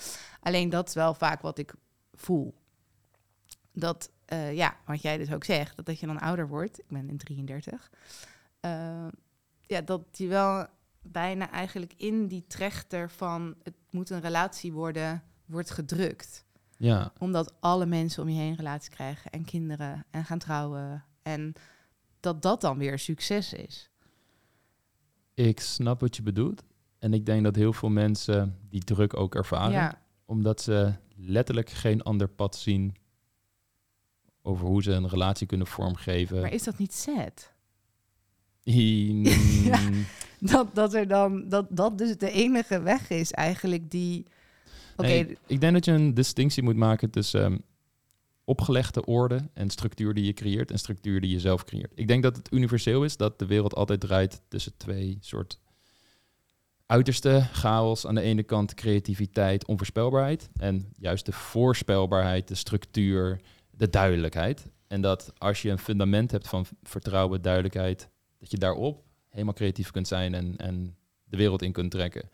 Alleen 0.41 0.69
dat 0.69 0.89
is 0.89 0.95
wel 0.95 1.15
vaak 1.15 1.41
wat 1.43 1.59
ik 1.59 1.75
voel. 2.13 2.55
Dat, 3.79 4.11
eh, 4.25 4.55
ja, 4.55 4.77
wat 4.87 5.03
jij 5.03 5.19
dus 5.19 5.33
ook 5.33 5.45
zegt, 5.45 5.77
dat, 5.77 5.87
dat 5.87 6.01
je 6.01 6.07
dan 6.07 6.19
ouder 6.21 6.49
wordt. 6.49 6.79
Ik 6.79 6.89
ben 6.89 7.09
in 7.09 7.17
33. 7.17 7.91
eh, 8.61 9.07
ja, 9.61 9.81
dat 9.81 10.03
je 10.13 10.27
wel 10.27 10.67
bijna 11.03 11.51
eigenlijk 11.51 11.93
in 11.97 12.27
die 12.27 12.45
trechter 12.47 13.11
van 13.11 13.55
het 13.63 13.75
moet 13.91 14.11
een 14.11 14.21
relatie 14.21 14.73
worden, 14.73 15.23
wordt 15.47 15.71
gedrukt. 15.71 16.45
Ja, 16.77 17.13
Omdat 17.19 17.55
alle 17.61 17.87
mensen 17.87 18.23
om 18.23 18.29
je 18.29 18.39
heen 18.39 18.51
een 18.51 18.57
relatie 18.57 18.91
krijgen 18.91 19.31
en 19.31 19.45
kinderen 19.45 20.05
en 20.11 20.25
gaan 20.25 20.39
trouwen. 20.39 21.05
En 21.23 21.53
dat 22.21 22.43
dat 22.43 22.61
dan 22.61 22.79
weer 22.79 22.99
succes 22.99 23.53
is. 23.53 23.91
ik 25.35 25.61
snap 25.61 26.01
wat 26.01 26.17
je 26.17 26.23
bedoelt. 26.23 26.63
En 26.99 27.13
ik 27.13 27.27
denk 27.27 27.45
dat 27.45 27.55
heel 27.57 27.73
veel 27.73 27.89
mensen 27.89 28.59
die 28.69 28.85
druk 28.85 29.17
ook 29.17 29.35
ervaren. 29.35 29.73
Ja, 29.73 30.03
Omdat 30.25 30.61
ze 30.61 30.93
letterlijk 31.17 31.71
geen 31.71 32.03
ander 32.03 32.29
pad 32.29 32.57
zien 32.57 32.97
over 34.49 34.67
hoe 34.67 34.83
ze 34.83 34.93
een 34.93 35.09
relatie 35.09 35.47
kunnen 35.47 35.67
vormgeven. 35.67 36.41
maar 36.41 36.53
is 36.53 36.63
dat 36.63 36.79
niet 36.79 36.95
sad? 36.95 37.53
Hmm, 38.63 39.25
Ja. 39.71 39.81
Dat, 40.41 40.75
dat 40.75 40.95
er 40.95 41.09
dan, 41.09 41.49
dat, 41.49 41.67
dat 41.71 41.99
dus 41.99 42.17
de 42.17 42.31
enige 42.31 42.81
weg 42.81 43.11
is 43.11 43.33
eigenlijk 43.33 43.91
die. 43.91 44.27
Oké, 44.97 45.09
Nee, 45.09 45.39
ik 45.47 45.61
denk 45.61 45.73
dat 45.73 45.85
je 45.85 45.93
een 45.93 46.15
distinctie 46.15 46.63
moet 46.63 46.77
maken 46.77 47.11
tussen 47.11 47.45
ehm, 47.45 47.59
opgelegde 48.45 49.05
orde 49.05 49.49
en 49.55 49.71
structuur 49.71 50.15
die 50.15 50.25
je 50.25 50.33
creëert 50.33 50.71
en 50.71 50.79
structuur 50.79 51.21
die 51.21 51.31
je 51.31 51.41
zelf 51.41 51.65
creëert. 51.65 51.93
Ik 51.95 52.09
denk 52.09 52.23
dat 52.23 52.37
het 52.37 52.53
universeel 52.53 53.05
is 53.05 53.17
dat 53.17 53.39
de 53.39 53.47
wereld 53.47 53.75
altijd 53.75 54.01
draait 54.01 54.41
tussen 54.49 54.77
twee 54.77 55.19
soort 55.21 55.61
uiterste 56.87 57.49
chaos. 57.53 58.07
Aan 58.07 58.15
de 58.15 58.21
ene 58.21 58.43
kant 58.43 58.75
creativiteit, 58.75 59.67
onvoorspelbaarheid 59.67 60.49
en 60.57 60.93
juist 60.97 61.27
de 61.27 61.33
voorspelbaarheid, 61.33 62.49
de 62.49 62.55
structuur, 62.55 63.41
de 63.79 63.89
duidelijkheid. 63.89 64.71
En 64.87 65.01
dat 65.01 65.33
als 65.39 65.63
je 65.63 65.71
een 65.71 65.79
fundament 65.79 66.31
hebt 66.31 66.49
van 66.49 66.67
vertrouwen, 66.83 67.43
duidelijkheid, 67.43 68.09
dat 68.39 68.51
je 68.51 68.59
daarop 68.59 69.05
helemaal 69.29 69.55
creatief 69.55 69.91
kunt 69.91 70.09
zijn 70.09 70.35
en, 70.35 70.57
en 70.57 70.97
de 71.25 71.37
wereld 71.37 71.63
in 71.63 71.73
kunt 71.73 71.91
trekken. 71.91 72.29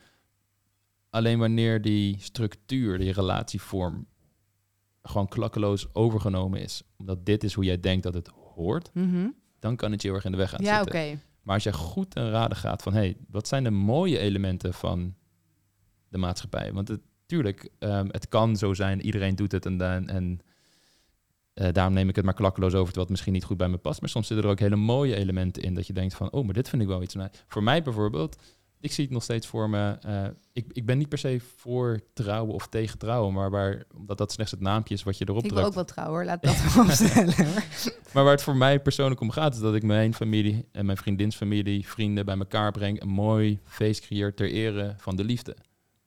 Alleen 1.11 1.39
wanneer 1.39 1.83
die 1.83 2.17
structuur, 2.19 2.99
die 2.99 3.13
relatievorm, 3.13 4.07
gewoon 5.03 5.29
klakkeloos 5.29 5.95
overgenomen 5.95 6.61
is, 6.61 6.83
omdat 6.97 7.27
dit 7.27 7.45
is 7.45 7.55
hoe 7.55 7.65
jij 7.65 7.81
denkt 7.81 8.03
dat 8.03 8.15
het 8.15 8.29
hoort, 8.29 8.91
mhm. 8.95 9.29
dan 9.59 9.77
kan 9.77 9.93
het 9.93 10.03
je 10.03 10.09
heel 10.09 10.17
erg 10.17 10.25
in 10.25 10.33
de 10.33 10.37
weg 10.37 10.51
gaan 10.51 10.65
ja, 10.65 10.77
zitten. 10.83 11.01
oké. 11.01 11.19
Maar 11.43 11.55
als 11.55 11.65
jij 11.65 11.73
goed 11.73 12.11
ten 12.11 12.31
raden 12.31 12.57
gaat 12.57 12.83
van, 12.83 12.93
hé, 12.93 12.99
hey, 12.99 13.17
wat 13.29 13.49
zijn 13.49 13.65
de 13.65 13.71
mooie 13.71 14.19
elementen 14.19 14.75
van 14.75 15.15
de 16.09 16.19
maatschappij? 16.19 16.73
Want 16.73 16.89
het, 16.89 17.01
tuurlijk, 17.27 17.69
ehm, 17.79 18.07
het 18.11 18.29
kan 18.29 18.57
zo 18.57 18.75
zijn, 18.75 19.01
iedereen 19.01 19.37
doet 19.37 19.53
het 19.53 19.67
en, 19.67 19.77
dan- 19.77 20.09
en 20.09 20.41
eh, 21.55 21.69
daarom 21.73 21.95
neem 21.95 22.09
ik 22.09 22.17
het 22.17 22.25
maar 22.25 22.35
klakkeloos 22.35 22.73
over, 22.73 22.85
terwijl 22.85 23.03
het 23.05 23.11
misschien 23.11 23.33
niet 23.33 23.45
goed 23.45 23.57
bij 23.57 23.69
me 23.69 23.77
past. 23.77 24.01
Maar 24.01 24.11
soms 24.11 24.27
zitten 24.27 24.47
er 24.47 24.53
ook 24.53 24.59
hele 24.59 24.77
mooie 24.77 25.17
elementen 25.17 25.63
in, 25.63 25.75
dat 25.75 25.87
je 25.87 25.93
denkt 25.93 26.15
van, 26.15 26.33
oh, 26.33 26.45
maar 26.45 26.55
dit 26.55 26.69
vind 26.69 26.83
ik 26.83 26.89
wel 26.89 27.03
iets. 27.03 27.15
Nou, 27.15 27.29
voor 27.49 27.63
mij 27.63 27.83
bijvoorbeeld, 27.83 28.37
ik 28.81 28.93
zie 28.93 29.05
het 29.05 29.13
nog 29.13 29.23
steeds 29.23 29.47
voor 29.47 29.71
me, 29.71 29.97
eh, 30.01 30.25
ik, 30.53 30.67
ik 30.73 30.87
ben 30.87 30.99
niet 30.99 31.09
per 31.09 31.19
se 31.19 31.41
voor 31.57 32.01
trouwen 32.13 32.55
of 32.55 32.67
tegen 32.69 32.99
trouwen, 32.99 33.33
maar 33.33 33.51
waar, 33.51 33.85
omdat 33.97 34.19
dat 34.19 34.33
slechts 34.33 34.53
het 34.53 34.61
naampje 34.61 34.95
is 34.95 35.03
wat 35.03 35.19
je 35.19 35.25
erop 35.29 35.45
Ik 35.45 35.49
drukt. 35.49 35.59
wil 35.61 35.69
ook 35.69 35.75
wel 35.75 35.85
trouwen, 35.85 36.25
laat 36.25 36.43
dat 36.47 36.55
gewoon 36.55 36.91
stellen. 36.91 37.37
hoor. 37.37 37.63
Maar 38.13 38.23
waar 38.25 38.33
het 38.33 38.43
voor 38.43 38.57
mij 38.57 38.81
persoonlijk 38.81 39.21
om 39.21 39.31
gaat, 39.31 39.55
is 39.55 39.61
dat 39.61 39.75
ik 39.75 39.83
mijn 39.83 40.15
familie 40.15 40.69
en 40.73 40.87
mijn 40.87 40.99
vriendinsfamilie, 40.99 41.89
vrienden 41.89 42.25
bij 42.25 42.39
elkaar 42.39 42.73
breng. 42.73 43.03
Een 43.03 43.09
mooi 43.09 43.61
feest 43.65 44.01
creëer 44.01 44.35
ter 44.35 44.51
ere 44.51 44.95
van 44.97 45.17
de 45.17 45.25
liefde. 45.25 45.57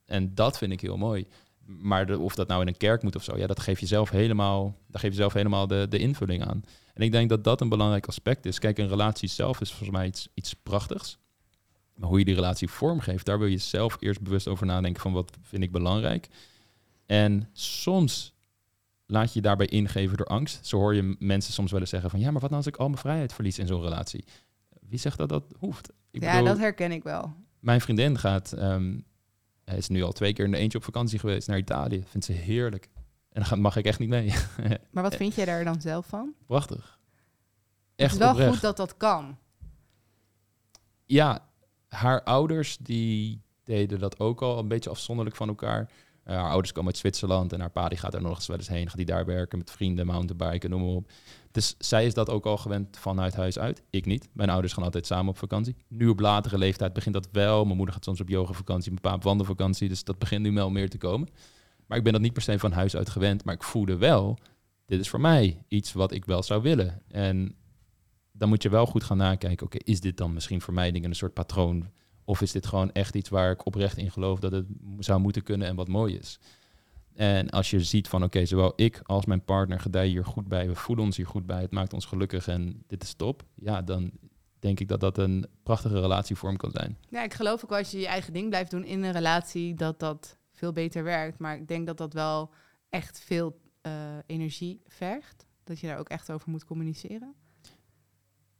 En 0.04 0.34
dat 0.34 0.58
vind 0.58 0.72
ik 0.72 0.80
heel 0.80 0.96
mooi. 0.96 1.26
Maar 1.68 2.06
de- 2.06 2.18
of 2.18 2.34
dat 2.34 2.48
nou 2.48 2.60
in 2.60 2.66
een 2.68 2.76
kerk 2.76 3.02
moet 3.02 3.16
of 3.16 3.22
zo, 3.22 3.36
ja, 3.36 3.46
dat 3.46 3.60
geef 3.60 3.80
je 3.80 3.86
zelf 3.86 4.10
helemaal, 4.10 4.76
daar 4.86 5.00
geef 5.00 5.10
je 5.10 5.16
zelf 5.16 5.32
helemaal 5.32 5.66
de, 5.66 5.86
de 5.88 5.98
invulling 5.98 6.44
aan. 6.44 6.62
En 6.94 7.02
ik 7.02 7.12
denk 7.12 7.28
dat 7.28 7.44
dat 7.44 7.60
een 7.60 7.68
belangrijk 7.68 8.06
aspect 8.06 8.46
is. 8.46 8.58
Kijk, 8.58 8.78
een 8.78 8.88
relatie 8.88 9.28
zelf 9.28 9.60
is 9.60 9.68
volgens 9.68 9.90
mij 9.98 10.06
iets, 10.06 10.28
iets 10.34 10.54
prachtigs. 10.54 11.18
Maar 11.94 12.08
hoe 12.08 12.18
je 12.18 12.24
die 12.24 12.34
relatie 12.34 12.68
vormgeeft, 12.68 13.26
daar 13.26 13.38
wil 13.38 13.46
je 13.46 13.58
zelf 13.58 13.96
eerst 14.00 14.20
bewust 14.20 14.48
over 14.48 14.66
nadenken 14.66 15.02
van 15.02 15.12
wat 15.12 15.36
vind 15.42 15.62
ik 15.62 15.72
belangrijk. 15.72 16.28
En 17.06 17.48
soms 17.52 18.34
laat 19.06 19.28
je 19.28 19.34
je 19.34 19.40
daarbij 19.40 19.66
ingeven 19.66 20.16
door 20.16 20.26
angst. 20.26 20.66
Zo 20.66 20.76
hoor 20.78 20.94
je 20.94 21.16
mensen 21.18 21.52
soms 21.52 21.70
wel 21.70 21.80
eens 21.80 21.90
zeggen 21.90 22.10
van... 22.10 22.20
ja, 22.20 22.30
maar 22.30 22.40
wat 22.40 22.50
nou 22.50 22.62
als 22.62 22.72
ik 22.72 22.76
al 22.76 22.88
mijn 22.88 23.00
vrijheid 23.00 23.32
verlies 23.32 23.58
in 23.58 23.66
zo'n 23.66 23.82
relatie? 23.82 24.24
Wie 24.80 24.98
zegt 24.98 25.18
dat 25.18 25.28
dat 25.28 25.44
hoeft? 25.58 25.92
Ik 26.10 26.22
ja, 26.22 26.30
bedoel, 26.32 26.46
dat 26.46 26.58
herken 26.58 26.92
ik 26.92 27.02
wel. 27.02 27.34
Mijn 27.58 27.80
vriendin 27.80 28.18
gaat... 28.18 28.52
ehm, 28.52 28.98
hij 29.68 29.76
is 29.78 29.88
nu 29.88 30.02
al 30.02 30.12
twee 30.12 30.32
keer 30.32 30.44
in 30.44 30.50
de 30.50 30.56
eentje 30.56 30.78
op 30.78 30.84
vakantie 30.84 31.18
geweest 31.18 31.48
naar 31.48 31.58
Italië. 31.58 32.04
Vindt 32.06 32.26
ze 32.26 32.32
heerlijk. 32.32 32.88
En 33.32 33.44
dan 33.48 33.60
mag 33.60 33.76
ik 33.76 33.84
echt 33.84 33.98
niet 33.98 34.08
mee. 34.08 34.34
Maar 34.92 35.02
wat 35.02 35.16
vind 35.16 35.34
jij 35.34 35.44
daar 35.44 35.64
dan 35.64 35.80
zelf 35.80 36.06
van? 36.06 36.34
Prachtig. 36.46 36.98
Het 37.90 38.06
Echt 38.06 38.12
is 38.12 38.18
wel 38.18 38.30
oprecht. 38.30 38.50
goed 38.50 38.60
dat 38.60 38.76
dat 38.76 38.96
kan. 38.96 39.38
Ja, 41.04 41.48
haar 41.88 42.22
ouders 42.22 42.76
die 42.76 43.42
deden 43.64 43.98
dat 43.98 44.18
ook 44.18 44.42
al 44.42 44.58
een 44.58 44.68
beetje 44.68 44.90
afzonderlijk 44.90 45.36
van 45.36 45.48
elkaar. 45.48 45.90
Eh, 46.22 46.36
haar 46.36 46.50
ouders 46.50 46.72
komen 46.72 46.90
uit 46.90 47.00
Zwitserland 47.00 47.52
en 47.52 47.60
haar 47.60 47.70
pa 47.70 47.88
die 47.88 47.98
gaat 47.98 48.14
er 48.14 48.22
nog 48.22 48.36
eens 48.36 48.46
wel 48.46 48.56
eens 48.56 48.68
heen. 48.68 48.86
Gaat 48.88 48.96
die 48.96 49.06
daar 49.06 49.24
werken 49.24 49.58
met 49.58 49.70
vrienden, 49.70 50.06
mountainbiken, 50.06 50.70
noem 50.70 50.80
maar 50.80 50.90
op. 50.90 51.10
Dus 51.50 51.74
zij 51.78 52.06
is 52.06 52.14
dat 52.14 52.30
ook 52.30 52.46
al 52.46 52.56
gewend 52.56 52.96
vanuit 52.96 53.34
huis 53.34 53.58
uit. 53.58 53.82
Ik 53.90 54.06
niet. 54.06 54.28
Mijn 54.32 54.50
ouders 54.50 54.72
gaan 54.72 54.84
altijd 54.84 55.06
samen 55.06 55.28
op 55.28 55.38
vakantie. 55.38 55.76
Nu 55.88 56.08
op 56.08 56.20
latere 56.20 56.58
leeftijd 56.58 56.92
begint 56.92 57.14
dat 57.14 57.28
wel. 57.32 57.64
Mijn 57.64 57.76
moeder 57.76 57.94
gaat 57.94 58.04
soms 58.04 58.20
op 58.20 58.28
yogavakantie, 58.28 58.90
mijn 58.90 59.02
pa 59.02 59.14
op 59.14 59.22
wandelvakantie. 59.22 59.88
Dus 59.88 60.04
dat 60.04 60.18
begint 60.18 60.42
nu 60.42 60.52
wel 60.52 60.70
meer 60.70 60.90
te 60.90 60.98
komen. 60.98 61.28
Maar 61.86 61.98
ik 61.98 62.04
ben 62.04 62.12
dat 62.12 62.22
niet 62.22 62.32
per 62.32 62.42
se 62.42 62.58
van 62.58 62.72
huis 62.72 62.96
uit 62.96 63.10
gewend. 63.10 63.44
Maar 63.44 63.54
ik 63.54 63.62
voelde 63.62 63.96
wel, 63.96 64.38
dit 64.86 65.00
is 65.00 65.08
voor 65.08 65.20
mij 65.20 65.62
iets 65.68 65.92
wat 65.92 66.12
ik 66.12 66.24
wel 66.24 66.42
zou 66.42 66.62
willen. 66.62 67.02
En 67.08 67.56
dan 68.32 68.48
moet 68.48 68.62
je 68.62 68.68
wel 68.68 68.86
goed 68.86 69.04
gaan 69.04 69.16
nakijken. 69.16 69.66
Oké, 69.66 69.78
is 69.78 70.00
dit 70.00 70.16
dan 70.16 70.32
misschien 70.32 70.60
voor 70.60 70.74
mij 70.74 70.94
een 70.94 71.14
soort 71.14 71.34
patroon? 71.34 71.90
Of 72.24 72.40
is 72.40 72.52
dit 72.52 72.66
gewoon 72.66 72.92
echt 72.92 73.14
iets 73.14 73.28
waar 73.28 73.50
ik 73.50 73.66
oprecht 73.66 73.96
in 73.96 74.10
geloof 74.10 74.40
dat 74.40 74.52
het 74.52 74.66
zou 74.98 75.20
moeten 75.20 75.42
kunnen 75.42 75.68
en 75.68 75.76
wat 75.76 75.88
mooi 75.88 76.16
is? 76.16 76.38
En 77.18 77.50
als 77.50 77.70
je 77.70 77.84
ziet 77.84 78.08
van 78.08 78.24
oké, 78.24 78.46
zowel 78.46 78.72
ik 78.76 79.00
als 79.02 79.26
mijn 79.26 79.44
partner 79.44 79.80
gedijen 79.80 80.10
hier 80.10 80.24
goed 80.24 80.48
bij, 80.48 80.68
we 80.68 80.74
voelen 80.74 81.04
ons 81.04 81.16
hier 81.16 81.26
goed 81.26 81.46
bij, 81.46 81.60
het 81.60 81.70
maakt 81.70 81.92
ons 81.92 82.04
gelukkig 82.04 82.48
en 82.48 82.84
dit 82.86 83.02
is 83.02 83.14
top. 83.14 83.44
Ja, 83.54 83.82
dan 83.82 84.10
denk 84.58 84.80
ik 84.80 84.88
dat 84.88 85.00
dat 85.00 85.18
een 85.18 85.46
prachtige 85.62 86.00
relatievorm 86.00 86.56
kan 86.56 86.70
zijn. 86.70 86.98
Ja, 87.08 87.22
ik 87.22 87.34
geloof 87.34 87.64
ook 87.64 87.72
als 87.72 87.90
je 87.90 87.98
je 87.98 88.06
eigen 88.06 88.32
ding 88.32 88.48
blijft 88.48 88.70
doen 88.70 88.84
in 88.84 89.02
een 89.02 89.12
relatie, 89.12 89.74
dat 89.74 90.00
dat 90.00 90.38
veel 90.52 90.72
beter 90.72 91.04
werkt. 91.04 91.38
Maar 91.38 91.56
ik 91.56 91.68
denk 91.68 91.86
dat 91.86 91.96
dat 91.96 92.12
wel 92.12 92.50
echt 92.88 93.20
veel 93.20 93.60
eh, 93.80 93.92
energie 94.26 94.82
vergt. 94.86 95.46
Dat 95.64 95.80
je 95.80 95.86
daar 95.86 95.98
ook 95.98 96.08
echt 96.08 96.30
over 96.30 96.50
moet 96.50 96.64
communiceren. 96.64 97.34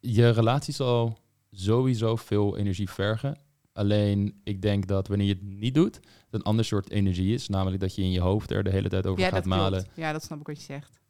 Je 0.00 0.30
relatie 0.30 0.74
zal 0.74 1.18
sowieso 1.50 2.16
veel 2.16 2.56
energie 2.56 2.90
vergen. 2.90 3.40
Alleen 3.78 4.40
ik 4.44 4.62
denk 4.62 4.86
dat 4.86 5.08
wanneer 5.08 5.26
je 5.26 5.32
het 5.32 5.42
niet 5.42 5.74
doet, 5.74 5.94
het 5.94 6.04
een 6.30 6.42
ander 6.42 6.64
soort 6.64 6.90
energie 6.90 7.34
is. 7.34 7.48
Namelijk 7.48 7.80
dat 7.80 7.94
je 7.94 8.02
in 8.02 8.10
je 8.10 8.20
hoofd 8.20 8.50
er 8.50 8.64
de 8.64 8.70
hele 8.70 8.88
tijd 8.88 9.06
over 9.06 9.20
ja, 9.20 9.28
gaat 9.28 9.34
dat 9.34 9.44
malen. 9.44 9.82
klopt. 9.82 9.96
Ja, 9.96 10.12
dat 10.12 10.22
snap 10.22 10.40
ik 10.40 10.46
wat 10.46 10.56
je 10.56 10.62
zegt. 10.62 11.00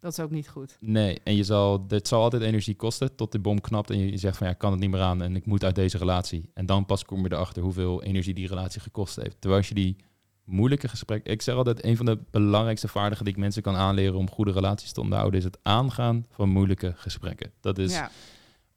Dat 0.00 0.12
is 0.12 0.20
ook 0.20 0.30
niet 0.30 0.48
goed. 0.48 0.76
Nee, 0.80 1.20
en 1.24 1.36
je 1.36 1.44
zal, 1.44 1.84
het 1.88 2.08
zal 2.08 2.22
altijd 2.22 2.42
energie 2.42 2.74
kosten 2.74 3.16
tot 3.16 3.32
de 3.32 3.38
bom 3.38 3.60
knapt 3.60 3.90
en 3.90 3.98
je 3.98 4.16
zegt 4.16 4.36
van 4.36 4.46
ja, 4.46 4.52
ik 4.52 4.58
kan 4.58 4.70
het 4.70 4.80
niet 4.80 4.90
meer 4.90 5.00
aan 5.00 5.22
en 5.22 5.36
ik 5.36 5.46
moet 5.46 5.64
uit 5.64 5.74
deze 5.74 5.98
relatie. 5.98 6.50
En 6.54 6.66
dan 6.66 6.86
pas 6.86 7.04
kom 7.04 7.22
je 7.22 7.32
erachter 7.32 7.62
hoeveel 7.62 8.02
energie 8.02 8.34
die 8.34 8.48
relatie 8.48 8.80
gekost 8.80 9.16
heeft. 9.16 9.36
Terwijl 9.38 9.60
als 9.60 9.68
je 9.68 9.74
die 9.74 9.96
moeilijke 10.44 10.88
gesprekken, 10.88 11.32
ik 11.32 11.42
zeg 11.42 11.54
altijd, 11.54 11.84
een 11.84 11.96
van 11.96 12.06
de 12.06 12.18
belangrijkste 12.30 12.88
vaardigheden 12.88 13.24
die 13.24 13.34
ik 13.34 13.40
mensen 13.40 13.62
kan 13.62 13.76
aanleren 13.76 14.18
om 14.18 14.30
goede 14.30 14.52
relaties 14.52 14.92
te 14.92 15.00
onderhouden, 15.00 15.38
is 15.38 15.44
het 15.44 15.58
aangaan 15.62 16.24
van 16.30 16.48
moeilijke 16.48 16.92
gesprekken. 16.96 17.52
Dat 17.60 17.78
is, 17.78 17.92
ja. 17.92 18.10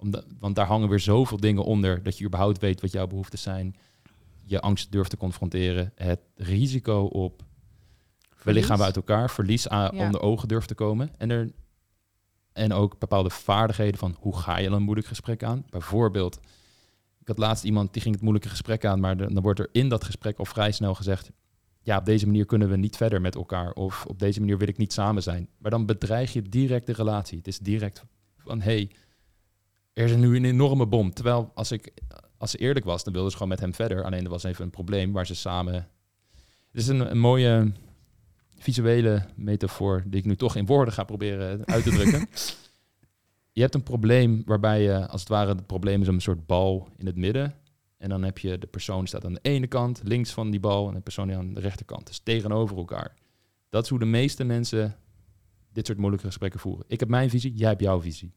Omdat, 0.01 0.25
want 0.39 0.55
daar 0.55 0.65
hangen 0.65 0.89
weer 0.89 0.99
zoveel 0.99 1.37
dingen 1.39 1.63
onder 1.63 2.03
dat 2.03 2.17
je 2.17 2.25
überhaupt 2.25 2.61
weet 2.61 2.81
wat 2.81 2.91
jouw 2.91 3.07
behoeften 3.07 3.39
zijn. 3.39 3.75
Je 4.43 4.59
angst 4.59 4.91
durft 4.91 5.09
te 5.09 5.17
confronteren, 5.17 5.91
het 5.95 6.19
risico 6.35 7.03
op 7.03 7.43
Wellicht 8.43 8.67
gaan 8.67 8.77
we 8.77 8.83
uit 8.83 8.95
elkaar, 8.95 9.29
verlies 9.29 9.67
aan, 9.67 9.95
Ja. 9.95 10.05
onder 10.05 10.21
ogen 10.21 10.47
durft 10.47 10.67
te 10.67 10.75
komen. 10.75 11.09
En, 11.17 11.29
er, 11.29 11.51
en 12.53 12.73
ook 12.73 12.99
bepaalde 12.99 13.29
vaardigheden 13.29 13.99
van 13.99 14.15
hoe 14.19 14.37
ga 14.37 14.57
je 14.57 14.69
een 14.69 14.81
moeilijk 14.83 15.07
gesprek 15.07 15.43
aan. 15.43 15.65
Bijvoorbeeld, 15.69 16.39
ik 17.19 17.27
had 17.27 17.37
laatst 17.37 17.63
iemand 17.63 17.93
die 17.93 18.01
ging 18.01 18.13
het 18.13 18.23
moeilijke 18.23 18.49
gesprek 18.49 18.85
aan, 18.85 18.99
maar 18.99 19.17
de- 19.17 19.33
dan 19.33 19.43
wordt 19.43 19.59
er 19.59 19.69
in 19.71 19.89
dat 19.89 20.03
gesprek 20.03 20.37
al 20.37 20.45
vrij 20.45 20.71
snel 20.71 20.95
gezegd, 20.95 21.31
ja, 21.81 21.97
op 21.97 22.05
deze 22.05 22.25
manier 22.25 22.45
kunnen 22.45 22.69
we 22.69 22.77
niet 22.77 22.97
verder 22.97 23.21
met 23.21 23.35
elkaar. 23.35 23.71
Of 23.73 24.05
op 24.05 24.19
deze 24.19 24.39
manier 24.39 24.57
wil 24.57 24.67
ik 24.67 24.77
niet 24.77 24.93
samen 24.93 25.23
zijn. 25.23 25.47
Maar 25.57 25.71
dan 25.71 25.85
bedreig 25.85 26.33
je 26.33 26.41
direct 26.41 26.85
de 26.85 26.93
relatie. 26.93 27.37
Het 27.37 27.47
is 27.47 27.59
direct 27.59 28.03
van, 28.37 28.61
hey, 28.61 28.91
er 29.93 30.05
is 30.05 30.15
nu 30.15 30.35
een 30.35 30.45
enorme 30.45 30.87
bom. 30.87 31.13
Terwijl 31.13 31.51
als 31.53 31.71
ik, 31.71 31.93
als 32.37 32.51
ze 32.51 32.57
eerlijk 32.57 32.85
was, 32.85 33.03
dan 33.03 33.13
wilde 33.13 33.29
ze 33.29 33.33
gewoon 33.33 33.51
met 33.51 33.59
hem 33.59 33.73
verder. 33.73 34.03
Alleen 34.03 34.23
er 34.23 34.29
was 34.29 34.43
even 34.43 34.63
een 34.63 34.69
probleem 34.69 35.11
waar 35.11 35.25
ze 35.25 35.35
samen... 35.35 35.73
Het 36.71 36.81
is 36.81 36.87
een, 36.87 37.11
een 37.11 37.19
mooie 37.19 37.71
visuele 38.57 39.25
metafoor 39.35 40.03
die 40.05 40.19
ik 40.19 40.25
nu 40.25 40.35
toch 40.35 40.55
in 40.55 40.65
woorden 40.65 40.93
ga 40.93 41.03
proberen 41.03 41.65
uit 41.65 41.83
te 41.83 41.89
drukken. 41.89 42.27
je 43.57 43.61
hebt 43.61 43.75
een 43.75 43.83
probleem 43.83 44.41
waarbij 44.45 44.81
je, 44.81 45.07
als 45.07 45.19
het 45.19 45.29
ware, 45.29 45.49
het 45.49 45.67
probleem 45.67 46.01
is 46.01 46.07
een 46.07 46.21
soort 46.21 46.45
bal 46.45 46.87
in 46.97 47.05
het 47.05 47.15
midden. 47.15 47.55
En 47.97 48.09
dan 48.09 48.23
heb 48.23 48.37
je 48.37 48.57
de 48.57 48.67
persoon 48.67 48.99
die 48.99 49.07
staat 49.07 49.25
aan 49.25 49.33
de 49.33 49.39
ene 49.41 49.67
kant, 49.67 50.01
links 50.03 50.31
van 50.31 50.51
die 50.51 50.59
bal, 50.59 50.87
en 50.87 50.93
de 50.93 51.01
persoon 51.01 51.27
die 51.27 51.37
aan 51.37 51.53
de 51.53 51.59
rechterkant. 51.59 52.07
Dus 52.07 52.19
tegenover 52.19 52.77
elkaar. 52.77 53.15
Dat 53.69 53.83
is 53.83 53.89
hoe 53.89 53.99
de 53.99 54.05
meeste 54.05 54.43
mensen 54.43 54.95
dit 55.71 55.85
soort 55.85 55.97
moeilijke 55.97 56.25
gesprekken 56.25 56.59
voeren. 56.59 56.85
Ik 56.87 56.99
heb 56.99 57.09
mijn 57.09 57.29
visie, 57.29 57.53
jij 57.53 57.69
hebt 57.69 57.81
jouw 57.81 58.01
visie. 58.01 58.33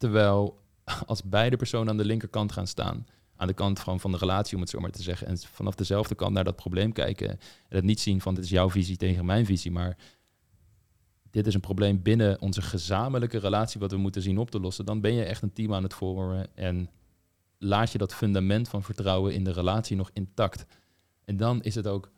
Terwijl 0.00 0.60
als 1.06 1.22
beide 1.22 1.56
personen 1.56 1.88
aan 1.88 1.96
de 1.96 2.04
linkerkant 2.04 2.52
gaan 2.52 2.66
staan, 2.66 3.06
aan 3.36 3.46
de 3.46 3.54
kant 3.54 3.80
van, 3.80 4.00
van 4.00 4.10
de 4.10 4.18
relatie, 4.18 4.54
om 4.54 4.60
het 4.60 4.70
zo 4.70 4.80
maar 4.80 4.90
te 4.90 5.02
zeggen, 5.02 5.26
en 5.26 5.38
vanaf 5.38 5.74
dezelfde 5.74 6.14
kant 6.14 6.32
naar 6.32 6.44
dat 6.44 6.56
probleem 6.56 6.92
kijken, 6.92 7.28
en 7.28 7.38
het 7.68 7.84
niet 7.84 8.00
zien 8.00 8.20
van 8.20 8.34
dit 8.34 8.44
is 8.44 8.50
jouw 8.50 8.70
visie 8.70 8.96
tegen 8.96 9.24
mijn 9.24 9.46
visie, 9.46 9.70
maar 9.70 9.96
dit 11.30 11.46
is 11.46 11.54
een 11.54 11.60
probleem 11.60 12.02
binnen 12.02 12.40
onze 12.40 12.62
gezamenlijke 12.62 13.38
relatie 13.38 13.80
wat 13.80 13.90
we 13.90 13.96
moeten 13.96 14.22
zien 14.22 14.38
op 14.38 14.50
te 14.50 14.60
lossen, 14.60 14.84
dan 14.84 15.00
ben 15.00 15.14
je 15.14 15.24
echt 15.24 15.42
een 15.42 15.52
team 15.52 15.74
aan 15.74 15.82
het 15.82 15.94
vormen 15.94 16.56
en 16.56 16.90
laat 17.58 17.92
je 17.92 17.98
dat 17.98 18.14
fundament 18.14 18.68
van 18.68 18.82
vertrouwen 18.82 19.34
in 19.34 19.44
de 19.44 19.52
relatie 19.52 19.96
nog 19.96 20.10
intact. 20.12 20.66
En 21.24 21.36
dan 21.36 21.62
is 21.62 21.74
het 21.74 21.86
ook 21.86 22.10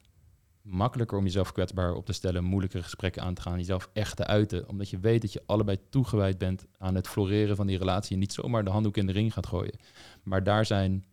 makkelijker 0.62 1.18
om 1.18 1.24
jezelf 1.24 1.52
kwetsbaar 1.52 1.94
op 1.94 2.06
te 2.06 2.12
stellen, 2.12 2.44
moeilijke 2.44 2.82
gesprekken 2.82 3.22
aan 3.22 3.34
te 3.34 3.42
gaan, 3.42 3.56
jezelf 3.56 3.90
echt 3.92 4.16
te 4.16 4.26
uiten, 4.26 4.68
omdat 4.68 4.90
je 4.90 4.98
weet 4.98 5.20
dat 5.20 5.32
je 5.32 5.42
allebei 5.46 5.78
toegewijd 5.90 6.38
bent 6.38 6.66
aan 6.78 6.94
het 6.94 7.08
floreren 7.08 7.56
van 7.56 7.66
die 7.66 7.78
relatie 7.78 8.12
en 8.12 8.18
niet 8.18 8.32
zomaar 8.32 8.64
de 8.64 8.70
handdoek 8.70 8.96
in 8.96 9.06
de 9.06 9.12
ring 9.12 9.32
gaat 9.32 9.46
gooien. 9.46 9.78
Maar 10.22 10.44
daar 10.44 10.66
zijn 10.66 11.04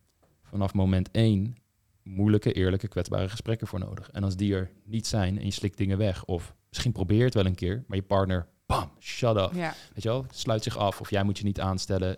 vanaf 0.44 0.74
moment 0.74 1.12
één 1.12 1.56
moeilijke, 2.04 2.54
eerlijke, 2.54 2.88
kwetsbare 2.88 3.30
gesprekken 3.30 3.68
voor 3.68 3.80
nodig. 3.80 4.10
En 4.12 4.24
als 4.24 4.36
die 4.36 4.56
er 4.56 4.72
niet 4.84 5.08
zijn 5.08 5.40
en 5.40 5.46
je 5.46 5.52
slikt 5.52 5.78
dingen 5.78 5.98
weg, 5.98 6.26
of 6.26 6.56
misschien 6.70 6.92
probeer 6.92 7.26
het 7.26 7.34
wel 7.34 7.46
een 7.46 7.56
keer, 7.56 7.84
maar 7.88 7.98
je 7.98 8.04
partner, 8.04 8.48
bam, 8.66 8.92
shut 9.00 9.38
up. 9.38 9.54
Ja. 9.54 9.74
Weet 9.94 10.04
je 10.04 10.10
wel, 10.10 10.26
sluit 10.32 10.64
zich 10.64 10.78
af 10.78 11.02
of 11.02 11.10
jij 11.10 11.24
moet 11.24 11.38
je 11.38 11.44
niet 11.44 11.60
aanstellen. 11.60 12.18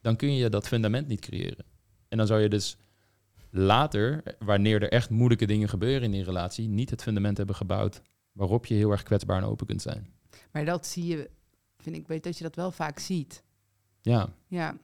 Dan 0.00 0.16
kun 0.16 0.34
je 0.34 0.48
dat 0.48 0.68
fundament 0.68 1.08
niet 1.08 1.20
creëren. 1.20 1.64
En 2.08 2.18
dan 2.18 2.26
zou 2.26 2.40
je 2.40 2.48
dus 2.48 2.76
later, 3.50 4.22
wanneer 4.38 4.82
er 4.82 4.92
echt 4.92 5.10
moeilijke 5.10 5.46
dingen 5.46 5.68
gebeuren 5.68 6.02
in 6.02 6.10
die 6.10 6.24
relatie, 6.24 6.68
niet 6.68 6.90
het 6.90 7.02
fundament 7.02 7.36
hebben 7.36 7.56
gebouwd 7.56 8.02
waarop 8.32 8.66
je 8.66 8.74
heel 8.74 8.90
erg 8.90 9.02
kwetsbaar 9.02 9.42
en 9.42 9.48
open 9.48 9.66
kunt 9.66 9.82
zijn. 9.82 10.12
Maar 10.50 10.64
dat 10.64 10.86
zie 10.86 11.06
je, 11.06 11.30
vind 11.78 11.96
ik, 11.96 12.06
weet 12.06 12.24
dat 12.24 12.38
je 12.38 12.44
dat 12.44 12.56
wel 12.56 12.70
vaak 12.70 12.98
ziet. 12.98 13.42
Ja, 14.00 14.28
Ja, 14.46 14.76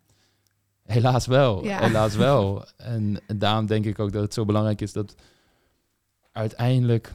helaas 0.82 1.26
wel. 1.26 1.64
Ja. 1.64 1.80
Helaas 1.80 2.16
wel. 2.16 2.66
En, 2.76 3.20
en 3.26 3.38
daarom 3.38 3.66
denk 3.66 3.84
ik 3.84 3.98
ook 3.98 4.12
dat 4.12 4.22
het 4.22 4.34
zo 4.34 4.44
belangrijk 4.44 4.80
is 4.80 4.92
dat 4.92 5.14
uiteindelijk 6.32 7.12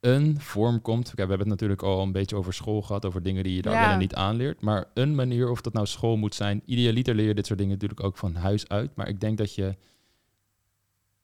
een 0.00 0.40
vorm 0.40 0.80
komt. 0.82 1.04
Kijk, 1.04 1.14
we 1.16 1.20
hebben 1.20 1.38
het 1.38 1.48
natuurlijk 1.48 1.82
al 1.82 2.02
een 2.02 2.12
beetje 2.12 2.36
over 2.36 2.52
school 2.54 2.82
gehad, 2.82 3.04
over 3.04 3.22
dingen 3.22 3.44
die 3.44 3.54
je 3.54 3.62
daar 3.62 3.74
Ja. 3.74 3.80
wel 3.80 3.90
en 3.90 3.98
niet 3.98 4.14
aanleert. 4.14 4.60
Maar 4.60 4.90
een 4.94 5.14
manier, 5.14 5.50
of 5.50 5.60
dat 5.60 5.72
nou 5.72 5.86
school 5.86 6.16
moet 6.16 6.34
zijn, 6.34 6.62
idealiter 6.64 7.14
leer 7.14 7.26
je 7.26 7.34
dit 7.34 7.46
soort 7.46 7.58
dingen 7.58 7.74
natuurlijk 7.74 8.02
ook 8.02 8.16
van 8.18 8.34
huis 8.34 8.68
uit. 8.68 8.94
Maar 8.96 9.08
ik 9.08 9.20
denk 9.20 9.38
dat 9.38 9.54
je 9.54 9.76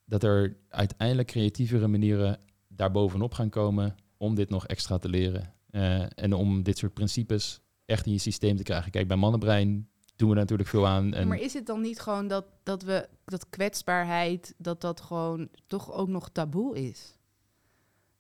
dat 0.05 0.22
er 0.22 0.57
uiteindelijk 0.68 1.29
creatievere 1.29 1.87
manieren 1.87 2.39
daarbovenop 2.68 3.35
gaan 3.35 3.49
komen 3.49 3.95
om 4.16 4.35
dit 4.35 4.51
nog 4.51 4.66
extra 4.66 4.99
te 4.99 5.09
leren. 5.09 5.53
Eh, 5.70 6.05
en 6.14 6.33
om 6.33 6.62
dit 6.62 6.79
soort 6.79 6.95
principes 6.95 7.61
echt 7.85 8.07
in 8.07 8.12
je 8.12 8.18
systeem 8.18 8.57
te 8.57 8.62
krijgen. 8.62 8.91
Kijk, 8.91 9.09
bij 9.09 9.16
mannenbrein 9.16 9.89
doen 10.16 10.29
we 10.29 10.35
er 10.35 10.41
natuurlijk 10.41 10.68
veel 10.68 10.87
aan. 10.87 11.14
En 11.14 11.29
maar 11.29 11.39
is 11.39 11.53
het 11.55 11.66
dan 11.66 11.81
niet 11.81 12.01
gewoon 12.01 12.29
dat, 12.29 12.45
dat 12.62 12.83
we, 12.83 13.09
dat 13.24 13.49
kwetsbaarheid, 13.49 14.55
dat 14.59 14.81
dat 14.81 15.01
gewoon 15.01 15.49
toch 15.66 15.93
ook 15.93 16.09
nog 16.09 16.29
taboe 16.29 16.89
is? 16.89 17.14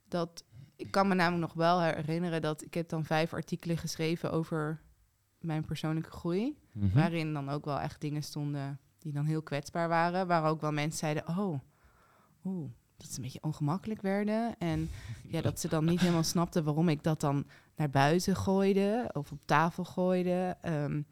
Dat, 0.08 0.44
ik 0.76 0.90
kan 0.90 1.08
me 1.08 1.14
namelijk 1.14 1.42
nog 1.42 1.52
wel 1.64 1.80
herinneren 1.82 2.42
dat 2.42 2.62
ik 2.62 2.74
heb 2.74 2.88
dan 2.88 3.04
vijf 3.04 3.32
artikelen 3.32 3.76
geschreven 3.78 4.32
over 4.32 4.80
mijn 5.40 5.64
persoonlijke 5.64 6.10
groei. 6.10 6.58
Mhm. 6.72 6.94
Waarin 6.94 7.32
dan 7.32 7.48
ook 7.48 7.64
wel 7.64 7.80
echt 7.80 8.00
dingen 8.00 8.22
stonden 8.22 8.78
die 8.98 9.12
dan 9.12 9.24
heel 9.24 9.42
kwetsbaar 9.42 9.88
waren. 9.88 10.26
Waar 10.26 10.44
ook 10.44 10.60
wel 10.60 10.72
mensen 10.72 10.98
zeiden, 10.98 11.28
oh, 11.28 11.60
oeh, 12.44 12.70
dat 12.96 13.08
ze 13.08 13.16
een 13.16 13.22
beetje 13.22 13.42
ongemakkelijk 13.42 14.02
werden. 14.02 14.58
En 14.58 14.90
ja, 15.34 15.40
dat 15.40 15.60
ze 15.60 15.68
dan 15.68 15.84
niet 15.84 16.00
helemaal 16.00 16.22
snapten 16.22 16.64
waarom 16.64 16.88
ik 16.88 17.02
dat 17.02 17.20
dan 17.20 17.46
naar 17.76 17.90
buiten 17.90 18.36
gooide 18.36 19.10
of 19.12 19.32
op 19.32 19.40
tafel 19.44 19.84
gooide. 19.84 20.56
Ehm, 20.60 21.02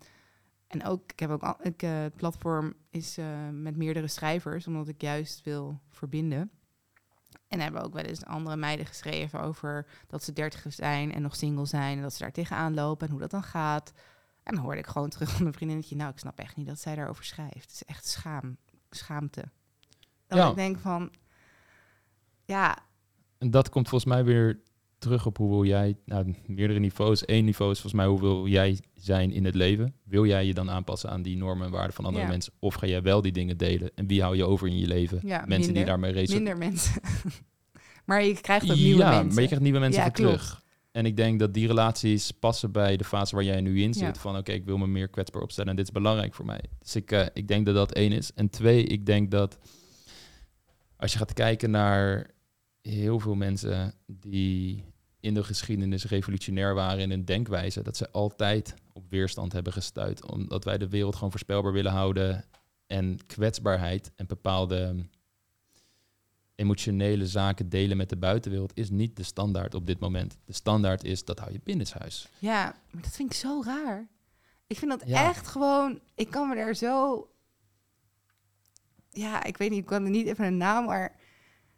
en 0.67 0.85
ook, 0.85 1.13
ik 1.13 1.21
heb 1.21 1.31
ook, 1.31 1.43
al- 1.43 1.59
ik, 1.67 1.83
eh, 1.83 2.03
het 2.03 2.17
platform 2.17 2.75
is 2.91 3.19
eh, 3.19 3.49
met 3.53 3.77
meerdere 3.77 4.09
schrijvers, 4.09 4.67
omdat 4.67 4.89
ik 4.89 5.01
juist 5.01 5.43
wil 5.45 5.81
verbinden. 5.91 6.51
En 7.49 7.61
hebben 7.61 7.83
ook 7.83 7.93
wel 7.93 8.03
eens 8.05 8.25
andere 8.25 8.57
meiden 8.57 8.87
geschreven 8.87 9.41
over 9.41 9.87
dat 10.07 10.23
ze 10.25 10.33
dertig 10.33 10.65
zijn 10.69 11.13
en 11.13 11.23
nog 11.23 11.37
single 11.37 11.67
zijn. 11.67 11.97
En 11.97 12.03
dat 12.03 12.13
ze 12.13 12.19
daar 12.23 12.33
tegenaan 12.33 12.75
lopen 12.75 13.07
en 13.07 13.13
hoe 13.13 13.21
dat 13.23 13.31
dan 13.31 13.43
gaat. 13.43 13.93
En 14.43 14.55
dan 14.55 14.65
hoorde 14.65 14.79
ik 14.79 14.87
gewoon 14.87 15.09
terug 15.09 15.31
van 15.31 15.47
een 15.47 15.53
vriendinnetje, 15.53 15.97
nou, 15.97 16.11
ik 16.11 16.19
snap 16.19 16.39
echt 16.39 16.57
niet 16.57 16.67
dat 16.67 16.79
zij 16.81 16.95
daarover 16.95 17.25
schrijft. 17.25 17.55
Het 17.55 17.71
is 17.73 17.85
echt 17.85 18.07
schaam, 18.07 18.57
schaamte. 18.91 19.45
Dat 20.27 20.39
Ja. 20.39 20.49
ik 20.49 20.55
denk 20.55 20.79
van, 20.79 21.13
ja, 22.45 22.79
En 23.39 23.51
dat 23.51 23.69
komt 23.69 23.89
volgens 23.89 24.13
mij 24.13 24.25
weer 24.25 24.61
terug 25.05 25.27
op 25.27 25.37
hoe 25.37 25.51
wil 25.51 25.65
jij, 25.65 25.97
nou, 26.05 26.35
meerdere 26.47 26.79
niveaus. 26.79 27.23
Eén 27.29 27.45
niveau 27.45 27.71
is 27.71 27.81
volgens 27.81 28.03
mij 28.03 28.11
hoe 28.11 28.21
wil 28.21 28.47
jij 28.47 28.79
zijn 28.95 29.33
in 29.33 29.45
het 29.45 29.55
leven. 29.55 29.95
Wil 30.05 30.27
jij 30.27 30.47
je 30.47 30.55
dan 30.55 30.71
aanpassen 30.71 31.11
aan 31.11 31.23
die 31.23 31.37
normen 31.37 31.67
en 31.67 31.73
waarden 31.73 31.95
van 31.95 32.05
andere 32.05 32.25
Ja. 32.25 32.31
mensen? 32.31 32.53
Of 32.59 32.75
ga 32.75 32.87
jij 32.87 33.03
wel 33.03 33.23
die 33.23 33.33
dingen 33.33 33.57
delen? 33.57 33.91
En 33.95 34.07
wie 34.07 34.23
hou 34.23 34.37
je 34.37 34.45
over 34.45 34.69
in 34.69 34.79
je 34.79 34.87
leven? 34.87 35.21
Ja, 35.23 35.37
mensen 35.39 35.57
die 35.57 35.67
minder. 35.67 35.85
daarmee 35.87 36.13
racen. 36.13 36.35
minder 36.35 36.57
mensen. 36.57 37.01
maar 38.07 38.25
je 38.25 38.41
krijgt 38.41 38.71
ook 38.71 38.77
nieuwe 38.77 38.99
ja, 39.03 39.11
mensen. 39.11 39.27
maar 39.33 39.41
je 39.41 39.47
krijgt 39.47 39.65
nieuwe 39.65 39.79
mensen 39.79 40.01
Ja, 40.03 40.07
voor 40.07 40.17
terug. 40.17 40.63
En 40.93 41.07
ik 41.07 41.17
denk 41.17 41.39
dat 41.39 41.55
die 41.55 41.67
relaties 41.67 42.31
passen 42.31 42.73
bij 42.73 42.97
de 42.97 43.05
fase 43.05 43.35
waar 43.35 43.45
jij 43.45 43.61
nu 43.61 43.83
in 43.83 43.95
zit. 43.95 44.15
Ja. 44.15 44.21
Van 44.21 44.37
oké, 44.37 44.53
ik 44.53 44.65
wil 44.65 44.79
me 44.79 44.87
meer 44.87 45.09
kwetsbaar 45.09 45.43
opstellen 45.43 45.71
en 45.71 45.77
dit 45.77 45.85
is 45.85 45.93
belangrijk 45.93 46.35
voor 46.35 46.45
mij. 46.45 46.61
Dus 46.79 46.97
ik, 46.97 47.13
eh, 47.13 47.27
ik 47.33 47.49
denk 47.49 47.67
dat 47.67 47.75
dat 47.75 47.93
één 47.93 48.13
is. 48.13 48.33
En 48.35 48.51
twee, 48.51 48.85
ik 48.85 49.07
denk 49.07 49.31
dat 49.31 49.59
als 50.97 51.13
je 51.13 51.19
gaat 51.19 51.33
kijken 51.33 51.71
naar 51.71 52.31
heel 52.83 53.21
veel 53.21 53.35
mensen 53.35 53.95
die 54.07 54.85
in 55.25 55.35
de 55.35 55.45
geschiedenis 55.45 56.05
revolutionair 56.05 56.75
waren 56.75 56.99
in 57.01 57.11
hun 57.11 57.25
denkwijze, 57.25 57.83
dat 57.83 57.97
ze 57.97 58.11
altijd 58.11 58.75
op 58.93 59.05
weerstand 59.11 59.53
hebben 59.53 59.73
gestuurd. 59.73 60.25
Omdat 60.31 60.65
wij 60.65 60.79
de 60.79 60.89
wereld 60.89 61.15
gewoon 61.15 61.31
voorspelbaar 61.31 61.73
willen 61.73 61.93
houden. 61.93 62.45
En 62.87 63.19
kwetsbaarheid 63.27 64.13
en 64.17 64.27
bepaalde 64.27 65.07
emotionele 66.55 67.27
zaken 67.27 67.69
delen 67.69 67.97
met 67.97 68.09
de 68.09 68.17
buitenwereld 68.17 68.77
is 68.77 68.91
niet 68.91 69.17
de 69.17 69.23
standaard 69.23 69.75
op 69.75 69.87
dit 69.87 69.99
moment. 70.01 70.37
De 70.45 70.53
standaard 70.53 71.05
is 71.05 71.25
dat 71.25 71.39
hou 71.39 71.53
je 71.53 71.61
binnenshuis. 71.65 72.29
Ja, 72.39 72.75
maar 72.91 73.03
dat 73.03 73.13
vind 73.13 73.31
ik 73.33 73.37
zo 73.37 73.63
raar. 73.65 74.09
Ik 74.67 74.79
vind 74.79 74.91
dat 74.91 75.09
Ja. 75.09 75.29
echt 75.29 75.47
gewoon... 75.47 76.01
Ik 76.15 76.31
kan 76.31 76.49
me 76.49 76.55
daar 76.55 76.75
zo... 76.75 77.29
Ja, 79.11 79.45
ik 79.45 79.57
weet 79.57 79.71
niet, 79.71 79.79
ik 79.81 79.87
kan 79.87 80.05
er 80.05 80.11
niet 80.11 80.27
even 80.27 80.45
een 80.45 80.57
naam, 80.57 80.85
maar... 80.85 81.17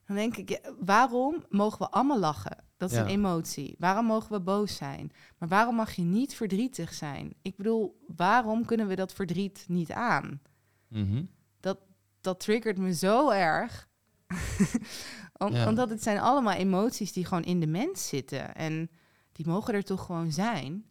Dan 0.06 0.16
denk 0.16 0.36
ik, 0.36 0.48
ja, 0.48 0.58
waarom 0.78 1.44
mogen 1.48 1.78
we 1.78 1.90
allemaal 1.90 2.18
lachen? 2.18 2.64
Dat 2.76 2.90
is 2.90 2.96
Ja. 2.96 3.02
een 3.02 3.08
emotie. 3.08 3.74
Waarom 3.78 4.06
mogen 4.06 4.32
we 4.32 4.40
boos 4.40 4.76
zijn? 4.76 5.12
Maar 5.38 5.48
waarom 5.48 5.74
mag 5.74 5.92
je 5.92 6.02
niet 6.02 6.34
verdrietig 6.34 6.94
zijn? 6.94 7.34
Ik 7.42 7.56
bedoel, 7.56 8.04
waarom 8.16 8.64
kunnen 8.64 8.86
we 8.86 8.94
dat 8.94 9.12
verdriet 9.12 9.64
niet 9.68 9.92
aan? 9.92 10.40
Mhm. 10.88 11.24
dat 12.20 12.40
triggert 12.40 12.78
me 12.78 12.94
zo 12.94 13.30
erg. 13.30 13.88
Om- 15.36 15.52
Ja. 15.52 15.68
Omdat 15.68 15.90
het 15.90 16.02
zijn 16.02 16.18
allemaal 16.18 16.52
emoties 16.54 17.12
die 17.12 17.24
gewoon 17.24 17.44
in 17.44 17.60
de 17.60 17.66
mens 17.66 18.08
zitten. 18.08 18.54
En 18.54 18.90
die 19.32 19.46
mogen 19.46 19.74
er 19.74 19.82
toch 19.84 20.04
gewoon 20.04 20.32
zijn. 20.32 20.84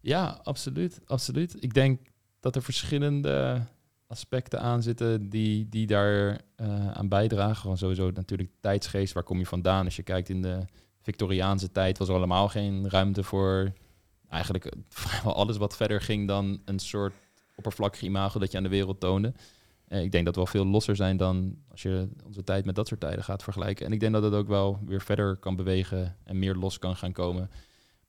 Ja, 0.00 0.40
absoluut, 0.42 1.00
absoluut. 1.06 1.62
Ik 1.62 1.74
denk 1.74 2.00
dat 2.40 2.56
er 2.56 2.62
verschillende 2.62 3.66
aspecten 4.12 4.60
aan 4.60 4.82
zitten 4.82 5.28
die, 5.28 5.68
die 5.68 5.86
daar 5.86 6.40
eh, 6.56 6.90
aan 6.90 7.08
bijdragen. 7.08 7.56
Gewoon 7.56 7.78
sowieso 7.78 8.10
natuurlijk 8.10 8.50
tijdsgeest, 8.60 9.12
waar 9.12 9.22
kom 9.22 9.38
je 9.38 9.46
vandaan? 9.46 9.84
Als 9.84 9.96
je 9.96 10.02
kijkt 10.02 10.28
in 10.28 10.42
de 10.42 10.64
Victoriaanse 11.00 11.72
tijd 11.72 11.98
was 11.98 12.08
er 12.08 12.14
allemaal 12.14 12.48
geen 12.48 12.90
ruimte 12.90 13.22
voor 13.22 13.72
eigenlijk 14.28 14.64
eh, 14.64 14.80
vrijwel 15.04 15.34
alles 15.34 15.56
wat 15.56 15.76
verder 15.76 16.00
ging 16.00 16.28
dan 16.28 16.60
een 16.64 16.78
soort 16.78 17.14
oppervlakkig 17.56 18.02
imago 18.02 18.38
dat 18.38 18.50
je 18.50 18.56
aan 18.56 18.62
de 18.62 18.68
wereld 18.68 19.00
toonde. 19.00 19.32
Eh, 19.88 20.02
ik 20.02 20.12
denk 20.12 20.24
dat 20.24 20.34
we 20.34 20.40
wel 20.40 20.50
veel 20.50 20.66
losser 20.66 20.96
zijn 20.96 21.16
dan 21.16 21.56
als 21.70 21.82
je 21.82 22.08
onze 22.24 22.44
tijd 22.44 22.64
met 22.64 22.74
dat 22.74 22.88
soort 22.88 23.00
tijden 23.00 23.24
gaat 23.24 23.42
vergelijken. 23.42 23.86
En 23.86 23.92
ik 23.92 24.00
denk 24.00 24.12
dat 24.12 24.22
het 24.22 24.34
ook 24.34 24.48
wel 24.48 24.78
weer 24.86 25.02
verder 25.02 25.36
kan 25.36 25.56
bewegen 25.56 26.16
en 26.24 26.38
meer 26.38 26.54
los 26.54 26.78
kan 26.78 26.96
gaan 26.96 27.12
komen. 27.12 27.50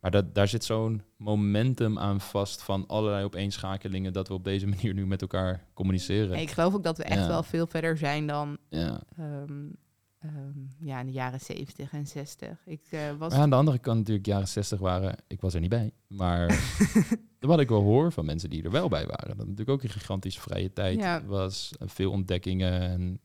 Maar 0.04 0.12
dat, 0.12 0.36
daar 0.36 0.48
zit 0.48 0.64
zo'n 0.64 1.02
momentum 1.18 2.00
aan 2.00 2.22
vast 2.22 2.64
van 2.64 2.88
allerlei 2.88 3.24
opeenschakelingen 3.26 4.14
dat 4.14 4.28
we 4.28 4.34
op 4.34 4.44
deze 4.44 4.68
manier 4.74 4.94
nu 4.94 5.06
met 5.08 5.22
elkaar 5.22 5.66
communiceren. 5.74 6.38
Ik 6.40 6.52
geloof 6.52 6.74
ook 6.74 6.84
dat 6.84 6.98
we 6.98 7.04
echt 7.04 7.20
Ja. 7.22 7.28
wel 7.28 7.44
veel 7.44 7.68
verder 7.68 7.98
zijn 7.98 8.28
dan 8.28 8.58
Ja. 8.70 9.02
ehm, 9.18 9.66
ehm, 10.20 10.60
ja, 10.80 11.00
in 11.00 11.06
de 11.06 11.12
jaren 11.12 11.40
70 11.40 11.94
en 11.94 12.08
60. 12.08 12.62
Ik 12.66 12.82
eh, 12.90 13.00
was. 13.18 13.32
Maar 13.32 13.40
aan 13.42 13.50
de 13.50 13.56
andere 13.56 13.78
kant 13.80 13.98
natuurlijk 13.98 14.26
jaren 14.26 14.48
60 14.48 14.80
waren, 14.80 15.16
ik 15.28 15.42
was 15.42 15.54
er 15.54 15.60
niet 15.60 15.70
bij, 15.70 15.92
maar 16.08 16.48
wat 17.40 17.60
ik 17.60 17.70
wel 17.70 17.82
hoor 17.82 18.12
van 18.12 18.26
mensen 18.26 18.50
die 18.50 18.64
er 18.64 18.72
wel 18.72 18.88
bij 18.90 19.06
waren, 19.06 19.28
dat 19.38 19.48
natuurlijk 19.48 19.70
ook 19.70 19.84
een 19.84 19.90
gigantische 19.90 20.42
vrije 20.42 20.74
tijd 20.74 21.00
Ja. 21.00 21.24
was, 21.26 21.72
veel 21.80 22.12
ontdekkingen 22.12 22.82
en 22.82 23.20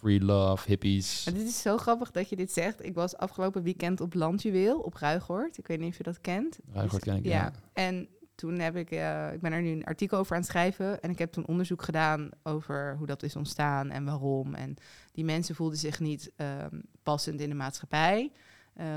free 0.00 0.20
love, 0.20 0.68
hippies. 0.68 1.24
Dit 1.24 1.48
is 1.48 1.62
zo 1.62 1.76
grappig 1.76 2.10
dat 2.10 2.28
je 2.28 2.36
dit 2.36 2.52
zegt. 2.52 2.84
Ik 2.84 2.94
was 2.94 3.16
afgelopen 3.16 3.62
weekend 3.62 4.00
op 4.00 4.14
Landjuweel 4.14 4.78
op 4.80 4.94
Ruigoord. 4.94 5.58
Ik 5.58 5.66
weet 5.66 5.78
niet 5.78 5.90
of 5.90 5.96
je 5.96 6.02
dat 6.02 6.20
kent. 6.20 6.58
Ruigoord 6.72 7.02
ken 7.02 7.16
ik, 7.16 7.24
ja. 7.24 7.30
ja. 7.30 7.52
En 7.72 8.08
toen 8.34 8.58
heb 8.58 8.76
ik, 8.76 8.90
eh, 8.90 9.32
ik 9.32 9.40
ben 9.40 9.52
er 9.52 9.62
nu 9.62 9.70
een 9.70 9.84
artikel 9.84 10.18
over 10.18 10.34
aan 10.34 10.40
het 10.40 10.50
schrijven. 10.50 11.00
En 11.00 11.10
ik 11.10 11.18
heb 11.18 11.32
toen 11.32 11.46
onderzoek 11.46 11.82
gedaan 11.82 12.28
over 12.42 12.96
hoe 12.96 13.06
dat 13.06 13.22
is 13.22 13.36
ontstaan 13.36 13.90
en 13.90 14.04
waarom. 14.04 14.54
En 14.54 14.76
die 15.12 15.24
mensen 15.24 15.54
voelden 15.54 15.78
zich 15.78 16.00
niet 16.00 16.32
ehm, 16.36 16.80
passend 17.02 17.40
in 17.40 17.48
de 17.48 17.54
maatschappij. 17.54 18.32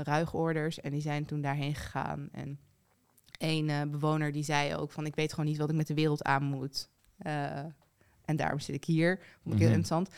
ruigoorders. 0.02 0.80
En 0.80 0.90
die 0.90 1.00
zijn 1.00 1.24
toen 1.24 1.40
daarheen 1.40 1.74
gegaan. 1.74 2.28
En 2.32 2.58
een 3.38 3.68
eh, 3.68 3.82
bewoner 3.90 4.32
die 4.32 4.44
zei 4.44 4.74
ook 4.76 4.90
van... 4.90 5.06
ik 5.06 5.14
weet 5.14 5.30
gewoon 5.30 5.46
niet 5.46 5.58
wat 5.58 5.70
ik 5.70 5.76
met 5.76 5.86
de 5.86 5.94
wereld 5.94 6.22
aan 6.22 6.44
moet. 6.44 6.88
En 8.24 8.36
daarom 8.36 8.58
zit 8.60 8.74
ik 8.74 8.84
hier. 8.84 9.16
Vond 9.18 9.54
ik 9.54 9.60
heel 9.60 9.68
Mhm. 9.68 9.78
interessant. 9.78 10.08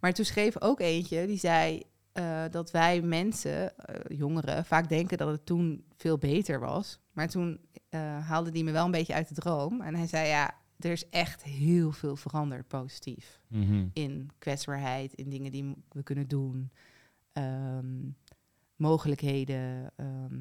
Maar 0.00 0.12
toen 0.12 0.24
schreef 0.24 0.60
ook 0.60 0.80
eentje, 0.80 1.26
die 1.26 1.38
zei... 1.38 1.82
eh, 2.12 2.44
dat 2.50 2.70
wij 2.70 3.00
mensen, 3.02 3.78
eh, 3.78 4.16
jongeren, 4.18 4.64
vaak 4.64 4.88
denken 4.88 5.18
dat 5.18 5.28
het 5.28 5.46
toen 5.46 5.84
veel 5.96 6.18
beter 6.18 6.60
was. 6.60 6.98
Maar 7.12 7.28
toen 7.28 7.60
eh, 7.88 8.26
haalde 8.28 8.50
die 8.50 8.64
me 8.64 8.72
wel 8.72 8.84
een 8.84 8.90
beetje 8.90 9.14
uit 9.14 9.28
de 9.28 9.34
droom. 9.34 9.80
En 9.80 9.94
hij 9.94 10.06
zei, 10.06 10.28
ja, 10.28 10.54
er 10.78 10.90
is 10.90 11.08
echt 11.08 11.42
heel 11.44 11.92
veel 11.92 12.16
veranderd 12.16 12.68
positief. 12.68 13.40
Mhm. 13.48 13.86
In 13.92 14.30
kwetsbaarheid, 14.38 15.12
in 15.14 15.28
dingen 15.30 15.52
die 15.52 15.74
we 15.92 16.02
kunnen 16.02 16.28
doen. 16.28 16.70
ehm, 17.32 18.08
mogelijkheden. 18.76 19.90
ehm. 19.96 20.34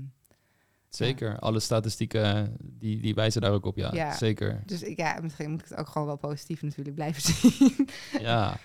Zeker, 0.96 1.40
alle 1.40 1.60
statistieken 1.60 2.56
die, 2.60 3.00
die 3.02 3.14
wijzen 3.14 3.42
daar 3.42 3.52
ook 3.52 3.66
op, 3.66 3.78
ja, 3.78 3.94
Ja. 3.94 4.14
zeker. 4.16 4.64
dus 4.66 4.82
ik, 4.84 4.98
ja, 4.98 5.20
misschien 5.22 5.52
moet 5.52 5.62
ik 5.62 5.68
het 5.70 5.78
ook 5.78 5.88
gewoon 5.88 6.08
wel 6.08 6.18
positief 6.18 6.62
natuurlijk 6.62 6.96
blijven 6.96 7.22
zien. 7.34 7.90
Ja, 8.20 8.58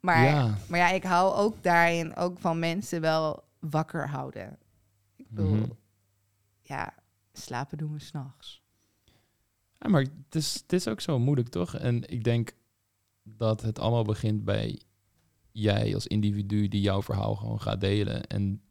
maar, 0.00 0.24
ja. 0.24 0.58
maar 0.68 0.78
ja, 0.78 0.90
ik 0.90 1.02
hou 1.04 1.34
ook 1.34 1.62
daarin 1.62 2.16
ook 2.16 2.38
van 2.38 2.58
mensen 2.58 3.00
wel 3.00 3.44
wakker 3.58 4.08
houden. 4.08 4.58
Ik 5.16 5.26
bedoel, 5.28 5.54
Mhm. 5.56 5.70
ja, 6.62 6.94
slapen 7.32 7.78
doen 7.78 7.92
we 7.92 8.00
s'nachts. 8.00 8.62
Ja, 9.78 9.88
maar 9.88 10.00
het 10.00 10.34
is, 10.34 10.54
het 10.54 10.72
is 10.72 10.88
ook 10.88 11.00
zo 11.00 11.18
moeilijk, 11.18 11.48
toch? 11.48 11.74
En 11.74 12.08
ik 12.10 12.24
denk 12.24 12.52
dat 13.22 13.62
het 13.62 13.78
allemaal 13.78 14.04
begint 14.04 14.44
bij 14.44 14.80
jij 15.52 15.94
als 15.94 16.06
individu 16.06 16.68
die 16.68 16.80
jouw 16.80 17.02
verhaal 17.02 17.34
gewoon 17.36 17.60
gaat 17.60 17.80
delen. 17.80 18.26
En 18.26 18.62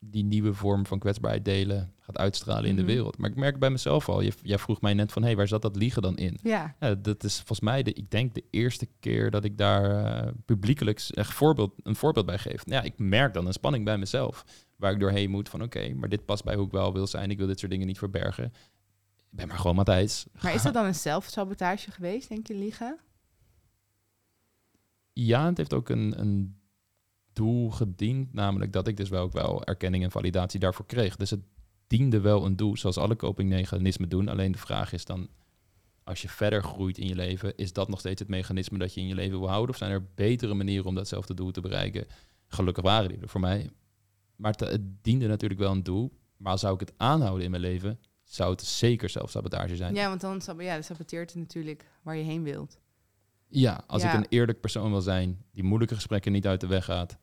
die 0.00 0.24
nieuwe 0.24 0.54
vorm 0.54 0.86
van 0.86 0.98
kwetsbaarheid 0.98 1.44
delen 1.44 1.92
gaat 2.00 2.18
uitstralen 2.18 2.64
in 2.70 2.76
de 2.76 2.82
Mhm. 2.82 2.90
wereld. 2.90 3.18
Maar 3.18 3.30
ik 3.30 3.36
merk 3.36 3.58
bij 3.58 3.70
mezelf 3.70 4.08
al, 4.08 4.20
je, 4.20 4.32
jij 4.42 4.58
vroeg 4.58 4.80
mij 4.80 4.94
net 4.94 5.12
van, 5.12 5.22
hé, 5.22 5.28
hey, 5.28 5.36
waar 5.36 5.48
zat 5.48 5.62
dat 5.62 5.76
liegen 5.76 6.02
dan 6.02 6.16
in? 6.16 6.38
Ja, 6.42 6.76
Ja, 6.80 6.94
dat 6.94 7.24
is 7.24 7.36
volgens 7.36 7.60
mij, 7.60 7.82
de, 7.82 7.92
ik 7.92 8.10
denk, 8.10 8.34
de 8.34 8.44
eerste 8.50 8.88
keer 9.00 9.30
dat 9.30 9.44
ik 9.44 9.58
daar 9.58 10.04
eh, 10.04 10.32
publiekelijk 10.44 11.00
echt 11.10 11.32
voorbeeld, 11.32 11.72
een 11.82 11.96
voorbeeld 11.96 12.26
bij 12.26 12.38
geef. 12.38 12.62
Ja, 12.64 12.82
ik 12.82 12.98
merk 12.98 13.34
dan 13.34 13.46
een 13.46 13.52
spanning 13.52 13.84
bij 13.84 13.98
mezelf, 13.98 14.44
waar 14.76 14.92
ik 14.92 15.00
doorheen 15.00 15.30
moet 15.30 15.48
van, 15.48 15.62
oké, 15.62 15.94
maar 15.94 16.08
dit 16.08 16.24
past 16.24 16.44
bij 16.44 16.54
hoe 16.54 16.66
ik 16.66 16.72
wel 16.72 16.92
wil 16.92 17.06
zijn. 17.06 17.30
Ik 17.30 17.38
wil 17.38 17.46
dit 17.46 17.58
soort 17.58 17.70
dingen 17.70 17.86
niet 17.86 17.98
verbergen. 17.98 18.44
Ik 18.44 19.36
ben 19.36 19.48
maar 19.48 19.58
gewoon 19.58 19.76
Matthijs. 19.76 20.26
maar 20.42 20.54
is 20.54 20.62
dat 20.62 20.74
dan 20.78 20.84
een 20.86 20.94
zelfsabotage 20.94 21.90
geweest, 21.90 22.28
denk 22.28 22.46
je, 22.46 22.54
liegen? 22.54 22.98
Ja, 25.12 25.46
het 25.46 25.56
heeft 25.56 25.74
ook 25.74 25.88
een, 25.88 26.20
een 26.20 26.57
doel 27.38 27.70
gediend, 27.70 28.32
namelijk 28.32 28.72
dat 28.72 28.88
ik 28.88 28.96
dus 28.96 29.08
wel 29.08 29.22
ook 29.22 29.32
wel 29.32 29.64
erkenning 29.64 30.04
en 30.04 30.10
validatie 30.10 30.60
daarvoor 30.60 30.86
kreeg. 30.86 31.16
Dus 31.16 31.30
het 31.30 31.40
diende 31.86 32.20
wel 32.20 32.44
een 32.44 32.56
doel, 32.56 32.76
zoals 32.76 32.96
alle 32.98 33.16
copingmechanismen 33.16 34.08
doen. 34.08 34.28
Alleen 34.28 34.52
de 34.52 34.58
vraag 34.58 34.92
is 34.92 35.04
dan, 35.04 35.28
als 36.04 36.22
je 36.22 36.28
verder 36.28 36.62
groeit 36.62 36.98
in 36.98 37.06
je 37.08 37.14
leven, 37.14 37.56
is 37.56 37.72
dat 37.72 37.88
nog 37.88 37.98
steeds 37.98 38.20
het 38.20 38.28
mechanisme 38.28 38.78
dat 38.78 38.94
je 38.94 39.00
in 39.00 39.06
je 39.06 39.14
leven 39.14 39.38
wil 39.38 39.48
houden? 39.48 39.70
Of 39.70 39.76
zijn 39.76 39.90
er 39.90 40.06
betere 40.14 40.54
manieren 40.54 40.86
om 40.86 40.94
datzelfde 40.94 41.34
doel 41.34 41.50
te 41.50 41.60
bereiken? 41.60 42.06
Gelukkig 42.46 42.84
waren 42.84 43.08
die 43.08 43.18
er 43.20 43.28
voor 43.28 43.40
mij. 43.40 43.70
Maar 44.36 44.50
het, 44.50 44.60
het 44.60 45.04
diende 45.04 45.26
natuurlijk 45.26 45.60
wel 45.60 45.72
een 45.72 45.82
doel. 45.82 46.12
Maar 46.36 46.58
zou 46.58 46.74
ik 46.74 46.80
het 46.80 46.92
aanhouden 46.96 47.44
in 47.44 47.50
mijn 47.50 47.62
leven, 47.62 47.98
zou 48.24 48.50
het 48.50 48.62
zeker 48.62 49.08
zelfsabotage 49.08 49.76
zijn. 49.76 49.94
Ja, 49.94 50.08
want 50.08 50.20
dan 50.20 50.40
sab- 50.40 50.60
ja, 50.60 50.82
saboteert 50.82 51.30
het 51.30 51.38
natuurlijk 51.38 51.84
waar 52.02 52.16
je 52.16 52.24
heen 52.24 52.42
wilt. 52.42 52.78
Ja, 53.50 53.84
als 53.86 54.02
Ja. 54.02 54.08
ik 54.12 54.18
een 54.18 54.26
eerlijk 54.28 54.60
persoon 54.60 54.90
wil 54.90 55.00
zijn, 55.00 55.44
die 55.52 55.62
moeilijke 55.62 55.94
gesprekken 55.94 56.32
niet 56.32 56.46
uit 56.46 56.60
de 56.60 56.66
weg 56.66 56.84
gaat. 56.84 57.18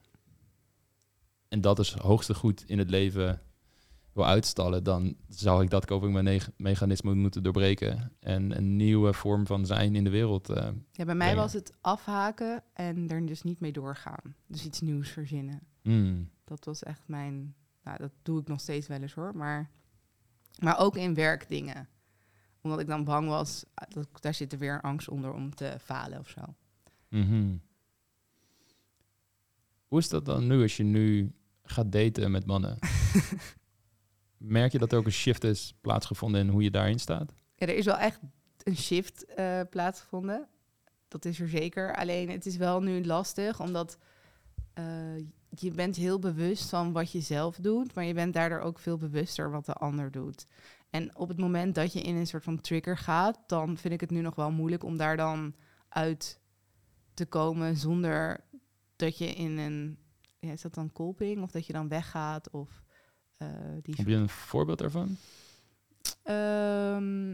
En 1.48 1.62
dat 1.62 1.80
is 1.80 1.90
het 1.94 2.02
hoogste 2.02 2.34
goed 2.34 2.64
in 2.68 2.78
het 2.78 2.90
leven 2.90 3.42
wil 4.14 4.26
uitstallen, 4.26 4.84
dan 4.84 5.16
zou 5.30 5.64
ik 5.64 5.70
dat 5.70 5.86
copingmechanisme 5.86 7.14
moeten 7.16 7.44
doorbreken. 7.44 8.12
En 8.20 8.58
een 8.58 8.76
nieuwe 8.76 9.14
vorm 9.14 9.46
van 9.48 9.66
zijn 9.66 9.96
in 9.96 10.04
de 10.04 10.10
wereld. 10.10 10.50
eh, 10.50 10.56
Ja, 10.92 11.06
bij 11.06 11.06
mij 11.06 11.16
brengen. 11.16 11.36
was 11.36 11.54
het 11.54 11.74
afhaken 11.82 12.64
en 12.74 13.10
er 13.10 13.26
dus 13.26 13.42
niet 13.44 13.60
mee 13.60 13.72
doorgaan. 13.72 14.36
Dus 14.48 14.66
iets 14.66 14.82
nieuws 14.82 15.10
verzinnen. 15.10 15.60
mm, 15.82 16.30
Dat 16.44 16.66
was 16.66 16.84
echt 16.84 17.02
mijn... 17.06 17.56
Nou, 17.84 17.98
dat 17.98 18.12
doe 18.22 18.40
ik 18.42 18.48
nog 18.48 18.60
steeds 18.60 18.88
wel 18.88 19.02
eens 19.02 19.14
hoor. 19.14 19.36
Maar, 19.36 19.70
maar 20.62 20.80
ook 20.80 20.96
in 20.98 21.14
werkdingen. 21.14 21.88
Omdat 22.62 22.80
ik 22.80 22.88
dan 22.88 23.04
bang 23.04 23.28
was, 23.28 23.64
ah, 23.74 23.90
dat, 23.90 24.08
daar 24.20 24.34
zit 24.34 24.54
er 24.54 24.60
weer 24.60 24.82
angst 24.82 25.10
onder 25.10 25.34
om 25.34 25.56
te 25.56 25.78
falen 25.84 26.20
of 26.20 26.30
zo. 26.30 26.42
mhm. 27.10 27.56
Hoe 29.96 30.04
is 30.04 30.10
dat 30.10 30.26
dan 30.26 30.48
nu 30.48 30.62
als 30.62 30.78
je 30.78 30.84
nu 30.84 31.32
gaat 31.64 31.92
daten 31.92 32.32
met 32.32 32.46
mannen? 32.46 32.78
Merk 34.38 34.72
je 34.72 34.78
dat 34.78 34.92
er 34.92 34.98
ook 34.98 35.06
een 35.06 35.12
shift 35.12 35.44
is 35.44 35.74
plaatsgevonden 35.82 36.42
in 36.42 36.48
hoe 36.48 36.64
je 36.64 36.72
daarin 36.72 37.00
staat? 37.00 37.34
Ja, 37.56 37.68
er 37.68 37.76
is 37.76 37.86
wel 37.86 37.98
echt 37.98 38.20
een 38.64 38.78
shift 38.78 39.26
eh, 39.26 39.62
plaatsgevonden. 39.70 40.48
Dat 41.08 41.26
is 41.26 41.40
er 41.40 41.50
zeker. 41.50 41.96
Alleen 41.96 42.30
het 42.30 42.46
is 42.46 42.58
wel 42.58 42.82
nu 42.82 43.06
lastig, 43.06 43.60
omdat 43.60 43.98
eh, 44.74 45.18
je 45.50 45.72
bent 45.72 45.96
heel 45.96 46.20
bewust 46.20 46.70
van 46.70 46.92
wat 46.92 47.12
je 47.12 47.22
zelf 47.22 47.58
doet, 47.58 47.94
maar 47.94 48.06
je 48.06 48.14
bent 48.14 48.34
daardoor 48.34 48.60
ook 48.60 48.80
veel 48.80 48.98
bewuster 48.98 49.52
wat 49.52 49.66
de 49.66 49.74
ander 49.74 50.12
doet. 50.12 50.48
En 50.90 51.18
op 51.18 51.28
het 51.28 51.38
moment 51.38 51.76
dat 51.76 51.94
je 51.94 52.02
in 52.02 52.16
een 52.16 52.28
soort 52.28 52.44
van 52.44 52.62
trigger 52.62 52.98
gaat, 52.98 53.40
dan 53.48 53.78
vind 53.78 53.94
ik 53.94 54.02
het 54.02 54.12
nu 54.12 54.22
nog 54.22 54.36
wel 54.36 54.52
moeilijk 54.52 54.84
om 54.84 54.98
daar 54.98 55.18
dan 55.18 55.56
uit 55.90 56.40
te 57.14 57.26
komen 57.26 57.78
zonder 57.78 58.44
dat 58.96 59.18
je 59.18 59.26
in 59.26 59.58
een, 59.58 59.98
ja, 60.40 60.52
is 60.52 60.62
dat 60.62 60.74
dan 60.74 60.92
kolping 60.92 61.44
of 61.44 61.52
dat 61.52 61.66
je 61.66 61.74
dan 61.74 61.88
weggaat 61.88 62.50
of 62.50 62.84
eh, 63.38 63.48
die 63.82 63.96
Heb 63.98 64.08
je 64.08 64.16
een 64.16 64.30
voorbeeld 64.30 64.80
daarvan? 64.80 65.18
Ehm, 66.24 67.28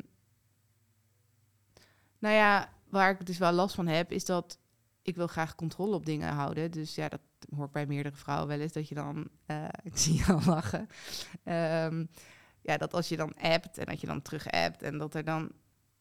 nou 2.20 2.36
ja, 2.36 2.70
waar 2.90 3.12
ik 3.12 3.26
dus 3.26 3.38
wel 3.38 3.52
last 3.52 3.76
van 3.76 3.88
heb, 3.88 4.12
is 4.12 4.26
dat 4.26 4.60
ik 5.02 5.16
wil 5.16 5.28
graag 5.28 5.56
controle 5.56 5.96
op 5.96 6.06
dingen 6.06 6.34
houden. 6.34 6.72
Dus 6.72 6.96
ja, 6.96 7.10
dat 7.10 7.22
hoor 7.56 7.66
ik 7.66 7.72
bij 7.72 7.86
meerdere 7.86 8.16
vrouwen 8.16 8.48
wel 8.48 8.60
eens, 8.60 8.74
dat 8.74 8.88
je 8.88 8.96
dan, 8.96 9.30
eh, 9.46 9.68
ik 9.84 9.98
zie 9.98 10.18
je 10.18 10.26
al 10.26 10.42
lachen, 10.46 10.88
Ehm, 11.44 12.06
ja, 12.62 12.78
dat 12.78 12.94
als 12.94 13.10
je 13.10 13.18
dan 13.18 13.34
appt 13.34 13.78
en 13.78 13.86
dat 13.86 14.02
je 14.02 14.08
dan 14.08 14.22
terug 14.22 14.48
appt 14.48 14.82
en 14.82 14.98
dat 14.98 15.16
er 15.16 15.24
dan, 15.24 15.52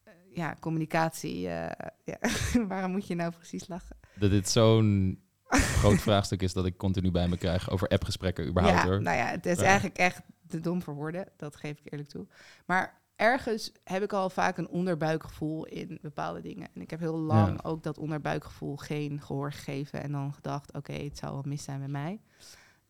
eh, 0.03 0.13
ja, 0.33 0.55
communicatie, 0.59 1.47
eh, 1.47 1.89
ja, 2.03 2.17
waarom 2.67 2.91
moet 2.91 3.07
je 3.07 3.15
nou 3.15 3.31
precies 3.31 3.67
lachen? 3.67 3.97
Dat 4.15 4.29
dit 4.29 4.49
zo'n 4.49 5.21
groot 5.79 6.01
vraagstuk 6.01 6.41
is 6.41 6.53
dat 6.53 6.65
ik 6.65 6.77
continu 6.77 7.11
bij 7.11 7.27
me 7.27 7.37
krijg 7.37 7.69
over 7.69 7.87
appgesprekken 7.87 8.47
überhaupt 8.47 8.77
ja, 8.77 8.87
hoor. 8.87 9.01
nou 9.01 9.17
ja, 9.17 9.25
het 9.25 9.45
is 9.45 9.57
eigenlijk 9.57 9.97
echt 9.97 10.21
te 10.47 10.59
dom 10.59 10.81
voor 10.81 10.93
woorden. 10.93 11.27
Dat 11.37 11.55
geef 11.55 11.79
ik 11.79 11.91
eerlijk 11.91 12.09
toe. 12.09 12.27
Maar 12.65 13.01
ergens 13.15 13.71
heb 13.83 14.03
ik 14.03 14.13
al 14.13 14.29
vaak 14.29 14.57
een 14.57 14.69
onderbuikgevoel 14.69 15.65
in 15.65 15.97
bepaalde 16.01 16.41
dingen. 16.41 16.67
En 16.73 16.81
ik 16.81 16.89
heb 16.89 16.99
heel 16.99 17.17
lang 17.17 17.49
Ja. 17.49 17.69
ook 17.69 17.83
dat 17.83 17.97
onderbuikgevoel 17.97 18.77
geen 18.77 19.21
gehoor 19.21 19.51
gegeven. 19.51 20.03
En 20.03 20.11
dan 20.11 20.33
gedacht, 20.33 20.73
oké, 20.73 20.93
het 20.93 21.17
zou 21.17 21.33
wel 21.33 21.43
mis 21.45 21.63
zijn 21.63 21.79
met 21.79 21.89
mij. 21.89 22.21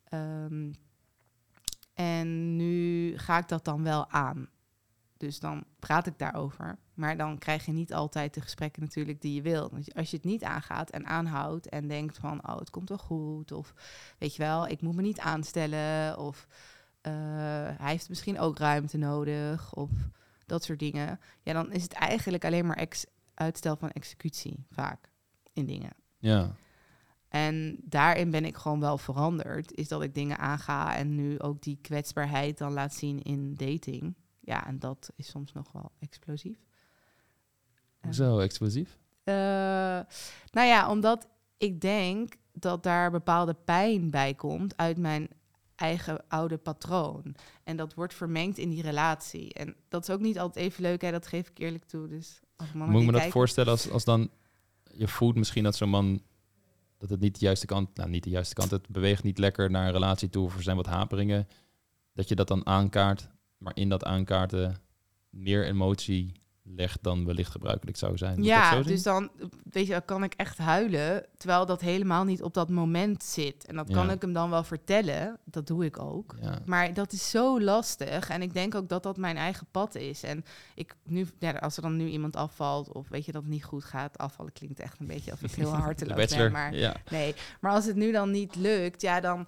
Ehm, 0.04 0.72
en 1.94 2.56
nu 2.56 3.12
ga 3.18 3.38
ik 3.38 3.48
dat 3.48 3.64
dan 3.64 3.82
wel 3.82 4.10
aan. 4.10 4.48
Dus 5.16 5.40
dan 5.40 5.64
praat 5.78 6.06
ik 6.06 6.18
daarover. 6.18 6.78
Maar 6.94 7.16
dan 7.16 7.38
krijg 7.38 7.66
je 7.66 7.72
niet 7.72 7.94
altijd 7.94 8.34
de 8.34 8.40
gesprekken 8.40 8.82
natuurlijk 8.82 9.20
die 9.20 9.34
je 9.34 9.42
wil. 9.42 9.70
Als 9.94 10.10
je 10.10 10.16
het 10.16 10.24
niet 10.24 10.44
aangaat 10.44 10.90
en 10.90 11.06
aanhoudt 11.06 11.68
en 11.68 11.88
denkt 11.88 12.18
van... 12.18 12.48
oh, 12.48 12.58
het 12.58 12.70
komt 12.70 12.88
wel 12.88 12.98
goed. 12.98 13.52
Of 13.52 13.74
weet 14.18 14.36
je 14.36 14.42
wel, 14.42 14.66
ik 14.66 14.80
moet 14.80 14.94
me 14.94 15.02
niet 15.02 15.20
aanstellen. 15.20 16.18
Of 16.18 16.46
eh, 17.00 17.12
hij 17.76 17.90
heeft 17.90 18.08
misschien 18.08 18.38
ook 18.38 18.58
ruimte 18.58 18.96
nodig. 18.96 19.74
Of 19.74 19.90
dat 20.46 20.64
soort 20.64 20.78
dingen. 20.78 21.20
Ja, 21.42 21.52
dan 21.52 21.72
is 21.72 21.82
het 21.82 21.92
eigenlijk 21.92 22.44
alleen 22.44 22.66
maar 22.66 22.76
ex 22.76 23.04
uitstel 23.34 23.76
van 23.76 23.90
executie 23.90 24.66
vaak 24.70 25.10
in 25.52 25.66
dingen. 25.66 25.92
Ja. 26.18 26.50
En 27.28 27.76
daarin 27.84 28.30
ben 28.30 28.44
ik 28.44 28.56
gewoon 28.56 28.80
wel 28.80 28.98
veranderd. 28.98 29.74
Is 29.74 29.88
dat 29.88 30.02
ik 30.02 30.14
dingen 30.14 30.38
aanga 30.38 30.96
en 30.96 31.14
nu 31.14 31.38
ook 31.38 31.62
die 31.62 31.78
kwetsbaarheid 31.82 32.58
dan 32.58 32.72
laat 32.72 32.94
zien 32.94 33.22
in 33.22 33.54
dating. 33.54 34.14
Ja, 34.40 34.66
en 34.66 34.78
dat 34.78 35.10
is 35.16 35.28
soms 35.28 35.52
nog 35.52 35.72
wel 35.72 35.92
explosief. 35.98 36.58
Zo 38.10 38.38
explosief? 38.38 38.98
Uh, 39.24 39.34
nou 40.50 40.66
ja, 40.66 40.90
omdat 40.90 41.28
ik 41.56 41.80
denk 41.80 42.34
dat 42.52 42.82
daar 42.82 43.10
bepaalde 43.10 43.54
pijn 43.64 44.10
bij 44.10 44.34
komt 44.34 44.76
uit 44.76 44.98
mijn 44.98 45.28
eigen 45.76 46.24
oude 46.28 46.56
patroon. 46.56 47.34
En 47.64 47.76
dat 47.76 47.94
wordt 47.94 48.14
vermengd 48.14 48.58
in 48.58 48.70
die 48.70 48.82
relatie. 48.82 49.52
En 49.52 49.74
dat 49.88 50.02
is 50.02 50.14
ook 50.14 50.20
niet 50.20 50.38
altijd 50.38 50.64
even 50.64 50.82
leuk, 50.82 51.02
hè? 51.02 51.10
dat 51.10 51.26
geef 51.26 51.48
ik 51.48 51.58
eerlijk 51.58 51.84
toe. 51.84 52.08
Dus 52.08 52.40
als 52.56 52.72
Moet 52.72 53.00
ik 53.00 53.06
me 53.06 53.12
dat 53.12 53.30
voorstellen 53.30 53.70
als, 53.70 53.90
als 53.90 54.04
dan 54.04 54.30
je 54.92 55.08
voelt 55.08 55.36
misschien 55.36 55.64
dat 55.64 55.76
zo'n 55.76 55.88
man 55.88 56.22
dat 56.98 57.10
het 57.10 57.20
niet 57.20 57.38
de 57.38 57.44
juiste 57.44 57.66
kant, 57.66 57.96
nou 57.96 58.10
niet 58.10 58.24
de 58.24 58.30
juiste 58.30 58.54
kant, 58.54 58.70
het 58.70 58.88
beweegt 58.88 59.22
niet 59.22 59.38
lekker 59.38 59.70
naar 59.70 59.86
een 59.86 59.92
relatie 59.92 60.30
toe 60.30 60.44
of 60.44 60.56
er 60.56 60.62
zijn 60.62 60.76
wat 60.76 60.86
haperingen, 60.86 61.48
dat 62.12 62.28
je 62.28 62.34
dat 62.34 62.48
dan 62.48 62.66
aankaart, 62.66 63.28
maar 63.58 63.76
in 63.76 63.88
dat 63.88 64.04
aankaarten 64.04 64.76
meer 65.30 65.66
emotie 65.66 66.41
legt 66.64 67.02
dan 67.02 67.24
wellicht 67.24 67.50
gebruikelijk 67.50 67.96
zou 67.96 68.16
zijn. 68.16 68.42
ja, 68.42 68.82
dus 68.82 69.02
dan 69.02 69.30
weet 69.70 69.86
je, 69.86 70.02
kan 70.04 70.22
ik 70.22 70.34
echt 70.34 70.58
huilen, 70.58 71.26
terwijl 71.36 71.66
dat 71.66 71.80
helemaal 71.80 72.24
niet 72.24 72.42
op 72.42 72.54
dat 72.54 72.68
moment 72.68 73.22
zit. 73.22 73.66
En 73.66 73.76
dat 73.76 73.90
kan 73.90 74.10
ik 74.10 74.22
hem 74.22 74.32
dan 74.32 74.50
wel 74.50 74.64
vertellen, 74.64 75.38
dat 75.44 75.66
doe 75.66 75.84
ik 75.84 75.98
ook. 75.98 76.36
Ja. 76.40 76.58
Maar 76.64 76.94
dat 76.94 77.12
is 77.12 77.30
zo 77.30 77.60
lastig 77.60 78.28
en 78.28 78.42
ik 78.42 78.54
denk 78.54 78.74
ook 78.74 78.88
dat 78.88 79.02
dat 79.02 79.16
mijn 79.16 79.36
eigen 79.36 79.66
pad 79.70 79.94
is. 79.94 80.22
En 80.22 80.44
ik 80.74 80.96
nu, 81.04 81.26
ja, 81.38 81.50
als 81.50 81.76
er 81.76 81.82
dan 81.82 81.96
nu 81.96 82.08
iemand 82.08 82.36
afvalt 82.36 82.92
of 82.92 83.08
weet 83.08 83.24
je 83.24 83.32
dat 83.32 83.42
het 83.42 83.50
niet 83.50 83.64
goed 83.64 83.84
gaat, 83.84 84.18
afvallen 84.18 84.52
klinkt 84.52 84.80
echt 84.80 85.00
een 85.00 85.06
beetje 85.06 85.30
alsof 85.30 85.50
ik 85.50 85.56
heel 85.56 85.74
harteloos 85.86 86.34
ben. 86.34 86.52
Maar 86.52 87.00
nee, 87.10 87.34
maar 87.60 87.72
als 87.72 87.86
het 87.86 87.96
nu 87.96 88.12
dan 88.12 88.30
niet 88.30 88.56
lukt, 88.56 89.00
ja 89.00 89.20
dan 89.20 89.46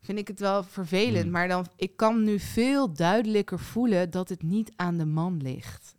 vind 0.00 0.18
ik 0.18 0.28
het 0.28 0.40
wel 0.40 0.62
vervelend. 0.62 1.22
Hmm. 1.22 1.32
Maar 1.32 1.48
dan, 1.48 1.66
ik 1.76 1.96
kan 1.96 2.24
nu 2.24 2.38
veel 2.38 2.92
duidelijker 2.92 3.58
voelen 3.58 4.10
dat 4.10 4.28
het 4.28 4.42
niet 4.42 4.72
aan 4.76 4.96
de 4.96 5.06
man 5.06 5.36
ligt 5.42 5.98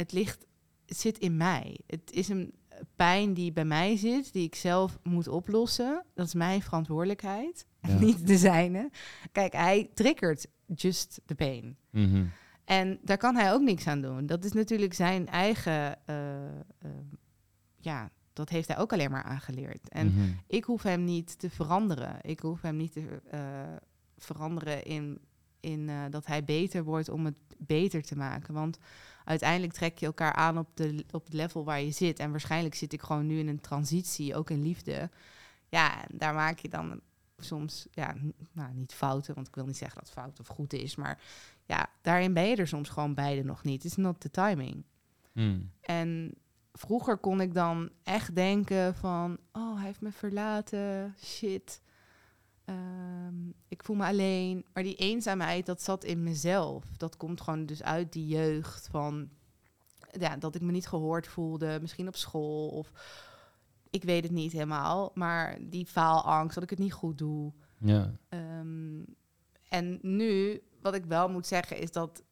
het 0.00 0.12
ligt, 0.12 0.46
het 0.86 0.96
zit 0.96 1.18
in 1.18 1.36
mij. 1.36 1.80
Het 1.86 2.12
is 2.12 2.28
een 2.28 2.54
pijn 2.96 3.34
die 3.34 3.52
bij 3.52 3.64
mij 3.64 3.96
zit, 3.96 4.32
die 4.32 4.46
ik 4.46 4.54
zelf 4.54 4.98
moet 5.02 5.28
oplossen. 5.28 6.04
Dat 6.14 6.26
is 6.26 6.34
mijn 6.34 6.62
verantwoordelijkheid, 6.62 7.66
niet 8.00 8.26
de 8.26 8.38
zijne. 8.38 8.90
Kijk, 9.32 9.52
hij 9.52 9.90
triggert 9.94 10.46
just 10.66 11.20
the 11.26 11.34
pain. 11.34 11.76
Mhm. 11.90 12.24
En 12.64 12.98
daar 13.02 13.16
kan 13.16 13.36
hij 13.36 13.52
ook 13.52 13.62
niks 13.62 13.86
aan 13.86 14.00
doen. 14.00 14.26
Dat 14.26 14.44
is 14.44 14.52
natuurlijk 14.52 14.94
zijn 14.94 15.26
eigen, 15.26 15.98
uh, 16.06 16.16
uh, 16.84 16.90
ja, 17.76 18.10
dat 18.32 18.48
heeft 18.48 18.68
hij 18.68 18.78
ook 18.78 18.92
alleen 18.92 19.10
maar 19.10 19.22
aangeleerd. 19.22 19.88
En 19.88 20.06
mhm. 20.06 20.28
ik 20.46 20.64
hoef 20.64 20.82
hem 20.82 21.04
niet 21.04 21.38
te 21.38 21.50
veranderen. 21.50 22.16
Ik 22.22 22.40
hoef 22.40 22.62
hem 22.62 22.76
niet 22.76 22.92
te 22.92 23.20
uh, 23.34 23.40
veranderen 24.16 24.84
in, 24.84 25.18
in 25.60 25.90
dat 26.10 26.26
hij 26.26 26.44
beter 26.44 26.84
wordt 26.84 27.08
om 27.08 27.24
het 27.24 27.38
beter 27.58 28.02
te 28.02 28.16
maken. 28.16 28.54
Want 28.54 28.78
uiteindelijk 29.30 29.72
trek 29.72 29.98
je 29.98 30.06
elkaar 30.06 30.32
aan 30.32 30.58
op, 30.58 30.68
de, 30.74 31.04
op 31.10 31.24
het 31.24 31.32
level 31.32 31.64
waar 31.64 31.80
je 31.80 31.90
zit. 31.90 32.18
En 32.18 32.30
waarschijnlijk 32.30 32.74
zit 32.74 32.92
ik 32.92 33.02
gewoon 33.02 33.26
nu 33.26 33.38
in 33.38 33.48
een 33.48 33.60
transitie, 33.60 34.34
ook 34.34 34.50
in 34.50 34.62
liefde. 34.62 35.10
Ja, 35.68 36.04
daar 36.12 36.34
maak 36.34 36.58
je 36.58 36.68
dan 36.68 37.00
soms, 37.38 37.86
ja, 37.90 38.14
nou, 38.52 38.74
niet 38.74 38.94
fouten, 38.94 39.34
want 39.34 39.48
ik 39.48 39.54
wil 39.54 39.66
niet 39.66 39.76
zeggen 39.76 40.00
dat 40.00 40.10
fout 40.10 40.40
of 40.40 40.46
goed 40.46 40.72
is, 40.72 40.96
maar 40.96 41.20
ja, 41.64 41.90
daarin 42.00 42.32
ben 42.32 42.48
je 42.48 42.56
er 42.56 42.68
soms 42.68 42.88
gewoon 42.88 43.14
beide 43.14 43.44
nog 43.44 43.64
niet. 43.64 43.82
Het 43.82 43.90
is 43.92 43.96
not 43.96 44.20
the 44.20 44.30
timing. 44.30 44.84
Hmm. 45.32 45.70
En 45.80 46.34
vroeger 46.72 47.16
kon 47.16 47.40
ik 47.40 47.54
dan 47.54 47.90
echt 48.02 48.34
denken 48.34 48.94
van, 48.94 49.38
oh, 49.52 49.76
hij 49.76 49.86
heeft 49.86 50.00
me 50.00 50.12
verlaten, 50.12 51.14
shit. 51.24 51.80
Ehm, 52.70 53.50
ik 53.68 53.84
voel 53.84 53.96
me 53.96 54.06
alleen. 54.06 54.64
Maar 54.72 54.82
die 54.82 54.94
eenzaamheid, 54.96 55.66
dat 55.66 55.82
zat 55.82 56.04
in 56.04 56.22
mezelf. 56.22 56.84
Dat 56.96 57.16
komt 57.16 57.40
gewoon 57.40 57.66
dus 57.66 57.82
uit 57.82 58.12
die 58.12 58.26
jeugd 58.26 58.88
van... 58.90 59.28
Ja, 60.10 60.36
dat 60.36 60.54
ik 60.54 60.60
me 60.60 60.72
niet 60.72 60.88
gehoord 60.88 61.26
voelde, 61.26 61.78
misschien 61.80 62.08
op 62.08 62.16
school 62.16 62.68
of... 62.68 62.92
Ik 63.90 64.04
weet 64.04 64.22
het 64.22 64.32
niet 64.32 64.52
helemaal, 64.52 65.10
maar 65.14 65.58
die 65.60 65.86
faalangst, 65.86 66.54
dat 66.54 66.62
ik 66.62 66.70
het 66.70 66.78
niet 66.78 66.92
goed 66.92 67.18
doe. 67.18 67.52
Ja. 67.78 68.12
Ehm, 68.28 69.02
en 69.68 69.98
nu, 70.02 70.62
wat 70.82 70.94
ik 70.94 71.04
wel 71.04 71.28
moet 71.28 71.46
zeggen, 71.46 71.78
is 71.78 71.92
dat 71.92 72.22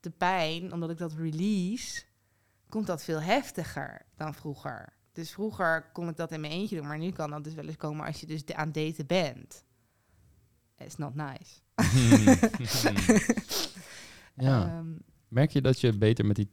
de 0.00 0.10
pijn, 0.10 0.72
omdat 0.72 0.90
ik 0.90 0.98
dat 0.98 1.12
release, 1.12 2.02
komt 2.68 2.86
dat 2.86 3.04
veel 3.04 3.20
heftiger 3.20 4.06
dan 4.16 4.34
vroeger. 4.34 4.92
Dus 5.12 5.30
vroeger 5.30 5.90
kon 5.92 6.08
ik 6.08 6.16
dat 6.16 6.32
in 6.32 6.40
mijn 6.40 6.52
eentje 6.52 6.76
doen, 6.76 6.86
maar 6.86 6.98
nu 6.98 7.10
kan 7.10 7.30
dat 7.30 7.44
dus 7.44 7.54
wel 7.54 7.66
eens 7.66 7.76
komen 7.76 8.06
als 8.06 8.20
je 8.20 8.26
dus 8.26 8.46
aan 8.46 8.72
daten 8.72 9.06
bent 9.06 9.66
it's 10.78 10.96
not 10.96 11.14
nice. 11.14 11.60
ja. 14.34 14.66
Ehm, 14.66 14.86
Merk 15.28 15.50
je 15.50 15.60
dat 15.60 15.80
je 15.80 15.98
beter 15.98 16.26
met 16.26 16.36
die... 16.36 16.48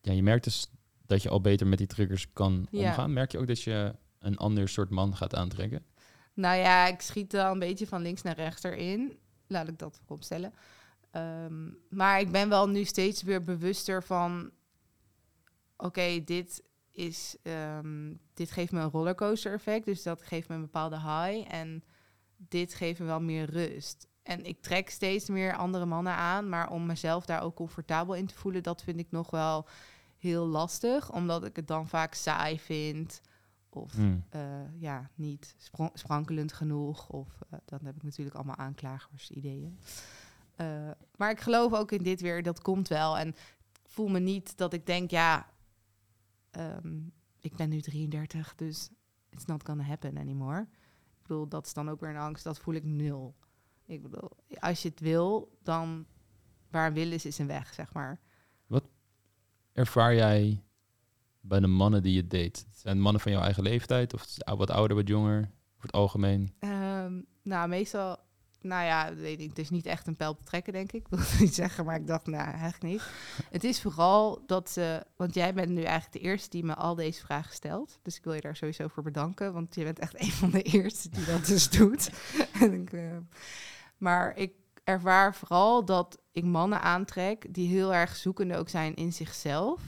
Ja, 0.00 0.12
je 0.12 0.22
merkt 0.22 0.44
dus 0.44 0.70
dat 1.06 1.22
je 1.22 1.28
al 1.28 1.40
beter 1.40 1.66
met 1.66 1.78
die 1.78 1.86
triggers 1.86 2.32
kan 2.32 2.68
omgaan. 2.70 3.12
Merk 3.12 3.32
je 3.32 3.38
ook 3.38 3.46
dat 3.46 3.62
je 3.62 3.94
een 4.18 4.36
ander 4.36 4.68
soort 4.68 4.90
man 4.90 5.16
gaat 5.16 5.34
aantrekken? 5.34 5.84
Nou 6.34 6.56
ja, 6.56 6.86
ik 6.86 7.00
schiet 7.00 7.32
wel 7.32 7.52
een 7.52 7.58
beetje 7.58 7.86
van 7.86 8.02
links 8.02 8.22
naar 8.22 8.34
rechts 8.36 8.62
erin. 8.62 9.18
Laat 9.46 9.68
ik 9.68 9.78
dat 9.78 10.00
opstellen. 10.06 10.52
Um, 11.12 11.78
maar 11.88 12.20
ik 12.20 12.32
ben 12.32 12.48
wel 12.48 12.68
nu 12.68 12.84
steeds 12.84 13.22
weer 13.22 13.42
bewuster 13.42 14.02
van... 14.02 14.50
Oké, 15.76 16.24
dit 16.24 16.62
is... 16.90 17.36
Ehm, 17.42 18.14
dit 18.34 18.50
geeft 18.50 18.72
me 18.72 18.80
een 18.80 18.90
rollercoaster 18.90 19.52
effect. 19.52 19.84
Dus 19.84 20.02
dat 20.02 20.22
geeft 20.22 20.48
me 20.48 20.54
een 20.54 20.60
bepaalde 20.60 20.96
high. 20.96 21.54
En 21.54 21.84
dit 22.36 22.74
geeft 22.74 23.00
me 23.00 23.06
wel 23.06 23.20
meer 23.20 23.50
rust. 23.50 24.08
En 24.22 24.44
ik 24.44 24.62
trek 24.62 24.90
steeds 24.90 25.28
meer 25.28 25.56
andere 25.56 25.86
mannen 25.86 26.12
aan, 26.12 26.48
maar 26.48 26.70
om 26.70 26.86
mezelf 26.86 27.26
daar 27.26 27.42
ook 27.42 27.54
comfortabel 27.54 28.14
in 28.14 28.26
te 28.26 28.34
voelen, 28.34 28.62
dat 28.62 28.82
vind 28.82 28.98
ik 28.98 29.10
nog 29.10 29.30
wel 29.30 29.66
heel 30.16 30.46
lastig, 30.46 31.12
omdat 31.12 31.44
ik 31.44 31.56
het 31.56 31.66
dan 31.66 31.88
vaak 31.88 32.14
saai 32.14 32.60
vind 32.60 33.20
of 33.76 33.92
hmm. 33.92 34.24
eh, 34.28 34.80
ja, 34.80 35.10
niet 35.14 35.54
sprankelend 35.92 36.52
genoeg. 36.52 37.08
Of 37.08 37.38
uh, 37.52 37.58
dan 37.64 37.78
heb 37.84 37.96
ik 37.96 38.02
natuurlijk 38.02 38.36
allemaal 38.36 38.56
aanklagers, 38.56 39.30
ideeën. 39.30 39.78
Uh, 40.56 40.90
maar 41.16 41.30
ik 41.30 41.40
geloof 41.40 41.72
ook 41.72 41.92
in 41.92 42.02
dit 42.02 42.20
weer, 42.20 42.42
dat 42.42 42.62
komt 42.62 42.88
wel. 42.88 43.18
En 43.18 43.34
voel 43.86 44.08
me 44.08 44.18
niet 44.18 44.56
dat 44.56 44.72
ik 44.72 44.86
denk, 44.86 45.10
ja, 45.10 45.46
um, 46.58 47.12
ik 47.40 47.56
ben 47.56 47.68
nu 47.68 47.80
33, 47.80 48.54
dus 48.54 48.90
it's 49.30 49.44
not 49.44 49.64
gonna 49.64 49.82
happen 49.82 50.18
anymore 50.18 50.66
bedoel, 51.26 51.48
dat 51.48 51.66
is 51.66 51.72
dan 51.72 51.90
ook 51.90 52.00
weer 52.00 52.10
een 52.10 52.16
angst, 52.16 52.44
dat 52.44 52.58
voel 52.58 52.74
ik 52.74 52.84
nul. 52.84 53.36
Ik 53.86 54.02
bedoel, 54.02 54.30
als 54.58 54.82
je 54.82 54.88
het 54.88 55.00
wil, 55.00 55.58
dan 55.62 56.06
waar 56.70 56.92
wil 56.92 57.12
is, 57.12 57.26
is 57.26 57.38
een 57.38 57.46
weg, 57.46 57.74
zeg 57.74 57.92
maar. 57.92 58.20
Wat 58.66 58.84
ervaar 59.72 60.14
jij 60.14 60.62
bij 61.40 61.60
de 61.60 61.66
mannen 61.66 62.02
die 62.02 62.14
je 62.14 62.26
date? 62.26 62.64
Zijn 62.70 63.00
mannen 63.00 63.22
van 63.22 63.32
jouw 63.32 63.42
eigen 63.42 63.62
leeftijd 63.62 64.14
of 64.14 64.26
wat 64.44 64.70
ouder, 64.70 64.96
wat 64.96 65.08
jonger, 65.08 65.50
voor 65.74 65.82
het 65.82 65.92
algemeen? 65.92 66.54
Um, 66.60 67.26
nou, 67.42 67.68
meestal 67.68 68.16
nou 68.60 68.84
ja, 68.84 69.14
weet 69.14 69.42
het 69.42 69.58
is 69.58 69.70
niet 69.70 69.86
echt 69.86 70.06
een 70.06 70.16
pijl 70.16 70.34
te 70.34 70.44
trekken, 70.44 70.72
denk 70.72 70.92
ik. 70.92 71.06
Ik 71.10 71.18
wil 71.18 71.38
niet 71.38 71.54
zeggen, 71.54 71.84
maar 71.84 71.96
ik 71.96 72.06
dacht, 72.06 72.26
nou, 72.26 72.50
eigenlijk 72.50 72.82
niet. 72.82 73.02
Het 73.50 73.64
is 73.64 73.80
vooral 73.80 74.42
dat 74.46 74.70
ze... 74.70 75.04
Want 75.16 75.34
jij 75.34 75.54
bent 75.54 75.68
nu 75.68 75.82
eigenlijk 75.82 76.12
de 76.12 76.28
eerste 76.28 76.50
die 76.50 76.64
me 76.64 76.74
al 76.74 76.94
deze 76.94 77.20
vragen 77.20 77.54
stelt. 77.54 77.98
Dus 78.02 78.16
ik 78.16 78.24
wil 78.24 78.32
je 78.32 78.40
daar 78.40 78.56
sowieso 78.56 78.88
voor 78.88 79.02
bedanken. 79.02 79.52
Want 79.52 79.74
je 79.74 79.84
bent 79.84 79.98
echt 79.98 80.20
een 80.22 80.32
van 80.32 80.50
de 80.50 80.62
eerste 80.62 81.08
die 81.08 81.24
dat 81.24 81.46
dus 81.46 81.70
doet. 81.70 82.10
uh, 82.92 83.16
maar 83.96 84.36
ik 84.36 84.52
ervaar 84.84 85.34
vooral 85.34 85.84
dat 85.84 86.18
ik 86.32 86.44
mannen 86.44 86.80
aantrek... 86.80 87.54
die 87.54 87.68
heel 87.68 87.94
erg 87.94 88.16
zoekende 88.16 88.56
ook 88.56 88.68
zijn 88.68 88.94
in 88.94 89.12
zichzelf... 89.12 89.82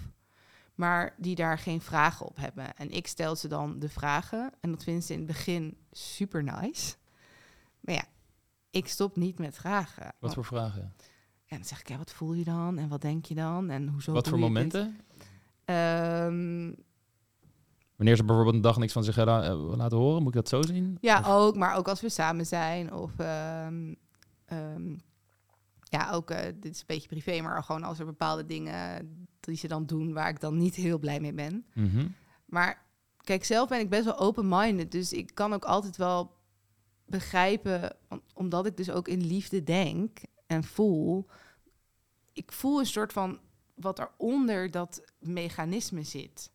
maar 0.75 1.15
die 1.17 1.35
daar 1.35 1.59
geen 1.59 1.81
vragen 1.81 2.27
op 2.27 2.37
hebben. 2.37 2.77
En 2.77 2.91
ik 2.91 3.07
stel 3.07 3.37
ze 3.37 3.49
dan 3.49 3.79
de 3.79 3.89
vragen. 3.89 4.53
En 4.61 4.71
dat 4.71 4.85
vinden 4.85 5.03
ze 5.03 5.13
in 5.13 5.19
het 5.19 5.29
begin 5.29 5.77
super 5.93 6.43
nice... 6.43 6.97
Maar 7.81 7.95
ja, 7.95 8.05
ik 8.71 8.89
stop 8.89 9.17
niet 9.17 9.39
met 9.39 9.57
vragen. 9.57 10.15
Wat 10.19 10.35
voor 10.35 10.45
vragen? 10.45 10.83
En 11.47 11.57
dan 11.57 11.65
zeg 11.65 11.81
ik, 11.81 11.89
ja, 11.89 11.97
wat 11.97 12.13
voel 12.13 12.33
je 12.33 12.45
dan? 12.45 12.79
En 12.79 12.89
wat 12.89 13.01
denk 13.01 13.25
je 13.25 13.35
dan? 13.35 13.71
En 13.71 13.89
hoezo 13.89 14.13
Wat 14.13 14.29
voor 14.29 14.39
momenten? 14.39 15.01
Um, 15.65 16.77
Wanneer 17.97 18.17
ze 18.17 18.25
bijvoorbeeld 18.25 18.57
een 18.57 18.63
dag 18.63 18.79
niks 18.79 18.93
van 18.93 19.05
zich 19.05 19.19
uh, 19.19 19.25
laten 19.77 19.99
horen, 19.99 20.23
moet 20.23 20.35
ik 20.35 20.41
dat 20.41 20.49
zo 20.49 20.63
zien? 20.63 20.99
Ja, 21.01 21.23
ook. 21.27 21.57
Maar 21.57 21.77
ook 21.77 21.89
als 21.89 22.01
we 22.01 22.09
samen 22.09 22.47
zijn. 22.47 22.93
Of 22.93 23.11
um, 23.19 23.97
um, 24.53 25.01
ja, 25.83 26.11
ook, 26.11 26.31
uh, 26.31 26.39
dit 26.55 26.73
is 26.75 26.79
een 26.79 26.85
beetje 26.87 27.09
privé, 27.09 27.41
maar 27.41 27.63
gewoon 27.63 27.83
als 27.83 27.99
er 27.99 28.05
bepaalde 28.05 28.47
dingen 28.47 29.09
die 29.41 29.57
ze 29.57 29.69
dan 29.69 29.87
doen 29.87 30.13
waar 30.13 30.29
ik 30.29 30.41
dan 30.41 30.57
niet 30.57 30.75
heel 30.75 30.99
blij 30.99 31.21
mee 31.21 31.33
ben. 31.33 31.67
Mm 31.75 31.91
-hmm. 31.91 32.15
Maar 32.45 32.87
kijk, 33.23 33.45
zelf 33.45 33.69
ben 33.69 33.81
ik 33.81 33.91
best 33.91 34.05
wel 34.05 34.19
open-minded. 34.19 34.93
Dus 34.93 35.13
ik 35.13 35.35
kan 35.35 35.53
ook 35.53 35.65
altijd 35.65 35.97
wel 35.97 36.38
begrijpen, 37.09 37.97
omdat 38.35 38.67
ik 38.67 38.77
dus 38.77 38.91
ook 38.91 39.09
in 39.09 39.27
liefde 39.27 39.63
denk 39.65 40.19
en 40.47 40.65
voel. 40.65 41.27
Ik 42.33 42.53
voel 42.53 42.79
een 42.79 42.87
soort 42.87 43.13
van 43.13 43.39
wat 43.75 43.99
eronder 43.99 44.71
dat 44.71 45.03
mechanisme 45.19 46.03
zit. 46.03 46.51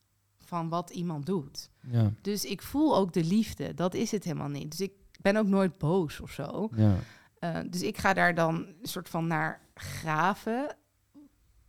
van 0.45 0.69
wat 0.69 0.89
iemand 0.89 1.25
doet. 1.25 1.69
Ja. 1.91 2.13
Dus 2.21 2.45
ik 2.45 2.61
voel 2.61 2.95
ook 2.95 3.13
de 3.13 3.23
liefde. 3.23 3.73
Dat 3.73 3.93
is 3.93 4.11
het 4.11 4.23
helemaal 4.23 4.47
niet. 4.49 4.71
Dus 4.71 4.81
ik 4.81 4.91
ben 5.21 5.35
ook 5.37 5.47
nooit 5.47 5.77
boos 5.77 6.19
of 6.19 6.31
zo. 6.31 6.69
Ja. 6.75 6.95
Uh, 7.39 7.59
dus 7.69 7.81
ik 7.81 7.97
ga 7.97 8.13
daar 8.13 8.35
dan 8.35 8.55
een 8.55 8.75
soort 8.81 9.09
van 9.09 9.27
naar 9.27 9.61
graven. 9.73 10.75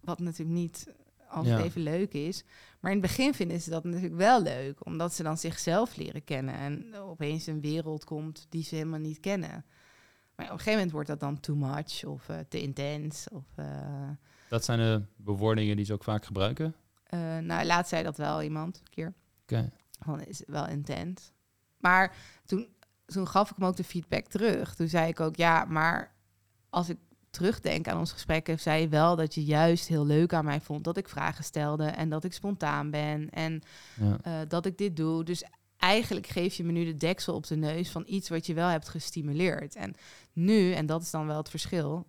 Wat 0.00 0.18
natuurlijk 0.18 0.58
niet 0.58 0.86
altijd 1.28 1.58
Ja. 1.58 1.64
even 1.64 1.80
leuk 1.82 2.12
is. 2.12 2.44
Maar 2.84 2.92
in 2.92 2.98
het 2.98 3.08
begin 3.08 3.34
vinden 3.34 3.60
ze 3.60 3.70
dat 3.70 3.84
natuurlijk 3.84 4.14
wel 4.14 4.42
leuk. 4.42 4.86
Omdat 4.86 5.14
ze 5.14 5.22
dan 5.22 5.38
zichzelf 5.38 5.96
leren 5.96 6.24
kennen. 6.24 6.54
En 6.54 6.94
opeens 6.96 7.46
een 7.46 7.60
wereld 7.60 8.04
komt 8.04 8.46
die 8.48 8.62
ze 8.62 8.74
helemaal 8.74 8.98
niet 8.98 9.20
kennen. 9.20 9.64
Maar 10.34 10.46
op 10.46 10.52
een 10.52 10.58
gegeven 10.58 10.72
moment 10.72 10.90
wordt 10.92 11.08
dat 11.08 11.20
dan 11.20 11.40
too 11.40 11.56
much. 11.56 12.04
Of 12.04 12.28
eh, 12.28 12.38
te 12.48 12.60
intens. 12.60 13.28
Of, 13.28 13.44
eh, 13.56 14.08
Dat 14.48 14.64
zijn 14.64 14.78
de 14.78 15.02
bewoordingen 15.16 15.76
die 15.76 15.84
ze 15.84 15.92
ook 15.92 16.04
vaak 16.04 16.24
gebruiken. 16.24 16.74
eh, 17.04 17.38
nou, 17.38 17.64
laat 17.66 17.88
zei 17.88 18.02
dat 18.02 18.16
wel 18.16 18.42
iemand 18.42 18.76
een 18.76 18.90
keer. 18.90 19.14
Oké. 19.42 19.70
Van 20.00 20.20
is 20.20 20.42
wel 20.46 20.66
intens. 20.66 21.32
Maar 21.78 22.16
toen, 22.44 22.68
toen 23.06 23.28
gaf 23.28 23.50
ik 23.50 23.56
hem 23.56 23.66
ook 23.66 23.76
de 23.76 23.84
feedback 23.84 24.26
terug. 24.26 24.74
Toen 24.74 24.88
zei 24.88 25.08
ik 25.08 25.20
ook, 25.20 25.36
ja, 25.36 25.64
maar 25.64 26.14
als 26.70 26.88
ik 26.88 26.98
terugdenk 27.34 27.88
aan 27.88 27.98
ons 27.98 28.12
gesprek, 28.12 28.52
zei 28.56 28.80
je 28.80 28.88
wel 28.88 29.16
dat 29.16 29.34
je 29.34 29.44
juist 29.44 29.88
heel 29.88 30.06
leuk 30.06 30.32
aan 30.32 30.44
mij 30.44 30.60
vond 30.60 30.84
dat 30.84 30.96
ik 30.96 31.08
vragen 31.08 31.44
stelde 31.44 31.84
en 31.84 32.08
dat 32.08 32.24
ik 32.24 32.32
spontaan 32.32 32.90
ben 32.90 33.30
en 33.30 33.62
Ja. 34.00 34.18
eh, 34.22 34.48
dat 34.48 34.66
ik 34.66 34.78
dit 34.78 34.96
doe. 34.96 35.24
Dus 35.24 35.44
eigenlijk 35.78 36.26
geef 36.26 36.54
je 36.54 36.64
me 36.64 36.72
nu 36.72 36.84
de 36.84 36.94
deksel 36.94 37.34
op 37.34 37.46
de 37.46 37.56
neus 37.56 37.90
van 37.90 38.02
iets 38.06 38.28
wat 38.28 38.46
je 38.46 38.54
wel 38.54 38.68
hebt 38.68 38.88
gestimuleerd. 38.88 39.74
En 39.76 39.94
nu, 40.32 40.72
en 40.72 40.86
dat 40.86 41.02
is 41.02 41.10
dan 41.10 41.26
wel 41.26 41.36
het 41.36 41.48
verschil, 41.50 42.06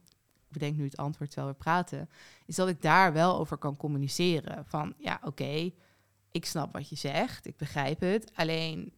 ik 0.48 0.52
bedenk 0.52 0.76
nu 0.78 0.84
het 0.84 0.98
antwoord 0.98 1.30
terwijl 1.32 1.54
we 1.54 1.60
praten, 1.60 2.10
is 2.46 2.56
dat 2.56 2.68
ik 2.68 2.82
daar 2.82 3.14
wel 3.14 3.38
over 3.38 3.58
kan 3.58 3.78
communiceren. 3.78 4.66
Van 4.66 4.94
ja, 4.98 5.20
oké, 5.24 5.72
ik 6.32 6.46
snap 6.46 6.74
wat 6.74 6.90
je 6.90 6.96
zegt, 6.96 7.48
ik 7.48 7.58
begrijp 7.58 8.00
het. 8.00 8.32
Alleen, 8.36 8.94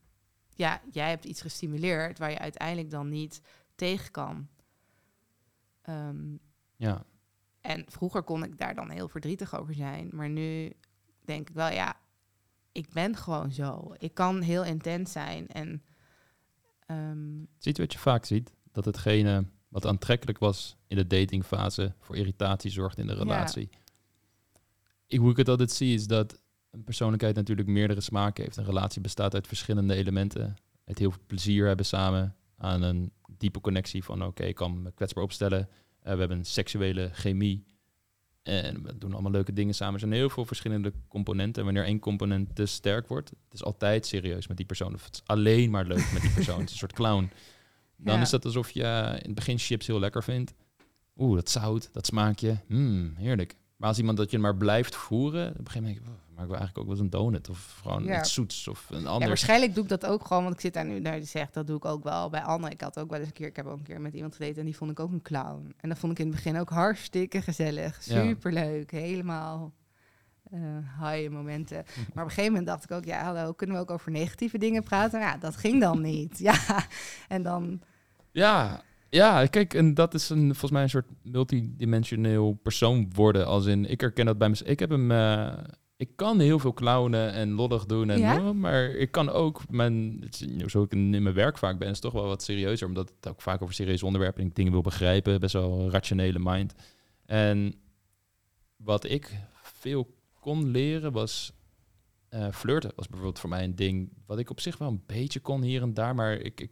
ja, 0.55 0.81
jij 0.91 1.09
hebt 1.09 1.25
iets 1.25 1.41
gestimuleerd 1.41 2.19
waar 2.19 2.31
je 2.31 2.39
uiteindelijk 2.39 2.89
dan 2.89 3.09
niet 3.09 3.41
tegen 3.75 4.11
kan. 4.11 4.47
Ehm, 5.87 6.35
ja. 6.75 7.05
en 7.61 7.83
vroeger 7.87 8.23
kon 8.23 8.43
ik 8.43 8.57
daar 8.57 8.75
dan 8.75 8.89
heel 8.89 9.07
verdrietig 9.09 9.59
over 9.59 9.73
zijn. 9.73 10.09
Maar 10.11 10.29
nu 10.29 10.71
denk 11.25 11.49
ik 11.49 11.55
wel, 11.55 11.69
ja, 11.69 11.95
ik 12.71 12.89
ben 12.93 13.15
gewoon 13.15 13.51
zo. 13.51 13.93
Ik 13.97 14.13
kan 14.13 14.41
heel 14.41 14.63
intens 14.63 15.11
zijn. 15.11 15.47
En 15.47 15.83
ehm, 16.85 17.43
Ziet 17.57 17.77
wat 17.77 17.93
je 17.93 17.99
vaak 17.99 18.25
ziet? 18.25 18.53
Dat 18.71 18.85
hetgene 18.85 19.45
wat 19.67 19.85
aantrekkelijk 19.85 20.37
was 20.37 20.77
in 20.87 20.95
de 20.97 21.07
datingfase 21.07 21.93
voor 21.99 22.15
irritatie 22.15 22.71
zorgt 22.71 22.97
in 22.97 23.07
de 23.07 23.13
Ja. 23.13 23.19
relatie. 23.19 23.69
Ik, 25.05 25.19
hoe 25.19 25.31
ik 25.31 25.37
het 25.37 25.49
altijd 25.49 25.71
zie 25.71 25.93
is 25.93 26.07
dat 26.07 26.41
een 26.71 26.83
persoonlijkheid 26.83 27.35
natuurlijk 27.35 27.67
meerdere 27.67 28.01
smaken 28.01 28.43
heeft. 28.43 28.57
Een 28.57 28.65
relatie 28.65 29.01
bestaat 29.01 29.33
uit 29.33 29.47
verschillende 29.47 29.93
elementen. 29.95 30.55
Het 30.83 30.97
heel 30.99 31.11
veel 31.11 31.23
plezier 31.27 31.67
hebben 31.67 31.85
samen 31.85 32.35
aan 32.57 32.81
een 32.81 33.11
diepe 33.37 33.61
connectie 33.61 34.03
van 34.03 34.23
oké, 34.25 34.43
ik 34.43 34.55
kan 34.55 34.81
me 34.81 34.91
kwetsbaar 34.91 35.23
opstellen. 35.23 35.59
Eh, 35.99 36.13
we 36.13 36.19
hebben 36.19 36.37
een 36.37 36.45
seksuele 36.45 37.09
chemie. 37.13 37.65
En 38.43 38.83
we 38.83 38.97
doen 38.97 39.13
allemaal 39.13 39.31
leuke 39.31 39.53
dingen 39.53 39.73
samen. 39.75 39.93
Er 39.93 39.99
zijn 39.99 40.11
heel 40.11 40.29
veel 40.29 40.45
verschillende 40.45 40.93
componenten. 41.07 41.59
En 41.59 41.65
wanneer 41.65 41.83
één 41.85 41.99
component 41.99 42.55
te 42.55 42.65
sterk 42.65 43.07
wordt, 43.07 43.29
het 43.29 43.53
is 43.53 43.63
altijd 43.63 44.05
serieus 44.05 44.47
met 44.47 44.57
die 44.57 44.65
persoon. 44.65 44.93
Of 44.93 45.05
het 45.05 45.13
is 45.13 45.21
alleen 45.25 45.69
maar 45.69 45.85
leuk 45.85 46.09
met 46.13 46.21
die 46.21 46.31
persoon. 46.31 46.55
het 46.59 46.65
is 46.65 46.71
een 46.71 46.77
soort 46.77 46.93
clown. 46.93 47.31
Dan 47.97 48.15
Ja. 48.15 48.21
is 48.21 48.29
dat 48.29 48.45
alsof 48.45 48.69
je 48.71 48.81
in 49.21 49.25
het 49.25 49.35
begin 49.35 49.57
chips 49.57 49.87
heel 49.87 49.99
lekker 49.99 50.23
vindt. 50.23 50.53
Oeh, 51.17 51.35
dat 51.35 51.49
zout, 51.49 51.89
dat 51.93 52.05
smaakje. 52.05 52.57
Hmm, 52.67 53.13
heerlijk. 53.15 53.55
Maar 53.77 53.89
als 53.89 53.97
iemand 53.97 54.17
dat 54.17 54.31
je 54.31 54.39
maar 54.39 54.55
blijft 54.55 54.95
voeren, 54.95 55.49
op 55.49 55.57
een 55.59 55.65
gegeven 55.67 55.81
moment 55.81 55.95
denk 56.05 56.15
je, 56.17 56.21
"Oh, 56.35 56.41
ik 56.43 56.47
wil 56.49 56.57
eigenlijk 56.57 56.77
ook 56.77 56.83
wel 56.85 56.93
eens 56.93 57.03
een 57.03 57.09
donut. 57.09 57.49
Of 57.49 57.79
gewoon 57.81 58.03
Ja. 58.03 58.19
iets 58.19 58.33
zoets 58.33 58.67
of 58.67 58.89
een 58.89 59.01
ja, 59.01 59.07
ander. 59.07 59.27
waarschijnlijk 59.27 59.73
doe 59.73 59.83
ik 59.83 59.89
dat 59.89 60.05
ook 60.05 60.25
gewoon, 60.25 60.43
want 60.43 60.55
ik 60.55 60.61
zit 60.61 60.73
daar 60.73 60.85
nu 60.85 60.99
naar 60.99 61.21
zegt, 61.21 61.53
dat 61.53 61.67
doe 61.67 61.77
ik 61.77 61.85
ook 61.85 62.03
wel 62.03 62.29
bij 62.29 62.41
anderen. 62.43 62.71
Ik 62.73 62.81
had 62.81 62.99
ook 62.99 63.09
wel 63.09 63.19
eens 63.19 63.27
een 63.27 63.33
keer, 63.33 63.47
ik 63.47 63.55
heb 63.55 63.65
ook 63.65 63.77
een 63.77 63.83
keer 63.83 64.01
met 64.01 64.13
iemand 64.13 64.35
gedate 64.35 64.59
en 64.59 64.65
die 64.65 64.75
vond 64.77 64.91
ik 64.91 64.99
ook 64.99 65.11
een 65.11 65.21
clown. 65.21 65.73
En 65.77 65.89
dat 65.89 65.99
vond 65.99 66.11
ik 66.11 66.19
in 66.19 66.25
het 66.27 66.35
begin 66.35 66.59
ook 66.59 66.69
hartstikke 66.69 67.41
gezellig, 67.41 68.05
Ja. 68.05 68.23
superleuk, 68.23 68.91
helemaal 68.91 69.73
eh 70.51 70.59
high 71.09 71.29
momenten. 71.29 71.83
Maar 72.13 72.23
op 72.23 72.29
een 72.29 72.35
gegeven 72.35 72.45
moment 72.51 72.65
dacht 72.67 72.83
ik 72.83 72.91
ook, 72.91 73.05
ja, 73.05 73.23
hallo, 73.23 73.53
kunnen 73.53 73.75
we 73.75 73.81
ook 73.81 73.91
over 73.91 74.11
negatieve 74.11 74.57
dingen 74.57 74.83
praten? 74.83 75.19
Ja, 75.19 75.37
dat 75.37 75.55
ging 75.55 75.81
dan 75.81 76.01
niet. 76.01 76.39
Ja, 76.49 76.57
en 77.27 77.43
dan, 77.43 77.81
Ja, 78.31 78.81
ja, 79.09 79.45
kijk, 79.45 79.73
en 79.73 79.93
dat 79.93 80.13
is 80.13 80.29
een, 80.29 80.39
volgens 80.45 80.71
mij 80.71 80.81
een 80.83 80.89
soort 80.89 81.07
multidimensioneel 81.23 82.53
persoon 82.63 83.09
worden. 83.13 83.45
Als 83.45 83.65
in, 83.65 83.85
ik 83.85 84.01
herken 84.01 84.25
dat 84.25 84.37
bij 84.37 84.49
mezelf. 84.49 84.69
Ik 84.69 84.79
heb 84.79 84.89
hem, 84.89 85.11
eh, 85.11 85.53
ik 85.97 86.09
kan 86.15 86.39
heel 86.39 86.59
veel 86.59 86.73
clownen 86.73 87.31
en 87.33 87.51
lollig 87.51 87.85
doen. 87.85 88.09
En, 88.09 88.19
Ja? 88.19 88.47
oh, 88.49 88.51
maar 88.55 88.89
ik 88.89 89.11
kan 89.11 89.29
ook, 89.29 89.61
mijn, 89.69 90.23
is- 90.29 90.65
zo 90.71 90.83
ik 90.83 90.91
in 90.91 91.09
mijn 91.09 91.33
werk 91.35 91.57
vaak 91.57 91.79
ben, 91.79 91.89
is 91.89 91.99
toch 91.99 92.13
wel 92.13 92.25
wat 92.27 92.43
serieuzer. 92.43 92.87
Omdat 92.87 93.13
het 93.19 93.27
ook 93.31 93.41
vaak 93.41 93.61
over 93.61 93.73
serieuze 93.73 94.05
onderwerpen 94.05 94.41
en 94.41 94.47
ik 94.47 94.55
dingen 94.55 94.71
wil 94.71 94.81
begrijpen. 94.81 95.39
Best 95.39 95.53
wel 95.53 95.79
een 95.79 95.91
rationele 95.91 96.39
mind. 96.41 96.73
En 97.25 97.73
wat 98.75 99.09
ik 99.09 99.31
veel 99.61 100.15
kon 100.39 100.67
leren 100.67 101.11
was 101.11 101.51
eh, 102.29 102.47
flirten. 102.51 102.91
Was 102.95 103.07
bijvoorbeeld 103.07 103.39
voor 103.39 103.49
mij 103.49 103.63
een 103.63 103.75
ding 103.75 104.09
wat 104.25 104.39
ik 104.39 104.49
op 104.49 104.59
zich 104.59 104.77
wel 104.77 104.87
een 104.87 105.03
beetje 105.05 105.39
kon 105.39 105.61
hier 105.61 105.81
en 105.81 105.93
daar. 105.93 106.15
Maar 106.15 106.33
ik, 106.33 106.61
ik, 106.61 106.71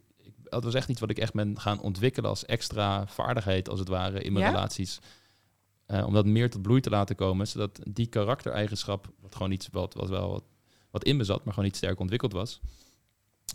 het 0.50 0.64
was 0.64 0.74
echt 0.74 0.88
iets 0.88 1.00
wat 1.00 1.10
ik 1.10 1.18
echt 1.18 1.32
ben 1.32 1.60
gaan 1.60 1.80
ontwikkelen 1.80 2.30
als 2.30 2.44
extra 2.44 3.06
vaardigheid, 3.06 3.68
als 3.68 3.78
het 3.78 3.88
ware, 3.88 4.22
in 4.22 4.32
mijn 4.32 4.44
Ja? 4.44 4.50
relaties. 4.50 4.98
Eh, 5.86 6.06
om 6.06 6.12
dat 6.12 6.26
meer 6.26 6.50
tot 6.50 6.62
bloei 6.62 6.80
te 6.80 6.90
laten 6.90 7.16
komen, 7.16 7.48
zodat 7.48 7.80
die 7.88 8.06
karaktereigenschap, 8.06 9.12
wat 9.20 9.34
gewoon 9.34 9.50
iets 9.52 9.68
wat, 9.72 9.94
wat 9.94 10.08
wel 10.08 10.30
wat, 10.30 10.44
wat 10.90 11.04
in 11.04 11.16
me 11.16 11.24
zat, 11.24 11.44
maar 11.44 11.52
gewoon 11.52 11.68
niet 11.68 11.76
sterk 11.76 12.00
ontwikkeld 12.00 12.32
was, 12.32 12.60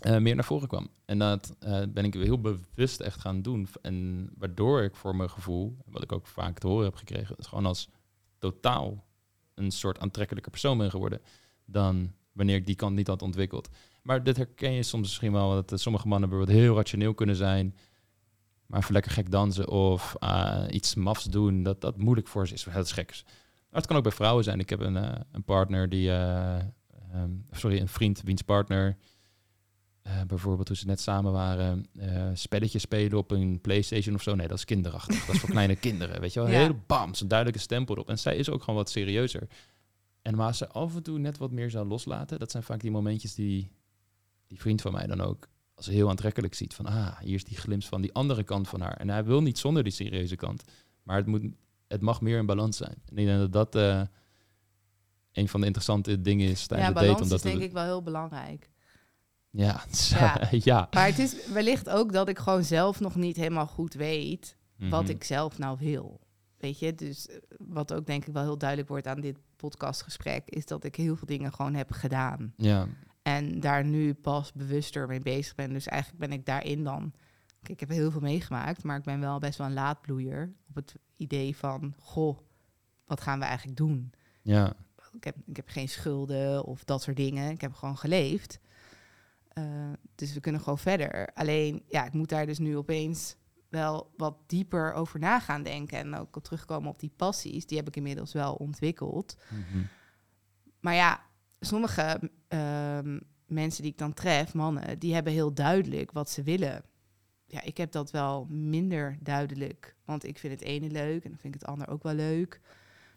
eh, 0.00 0.18
meer 0.18 0.34
naar 0.34 0.44
voren 0.44 0.68
kwam. 0.68 0.88
En 1.04 1.18
dat 1.18 1.56
eh, 1.58 1.82
ben 1.88 2.04
ik 2.04 2.14
heel 2.14 2.40
bewust 2.40 3.00
echt 3.00 3.20
gaan 3.20 3.42
doen. 3.42 3.68
En 3.82 4.28
waardoor 4.38 4.82
ik 4.82 4.96
voor 4.96 5.16
mijn 5.16 5.30
gevoel, 5.30 5.76
wat 5.86 6.02
ik 6.02 6.12
ook 6.12 6.26
vaak 6.26 6.58
te 6.58 6.66
horen 6.66 6.84
heb 6.84 6.94
gekregen, 6.94 7.36
is 7.38 7.46
gewoon 7.46 7.66
als 7.66 7.88
totaal 8.38 9.04
een 9.54 9.70
soort 9.70 9.98
aantrekkelijke 9.98 10.50
persoon 10.50 10.78
ben 10.78 10.90
geworden 10.90 11.20
dan 11.64 12.12
wanneer 12.32 12.56
ik 12.56 12.66
die 12.66 12.74
kant 12.74 12.94
niet 12.94 13.06
had 13.06 13.22
ontwikkeld. 13.22 13.68
Maar 14.02 14.22
dit 14.22 14.36
herken 14.36 14.72
je 14.72 14.82
soms 14.82 15.02
misschien 15.02 15.32
wel, 15.32 15.50
dat 15.50 15.72
eh, 15.72 15.78
sommige 15.78 16.08
mannen 16.08 16.28
bijvoorbeeld 16.28 16.58
heel 16.58 16.76
rationeel 16.76 17.14
kunnen 17.14 17.36
zijn, 17.36 17.76
maar 18.66 18.80
even 18.80 18.92
lekker 18.92 19.12
gek 19.12 19.30
dansen 19.30 19.68
of 19.68 20.16
ah, 20.18 20.64
iets 20.70 20.94
mafs 20.94 21.24
doen, 21.24 21.62
dat 21.62 21.80
dat 21.80 21.98
moeilijk 21.98 22.28
voor 22.28 22.48
ze 22.48 22.54
is. 22.54 22.64
Dat 22.64 22.86
is 22.86 22.92
gek. 22.92 23.22
Maar 23.72 23.80
het 23.80 23.86
kan 23.86 23.96
ook 23.96 24.02
bij 24.02 24.12
vrouwen 24.12 24.44
zijn. 24.44 24.60
Ik 24.60 24.70
heb 24.70 24.80
een, 24.80 24.96
eh, 24.96 25.20
een 25.32 25.44
partner 25.44 25.88
die, 25.88 26.10
eh, 26.10 26.56
ehm, 26.56 27.30
sorry, 27.50 27.80
een 27.80 27.88
vriend 27.88 28.22
wiens 28.22 28.42
partner 28.42 28.96
eh, 30.02 30.20
bijvoorbeeld 30.26 30.66
toen 30.66 30.76
ze 30.76 30.86
net 30.86 31.00
samen 31.00 31.32
waren, 31.32 31.86
eh 31.98 32.30
spelletjes 32.32 32.82
spelen 32.82 33.18
op 33.18 33.30
een 33.30 33.60
PlayStation 33.60 34.14
of 34.14 34.22
zo. 34.22 34.34
Nee, 34.34 34.48
dat 34.48 34.58
is 34.58 34.64
kinderachtig. 34.64 35.26
dat 35.26 35.34
is 35.34 35.40
voor 35.40 35.50
kleine 35.58 35.76
kinderen, 35.76 36.20
weet 36.20 36.32
je 36.32 36.40
wel. 36.40 36.48
Ja. 36.48 36.58
Hele 36.58 36.76
bam, 36.86 37.14
zo'n 37.14 37.28
duidelijke 37.28 37.62
stempel 37.62 37.94
erop. 37.94 38.08
En 38.08 38.18
zij 38.18 38.36
is 38.36 38.50
ook 38.50 38.60
gewoon 38.60 38.78
wat 38.78 38.90
serieuzer. 38.90 39.48
En 40.22 40.36
waar 40.36 40.54
ze 40.54 40.68
af 40.68 40.94
en 40.94 41.02
toe 41.02 41.18
net 41.18 41.38
wat 41.38 41.50
meer 41.50 41.70
zou 41.70 41.86
loslaten, 41.86 42.38
dat 42.38 42.50
zijn 42.50 42.62
vaak 42.62 42.80
die 42.80 42.90
momentjes 42.90 43.34
die 43.34 43.70
die 44.52 44.60
vriend 44.60 44.80
van 44.80 44.92
mij 44.92 45.06
dan 45.06 45.20
ook 45.20 45.48
als 45.74 45.86
heel 45.86 46.08
aantrekkelijk 46.10 46.54
ziet. 46.54 46.74
Van, 46.74 46.86
ah, 46.86 47.18
hier 47.20 47.34
is 47.34 47.44
die 47.44 47.56
glimp 47.56 47.84
van 47.84 48.00
die 48.00 48.12
andere 48.14 48.42
kant 48.44 48.68
van 48.68 48.80
haar. 48.80 48.96
En 48.96 49.08
hij 49.08 49.24
wil 49.24 49.42
niet 49.42 49.58
zonder 49.58 49.82
die 49.82 49.92
serieuze 49.92 50.36
kant. 50.36 50.64
Maar 51.02 51.16
het, 51.16 51.26
moet, 51.26 51.44
het 51.88 52.00
mag 52.00 52.20
meer 52.20 52.38
in 52.38 52.46
balans 52.46 52.76
zijn. 52.76 52.94
En 53.08 53.16
ik 53.18 53.26
denk 53.26 53.38
dat 53.38 53.52
dat 53.52 53.74
eh, 53.74 54.02
een 55.32 55.48
van 55.48 55.60
de 55.60 55.66
interessante 55.66 56.20
dingen 56.20 56.48
is 56.48 56.66
tijdens 56.66 56.88
ja, 56.88 56.94
het 56.94 57.02
balans 57.04 57.22
Omdat 57.22 57.38
is 57.38 57.42
denk 57.44 57.58
we- 57.58 57.64
ik 57.64 57.72
wel 57.72 57.84
heel 57.84 58.02
belangrijk. 58.02 58.70
Ja, 59.50 59.84
Ja. 60.10 60.48
ja. 60.50 60.88
Maar 60.90 61.06
het 61.06 61.18
is 61.18 61.46
wellicht 61.52 61.88
ook 61.90 62.12
dat 62.12 62.28
ik 62.28 62.38
gewoon 62.38 62.64
zelf 62.64 63.00
nog 63.00 63.14
niet 63.16 63.36
helemaal 63.36 63.66
goed 63.66 63.94
weet 63.94 64.56
wat 64.76 65.02
Mhm. 65.02 65.10
ik 65.10 65.24
zelf 65.24 65.58
nou 65.58 65.76
wil. 65.80 66.20
Weet 66.58 66.78
je, 66.78 66.94
dus 66.94 67.26
eh, 67.28 67.36
wat 67.58 67.92
ook 67.92 68.06
denk 68.06 68.26
ik 68.26 68.32
wel 68.32 68.42
heel 68.42 68.58
duidelijk 68.58 68.88
wordt 68.88 69.06
aan 69.06 69.20
dit 69.20 69.38
podcastgesprek, 69.56 70.42
is 70.48 70.66
dat 70.66 70.84
ik 70.84 70.96
heel 70.96 71.16
veel 71.16 71.26
dingen 71.26 71.52
gewoon 71.52 71.74
heb 71.74 71.90
gedaan. 71.92 72.52
Ja, 72.56 72.86
En 73.22 73.60
daar 73.60 73.84
nu 73.84 74.14
pas 74.14 74.52
bewuster 74.52 75.06
mee 75.06 75.20
bezig 75.20 75.54
ben. 75.54 75.72
Dus 75.72 75.86
eigenlijk 75.86 76.20
ben 76.20 76.32
ik 76.32 76.46
daarin 76.46 76.84
dan. 76.84 77.12
Kijk, 77.62 77.68
ik 77.68 77.80
heb 77.80 77.88
heel 77.88 78.10
veel 78.10 78.20
meegemaakt, 78.20 78.82
maar 78.82 78.96
ik 78.96 79.04
ben 79.04 79.20
wel 79.20 79.38
best 79.38 79.58
wel 79.58 79.66
een 79.66 79.72
laadbloeier 79.72 80.52
op 80.68 80.74
het 80.74 80.94
idee 81.16 81.56
van, 81.56 81.94
goh, 81.98 82.38
wat 83.06 83.20
gaan 83.20 83.38
we 83.38 83.44
eigenlijk 83.44 83.76
doen? 83.76 84.12
ja, 84.42 84.74
Ik 85.12 85.24
heb, 85.24 85.36
ik 85.46 85.56
heb 85.56 85.68
geen 85.68 85.88
schulden 85.88 86.64
of 86.64 86.84
dat 86.84 87.02
soort 87.02 87.16
dingen. 87.16 87.50
Ik 87.50 87.60
heb 87.60 87.72
gewoon 87.72 87.98
geleefd. 87.98 88.60
Eh, 89.48 89.92
dus 90.14 90.32
we 90.32 90.40
kunnen 90.40 90.60
gewoon 90.60 90.78
verder. 90.78 91.30
Alleen, 91.34 91.82
ja, 91.88 92.04
ik 92.04 92.12
moet 92.12 92.28
daar 92.28 92.46
dus 92.46 92.58
nu 92.58 92.76
opeens 92.76 93.36
wel 93.68 94.12
wat 94.16 94.36
dieper 94.46 94.92
over 94.92 95.18
na 95.18 95.40
gaan 95.40 95.62
denken. 95.62 95.98
En 95.98 96.14
ook 96.14 96.42
terugkomen 96.42 96.90
op 96.90 97.00
die 97.00 97.12
passies. 97.16 97.66
Die 97.66 97.78
heb 97.78 97.88
ik 97.88 97.96
inmiddels 97.96 98.32
wel 98.32 98.54
ontwikkeld. 98.54 99.36
Mhm. 99.48 99.84
Maar 100.80 100.94
ja, 100.94 101.20
sommige 101.66 102.30
ehm, 102.48 103.18
mensen 103.46 103.82
die 103.82 103.92
ik 103.92 103.98
dan 103.98 104.14
tref, 104.14 104.54
mannen, 104.54 104.98
die 104.98 105.14
hebben 105.14 105.32
heel 105.32 105.54
duidelijk 105.54 106.12
wat 106.12 106.30
ze 106.30 106.42
willen. 106.42 106.82
Ja, 107.46 107.62
ik 107.62 107.76
heb 107.76 107.92
dat 107.92 108.10
wel 108.10 108.46
minder 108.50 109.16
duidelijk. 109.20 109.96
Want 110.04 110.24
ik 110.26 110.38
vind 110.38 110.52
het 110.52 110.62
ene 110.62 110.90
leuk 110.90 111.24
en 111.24 111.30
dan 111.30 111.38
vind 111.38 111.54
ik 111.54 111.60
het 111.60 111.68
ander 111.70 111.88
ook 111.88 112.02
wel 112.02 112.14
leuk. 112.14 112.60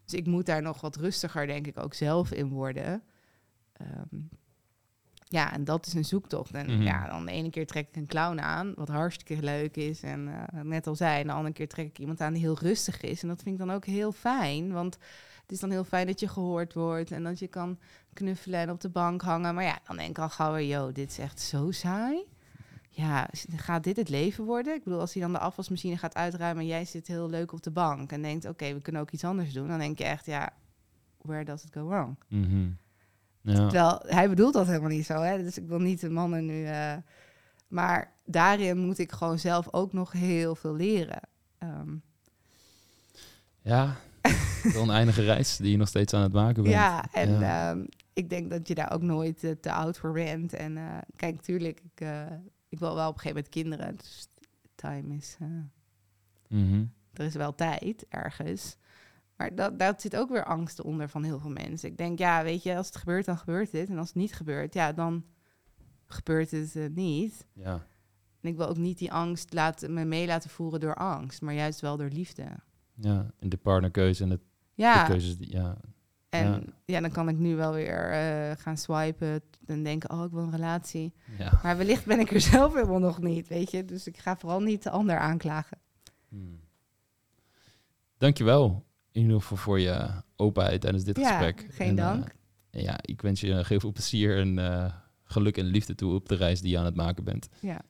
Dus 0.04 0.14
ik 0.14 0.26
moet 0.26 0.46
daar 0.46 0.62
nog 0.62 0.82
wat 0.82 0.96
rustiger, 0.96 1.48
denk 1.48 1.68
ik, 1.68 1.80
ook 1.80 1.94
zelf 1.94 2.32
in 2.32 2.50
worden. 2.50 3.04
ehm, 3.74 4.20
ja, 5.28 5.54
en 5.54 5.64
dat 5.64 5.86
is 5.86 5.94
een 5.94 6.06
zoektocht. 6.06 6.54
En 6.54 6.66
Mhm. 6.74 6.82
ja, 6.82 7.08
dan 7.08 7.26
de 7.26 7.32
ene 7.32 7.50
keer 7.50 7.68
trek 7.68 7.88
ik 7.88 7.96
een 7.96 8.06
clown 8.06 8.40
aan, 8.40 8.74
wat 8.76 8.88
hartstikke 8.88 9.44
leuk 9.44 9.76
is. 9.78 10.02
En 10.04 10.28
eh, 10.48 10.62
net 10.62 10.88
al 10.88 10.96
zei, 10.96 11.22
en 11.22 11.28
de 11.28 11.34
andere 11.34 11.54
keer 11.54 11.68
trek 11.68 11.86
ik 11.88 12.00
iemand 12.00 12.22
aan 12.22 12.34
die 12.34 12.42
heel 12.42 12.58
rustig 12.60 13.02
is. 13.02 13.22
En 13.22 13.28
dat 13.28 13.42
vind 13.42 13.60
ik 13.60 13.66
dan 13.66 13.76
ook 13.76 13.86
heel 13.86 14.12
fijn, 14.12 14.72
want 14.72 14.98
het 15.42 15.52
is 15.52 15.60
dan 15.60 15.72
heel 15.72 15.84
fijn 15.84 16.08
dat 16.08 16.20
je 16.20 16.28
gehoord 16.28 16.74
wordt 16.74 17.12
en 17.12 17.24
dat 17.24 17.40
je 17.40 17.48
kan 17.48 17.80
knuffelen 18.16 18.60
en 18.60 18.70
op 18.70 18.82
de 18.82 18.90
bank 18.90 19.22
hangen. 19.22 19.56
Maar 19.56 19.64
ja, 19.64 19.80
dan 19.88 19.98
denk 19.98 20.10
ik 20.10 20.20
al 20.20 20.30
gauw 20.30 20.54
weer, 20.54 20.68
yo, 20.68 20.92
dit 20.92 21.10
is 21.10 21.18
echt 21.20 21.40
zo 21.40 21.72
saai. 21.72 22.24
Ja, 22.90 23.28
gaat 23.56 23.84
dit 23.84 23.96
het 23.98 24.10
leven 24.10 24.44
worden? 24.46 24.74
Ik 24.76 24.84
bedoel, 24.84 25.00
als 25.00 25.14
hij 25.14 25.22
dan 25.22 25.32
de 25.32 25.40
afwasmachine 25.40 25.98
gaat 25.98 26.16
uitruimen 26.16 26.62
en 26.64 26.70
jij 26.70 26.86
zit 26.86 27.08
heel 27.08 27.30
leuk 27.30 27.52
op 27.54 27.64
de 27.64 27.72
bank 27.72 28.12
en 28.12 28.22
denkt, 28.22 28.46
oké, 28.46 28.74
we 28.74 28.82
kunnen 28.82 29.02
ook 29.02 29.12
iets 29.12 29.24
anders 29.24 29.54
doen. 29.54 29.68
Dan 29.68 29.80
denk 29.80 29.98
je 29.98 30.04
echt, 30.04 30.26
ja, 30.26 30.50
where 31.22 31.44
does 31.46 31.64
it 31.64 31.74
go 31.74 31.88
wrong? 31.88 32.16
Ja. 33.42 33.56
Terwijl 33.56 34.00
hij 34.06 34.30
bedoelt 34.30 34.54
dat 34.54 34.68
helemaal 34.68 34.90
niet 34.90 35.06
zo, 35.06 35.22
hè? 35.22 35.44
Dus 35.44 35.58
ik 35.58 35.68
wil 35.68 35.80
niet 35.80 36.00
de 36.02 36.10
mannen 36.10 36.46
nu. 36.46 36.66
eh, 36.66 36.94
maar 37.68 38.14
daarin 38.26 38.78
moet 38.78 38.98
ik 38.98 39.12
gewoon 39.12 39.40
zelf 39.40 39.68
ook 39.74 39.94
nog 39.94 40.12
heel 40.12 40.56
veel 40.56 40.76
leren. 40.76 41.20
Ehm, 41.58 41.96
ja, 43.62 43.96
wel 44.74 44.84
een 44.84 44.90
eindige 44.90 45.24
reis 45.24 45.58
die 45.58 45.72
je 45.72 45.78
nog 45.78 45.88
steeds 45.88 46.14
aan 46.14 46.22
het 46.22 46.34
maken 46.34 46.64
bent. 46.64 46.76
ja, 46.76 47.06
en 47.14 47.40
Ja. 47.40 47.70
ehm, 47.72 47.86
ik 48.16 48.30
denk 48.30 48.50
dat 48.50 48.68
je 48.68 48.76
daar 48.76 48.92
ook 48.92 49.02
nooit 49.02 49.44
eh, 49.44 49.52
te 49.52 49.72
oud 49.72 49.98
voor 49.98 50.12
bent. 50.12 50.54
En 50.54 50.78
eh, 50.78 50.98
kijk, 51.16 51.42
tuurlijk, 51.42 51.82
ik, 51.82 52.02
eh, 52.02 52.32
ik 52.70 52.80
wil 52.80 52.96
wel 52.96 53.10
op 53.10 53.14
een 53.14 53.20
gegeven 53.20 53.36
moment 53.36 53.50
kinderen. 53.50 53.96
Dus 53.96 54.28
time 54.76 55.16
is. 55.16 55.38
Mhm. 56.48 56.86
er 57.14 57.26
is 57.26 57.36
wel 57.36 57.56
tijd 57.56 58.06
ergens. 58.10 58.78
Maar 59.38 59.56
dat, 59.56 59.80
daar 59.80 59.94
zit 59.98 60.16
ook 60.16 60.30
weer 60.30 60.46
angst 60.46 60.82
onder 60.82 61.10
van 61.10 61.24
heel 61.24 61.40
veel 61.40 61.50
mensen. 61.50 61.90
Ik 61.90 61.98
denk, 61.98 62.20
ja, 62.20 62.44
weet 62.44 62.64
je, 62.64 62.76
als 62.76 62.88
het 62.88 62.96
gebeurt, 62.96 63.26
dan 63.26 63.38
gebeurt 63.38 63.72
het. 63.72 63.90
En 63.90 63.98
als 63.98 64.08
het 64.08 64.18
niet 64.18 64.34
gebeurt, 64.34 64.74
ja, 64.74 64.94
dan 64.94 65.26
gebeurt 66.06 66.52
het 66.52 66.96
niet. 66.96 67.48
Ja. 67.54 67.86
En 68.42 68.50
ik 68.50 68.58
wil 68.58 68.68
ook 68.68 68.78
niet 68.78 68.98
die 68.98 69.12
angst 69.12 69.54
laten, 69.54 69.94
me 69.94 70.06
mee 70.06 70.28
laten 70.28 70.50
voeren 70.50 70.80
door 70.80 70.96
angst, 70.96 71.42
maar 71.42 71.54
juist 71.54 71.80
wel 71.82 71.98
door 71.98 72.10
liefde. 72.10 72.46
ja, 72.94 73.32
en 73.40 73.50
de 73.50 73.58
partnerkeuze 73.58 74.24
en 74.24 74.30
de, 74.30 74.36
de 74.38 74.44
Ja, 74.74 75.06
keuzes 75.06 75.38
die, 75.38 75.52
ja. 75.52 75.78
En 76.40 76.52
ja. 76.52 76.62
ja. 76.86 77.02
dan 77.02 77.12
kan 77.12 77.30
ik 77.30 77.38
nu 77.38 77.56
wel 77.56 77.74
weer 77.74 78.12
eh, 78.12 78.58
gaan 78.58 78.78
swipen 78.78 79.42
en 79.66 79.84
denken, 79.84 80.10
oh, 80.12 80.24
ik 80.24 80.32
wil 80.32 80.44
een 80.44 80.52
relatie. 80.52 81.14
ja. 81.38 81.60
Maar 81.64 81.78
wellicht 81.78 82.06
ben 82.06 82.20
ik 82.20 82.32
er 82.32 82.42
zelf 82.56 82.74
helemaal 82.74 83.00
nog 83.00 83.22
niet, 83.22 83.48
weet 83.48 83.72
je. 83.72 83.86
Dus 83.86 84.08
ik 84.08 84.18
ga 84.18 84.38
vooral 84.38 84.60
niet 84.62 84.84
de 84.84 84.90
ander 84.90 85.18
aanklagen. 85.18 85.78
Hmm. 86.30 86.60
Dankjewel 88.18 88.86
in 89.12 89.22
ieder 89.22 89.42
geval 89.42 89.58
voor 89.58 89.80
je 89.80 90.08
openheid 90.36 90.82
tijdens 90.82 91.04
dit 91.04 91.18
Ja, 91.18 91.28
gesprek. 91.28 91.68
geen 91.72 91.88
En, 91.90 91.98
eh, 91.98 92.06
dank. 92.06 92.36
ja, 92.70 92.98
ik 93.02 93.22
wens 93.22 93.42
je 93.42 93.64
heel 93.68 93.80
veel 93.80 93.92
plezier 93.92 94.38
en 94.40 94.60
eh, 94.60 94.94
geluk 95.24 95.58
en 95.58 95.66
liefde 95.66 95.96
toe 95.96 96.14
op 96.14 96.30
de 96.30 96.36
reis 96.36 96.62
die 96.62 96.72
je 96.72 96.78
aan 96.78 96.86
het 96.86 96.96
maken 96.96 97.24
bent. 97.24 97.48
Ja. 97.60 97.82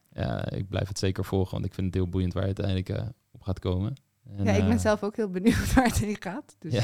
Ik 0.51 0.69
blijf 0.69 0.87
het 0.87 0.99
zeker 0.99 1.25
volgen, 1.25 1.53
want 1.53 1.65
ik 1.65 1.73
vind 1.73 1.85
het 1.85 1.95
heel 1.95 2.09
boeiend 2.09 2.33
waar 2.33 2.47
je 2.47 2.55
uiteindelijk 2.55 3.11
op 3.31 3.41
gaat 3.41 3.59
komen. 3.59 3.93
En, 4.37 4.43
ja, 4.45 4.51
ik 4.51 4.63
ben 4.63 4.71
eh, 4.71 4.79
zelf 4.79 5.03
ook 5.03 5.15
heel 5.15 5.29
benieuwd 5.29 5.69
waar 5.73 5.85
het 5.85 5.97
heen 5.97 6.17
gaat. 6.19 6.55
Dus 6.59 6.73
Ja. 6.73 6.81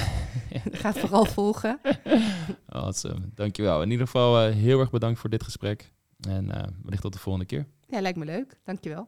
ga 0.71 0.87
het 0.91 0.99
vooral 0.99 1.25
volgen. 1.25 1.79
Awesome. 2.65 3.19
Dankjewel. 3.35 3.81
In 3.81 3.91
ieder 3.91 4.05
geval 4.05 4.41
eh, 4.47 4.53
heel 4.53 4.79
erg 4.79 4.89
bedankt 4.91 5.19
voor 5.19 5.29
dit 5.29 5.43
gesprek. 5.43 5.91
En 6.27 6.51
eh 6.51 6.67
wellicht 6.83 7.01
tot 7.01 7.13
de 7.13 7.19
volgende 7.19 7.47
keer. 7.47 7.65
Ja, 7.87 8.01
lijkt 8.01 8.17
me 8.17 8.25
leuk. 8.25 8.59
Dankjewel. 8.63 9.07